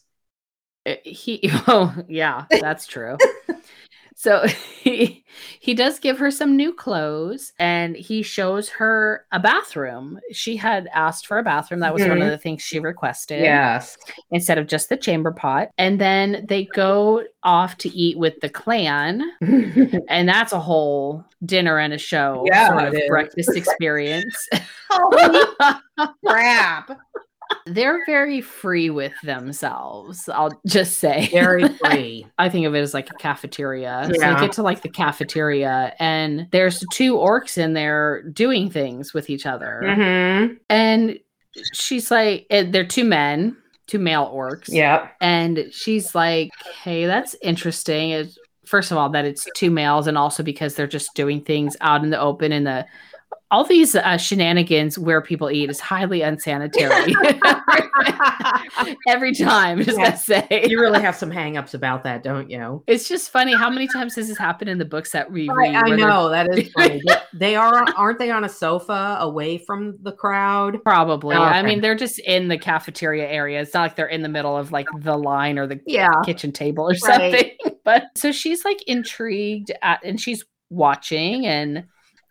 Uh, 0.83 0.95
he 1.03 1.39
oh 1.67 1.95
yeah 2.07 2.45
that's 2.59 2.87
true 2.87 3.15
So 4.21 4.45
he 4.81 5.25
he 5.59 5.73
does 5.73 5.97
give 5.97 6.19
her 6.19 6.29
some 6.29 6.55
new 6.55 6.73
clothes 6.73 7.53
and 7.57 7.95
he 7.95 8.21
shows 8.21 8.69
her 8.69 9.25
a 9.31 9.39
bathroom. 9.39 10.19
She 10.31 10.55
had 10.57 10.87
asked 10.93 11.25
for 11.25 11.39
a 11.39 11.43
bathroom. 11.43 11.79
That 11.79 11.93
was 11.93 12.03
one 12.03 12.11
mm-hmm. 12.11 12.21
of 12.21 12.29
the 12.29 12.37
things 12.37 12.61
she 12.61 12.79
requested 12.79 13.41
Yes. 13.41 13.97
instead 14.29 14.59
of 14.59 14.67
just 14.67 14.89
the 14.89 14.97
chamber 14.97 15.31
pot. 15.31 15.69
And 15.79 15.99
then 15.99 16.45
they 16.47 16.65
go 16.65 17.23
off 17.41 17.77
to 17.77 17.89
eat 17.89 18.17
with 18.19 18.39
the 18.41 18.49
clan. 18.49 19.23
And 20.07 20.27
that's 20.27 20.51
a 20.51 20.59
whole 20.59 21.23
dinner 21.45 21.79
and 21.79 21.93
a 21.93 21.97
show 21.97 22.43
Yeah, 22.45 22.69
sort 22.69 22.93
of 22.93 23.01
breakfast 23.07 23.51
experience. 23.55 24.49
Holy 24.89 25.45
crap. 26.25 26.99
They're 27.73 28.03
very 28.05 28.41
free 28.41 28.89
with 28.89 29.13
themselves. 29.23 30.27
I'll 30.29 30.51
just 30.67 30.97
say. 30.99 31.29
Very 31.31 31.67
free. 31.85 32.25
I 32.37 32.49
think 32.49 32.65
of 32.65 32.75
it 32.75 32.79
as 32.79 32.93
like 32.93 33.09
a 33.09 33.15
cafeteria. 33.15 34.09
So 34.13 34.19
Yeah. 34.19 34.33
you 34.33 34.39
get 34.45 34.51
to 34.53 34.63
like 34.63 34.81
the 34.81 34.89
cafeteria, 34.89 35.93
and 35.99 36.47
there's 36.51 36.83
two 36.91 37.15
orcs 37.15 37.57
in 37.57 37.73
there 37.73 38.23
doing 38.31 38.69
things 38.69 39.13
with 39.13 39.29
each 39.29 39.45
other. 39.45 39.81
hmm 39.95 40.55
And 40.69 41.19
she's 41.73 42.11
like, 42.11 42.45
they're 42.49 42.85
two 42.85 43.03
men, 43.05 43.57
two 43.87 43.99
male 43.99 44.31
orcs. 44.33 44.69
Yeah. 44.69 45.09
And 45.19 45.65
she's 45.71 46.15
like, 46.15 46.49
hey, 46.83 47.05
that's 47.05 47.35
interesting. 47.41 48.11
It's, 48.11 48.37
first 48.65 48.91
of 48.91 48.97
all, 48.97 49.09
that 49.09 49.25
it's 49.25 49.47
two 49.55 49.69
males, 49.71 50.07
and 50.07 50.17
also 50.17 50.43
because 50.43 50.75
they're 50.75 50.87
just 50.87 51.13
doing 51.13 51.41
things 51.43 51.75
out 51.81 52.03
in 52.03 52.09
the 52.09 52.19
open 52.19 52.51
in 52.51 52.63
the 52.63 52.85
all 53.51 53.63
these 53.65 53.95
uh, 53.95 54.17
shenanigans 54.17 54.97
where 54.97 55.21
people 55.21 55.51
eat 55.51 55.69
is 55.69 55.79
highly 55.79 56.21
unsanitary. 56.21 57.13
Every 59.07 59.33
time, 59.33 59.83
just 59.83 59.99
Yeah. 59.99 60.13
say. 60.15 60.65
you 60.69 60.79
really 60.79 61.01
have 61.01 61.15
some 61.15 61.29
hangups 61.31 61.73
about 61.73 62.03
that, 62.05 62.23
don't 62.23 62.49
you? 62.49 62.83
It's 62.87 63.07
just 63.07 63.29
funny 63.29 63.53
how 63.53 63.69
many 63.69 63.87
times 63.87 64.15
this 64.15 64.35
happen 64.37 64.67
in 64.67 64.77
the 64.77 64.85
books 64.85 65.11
that 65.11 65.31
we 65.31 65.49
read? 65.49 65.75
I, 65.75 65.91
I 65.91 65.95
know 65.95 66.29
that 66.29 66.57
is 66.57 66.71
funny. 66.77 67.01
They- 67.33 67.55
are, 67.55 67.85
aren't 67.97 68.17
they, 68.19 68.31
on 68.31 68.45
a 68.45 68.49
sofa 68.49 69.17
away 69.19 69.57
from 69.57 69.97
the 70.03 70.13
crowd? 70.13 70.81
Probably. 70.83 71.35
Oh, 71.35 71.41
I 71.41 71.61
mean, 71.61 71.81
they're 71.81 71.95
just 71.95 72.19
in 72.19 72.47
the 72.47 72.57
cafeteria 72.57 73.27
area. 73.27 73.61
It's 73.61 73.73
not 73.73 73.81
like 73.81 73.95
they're 73.97 74.07
in 74.07 74.21
the 74.21 74.29
middle 74.29 74.55
of 74.55 74.71
like 74.71 74.87
the 74.99 75.17
line 75.17 75.59
or 75.59 75.67
the 75.67 75.79
Yeah. 75.85 76.09
kitchen 76.25 76.51
table 76.53 76.85
or 76.85 76.95
Right. 77.05 77.31
something. 77.31 77.51
But 77.83 78.03
so 78.15 78.31
she's 78.31 78.63
like 78.63 78.81
intrigued 78.83 79.71
at, 79.81 80.01
and 80.05 80.21
she's 80.21 80.45
watching 80.69 81.47
and 81.47 81.85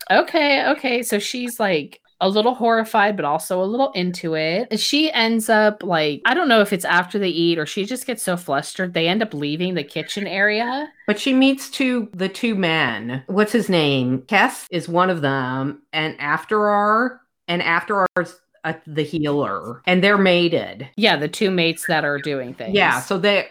okay, 0.09 0.67
okay. 0.69 1.03
So 1.03 1.19
she's 1.19 1.59
like 1.59 2.01
a 2.21 2.29
little 2.29 2.53
horrified, 2.53 3.15
but 3.15 3.25
also 3.25 3.61
a 3.61 3.65
little 3.65 3.91
into 3.93 4.35
it. 4.35 4.79
She 4.79 5.11
ends 5.11 5.49
up 5.49 5.81
like, 5.83 6.21
I 6.25 6.35
don't 6.35 6.47
know 6.47 6.61
if 6.61 6.71
it's 6.71 6.85
after 6.85 7.17
they 7.17 7.29
eat 7.29 7.57
or 7.57 7.65
she 7.65 7.83
just 7.83 8.05
gets 8.05 8.21
so 8.21 8.37
flustered. 8.37 8.93
They 8.93 9.07
end 9.07 9.23
up 9.23 9.33
leaving 9.33 9.73
the 9.73 9.83
kitchen 9.83 10.27
area. 10.27 10.87
But 11.07 11.19
she 11.19 11.33
meets 11.33 11.69
two 11.69 12.09
the 12.13 12.29
two 12.29 12.55
men. 12.55 13.23
What's 13.25 13.51
his 13.51 13.69
name? 13.69 14.21
Kesst 14.27 14.67
is 14.69 14.87
one 14.87 15.09
of 15.09 15.21
them, 15.21 15.81
and 15.91 16.15
after 16.19 16.57
Efterar, 16.57 17.19
and 17.47 17.61
Efterar's 17.61 18.39
uh, 18.63 18.73
the 18.85 19.03
healer, 19.03 19.81
and 19.87 20.03
they're 20.03 20.17
mated. 20.17 20.87
Yeah, 20.95 21.15
the 21.15 21.27
two 21.27 21.49
mates 21.49 21.87
that 21.87 22.05
are 22.05 22.19
doing 22.19 22.53
things. 22.53 22.75
Yeah, 22.75 23.01
so 23.01 23.17
they, 23.17 23.49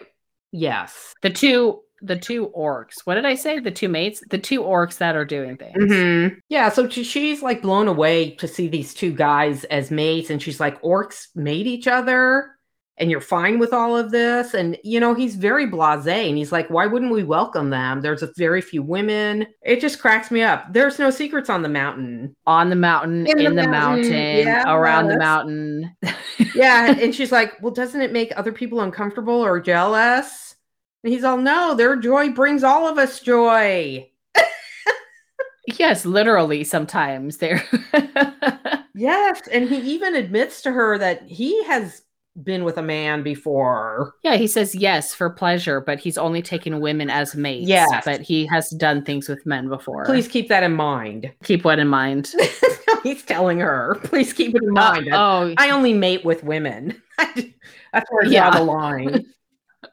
yes, 0.53 1.13
the 1.21 1.29
two 1.29 1.81
the 2.01 2.15
two 2.17 2.49
orcs. 2.57 2.95
What 3.05 3.15
did 3.15 3.25
I 3.25 3.35
say? 3.35 3.59
The 3.59 3.71
two 3.71 3.89
mates? 3.89 4.21
The 4.29 4.37
two 4.37 4.61
orcs 4.61 4.97
that 4.97 5.15
are 5.15 5.25
doing 5.25 5.57
things. 5.57 5.77
Mhm. 5.77 6.37
yeah. 6.49 6.69
So 6.69 6.89
she's 6.89 7.41
like 7.41 7.61
blown 7.61 7.87
away 7.87 8.31
to 8.35 8.47
see 8.47 8.67
these 8.67 8.93
two 8.93 9.11
guys 9.11 9.63
as 9.65 9.91
mates, 9.91 10.29
and 10.29 10.41
she's 10.41 10.59
like, 10.59 10.81
"Orcs 10.81 11.27
mate 11.35 11.67
each 11.67 11.87
other." 11.87 12.51
And 12.97 13.09
you're 13.09 13.21
fine 13.21 13.57
with 13.57 13.73
all 13.73 13.97
of 13.97 14.11
this. 14.11 14.53
And, 14.53 14.77
you 14.83 14.99
know, 14.99 15.15
he's 15.15 15.35
very 15.35 15.65
blase. 15.65 16.05
And 16.05 16.37
he's 16.37 16.51
like, 16.51 16.69
why 16.69 16.85
wouldn't 16.85 17.11
we 17.11 17.23
welcome 17.23 17.71
them? 17.71 18.01
There's 18.01 18.21
a 18.21 18.29
very 18.37 18.61
few 18.61 18.83
women. 18.83 19.47
It 19.63 19.81
just 19.81 19.99
cracks 19.99 20.29
me 20.29 20.43
up. 20.43 20.71
There's 20.71 20.99
no 20.99 21.09
secrets 21.09 21.49
on 21.49 21.63
the 21.63 21.69
mountain. 21.69 22.35
On 22.45 22.69
the 22.69 22.75
mountain, 22.75 23.25
in, 23.25 23.39
In 23.39 23.55
the, 23.55 23.61
the 23.63 23.67
mountain, 23.67 24.11
mountain, 24.11 24.45
yeah, 24.45 24.71
around 24.71 25.07
the 25.07 25.17
mountain. 25.17 25.95
yeah 26.53 26.91
and 27.01 27.15
she's 27.15 27.31
like 27.31 27.59
well 27.61 27.71
doesn't 27.73 28.01
it 28.01 28.11
make 28.11 28.33
other 28.35 28.51
people 28.51 28.81
uncomfortable 28.81 29.33
or 29.43 29.59
jealous 29.59 30.50
and 31.03 31.11
he's 31.13 31.23
all 31.23 31.37
no 31.37 31.73
their 31.75 31.95
joy 31.95 32.29
brings 32.29 32.63
all 32.63 32.87
of 32.87 32.97
us 32.97 33.19
joy 33.19 34.07
yes, 35.79 36.05
literally 36.05 36.63
sometimes 36.63 37.37
they're 37.37 37.63
yes 38.95 39.41
and 39.51 39.69
he 39.69 39.77
even 39.77 40.15
admits 40.15 40.61
to 40.61 40.71
her 40.71 40.97
that 40.97 41.21
he 41.23 41.63
has 41.65 42.01
been 42.43 42.63
with 42.63 42.77
a 42.77 42.81
man 42.81 43.23
before 43.23 44.13
Yeah, 44.23 44.37
he 44.37 44.47
says 44.47 44.73
yes 44.73 45.13
for 45.13 45.29
pleasure, 45.29 45.81
but 45.81 45.99
he's 45.99 46.17
only 46.17 46.41
taken 46.41 46.79
women 46.79 47.09
as 47.09 47.35
mates. 47.35 47.67
Yeah. 47.67 47.99
But 48.05 48.21
he 48.21 48.45
has 48.47 48.69
done 48.69 49.03
things 49.03 49.27
with 49.27 49.45
men 49.45 49.67
before. 49.67 50.05
please 50.05 50.29
keep 50.29 50.47
that 50.47 50.63
in 50.63 50.71
mind 50.73 51.31
keep 51.43 51.65
what 51.65 51.77
in 51.77 51.89
mind. 51.89 52.33
he's 53.03 53.21
telling 53.23 53.59
her 53.59 53.99
please 54.05 54.31
keep 54.33 54.55
it 54.55 54.63
in 54.63 54.69
uh, 54.69 54.73
mind 54.73 55.07
that 55.07 55.13
oh, 55.19 55.53
i 55.57 55.69
only 55.71 55.93
mate 55.93 56.23
with 56.25 56.43
women 56.43 56.99
that's 57.17 58.09
where 58.09 58.23
I 58.23 58.25
draw 58.25 58.31
Yeah. 58.31 58.51
the 58.51 58.63
line 58.63 59.25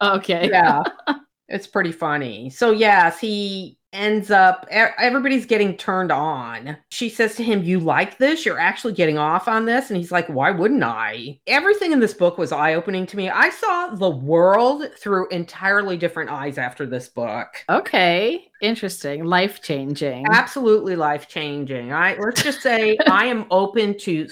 okay. 0.03 0.49
yeah. 0.51 0.83
It's 1.51 1.67
pretty 1.67 1.93
funny. 1.93 2.51
So 2.51 2.73
yes 2.73 3.19
he 3.19 3.79
ends 3.95 4.31
up 4.31 4.67
everybody's 4.71 5.47
getting 5.47 5.79
turned 5.79 6.13
on. 6.13 6.77
She 6.91 7.09
says 7.09 7.37
to 7.37 7.43
him 7.43 7.63
you 7.63 7.81
like 7.81 8.19
this? 8.19 8.45
You're 8.45 8.61
actually 8.61 8.93
getting 8.93 9.17
off 9.17 9.49
on 9.49 9.65
this? 9.65 9.89
And 9.89 9.97
he's 9.97 10.13
like 10.13 10.29
why 10.29 10.51
wouldn't 10.51 10.83
i? 10.83 11.41
Everything 11.47 11.93
in 11.93 12.01
this 12.01 12.13
book 12.13 12.37
was 12.37 12.53
eye-opening 12.53 13.07
to 13.07 13.17
me. 13.17 13.31
I 13.31 13.49
saw 13.49 13.95
the 13.95 14.11
world 14.11 14.91
through 14.99 15.29
entirely 15.31 15.97
different 15.97 16.29
eyes 16.29 16.59
after 16.59 16.85
this 16.85 17.09
book. 17.09 17.49
Okay. 17.71 18.51
Interesting. 18.61 19.25
Life 19.25 19.63
changing. 19.63 20.27
absolutely 20.31 20.97
life-changing. 20.97 21.95
I 21.95 22.15
let's 22.19 22.43
just 22.43 22.61
say 22.61 22.99
i 23.07 23.25
am 23.25 23.47
open 23.51 23.99
to 24.01 24.29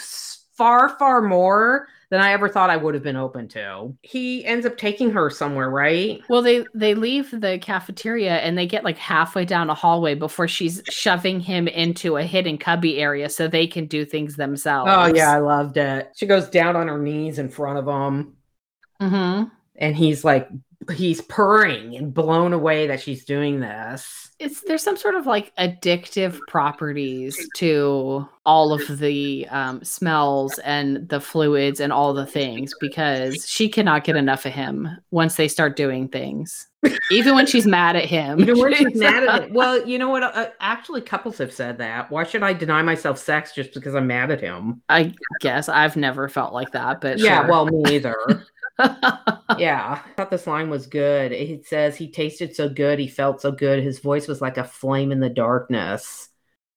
far 0.52 0.90
far 0.98 1.22
more 1.22 1.88
than 2.10 2.20
i 2.20 2.32
ever 2.32 2.48
thought 2.48 2.70
i 2.70 2.76
would 2.76 2.94
have 2.94 3.02
been 3.02 3.16
open 3.16 3.48
to 3.48 3.94
he 4.02 4.44
ends 4.44 4.66
up 4.66 4.76
taking 4.76 5.10
her 5.10 5.30
somewhere 5.30 5.68
right 5.70 6.22
Well, 6.28 6.42
they 6.42 6.66
they 6.74 6.94
leave 6.94 7.30
the 7.30 7.58
cafeteria 7.60 8.36
and 8.38 8.58
they 8.58 8.66
get 8.66 8.84
like 8.84 8.98
halfway 8.98 9.44
down 9.44 9.70
a 9.70 9.74
hallway 9.74 10.14
before 10.14 10.48
she's 10.48 10.82
shoving 10.88 11.40
him 11.40 11.68
into 11.68 12.16
a 12.16 12.24
hidden 12.24 12.58
cubby 12.58 12.98
area 12.98 13.28
so 13.28 13.46
they 13.46 13.66
can 13.68 13.86
do 13.86 14.04
things 14.04 14.36
themselves. 14.36 14.90
Oh 14.90 15.06
yeah, 15.06 15.30
I 15.30 15.38
loved 15.40 15.76
it. 15.76 16.12
She 16.16 16.26
goes 16.26 16.48
down 16.48 16.76
on 16.76 16.88
her 16.88 16.98
knees 16.98 17.38
in 17.38 17.48
front 17.50 17.78
of 17.78 17.86
him, 17.86 18.36
hmm 19.00 19.50
and 19.76 19.96
he's 19.96 20.24
like, 20.24 20.48
he's 20.94 21.20
purring 21.20 21.96
and 21.96 22.14
blown 22.14 22.52
away 22.52 22.88
that 22.88 23.00
she's 23.00 23.24
doing 23.24 23.60
this. 23.60 24.25
It's 24.38 24.60
there's 24.62 24.82
some 24.82 24.96
sort 24.96 25.14
of 25.14 25.26
like 25.26 25.54
addictive 25.56 26.38
properties 26.48 27.48
to 27.56 28.28
all 28.44 28.72
of 28.72 28.98
the 28.98 29.46
um, 29.50 29.82
smells 29.82 30.58
and 30.58 31.08
the 31.08 31.20
fluids 31.20 31.80
and 31.80 31.92
all 31.92 32.12
the 32.12 32.26
things 32.26 32.72
because 32.80 33.48
she 33.48 33.68
cannot 33.68 34.04
get 34.04 34.14
enough 34.14 34.46
of 34.46 34.52
him 34.52 34.88
once 35.10 35.36
they 35.36 35.48
start 35.48 35.74
doing 35.74 36.08
things. 36.08 36.68
Even 37.10 37.34
when 37.34 37.46
she's 37.46 37.66
mad 37.66 37.96
at 37.96 38.04
him. 38.04 38.40
Even 38.40 38.58
when 38.58 38.74
she's 38.76 38.94
mad 38.94 39.24
at 39.24 39.42
it. 39.44 39.52
Well, 39.56 39.86
you 39.86 39.98
know 39.98 40.10
what? 40.10 40.22
Uh, 40.22 40.50
actually, 40.60 41.00
couples 41.00 41.38
have 41.38 41.52
said 41.52 41.78
that. 41.78 42.10
Why 42.10 42.24
should 42.24 42.42
I 42.42 42.52
deny 42.52 42.82
myself 42.82 43.18
sex 43.18 43.52
just 43.54 43.72
because 43.72 43.94
I'm 43.94 44.06
mad 44.06 44.30
at 44.30 44.40
him? 44.40 44.82
I 44.88 45.14
guess 45.40 45.68
I've 45.68 45.96
never 45.96 46.28
felt 46.28 46.52
like 46.52 46.72
that, 46.72 47.00
but 47.00 47.18
yeah, 47.18 47.40
sure. 47.40 47.50
well, 47.50 47.66
me 47.66 47.96
either. 47.96 48.14
Yeah, 49.58 50.00
I 50.04 50.10
thought 50.16 50.30
this 50.30 50.46
line 50.46 50.70
was 50.70 50.86
good. 50.86 51.32
It 51.32 51.66
says 51.66 51.96
he 51.96 52.10
tasted 52.10 52.54
so 52.54 52.68
good, 52.68 52.98
he 52.98 53.08
felt 53.08 53.40
so 53.40 53.50
good. 53.52 53.82
His 53.82 53.98
voice 54.00 54.28
was 54.28 54.40
like 54.40 54.58
a 54.58 54.64
flame 54.64 55.12
in 55.12 55.20
the 55.20 55.28
darkness. 55.30 56.28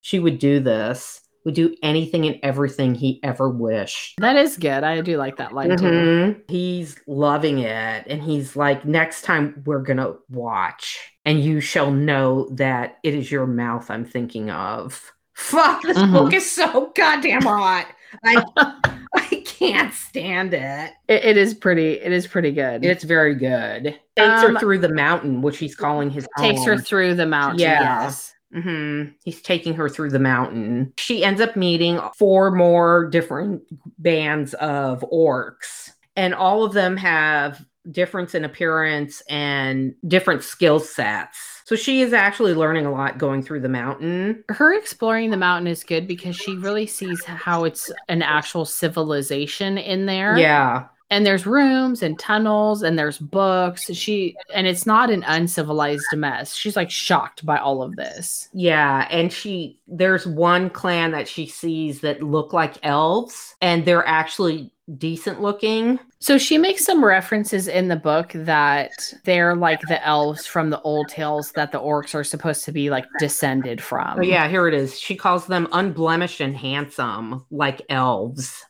She 0.01 0.19
would 0.19 0.39
do 0.39 0.59
this, 0.59 1.21
would 1.45 1.55
do 1.55 1.76
anything 1.84 2.26
and 2.26 2.39
everything 2.41 2.95
he 2.95 3.19
ever 3.23 3.49
wished. 3.49 4.15
that 4.19 4.35
is 4.38 4.57
good. 4.57 4.84
I 4.84 5.01
do 5.01 5.17
like 5.17 5.38
that 5.38 5.53
line 5.53 5.77
too. 5.77 5.84
Mhm. 5.85 6.41
He's 6.49 6.97
loving 7.07 7.59
it. 7.59 8.05
And 8.07 8.21
he's 8.21 8.55
like, 8.55 8.85
next 8.85 9.23
time 9.23 9.61
we're 9.65 9.81
going 9.81 9.97
to 9.97 10.15
watch, 10.30 10.99
and 11.26 11.43
you 11.43 11.59
shall 11.59 11.91
know 11.91 12.47
that 12.51 12.97
it 13.03 13.13
is 13.13 13.31
your 13.31 13.45
mouth 13.47 13.89
I'm 13.91 14.05
thinking 14.05 14.49
of. 14.49 15.11
Fuck, 15.34 15.81
this 15.84 15.97
Mhm. 15.97 16.11
book 16.13 16.34
is 16.34 16.49
so 16.51 16.91
goddamn 16.95 17.41
hot. 17.43 17.88
I, 18.26 18.43
I 19.15 19.39
can't 19.60 19.94
stand 19.94 20.53
it. 20.53 20.91
It, 21.07 21.26
it 21.26 21.38
is 21.38 21.53
pretty. 21.53 21.94
It 21.94 22.11
is 22.11 22.26
pretty 22.26 22.52
good. 22.52 22.84
It's 22.86 23.03
very 23.03 23.36
good. 23.36 23.99
Takes 24.15 24.44
Um, 24.44 24.53
her 24.56 24.60
through 24.60 24.80
the 24.80 24.90
mountain, 24.94 25.41
which 25.41 25.57
he's 25.57 25.76
calling 25.76 26.10
his 26.10 26.27
takes 26.40 26.64
her 26.64 26.77
through 26.77 27.15
the 27.15 27.26
mountain. 27.26 27.60
Yeah. 27.60 28.03
Yes. 28.03 28.34
hmm 28.53 29.03
He's 29.23 29.41
taking 29.41 29.73
her 29.76 29.90
through 29.90 30.10
the 30.11 30.19
mountain. 30.19 30.94
She 30.98 31.23
ends 31.23 31.41
up 31.41 31.56
meeting 31.56 31.99
four 32.18 32.52
more 32.52 33.10
different 33.10 33.61
bands 33.98 34.53
of 34.56 35.02
orcs, 35.11 35.91
and 36.15 36.34
all 36.34 36.64
of 36.64 36.73
them 36.73 36.98
have 36.98 37.64
difference 37.91 38.36
in 38.36 38.45
appearance 38.45 39.22
and 39.30 39.95
different 40.07 40.44
skill 40.44 40.80
sets. 40.80 41.59
So 41.69 41.75
she 41.75 42.01
is 42.01 42.13
actually 42.13 42.55
learning 42.55 42.87
a 42.87 42.91
lot 42.91 43.19
going 43.19 43.43
through 43.43 43.59
the 43.59 43.69
mountain. 43.69 44.43
Her 44.49 44.73
exploring 44.73 45.29
the 45.29 45.37
mountain 45.37 45.67
is 45.67 45.83
good 45.83 46.07
because 46.07 46.35
she 46.35 46.55
really 46.55 46.87
sees 46.87 47.23
how 47.23 47.63
it's 47.63 47.91
an 48.07 48.23
actual 48.23 48.65
civilization 48.65 49.77
in 49.77 50.07
there. 50.07 50.35
Yeah. 50.35 50.85
and 51.11 51.27
there's 51.27 51.45
rooms 51.45 52.01
and 52.01 52.17
tunnels 52.17 52.81
and 52.81 52.97
there's 52.97 53.19
books 53.19 53.93
she 53.93 54.35
and 54.51 54.65
it's 54.65 54.87
not 54.87 55.11
an 55.11 55.23
uncivilized 55.27 56.05
mess 56.15 56.55
she's 56.55 56.75
like 56.75 56.89
shocked 56.89 57.45
by 57.45 57.57
all 57.59 57.83
of 57.83 57.95
this 57.97 58.49
Yeah, 58.51 59.07
and 59.11 59.31
she 59.31 59.79
there's 59.87 60.25
one 60.25 60.71
clan 60.71 61.11
that 61.11 61.27
she 61.27 61.45
sees 61.45 62.01
that 62.01 62.23
look 62.23 62.51
like 62.51 62.83
elves 62.83 63.55
and 63.61 63.85
they're 63.85 64.07
actually 64.07 64.71
decent 64.98 65.41
looking. 65.41 65.99
so 66.20 66.38
she 66.38 66.57
makes 66.57 66.84
some 66.86 67.03
references 67.03 67.68
in 67.68 67.88
the 67.88 67.95
book 67.95 68.32
that 68.34 68.91
they're 69.24 69.56
like 69.56 69.80
the 69.82 70.06
elves 70.06 70.45
from 70.45 70.70
the 70.70 70.82
old 70.82 71.07
tales 71.10 71.52
that 71.52 71.72
the 71.72 71.80
orcs 71.80 72.16
are 72.16 72.24
supposed 72.24 72.66
to 72.66 72.72
be 72.72 72.90
like 72.90 73.06
descended 73.20 73.82
from 73.82 74.18
Oh 74.18 74.22
yeah, 74.24 74.48
here 74.48 74.68
it 74.68 74.74
is. 74.74 74.99
She 74.99 75.16
calls 75.16 75.45
them 75.48 75.68
unblemished 75.72 76.41
and 76.41 76.56
handsome 76.57 77.45
like 77.52 77.82
elves. 77.90 78.64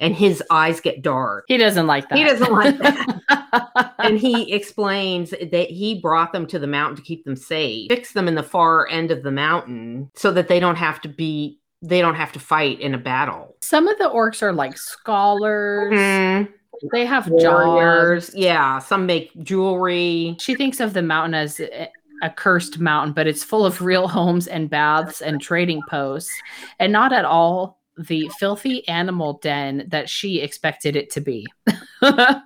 And 0.00 0.14
his 0.14 0.42
eyes 0.50 0.80
get 0.80 1.02
dark. 1.02 1.44
he 1.48 1.56
doesn't 1.56 1.86
like 1.86 2.08
that 2.08 2.18
He 2.18 2.24
doesn't 2.24 2.52
like 2.52 2.76
that. 2.78 3.94
and 4.00 4.18
he 4.18 4.52
explains 4.52 5.30
that 5.30 5.70
he 5.70 6.00
brought 6.00 6.32
them 6.32 6.46
to 6.48 6.58
the 6.58 6.66
mountain 6.66 6.96
to 6.96 7.02
keep 7.02 7.24
them 7.24 7.36
safe, 7.36 7.88
fix 7.88 8.12
them 8.12 8.26
in 8.28 8.34
the 8.34 8.42
far 8.42 8.88
end 8.88 9.10
of 9.12 9.22
the 9.22 9.30
mountain 9.30 10.10
so 10.14 10.32
that 10.32 10.48
they 10.48 10.58
don't 10.60 10.76
have 10.76 11.00
to 11.02 11.08
be 11.08 11.58
they 11.88 12.00
don't 12.00 12.14
have 12.14 12.32
to 12.32 12.38
fight 12.40 12.80
in 12.80 12.94
a 12.94 12.98
battle. 12.98 13.56
some 13.62 13.86
of 13.88 13.96
the 13.98 14.04
orcs 14.08 14.42
are 14.42 14.52
like 14.52 14.76
scholars 14.78 15.92
Mhm. 15.92 16.48
they 16.92 17.04
have 17.06 17.28
Warriors, 17.28 18.26
jars 18.28 18.34
yeah, 18.34 18.78
some 18.78 19.06
make 19.06 19.30
jewelry. 19.42 20.36
She 20.40 20.54
thinks 20.54 20.80
of 20.80 20.92
the 20.94 21.02
mountain 21.02 21.34
as 21.34 21.60
a 21.60 21.88
a 22.22 22.30
cursed 22.30 22.78
mountain, 22.78 23.12
but 23.12 23.26
it's 23.26 23.44
full 23.44 23.66
of 23.66 23.82
real 23.82 24.08
homes 24.08 24.46
and 24.46 24.70
baths 24.70 25.20
and 25.20 25.42
trading 25.42 25.82
posts, 25.90 26.30
and 26.78 26.90
not 26.92 27.12
at 27.12 27.24
all 27.24 27.80
the 27.98 28.30
filthy 28.38 28.86
animal 28.88 29.34
den 29.42 29.84
that 29.88 30.08
she 30.08 30.40
expected 30.40 30.96
it 30.96 31.10
to 31.10 31.20
be. 31.20 31.46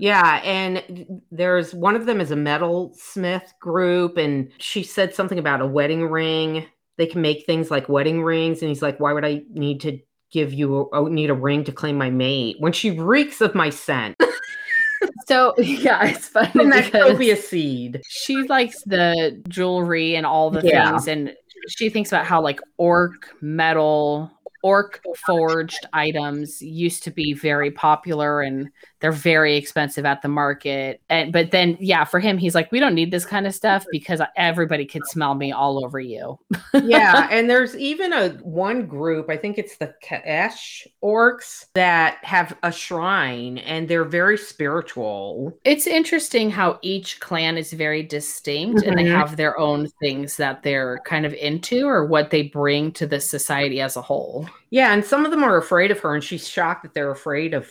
Yeah, 0.01 0.41
and 0.45 1.21
there's 1.33 1.75
one 1.75 1.97
of 1.97 2.07
them 2.07 2.21
is 2.21 2.31
a 2.31 2.37
metalsmith 2.37 3.59
group, 3.61 4.17
and 4.17 4.51
she 4.59 4.83
said 4.85 5.15
something 5.15 5.39
about 5.39 5.61
a 5.61 5.67
wedding 5.67 6.05
ring. 6.07 6.65
They 6.99 7.07
can 7.07 7.23
make 7.23 7.47
things 7.47 7.71
like 7.71 7.89
wedding 7.89 8.23
rings, 8.23 8.61
and 8.61 8.69
he's 8.69 8.83
like, 8.83 9.01
"Why 9.01 9.13
would 9.15 9.25
I 9.25 9.43
need 9.51 9.81
to 9.83 9.99
give 10.31 10.53
you 10.53 10.77
a, 10.77 10.85
oh, 10.97 11.07
need 11.07 11.31
a 11.31 11.35
ring 11.35 11.65
to 11.65 11.73
claim 11.73 11.97
my 11.97 12.11
mate 12.11 12.57
when 12.59 12.73
she 12.73 12.91
reeks 12.91 13.41
of 13.41 13.55
my 13.55 13.71
scent?" 13.71 14.17
so 15.27 15.55
yeah, 15.59 16.07
it's 16.09 16.29
funny 16.29 16.51
From 16.51 16.71
that 16.71 16.93
copious 16.93 17.49
seed. 17.49 18.03
she 18.09 18.43
likes 18.49 18.83
the 18.85 19.41
jewelry 19.49 20.17
and 20.17 20.27
all 20.27 20.51
the 20.51 20.61
Yeah. 20.63 20.91
things, 20.91 21.09
and 21.09 21.35
she 21.69 21.89
thinks 21.89 22.11
about 22.13 22.27
how 22.27 22.43
like 22.43 22.61
orc 22.77 23.35
metal. 23.41 24.31
Orc 24.65 25.01
forged 25.25 25.87
items 25.93 26.61
used 26.61 27.05
to 27.05 27.13
be 27.13 27.33
very 27.33 27.71
popular 27.71 28.43
and 28.43 28.69
they're 29.01 29.13
very 29.13 29.57
expensive 29.57 30.05
at 30.05 30.23
the 30.23 30.29
market. 30.29 31.01
And 31.09 31.33
but 31.33 31.51
then 31.51 31.77
yeah, 31.81 32.05
for 32.05 32.21
him 32.21 32.39
he's 32.39 32.55
like 32.55 32.71
we 32.73 32.81
don't 32.81 32.95
need 32.95 33.11
this 33.11 33.25
kind 33.25 33.47
of 33.47 33.55
stuff 33.55 33.85
because 33.93 34.21
everybody 34.37 34.85
could 34.87 35.07
smell 35.07 35.35
me 35.35 35.53
all 35.53 35.85
over 35.85 36.01
you. 36.01 36.39
yeah, 36.75 37.29
and 37.33 37.49
there's 37.49 37.77
even 37.77 38.13
a 38.13 38.31
one 38.43 38.87
group, 38.87 39.31
I 39.31 39.37
think 39.37 39.59
it's 39.59 39.77
the 39.77 39.95
Kaesh 40.05 40.87
orcs 41.03 41.67
that 41.75 42.19
have 42.23 42.57
a 42.63 42.73
shrine 42.73 43.59
and 43.59 43.89
they're 43.89 44.05
very 44.05 44.37
spiritual. 44.39 45.59
It's 45.65 45.87
interesting 45.87 46.51
how 46.51 46.79
each 46.83 47.21
clan 47.21 47.57
is 47.59 47.73
very 47.73 48.03
distinct 48.03 48.83
and 48.83 48.97
they 48.99 49.05
Mhm. 49.05 49.17
have 49.17 49.37
their 49.37 49.59
own 49.59 49.89
things 50.03 50.37
that 50.37 50.63
they're 50.63 50.99
kind 51.05 51.25
of 51.25 51.33
into 51.35 51.87
or 51.87 52.05
what 52.07 52.31
they 52.31 52.43
bring 52.43 52.93
to 52.93 53.07
the 53.07 53.21
society 53.21 53.81
as 53.81 53.97
a 53.97 54.03
whole. 54.03 54.49
Yeah, 54.71 54.93
and 54.93 55.05
some 55.05 55.25
of 55.25 55.31
them 55.31 55.43
are 55.43 55.57
afraid 55.57 55.91
of 55.91 55.99
her, 56.01 56.15
and 56.15 56.23
she's 56.23 56.47
shocked 56.49 56.83
that 56.83 56.95
they're 56.95 57.11
afraid 57.11 57.55
of. 57.55 57.71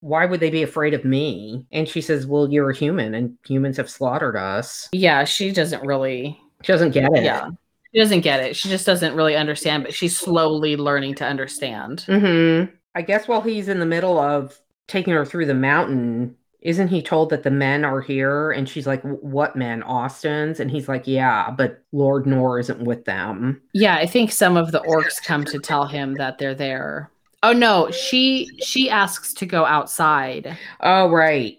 Why 0.00 0.26
would 0.26 0.40
they 0.40 0.50
be 0.50 0.62
afraid 0.62 0.94
of 0.94 1.04
me? 1.04 1.66
And 1.72 1.88
she 1.88 2.00
says, 2.00 2.26
"Well, 2.26 2.48
you're 2.50 2.70
a 2.70 2.76
human, 2.76 3.14
and 3.14 3.36
humans 3.46 3.76
have 3.78 3.90
slaughtered 3.90 4.36
us." 4.36 4.88
Yeah, 4.92 5.24
she 5.24 5.52
doesn't 5.52 5.84
really 5.84 6.38
She 6.62 6.72
doesn't 6.72 6.92
get 6.92 7.10
it. 7.14 7.22
yeah. 7.24 7.48
She 7.94 8.00
doesn't 8.00 8.20
get 8.20 8.40
it. 8.40 8.54
She 8.56 8.68
just 8.68 8.84
doesn't 8.84 9.14
really 9.14 9.36
understand, 9.36 9.84
but 9.84 9.94
she's 9.94 10.16
slowly 10.16 10.76
learning 10.76 11.14
to 11.16 11.24
understand. 11.24 12.04
Mm-hmm. 12.08 12.74
I 12.94 13.02
guess 13.02 13.26
while 13.26 13.40
he's 13.40 13.68
in 13.68 13.80
the 13.80 13.86
middle 13.86 14.18
of 14.18 14.58
taking 14.86 15.14
her 15.14 15.24
through 15.24 15.46
the 15.46 15.54
mountain, 15.54 16.36
isn't 16.60 16.88
he 16.88 17.00
told 17.00 17.30
that 17.30 17.42
the 17.42 17.50
men 17.50 17.84
are 17.84 18.00
here? 18.00 18.50
And 18.50 18.68
she's 18.68 18.86
like, 18.86 19.02
"What 19.02 19.56
men? 19.56 19.82
Austin's?" 19.82 20.60
And 20.60 20.70
he's 20.70 20.88
like, 20.88 21.06
"Yeah, 21.06 21.50
but 21.50 21.82
Lord 21.92 22.26
Nor 22.26 22.58
isn't 22.58 22.82
with 22.82 23.04
them." 23.06 23.62
Yeah, 23.72 23.96
I 23.96 24.06
think 24.06 24.30
some 24.32 24.56
of 24.56 24.72
the 24.72 24.80
orcs 24.80 25.22
come 25.24 25.44
to 25.46 25.58
tell 25.58 25.86
him 25.86 26.14
that 26.14 26.38
they're 26.38 26.54
there. 26.54 27.10
Oh 27.46 27.52
no, 27.52 27.92
she 27.92 28.50
she 28.58 28.90
asks 28.90 29.32
to 29.34 29.46
go 29.46 29.64
outside. 29.64 30.58
Oh, 30.80 31.08
right. 31.08 31.56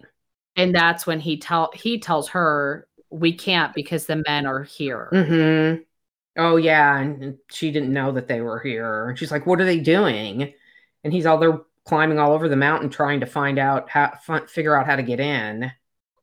And 0.54 0.74
that's 0.74 1.06
when 1.06 1.18
he 1.18 1.38
tell 1.38 1.70
he 1.74 1.98
tells 1.98 2.28
her 2.28 2.86
we 3.08 3.32
can't 3.32 3.72
because 3.74 4.04
the 4.04 4.22
men 4.26 4.44
are 4.44 4.62
here. 4.62 5.08
Mm-hmm. 5.10 5.82
Oh 6.36 6.56
yeah, 6.56 6.98
and 6.98 7.38
she 7.50 7.70
didn't 7.70 7.92
know 7.92 8.12
that 8.12 8.28
they 8.28 8.42
were 8.42 8.60
here. 8.60 9.08
And 9.08 9.18
she's 9.18 9.30
like, 9.32 9.46
"What 9.46 9.62
are 9.62 9.64
they 9.64 9.80
doing?" 9.80 10.52
And 11.04 11.12
he's 11.12 11.24
all 11.24 11.38
there 11.38 11.58
climbing 11.86 12.18
all 12.18 12.32
over 12.32 12.50
the 12.50 12.56
mountain 12.56 12.90
trying 12.90 13.20
to 13.20 13.26
find 13.26 13.58
out 13.58 13.88
how 13.88 14.12
fi- 14.22 14.44
figure 14.44 14.76
out 14.76 14.84
how 14.84 14.96
to 14.96 15.02
get 15.02 15.20
in. 15.20 15.72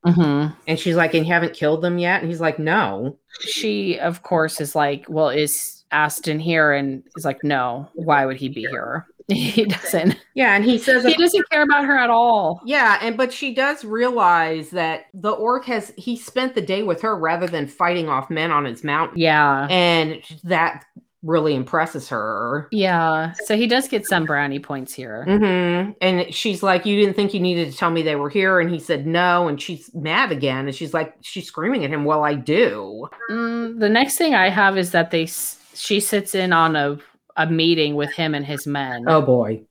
Mhm. 0.06 0.56
And 0.68 0.80
she's 0.80 0.96
like, 0.96 1.16
"And 1.16 1.26
you 1.26 1.34
haven't 1.34 1.56
killed 1.56 1.82
them 1.82 1.98
yet?" 1.98 2.22
And 2.22 2.30
he's 2.30 2.42
like, 2.42 2.60
"No." 2.60 3.18
She 3.40 3.98
of 3.98 4.22
course 4.22 4.62
is 4.62 4.76
like, 4.76 5.06
"Well, 5.10 5.30
is 5.30 5.86
Aston 5.92 6.40
here?" 6.40 6.72
And 6.72 7.02
he's 7.16 7.26
like, 7.26 7.44
"No. 7.44 7.90
Why 7.96 8.28
would 8.28 8.38
he 8.38 8.50
be 8.50 8.62
here?" 8.62 9.08
he 9.32 9.66
doesn't. 9.66 10.18
Yeah, 10.36 10.56
and 10.56 10.64
he 10.64 10.78
says, 10.78 11.04
He 11.04 11.16
doesn't 11.16 11.50
care 11.50 11.64
about 11.64 11.86
her 11.86 11.98
at 11.98 12.10
all. 12.10 12.62
"Yeah," 12.66 13.00
and 13.02 13.18
but 13.18 13.34
she 13.34 13.54
does 13.54 13.84
realize 13.84 14.70
that 14.72 15.06
the 15.14 15.32
orc 15.32 15.66
has 15.66 15.92
he 15.98 16.16
spent 16.18 16.54
the 16.56 16.62
day 16.62 16.84
with 16.84 17.02
her 17.02 17.18
rather 17.18 17.48
than 17.48 17.68
fighting 17.68 18.08
off 18.10 18.30
men 18.30 18.52
on 18.52 18.66
his 18.66 18.84
mountain, 18.84 19.18
Yeah. 19.20 19.68
and 19.70 20.22
that 20.44 20.86
really 21.24 21.56
impresses 21.56 22.08
her. 22.10 22.68
Yeah. 22.72 23.34
So 23.46 23.58
he 23.58 23.66
does 23.66 23.88
get 23.88 24.06
some 24.06 24.26
brownie 24.26 24.60
points 24.60 24.94
here. 24.94 25.24
hmm 25.26 25.94
And 26.00 26.32
she's 26.32 26.62
like, 26.62 26.86
You 26.86 26.96
didn't 27.02 27.16
think 27.16 27.34
you 27.34 27.40
needed 27.40 27.72
to 27.72 27.76
tell 27.78 27.90
me 27.90 28.04
they 28.04 28.16
were 28.16 28.30
here. 28.30 28.60
And 28.60 28.70
he 28.70 28.78
said, 28.78 29.08
No. 29.08 29.48
And 29.48 29.60
she's 29.60 29.90
mad 29.96 30.32
again. 30.32 30.68
And 30.68 30.76
she's 30.76 30.94
like, 30.94 31.16
She's 31.22 31.48
screaming 31.48 31.84
at 31.84 31.90
him. 31.90 32.06
Well, 32.06 32.24
I 32.24 32.36
do. 32.36 33.10
Mm, 33.32 33.80
the 33.80 33.90
next 33.90 34.18
thing 34.20 34.36
I 34.36 34.50
have 34.50 34.78
is 34.78 34.92
that 34.92 35.10
they 35.10 35.28
she 35.74 36.00
sits 36.00 36.36
in 36.36 36.54
on 36.54 36.76
a 36.76 37.00
a 37.36 37.48
meeting 37.48 37.96
with 37.96 38.12
him 38.14 38.34
and 38.36 38.46
his 38.46 38.66
men. 38.68 39.06
Oh, 39.08 39.22
boy. 39.22 39.64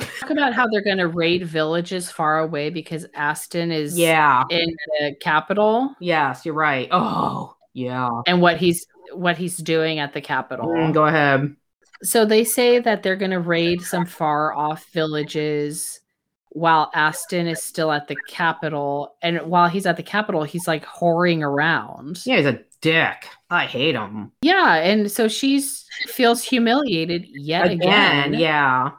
Talk 0.00 0.30
about 0.30 0.54
how 0.54 0.66
they're 0.68 0.82
going 0.82 0.98
to 0.98 1.08
raid 1.08 1.46
villages 1.46 2.10
far 2.10 2.38
away 2.40 2.70
because 2.70 3.06
Aston 3.14 3.70
is 3.70 3.98
Yeah. 3.98 4.42
in 4.50 4.74
the 5.00 5.14
capital 5.20 5.94
Yes, 6.00 6.46
you're 6.46 6.54
right. 6.54 6.88
Oh, 6.90 7.54
yeah. 7.74 8.08
and 8.26 8.40
what 8.40 8.56
he's 8.56 8.86
what 9.12 9.36
he's 9.36 9.58
doing 9.58 9.98
at 9.98 10.14
the 10.14 10.22
capital. 10.22 10.66
Mm, 10.68 10.94
go 10.94 11.04
ahead. 11.04 11.54
So 12.02 12.24
they 12.24 12.44
say 12.44 12.78
that 12.78 13.02
they're 13.02 13.16
going 13.16 13.30
to 13.32 13.40
raid 13.40 13.82
some 13.82 14.06
far 14.06 14.54
off 14.54 14.86
villages 14.92 16.00
while 16.48 16.90
Aston 16.94 17.46
is 17.46 17.62
still 17.62 17.92
at 17.92 18.08
the 18.08 18.16
capital. 18.28 19.14
And 19.22 19.38
while 19.42 19.68
he's 19.68 19.84
at 19.86 19.96
the 19.98 20.02
capital, 20.02 20.42
he's 20.44 20.66
like 20.66 20.84
whoring 20.86 21.42
around. 21.42 22.22
Yeah, 22.24 22.36
he's 22.38 22.46
a 22.46 22.60
dick. 22.82 23.28
I 23.48 23.64
hate 23.64 23.94
him. 23.94 24.32
Yeah, 24.42 24.74
and 24.74 25.10
so 25.10 25.28
she's 25.28 25.86
feels 26.08 26.42
humiliated 26.42 27.26
yet 27.28 27.70
again. 27.70 28.34
Yeah. 28.34 28.90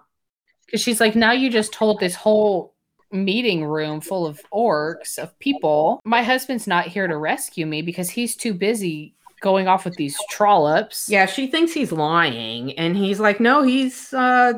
Because 0.66 0.82
she's 0.82 1.00
like, 1.00 1.16
now 1.16 1.32
you 1.32 1.52
just 1.52 1.72
told 1.72 2.00
this 2.00 2.16
whole 2.16 2.74
meeting 3.12 3.64
room 3.64 4.02
full 4.02 4.26
of 4.26 4.42
orcs, 4.52 5.20
of 5.20 5.38
people, 5.38 6.00
my 6.04 6.24
husband's 6.24 6.66
not 6.66 6.88
here 6.88 7.08
to 7.08 7.16
rescue 7.16 7.66
me 7.66 7.84
because 7.84 8.10
he's 8.10 8.36
too 8.36 8.54
busy 8.54 9.16
going 9.44 9.68
off 9.68 9.86
with 9.86 9.96
these 9.96 10.18
trollops. 10.32 11.08
Yeah, 11.10 11.28
she 11.28 11.46
thinks 11.46 11.74
he's 11.74 11.92
lying. 11.92 12.72
And 12.80 12.96
he's 12.98 13.20
like, 13.20 13.40
No, 13.40 13.62
he's, 13.62 14.12
uh, 14.14 14.54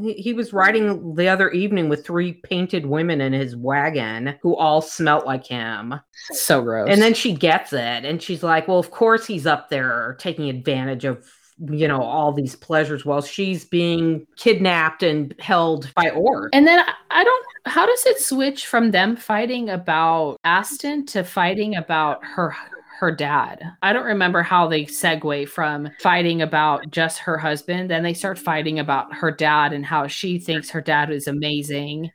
he, 0.00 0.14
he 0.14 0.32
was 0.32 0.52
riding 0.52 1.14
the 1.14 1.28
other 1.28 1.50
evening 1.50 1.90
with 1.90 2.06
three 2.06 2.32
painted 2.32 2.86
women 2.86 3.20
in 3.20 3.34
his 3.34 3.56
wagon 3.56 4.36
who 4.40 4.56
all 4.56 4.80
smelt 4.80 5.26
like 5.26 5.46
him. 5.46 6.00
So 6.30 6.62
gross. 6.62 6.88
And 6.88 7.02
then 7.02 7.12
she 7.12 7.32
gets 7.32 7.72
it 7.72 8.04
and 8.04 8.22
she's 8.22 8.42
like, 8.42 8.68
well, 8.68 8.78
of 8.78 8.90
course 8.90 9.26
he's 9.26 9.46
up 9.46 9.68
there 9.68 10.16
taking 10.20 10.48
advantage 10.48 11.04
of, 11.04 11.28
you 11.68 11.88
know, 11.88 12.00
all 12.00 12.32
these 12.32 12.54
pleasures 12.54 13.04
while 13.04 13.20
she's 13.20 13.64
being 13.64 14.24
kidnapped 14.36 15.02
and 15.02 15.34
held 15.40 15.92
by 15.94 16.10
orcs. 16.10 16.50
And 16.52 16.66
then 16.66 16.84
I 17.10 17.24
don't. 17.24 17.46
How 17.66 17.84
does 17.84 18.06
it 18.06 18.20
switch 18.20 18.66
from 18.66 18.92
them 18.92 19.16
fighting 19.16 19.68
about 19.68 20.38
Aston 20.44 21.04
to 21.06 21.24
fighting 21.24 21.74
about 21.74 22.24
her 22.24 22.54
her 22.98 23.10
dad? 23.12 23.62
I 23.82 23.92
don't 23.92 24.04
remember 24.06 24.42
how 24.42 24.68
they 24.68 24.84
segue 24.84 25.48
from 25.48 25.88
fighting 26.00 26.42
about 26.42 26.90
just 26.90 27.18
her 27.20 27.38
husband, 27.38 27.90
then 27.90 28.02
they 28.02 28.14
start 28.14 28.38
fighting 28.38 28.78
about 28.78 29.14
her 29.14 29.30
dad 29.30 29.72
and 29.72 29.84
how 29.84 30.06
she 30.06 30.38
thinks 30.38 30.70
her 30.70 30.80
dad 30.80 31.10
is 31.10 31.26
amazing, 31.26 32.10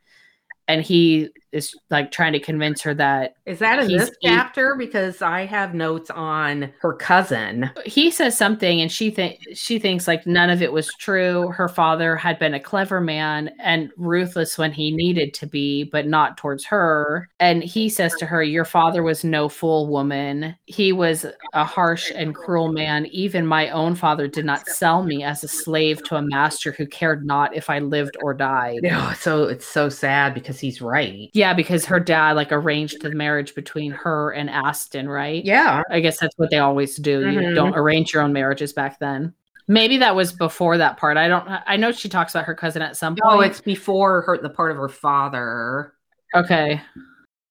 and 0.67 0.81
he 0.81 1.29
is 1.53 1.75
like 1.89 2.11
trying 2.11 2.33
to 2.33 2.39
convince 2.39 2.81
her 2.81 2.93
that 2.95 3.35
Is 3.45 3.59
that 3.59 3.79
in 3.79 3.87
this 3.87 4.11
chapter? 4.23 4.75
Because 4.77 5.21
I 5.21 5.45
have 5.45 5.73
notes 5.73 6.09
on 6.09 6.73
her 6.81 6.93
cousin. 6.93 7.69
he 7.85 8.09
says 8.11 8.37
something 8.37 8.81
and 8.81 8.91
she 8.91 9.11
think 9.11 9.39
she 9.53 9.79
thinks 9.79 10.07
like 10.07 10.25
none 10.25 10.49
of 10.49 10.61
it 10.61 10.73
was 10.73 10.89
true. 10.99 11.49
Her 11.49 11.69
father 11.69 12.15
had 12.15 12.39
been 12.39 12.53
a 12.53 12.59
clever 12.59 12.99
man 12.99 13.51
and 13.59 13.91
ruthless 13.97 14.57
when 14.57 14.71
he 14.71 14.91
needed 14.91 15.33
to 15.35 15.47
be, 15.47 15.83
but 15.83 16.07
not 16.07 16.37
towards 16.37 16.65
her. 16.65 17.29
And 17.39 17.63
he 17.63 17.89
says 17.89 18.13
to 18.15 18.25
her, 18.25 18.41
"Your 18.41 18.65
father 18.65 19.03
was 19.03 19.23
no 19.23 19.47
fool, 19.49 19.87
woman. 19.87 20.55
He 20.65 20.91
was 20.91 21.25
a 21.53 21.63
harsh 21.63 22.11
and 22.15 22.33
cruel 22.33 22.71
man. 22.71 23.05
Even 23.07 23.45
my 23.45 23.69
own 23.69 23.95
father 23.95 24.27
did 24.27 24.45
not 24.45 24.67
sell 24.67 25.03
me 25.03 25.23
as 25.23 25.43
a 25.43 25.47
slave 25.47 26.03
to 26.05 26.15
a 26.15 26.21
master 26.21 26.71
who 26.71 26.87
cared 26.87 27.25
not 27.25 27.55
if 27.55 27.69
I 27.69 27.79
lived 27.79 28.17
or 28.21 28.33
died." 28.33 28.79
Yeah, 28.81 29.07
oh, 29.11 29.13
so 29.13 29.43
it's 29.43 29.67
so 29.67 29.89
sad 29.89 30.33
because 30.33 30.59
he's 30.59 30.81
right. 30.81 31.29
Yeah, 31.33 31.42
because 31.51 31.83
her 31.85 31.99
dad 31.99 32.37
like 32.37 32.53
arranged 32.53 33.01
the 33.01 33.09
marriage 33.09 33.53
between 33.55 33.91
her 33.91 34.31
and 34.31 34.49
Aston, 34.49 35.09
right? 35.09 35.43
Yeah. 35.43 35.81
I 35.91 35.99
guess 35.99 36.17
that's 36.19 36.37
what 36.37 36.49
they 36.49 36.59
always 36.59 36.95
do. 36.95 37.29
You 37.29 37.39
Mhm. 37.41 37.55
don't 37.55 37.75
arrange 37.75 38.13
your 38.13 38.23
own 38.23 38.31
marriages 38.31 38.71
back 38.71 38.99
then. 38.99 39.33
Maybe 39.67 39.97
that 39.97 40.15
was 40.15 40.31
before 40.31 40.77
that 40.77 40.95
part. 40.97 41.17
I 41.17 41.27
don't. 41.27 41.45
I 41.49 41.75
know 41.75 41.91
she 41.91 42.07
talks 42.09 42.33
about 42.35 42.45
her 42.45 42.55
cousin 42.55 42.81
at 42.81 42.95
some 42.95 43.15
point. 43.15 43.33
Oh, 43.33 43.39
it's 43.41 43.59
before 43.61 44.21
her 44.21 44.37
the 44.37 44.49
part 44.49 44.71
of 44.71 44.77
her 44.77 44.87
father. 44.89 45.93
okay. 46.35 46.81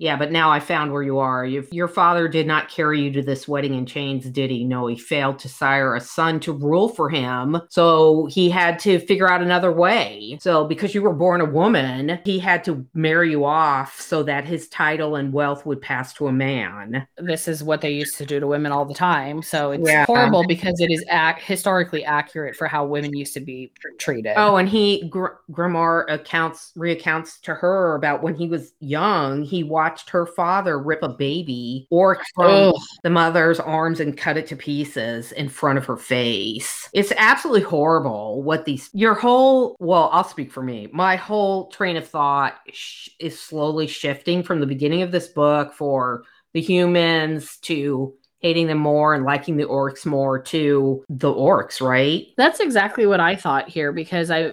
Yeah, 0.03 0.17
but 0.17 0.33
now 0.33 0.51
I 0.51 0.59
found 0.59 0.91
where 0.93 1.05
you 1.05 1.21
are. 1.21 1.47
You, 1.47 1.65
your 1.71 1.87
father 1.87 2.27
did 2.27 2.45
not 2.45 2.69
carry 2.69 3.01
you 3.03 3.13
to 3.13 3.23
this 3.23 3.47
wedding 3.47 3.75
in 3.75 3.87
chains, 3.87 4.25
did 4.29 4.51
he? 4.51 4.65
No, 4.65 4.89
he 4.89 4.97
failed 4.99 5.39
to 5.39 5.49
sire 5.49 5.95
a 5.95 6.01
son 6.01 6.41
to 6.41 6.53
rule 6.53 6.89
for 6.89 7.09
him. 7.09 7.61
So 7.69 8.27
he 8.27 8.51
had 8.51 8.81
to 8.81 8.99
figure 8.99 9.31
out 9.31 9.43
another 9.43 9.71
way. 9.71 10.39
So 10.41 10.65
because 10.67 10.93
you 10.93 11.03
were 11.03 11.13
born 11.13 11.41
a 11.41 11.45
woman, 11.45 12.19
he 12.25 12.41
had 12.41 12.65
to 12.65 12.85
marry 12.95 13.31
you 13.31 13.45
off 13.45 14.01
so 14.01 14.25
that 14.25 14.45
his 14.45 14.67
title 14.67 15.15
and 15.15 15.33
wealth 15.33 15.65
would 15.67 15.81
pass 15.81 16.13
to 16.15 16.27
a 16.27 16.33
man. 16.33 17.07
This 17.19 17.47
is 17.47 17.63
what 17.63 17.81
they 17.81 17.93
used 17.93 18.19
to 18.19 18.27
do 18.27 18.41
to 18.41 18.47
women 18.49 18.73
all 18.73 18.85
the 18.85 18.95
time. 18.95 19.41
So 19.41 19.71
it's 19.71 19.89
Yeah. 19.89 20.05
horrible 20.07 20.45
because 20.49 20.81
it 20.81 20.91
is 20.91 21.05
ac- 21.13 21.43
historically 21.45 22.05
accurate 22.05 22.57
for 22.57 22.67
how 22.67 22.85
women 22.87 23.15
used 23.15 23.35
to 23.35 23.41
be 23.41 23.71
treated. 24.01 24.33
Oh, 24.37 24.57
and 24.57 24.69
he 24.69 25.09
Gr- 25.09 25.39
Grimarr 25.53 26.07
accounts 26.13 26.73
recounts 26.75 27.39
to 27.43 27.55
her 27.55 27.95
about 27.95 28.21
when 28.25 28.35
he 28.35 28.49
was 28.49 28.73
young, 28.81 29.45
he 29.45 29.63
watched 29.63 29.92
her 30.11 30.27
father 30.27 30.79
rip 30.79 31.03
a 31.03 31.09
baby 31.09 31.87
or 31.91 32.21
from 32.35 32.73
the 33.03 33.11
mother's 33.11 33.61
arms 33.61 34.01
and 34.01 34.17
cut 34.17 34.37
it 34.37 34.47
to 34.49 34.57
pieces 34.57 35.33
in 35.33 35.49
front 35.49 35.79
of 35.79 35.87
her 35.87 35.97
face. 35.97 36.89
It's 36.93 37.13
absolutely 37.17 37.63
horrible 37.63 38.43
what 38.43 38.65
these 38.65 38.91
your 38.93 39.15
whole 39.15 39.77
well, 39.79 40.11
I'll 40.13 40.25
speak 40.25 40.53
for 40.53 40.63
me. 40.63 40.89
My 40.93 41.17
whole 41.17 41.69
train 41.69 41.97
of 41.97 42.07
thought 42.07 42.59
sh- 42.73 43.11
is 43.19 43.39
slowly 43.39 43.87
shifting 43.87 44.43
from 44.43 44.61
the 44.61 44.67
beginning 44.67 45.03
of 45.03 45.13
this 45.13 45.29
book 45.29 45.73
for 45.73 46.25
the 46.53 46.61
humans 46.61 47.57
to 47.59 48.15
hating 48.43 48.67
them 48.67 48.79
more 48.79 49.15
and 49.15 49.25
liking 49.25 49.57
the 49.57 49.65
orcs 49.65 50.05
more 50.05 50.39
to 50.39 51.05
the 51.09 51.33
orcs, 51.33 51.81
right? 51.81 52.27
That's 52.37 52.61
exactly 52.61 53.07
what 53.07 53.21
I 53.21 53.37
thought 53.37 53.69
here 53.69 53.93
because 53.93 54.31
I, 54.31 54.53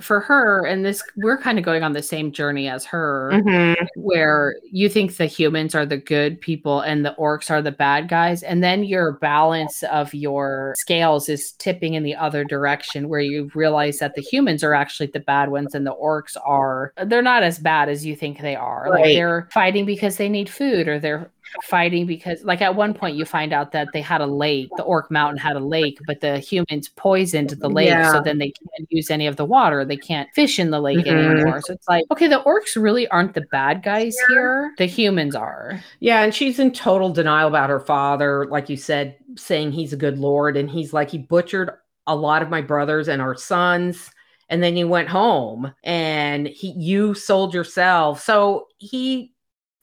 for 0.00 0.20
her, 0.20 0.64
and 0.64 0.84
this, 0.84 1.02
we're 1.16 1.38
kind 1.38 1.58
of 1.58 1.64
going 1.64 1.82
on 1.82 1.92
the 1.92 2.02
same 2.02 2.32
journey 2.32 2.68
as 2.68 2.84
her. 2.86 3.30
Mm-hmm. 3.34 3.84
where 3.96 4.54
you 4.70 4.88
think 4.88 5.16
the 5.16 5.26
humans 5.26 5.74
are 5.74 5.86
the 5.86 5.96
good 5.96 6.40
people 6.40 6.80
and 6.80 7.04
the 7.04 7.14
orcs 7.18 7.50
are 7.50 7.62
the 7.62 7.72
bad 7.72 8.08
guys 8.08 8.42
and 8.42 8.62
then 8.62 8.84
your 8.84 9.12
balance 9.12 9.82
of 9.84 10.14
your 10.14 10.74
scales 10.76 11.28
is 11.28 11.52
tipping 11.52 11.94
in 11.94 12.02
the 12.02 12.14
other 12.14 12.44
direction 12.44 13.08
where 13.08 13.20
you 13.20 13.50
realize 13.54 13.98
that 13.98 14.14
the 14.14 14.22
humans 14.22 14.62
are 14.62 14.74
actually 14.74 15.06
the 15.06 15.20
bad 15.20 15.50
ones 15.50 15.74
and 15.74 15.86
the 15.86 15.94
orcs 15.94 16.36
are 16.44 16.92
they're 17.06 17.22
not 17.22 17.42
as 17.42 17.58
bad 17.58 17.88
as 17.88 18.04
you 18.04 18.14
think 18.14 18.40
they 18.40 18.56
are 18.56 18.88
like 18.90 19.04
they're 19.04 19.48
fighting 19.52 19.84
because 19.84 20.16
they 20.16 20.28
need 20.28 20.48
food 20.48 20.86
or 20.86 20.98
they're 20.98 21.30
fighting 21.62 22.06
because 22.06 22.42
like 22.44 22.60
at 22.60 22.74
one 22.74 22.92
point 22.92 23.16
you 23.16 23.24
find 23.24 23.52
out 23.52 23.72
that 23.72 23.88
they 23.92 24.00
had 24.00 24.20
a 24.20 24.26
lake 24.26 24.68
the 24.76 24.82
orc 24.82 25.10
mountain 25.10 25.38
had 25.38 25.56
a 25.56 25.60
lake 25.60 25.98
but 26.06 26.20
the 26.20 26.38
humans 26.38 26.88
poisoned 26.88 27.50
the 27.50 27.68
lake 27.68 27.88
Yeah. 27.88 28.12
so 28.12 28.20
then 28.20 28.38
they 28.38 28.50
can't 28.50 28.88
use 28.90 29.10
any 29.10 29.26
of 29.26 29.36
the 29.36 29.44
water 29.44 29.84
they 29.84 29.96
can't 29.96 30.28
fish 30.34 30.58
in 30.58 30.70
the 30.70 30.80
lake 30.80 31.06
Mhm. 31.06 31.34
anymore 31.34 31.60
so 31.62 31.72
it's 31.74 31.88
like 31.88 32.04
okay 32.10 32.26
the 32.26 32.40
orcs 32.42 32.80
really 32.80 33.06
aren't 33.08 33.34
the 33.34 33.44
bad 33.52 33.82
guys 33.82 34.16
here 34.28 34.72
the 34.78 34.86
humans 34.86 35.34
are 35.34 35.80
Yeah, 36.00 36.22
and 36.22 36.34
she's 36.34 36.58
in 36.58 36.72
total 36.72 37.10
denial 37.10 37.48
about 37.48 37.70
her 37.70 37.80
father, 37.80 38.46
like 38.50 38.68
you 38.68 38.76
said, 38.76 39.16
saying 39.36 39.72
he's 39.72 39.92
a 39.92 39.96
good 39.96 40.18
lord. 40.18 40.56
And 40.56 40.70
he's 40.70 40.92
like, 40.92 41.10
he 41.10 41.18
butchered 41.18 41.70
a 42.06 42.14
lot 42.16 42.42
of 42.42 42.50
my 42.50 42.60
brothers 42.60 43.08
and 43.08 43.20
our 43.22 43.34
sons. 43.36 44.10
And 44.50 44.62
then 44.62 44.76
you 44.76 44.86
went 44.88 45.08
home 45.08 45.72
and 45.84 46.46
he 46.46 46.72
you 46.76 47.14
sold 47.14 47.54
yourself. 47.54 48.22
So 48.22 48.66
he 48.78 49.32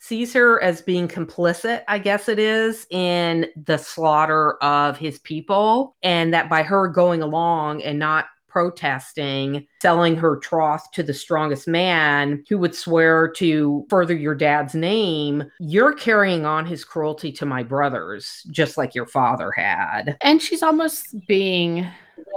sees 0.02 0.34
her 0.34 0.62
as 0.62 0.82
being 0.82 1.08
complicit, 1.08 1.84
I 1.88 2.00
guess 2.00 2.28
it 2.28 2.40
is, 2.40 2.88
in 2.90 3.46
the 3.56 3.78
slaughter 3.78 4.58
of 4.64 4.98
his 4.98 5.20
people. 5.20 5.96
And 6.04 6.34
that 6.34 6.50
by 6.50 6.64
her 6.64 6.88
going 6.88 7.22
along 7.22 7.84
and 7.84 8.00
not 8.00 8.26
protesting, 8.50 9.66
selling 9.82 10.18
her 10.18 10.36
troth 10.38 10.92
to 10.92 11.04
the 11.04 11.14
strongest 11.14 11.68
man 11.68 12.44
who 12.50 12.58
would 12.58 12.76
swear 12.76 13.30
to 13.30 13.86
further 13.90 14.14
your 14.14 14.36
dad's 14.36 14.76
name, 14.76 15.44
you're 15.60 15.94
carrying 15.94 16.46
on 16.46 16.66
his 16.66 16.84
cruelty 16.84 17.32
to 17.32 17.46
my 17.46 17.64
brothers, 17.64 18.46
just 18.52 18.78
like 18.78 18.94
your 18.94 19.06
father 19.06 19.52
had. 19.52 20.18
and 20.22 20.42
she's 20.42 20.64
almost 20.64 21.16
being 21.28 21.88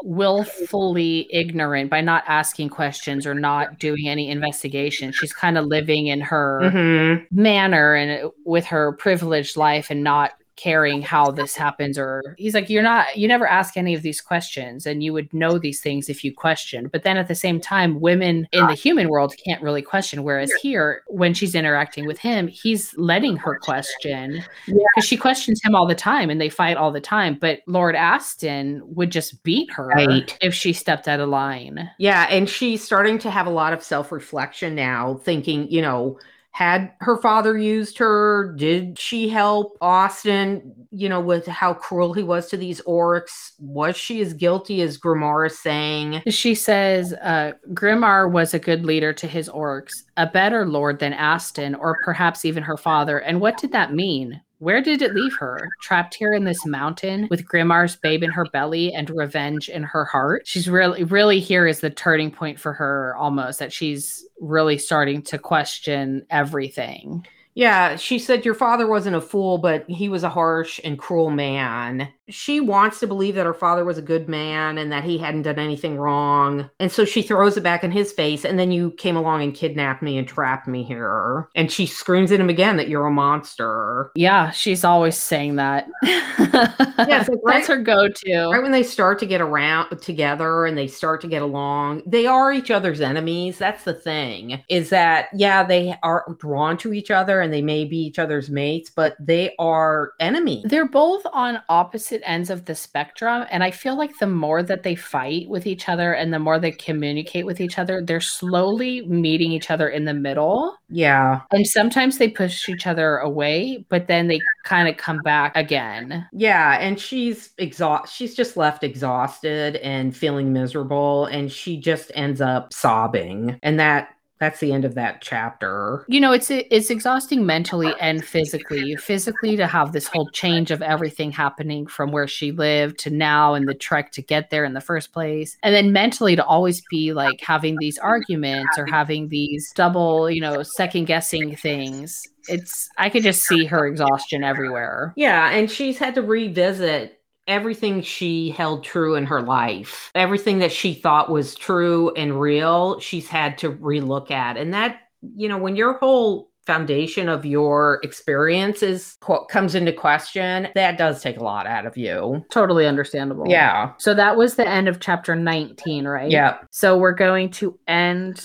willfully 0.02 1.28
ignorant 1.32 1.90
by 1.90 2.01
not 2.01 2.24
asking 2.27 2.69
questions 2.69 3.27
or 3.27 3.35
not 3.35 3.78
doing 3.78 4.09
any 4.09 4.31
investigation 4.31 5.12
she's 5.12 5.32
kind 5.32 5.56
of 5.59 5.66
living 5.66 6.06
in 6.06 6.20
her 6.20 6.61
Mhm. 6.65 7.27
manner 7.31 7.94
and 7.94 8.31
with 8.44 8.66
her 8.66 8.93
privileged 8.93 9.56
life 9.56 9.90
and 9.90 10.02
not 10.05 10.32
caring 10.56 11.02
how 11.02 11.31
this 11.31 11.56
happens 11.56 11.98
or 11.98 12.35
he's 12.39 12.55
like 12.55 12.70
you're 12.70 12.82
not 12.82 13.16
you 13.16 13.26
never 13.26 13.47
ask 13.47 13.76
any 13.76 13.94
of 13.94 14.02
these 14.02 14.20
questions 14.20 14.86
and 14.86 15.02
you 15.02 15.12
would 15.12 15.32
know 15.35 15.59
these 15.59 15.81
things 15.81 16.09
if 16.09 16.22
you 16.24 16.32
questioned. 16.32 16.93
But 16.93 17.02
then 17.02 17.16
at 17.16 17.28
the 17.28 17.35
same 17.35 17.60
time 17.60 18.01
women 18.01 18.47
in 18.52 18.66
the 18.66 18.74
human 18.74 19.09
world 19.09 19.35
can't 19.44 19.62
really 19.62 19.82
question 19.82 20.22
whereas 20.22 20.52
here 20.62 21.02
when 21.09 21.35
she's 21.35 21.55
interacting 21.55 22.06
with 22.06 22.18
him 22.18 22.47
he's 22.48 22.97
letting 22.97 23.36
her 23.36 23.59
question 23.59 24.44
because 24.66 25.05
she 25.05 25.16
questions 25.16 25.60
him 25.62 25.74
all 25.74 25.86
the 25.86 25.94
time 25.94 26.31
and 26.31 26.40
they 26.40 26.48
fight 26.48 26.76
all 26.76 26.93
the 26.93 27.01
time. 27.01 27.36
But 27.40 27.60
lord 27.66 27.94
aston 27.97 28.82
would 28.85 29.10
just 29.10 29.43
beat 29.43 29.70
her 29.72 29.89
Right. 29.89 30.36
if 30.40 30.55
she 30.55 30.72
stepped 30.72 31.09
out 31.09 31.20
of 31.20 31.28
line. 31.28 31.90
Yeah, 31.98 32.26
and 32.31 32.48
she's 32.48 32.82
starting 32.82 33.18
to 33.20 33.31
have 33.31 33.47
a 33.47 33.51
lot 33.51 33.72
of 33.72 33.82
self 33.82 34.12
reflection 34.12 34.74
now, 34.74 35.20
thinking, 35.24 35.70
you 35.70 35.82
know, 35.82 36.18
had 36.55 36.93
her 37.01 37.16
father 37.16 37.59
used 37.59 37.98
her? 37.98 38.55
Did 38.56 38.97
she 38.97 39.28
help 39.28 39.76
Austin, 39.81 40.72
you 40.93 41.09
know, 41.09 41.18
with 41.18 41.48
how 41.48 41.74
cruel 41.74 42.12
he 42.12 42.22
was 42.22 42.48
to 42.51 42.56
these 42.56 42.81
orcs? 42.82 43.51
Was 43.59 43.97
she 43.97 44.20
as 44.20 44.35
guilty 44.35 44.81
as 44.81 44.97
Grimarr 44.97 45.48
is 45.48 45.59
saying? 45.59 46.22
She 46.28 46.55
says 46.55 47.12
uh, 47.14 47.55
Grimarr 47.70 48.31
was 48.31 48.55
a 48.55 48.60
good 48.60 48.86
leader 48.86 49.12
to 49.14 49.26
his 49.26 49.48
orcs, 49.48 50.05
a 50.16 50.28
better 50.28 50.64
lord 50.64 51.01
than 51.01 51.12
Aston, 51.12 51.74
or 51.74 51.98
perhaps 52.05 52.44
even 52.44 52.62
her 52.62 52.76
father. 52.76 53.18
And 53.18 53.40
what 53.40 53.59
did 53.59 53.72
that 53.72 53.93
mean? 53.93 54.40
Where 54.65 54.81
did 54.81 55.03
it 55.03 55.15
leave 55.15 55.36
her? 55.36 55.69
Trapped 55.82 56.15
here 56.15 56.32
in 56.32 56.45
this 56.45 56.65
mountain 56.65 57.28
with 57.28 57.47
Grimarr's 57.47 57.97
babe 57.97 58.23
in 58.23 58.31
her 58.31 58.47
belly 58.47 58.95
and 58.95 59.11
revenge 59.11 59.69
in 59.69 59.82
her 59.82 60.07
heart? 60.07 60.47
She's 60.47 60.70
really, 60.70 61.05
really 61.05 61.39
here 61.39 61.66
is 61.66 61.81
the 61.81 61.91
turning 61.91 62.31
point 62.31 62.59
for 62.59 62.73
her 62.73 63.15
almost 63.19 63.59
that 63.59 63.74
she's 63.74 64.24
really 64.41 64.78
starting 64.78 65.20
to 65.24 65.36
question 65.36 66.24
everything. 66.31 67.27
Yeah, 67.53 67.97
she 67.97 68.19
said 68.19 68.47
your 68.47 68.55
father 68.55 68.86
wasn't 68.86 69.16
a 69.16 69.20
fool, 69.20 69.59
but 69.59 69.85
he 69.86 70.09
was 70.09 70.24
a 70.24 70.31
harsh 70.31 70.81
and 70.82 70.99
cruel 70.99 71.31
man. 71.31 72.09
She 72.28 72.60
wants 72.60 73.01
to 73.01 73.06
believe 73.06 73.34
that 73.34 73.46
her 73.46 73.55
father 73.55 73.84
was 73.84 73.98
a 73.98 74.02
good 74.02 74.28
man 74.28 74.78
and 74.78 74.90
that 74.92 75.05
he 75.05 75.18
hadn't 75.18 75.42
done 75.42 75.59
anything 75.59 75.96
wrong. 75.96 76.70
And 76.80 76.90
so 76.90 77.05
she 77.05 77.22
throws 77.22 77.56
it 77.56 77.62
back 77.62 77.84
in 77.84 77.90
his 77.90 78.12
face. 78.12 78.44
And 78.44 78.59
then 78.59 78.72
you 78.72 78.92
came 78.92 79.16
along 79.16 79.42
and 79.42 79.55
kidnapped 79.55 80.02
me 80.02 80.16
and 80.16 80.26
trapped 80.26 80.66
me 80.66 80.82
here. 80.82 81.48
And 81.55 81.70
she 81.70 81.86
screams 81.86 82.32
at 82.32 82.40
him 82.40 82.48
again 82.48 82.76
that 82.78 82.88
you're 82.88 83.06
a 83.06 83.10
monster. 83.10 84.10
Yeah, 84.14 84.51
she's 84.51 84.84
always 84.84 85.16
saying 85.16 85.56
that. 85.56 85.86
like, 86.02 86.98
right- 86.98 87.28
That's 87.44 87.68
her 87.68 87.76
go 87.78 88.09
to. 88.09 88.48
Right 88.51 88.62
when 88.62 88.72
they 88.72 88.82
start 88.82 89.18
to 89.20 89.26
get 89.26 89.40
around 89.40 89.96
together 90.01 90.64
and 90.66 90.78
they 90.78 90.86
start 90.86 91.20
to 91.22 91.28
get 91.28 91.42
along, 91.42 92.02
they 92.06 92.26
are 92.26 92.52
each 92.52 92.70
other's 92.70 93.01
enemies. 93.01 93.59
That's 93.59 93.84
the 93.84 93.94
thing. 93.94 94.62
Is 94.68 94.90
that 94.90 95.28
yeah, 95.34 95.62
they 95.62 95.94
are 96.02 96.24
drawn 96.38 96.76
to 96.78 96.92
each 96.92 97.10
other 97.10 97.40
and 97.40 97.52
they 97.52 97.62
may 97.62 97.84
be 97.84 97.98
each 97.98 98.18
other's 98.18 98.51
mates, 98.51 98.90
but 98.90 99.16
they 99.20 99.55
are 99.59 100.12
enemies. 100.20 100.64
They're 100.66 100.88
both 100.88 101.26
on 101.32 101.60
opposite 101.68 102.14
ends 102.24 102.51
of 102.51 102.65
the 102.65 102.74
spectrum. 102.74 103.47
And 103.51 103.65
I 103.65 103.70
feel 103.70 103.97
like 103.97 104.19
the 104.19 104.27
more 104.27 104.62
that 104.62 104.82
they 104.82 104.95
fight 104.95 105.49
with 105.49 105.66
each 105.66 105.89
other 105.89 106.12
and 106.12 106.32
the 106.32 106.39
more 106.39 106.59
they 106.59 106.70
communicate 106.70 107.47
with 107.47 107.61
each 107.61 107.78
other, 107.78 108.03
they're 108.03 108.20
slowly 108.20 109.07
meeting 109.07 109.53
each 109.53 109.70
other 109.70 109.89
in 109.89 110.05
the 110.05 110.15
middle. 110.15 110.77
Yeah. 110.89 111.41
And 111.51 111.66
sometimes 111.66 112.19
they 112.19 112.28
push 112.28 112.69
each 112.69 112.86
other 112.86 113.19
away, 113.19 113.85
but 113.89 114.07
then 114.07 114.28
they 114.28 114.41
kind 114.65 114.89
of 114.89 114.97
come 114.97 115.19
back 115.24 115.57
again. 115.57 116.27
Yeah, 116.32 116.78
and 116.81 116.99
she's 116.99 117.51
exhausted. 117.59 118.15
she's 118.15 118.35
just 118.35 118.57
left 118.57 118.85
exhausted 118.85 119.77
and 119.77 120.16
feeling 120.16 120.53
miserable 120.53 121.27
and 121.27 121.51
she 121.51 121.77
just 121.78 122.11
ends 122.15 122.41
up 122.41 122.73
sobbing. 122.73 123.59
And 123.62 123.78
that 123.81 124.14
that's 124.45 124.61
the 124.61 124.73
end 124.73 124.85
of 124.85 124.95
that 124.95 125.23
chapter. 125.23 126.05
You 126.07 126.21
know, 126.21 126.33
it's 126.33 126.51
it's 126.51 126.91
exhausting 126.91 127.47
mentally 127.47 127.93
and 127.99 128.23
physically. 128.23 128.95
Physically 128.97 129.57
to 129.57 129.66
have 129.66 129.93
this 129.93 130.07
whole 130.07 130.29
change 130.31 130.71
of 130.71 130.83
everything 130.83 131.33
happening 131.33 131.87
from 131.87 132.12
where 132.12 132.29
she 132.29 132.53
lived 132.53 132.99
to 133.01 133.11
now 133.11 133.55
and 133.55 133.66
the 133.66 133.75
trek 133.75 134.12
to 134.12 134.23
get 134.23 134.51
there 134.51 134.65
in 134.65 134.75
the 134.75 134.83
first 134.83 135.12
place. 135.12 135.57
And 135.62 135.75
then 135.75 135.93
mentally 135.93 136.37
to 136.37 136.45
always 136.45 136.83
be 136.91 137.15
like 137.15 137.41
having 137.41 137.77
these 137.79 137.97
arguments 137.97 138.77
or 138.77 138.87
having 138.87 139.29
these 139.29 139.73
double, 139.75 140.31
you 140.31 140.43
know, 140.43 140.62
second 140.62 141.07
guessing 141.07 141.57
things. 141.57 142.21
It's 142.47 142.91
I 142.99 143.09
could 143.09 143.23
just 143.23 143.45
see 143.47 143.65
her 143.65 143.87
exhaustion 143.87 144.45
everywhere. 144.45 145.15
Yeah, 145.16 145.51
and 145.51 145.71
she's 145.71 145.97
had 145.97 146.15
to 146.16 146.23
revisit 146.23 147.19
everything 147.47 148.03
she 148.03 148.51
held 148.51 148.85
true 148.85 149.15
in 149.15 149.27
her 149.27 149.43
life, 149.43 150.11
everything 150.15 150.59
that 150.61 150.73
she 150.73 150.95
thought 150.95 151.31
was 151.31 151.55
true 151.55 152.12
and 152.15 152.41
real, 152.41 152.99
she's 153.01 153.29
had 153.29 153.59
to 153.59 153.73
relook 153.73 154.31
at. 154.31 154.57
And 154.57 154.73
that, 154.73 155.01
you 155.37 155.49
know, 155.49 155.59
when 155.59 155.77
your 155.77 155.95
whole 155.99 156.51
foundation 156.66 157.29
of 157.29 157.45
your 157.45 158.01
experiences 158.03 159.19
comes 159.51 159.75
into 159.75 159.93
question, 159.93 160.69
that 160.75 160.97
does 160.97 161.23
take 161.23 161.37
a 161.37 161.45
lot 161.45 161.66
out 161.66 161.85
of 161.85 161.95
you. 161.95 162.43
Totally 162.51 162.87
understandable. 162.87 163.45
Yeah. 163.47 163.93
So 163.99 164.15
that 164.15 164.39
was 164.39 164.55
the 164.55 164.66
end 164.66 164.89
of 164.89 164.99
chapter 164.99 165.37
19, 165.37 166.09
right? 166.09 166.31
Yeah. 166.31 166.57
So 166.71 166.97
we're 166.97 167.12
going 167.12 167.51
to 167.51 167.79
end 167.87 168.43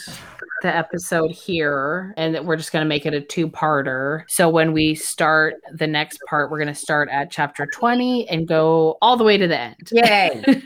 the 0.61 0.75
episode 0.75 1.31
here 1.31 2.13
and 2.17 2.33
that 2.35 2.45
we're 2.45 2.55
just 2.55 2.71
going 2.71 2.83
to 2.83 2.89
make 2.89 3.05
it 3.05 3.13
a 3.13 3.21
two-parter. 3.21 4.23
So 4.27 4.49
when 4.49 4.73
we 4.73 4.95
start 4.95 5.55
the 5.73 5.87
next 5.87 6.19
part, 6.27 6.51
we're 6.51 6.59
going 6.59 6.67
to 6.67 6.75
start 6.75 7.09
at 7.09 7.31
chapter 7.31 7.67
20 7.73 8.27
and 8.29 8.47
go 8.47 8.97
all 9.01 9.17
the 9.17 9.23
way 9.23 9.37
to 9.37 9.47
the 9.47 9.59
end. 9.59 9.89
Yay. 9.91 10.63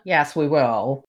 yes, 0.04 0.36
we 0.36 0.48
will. 0.48 1.04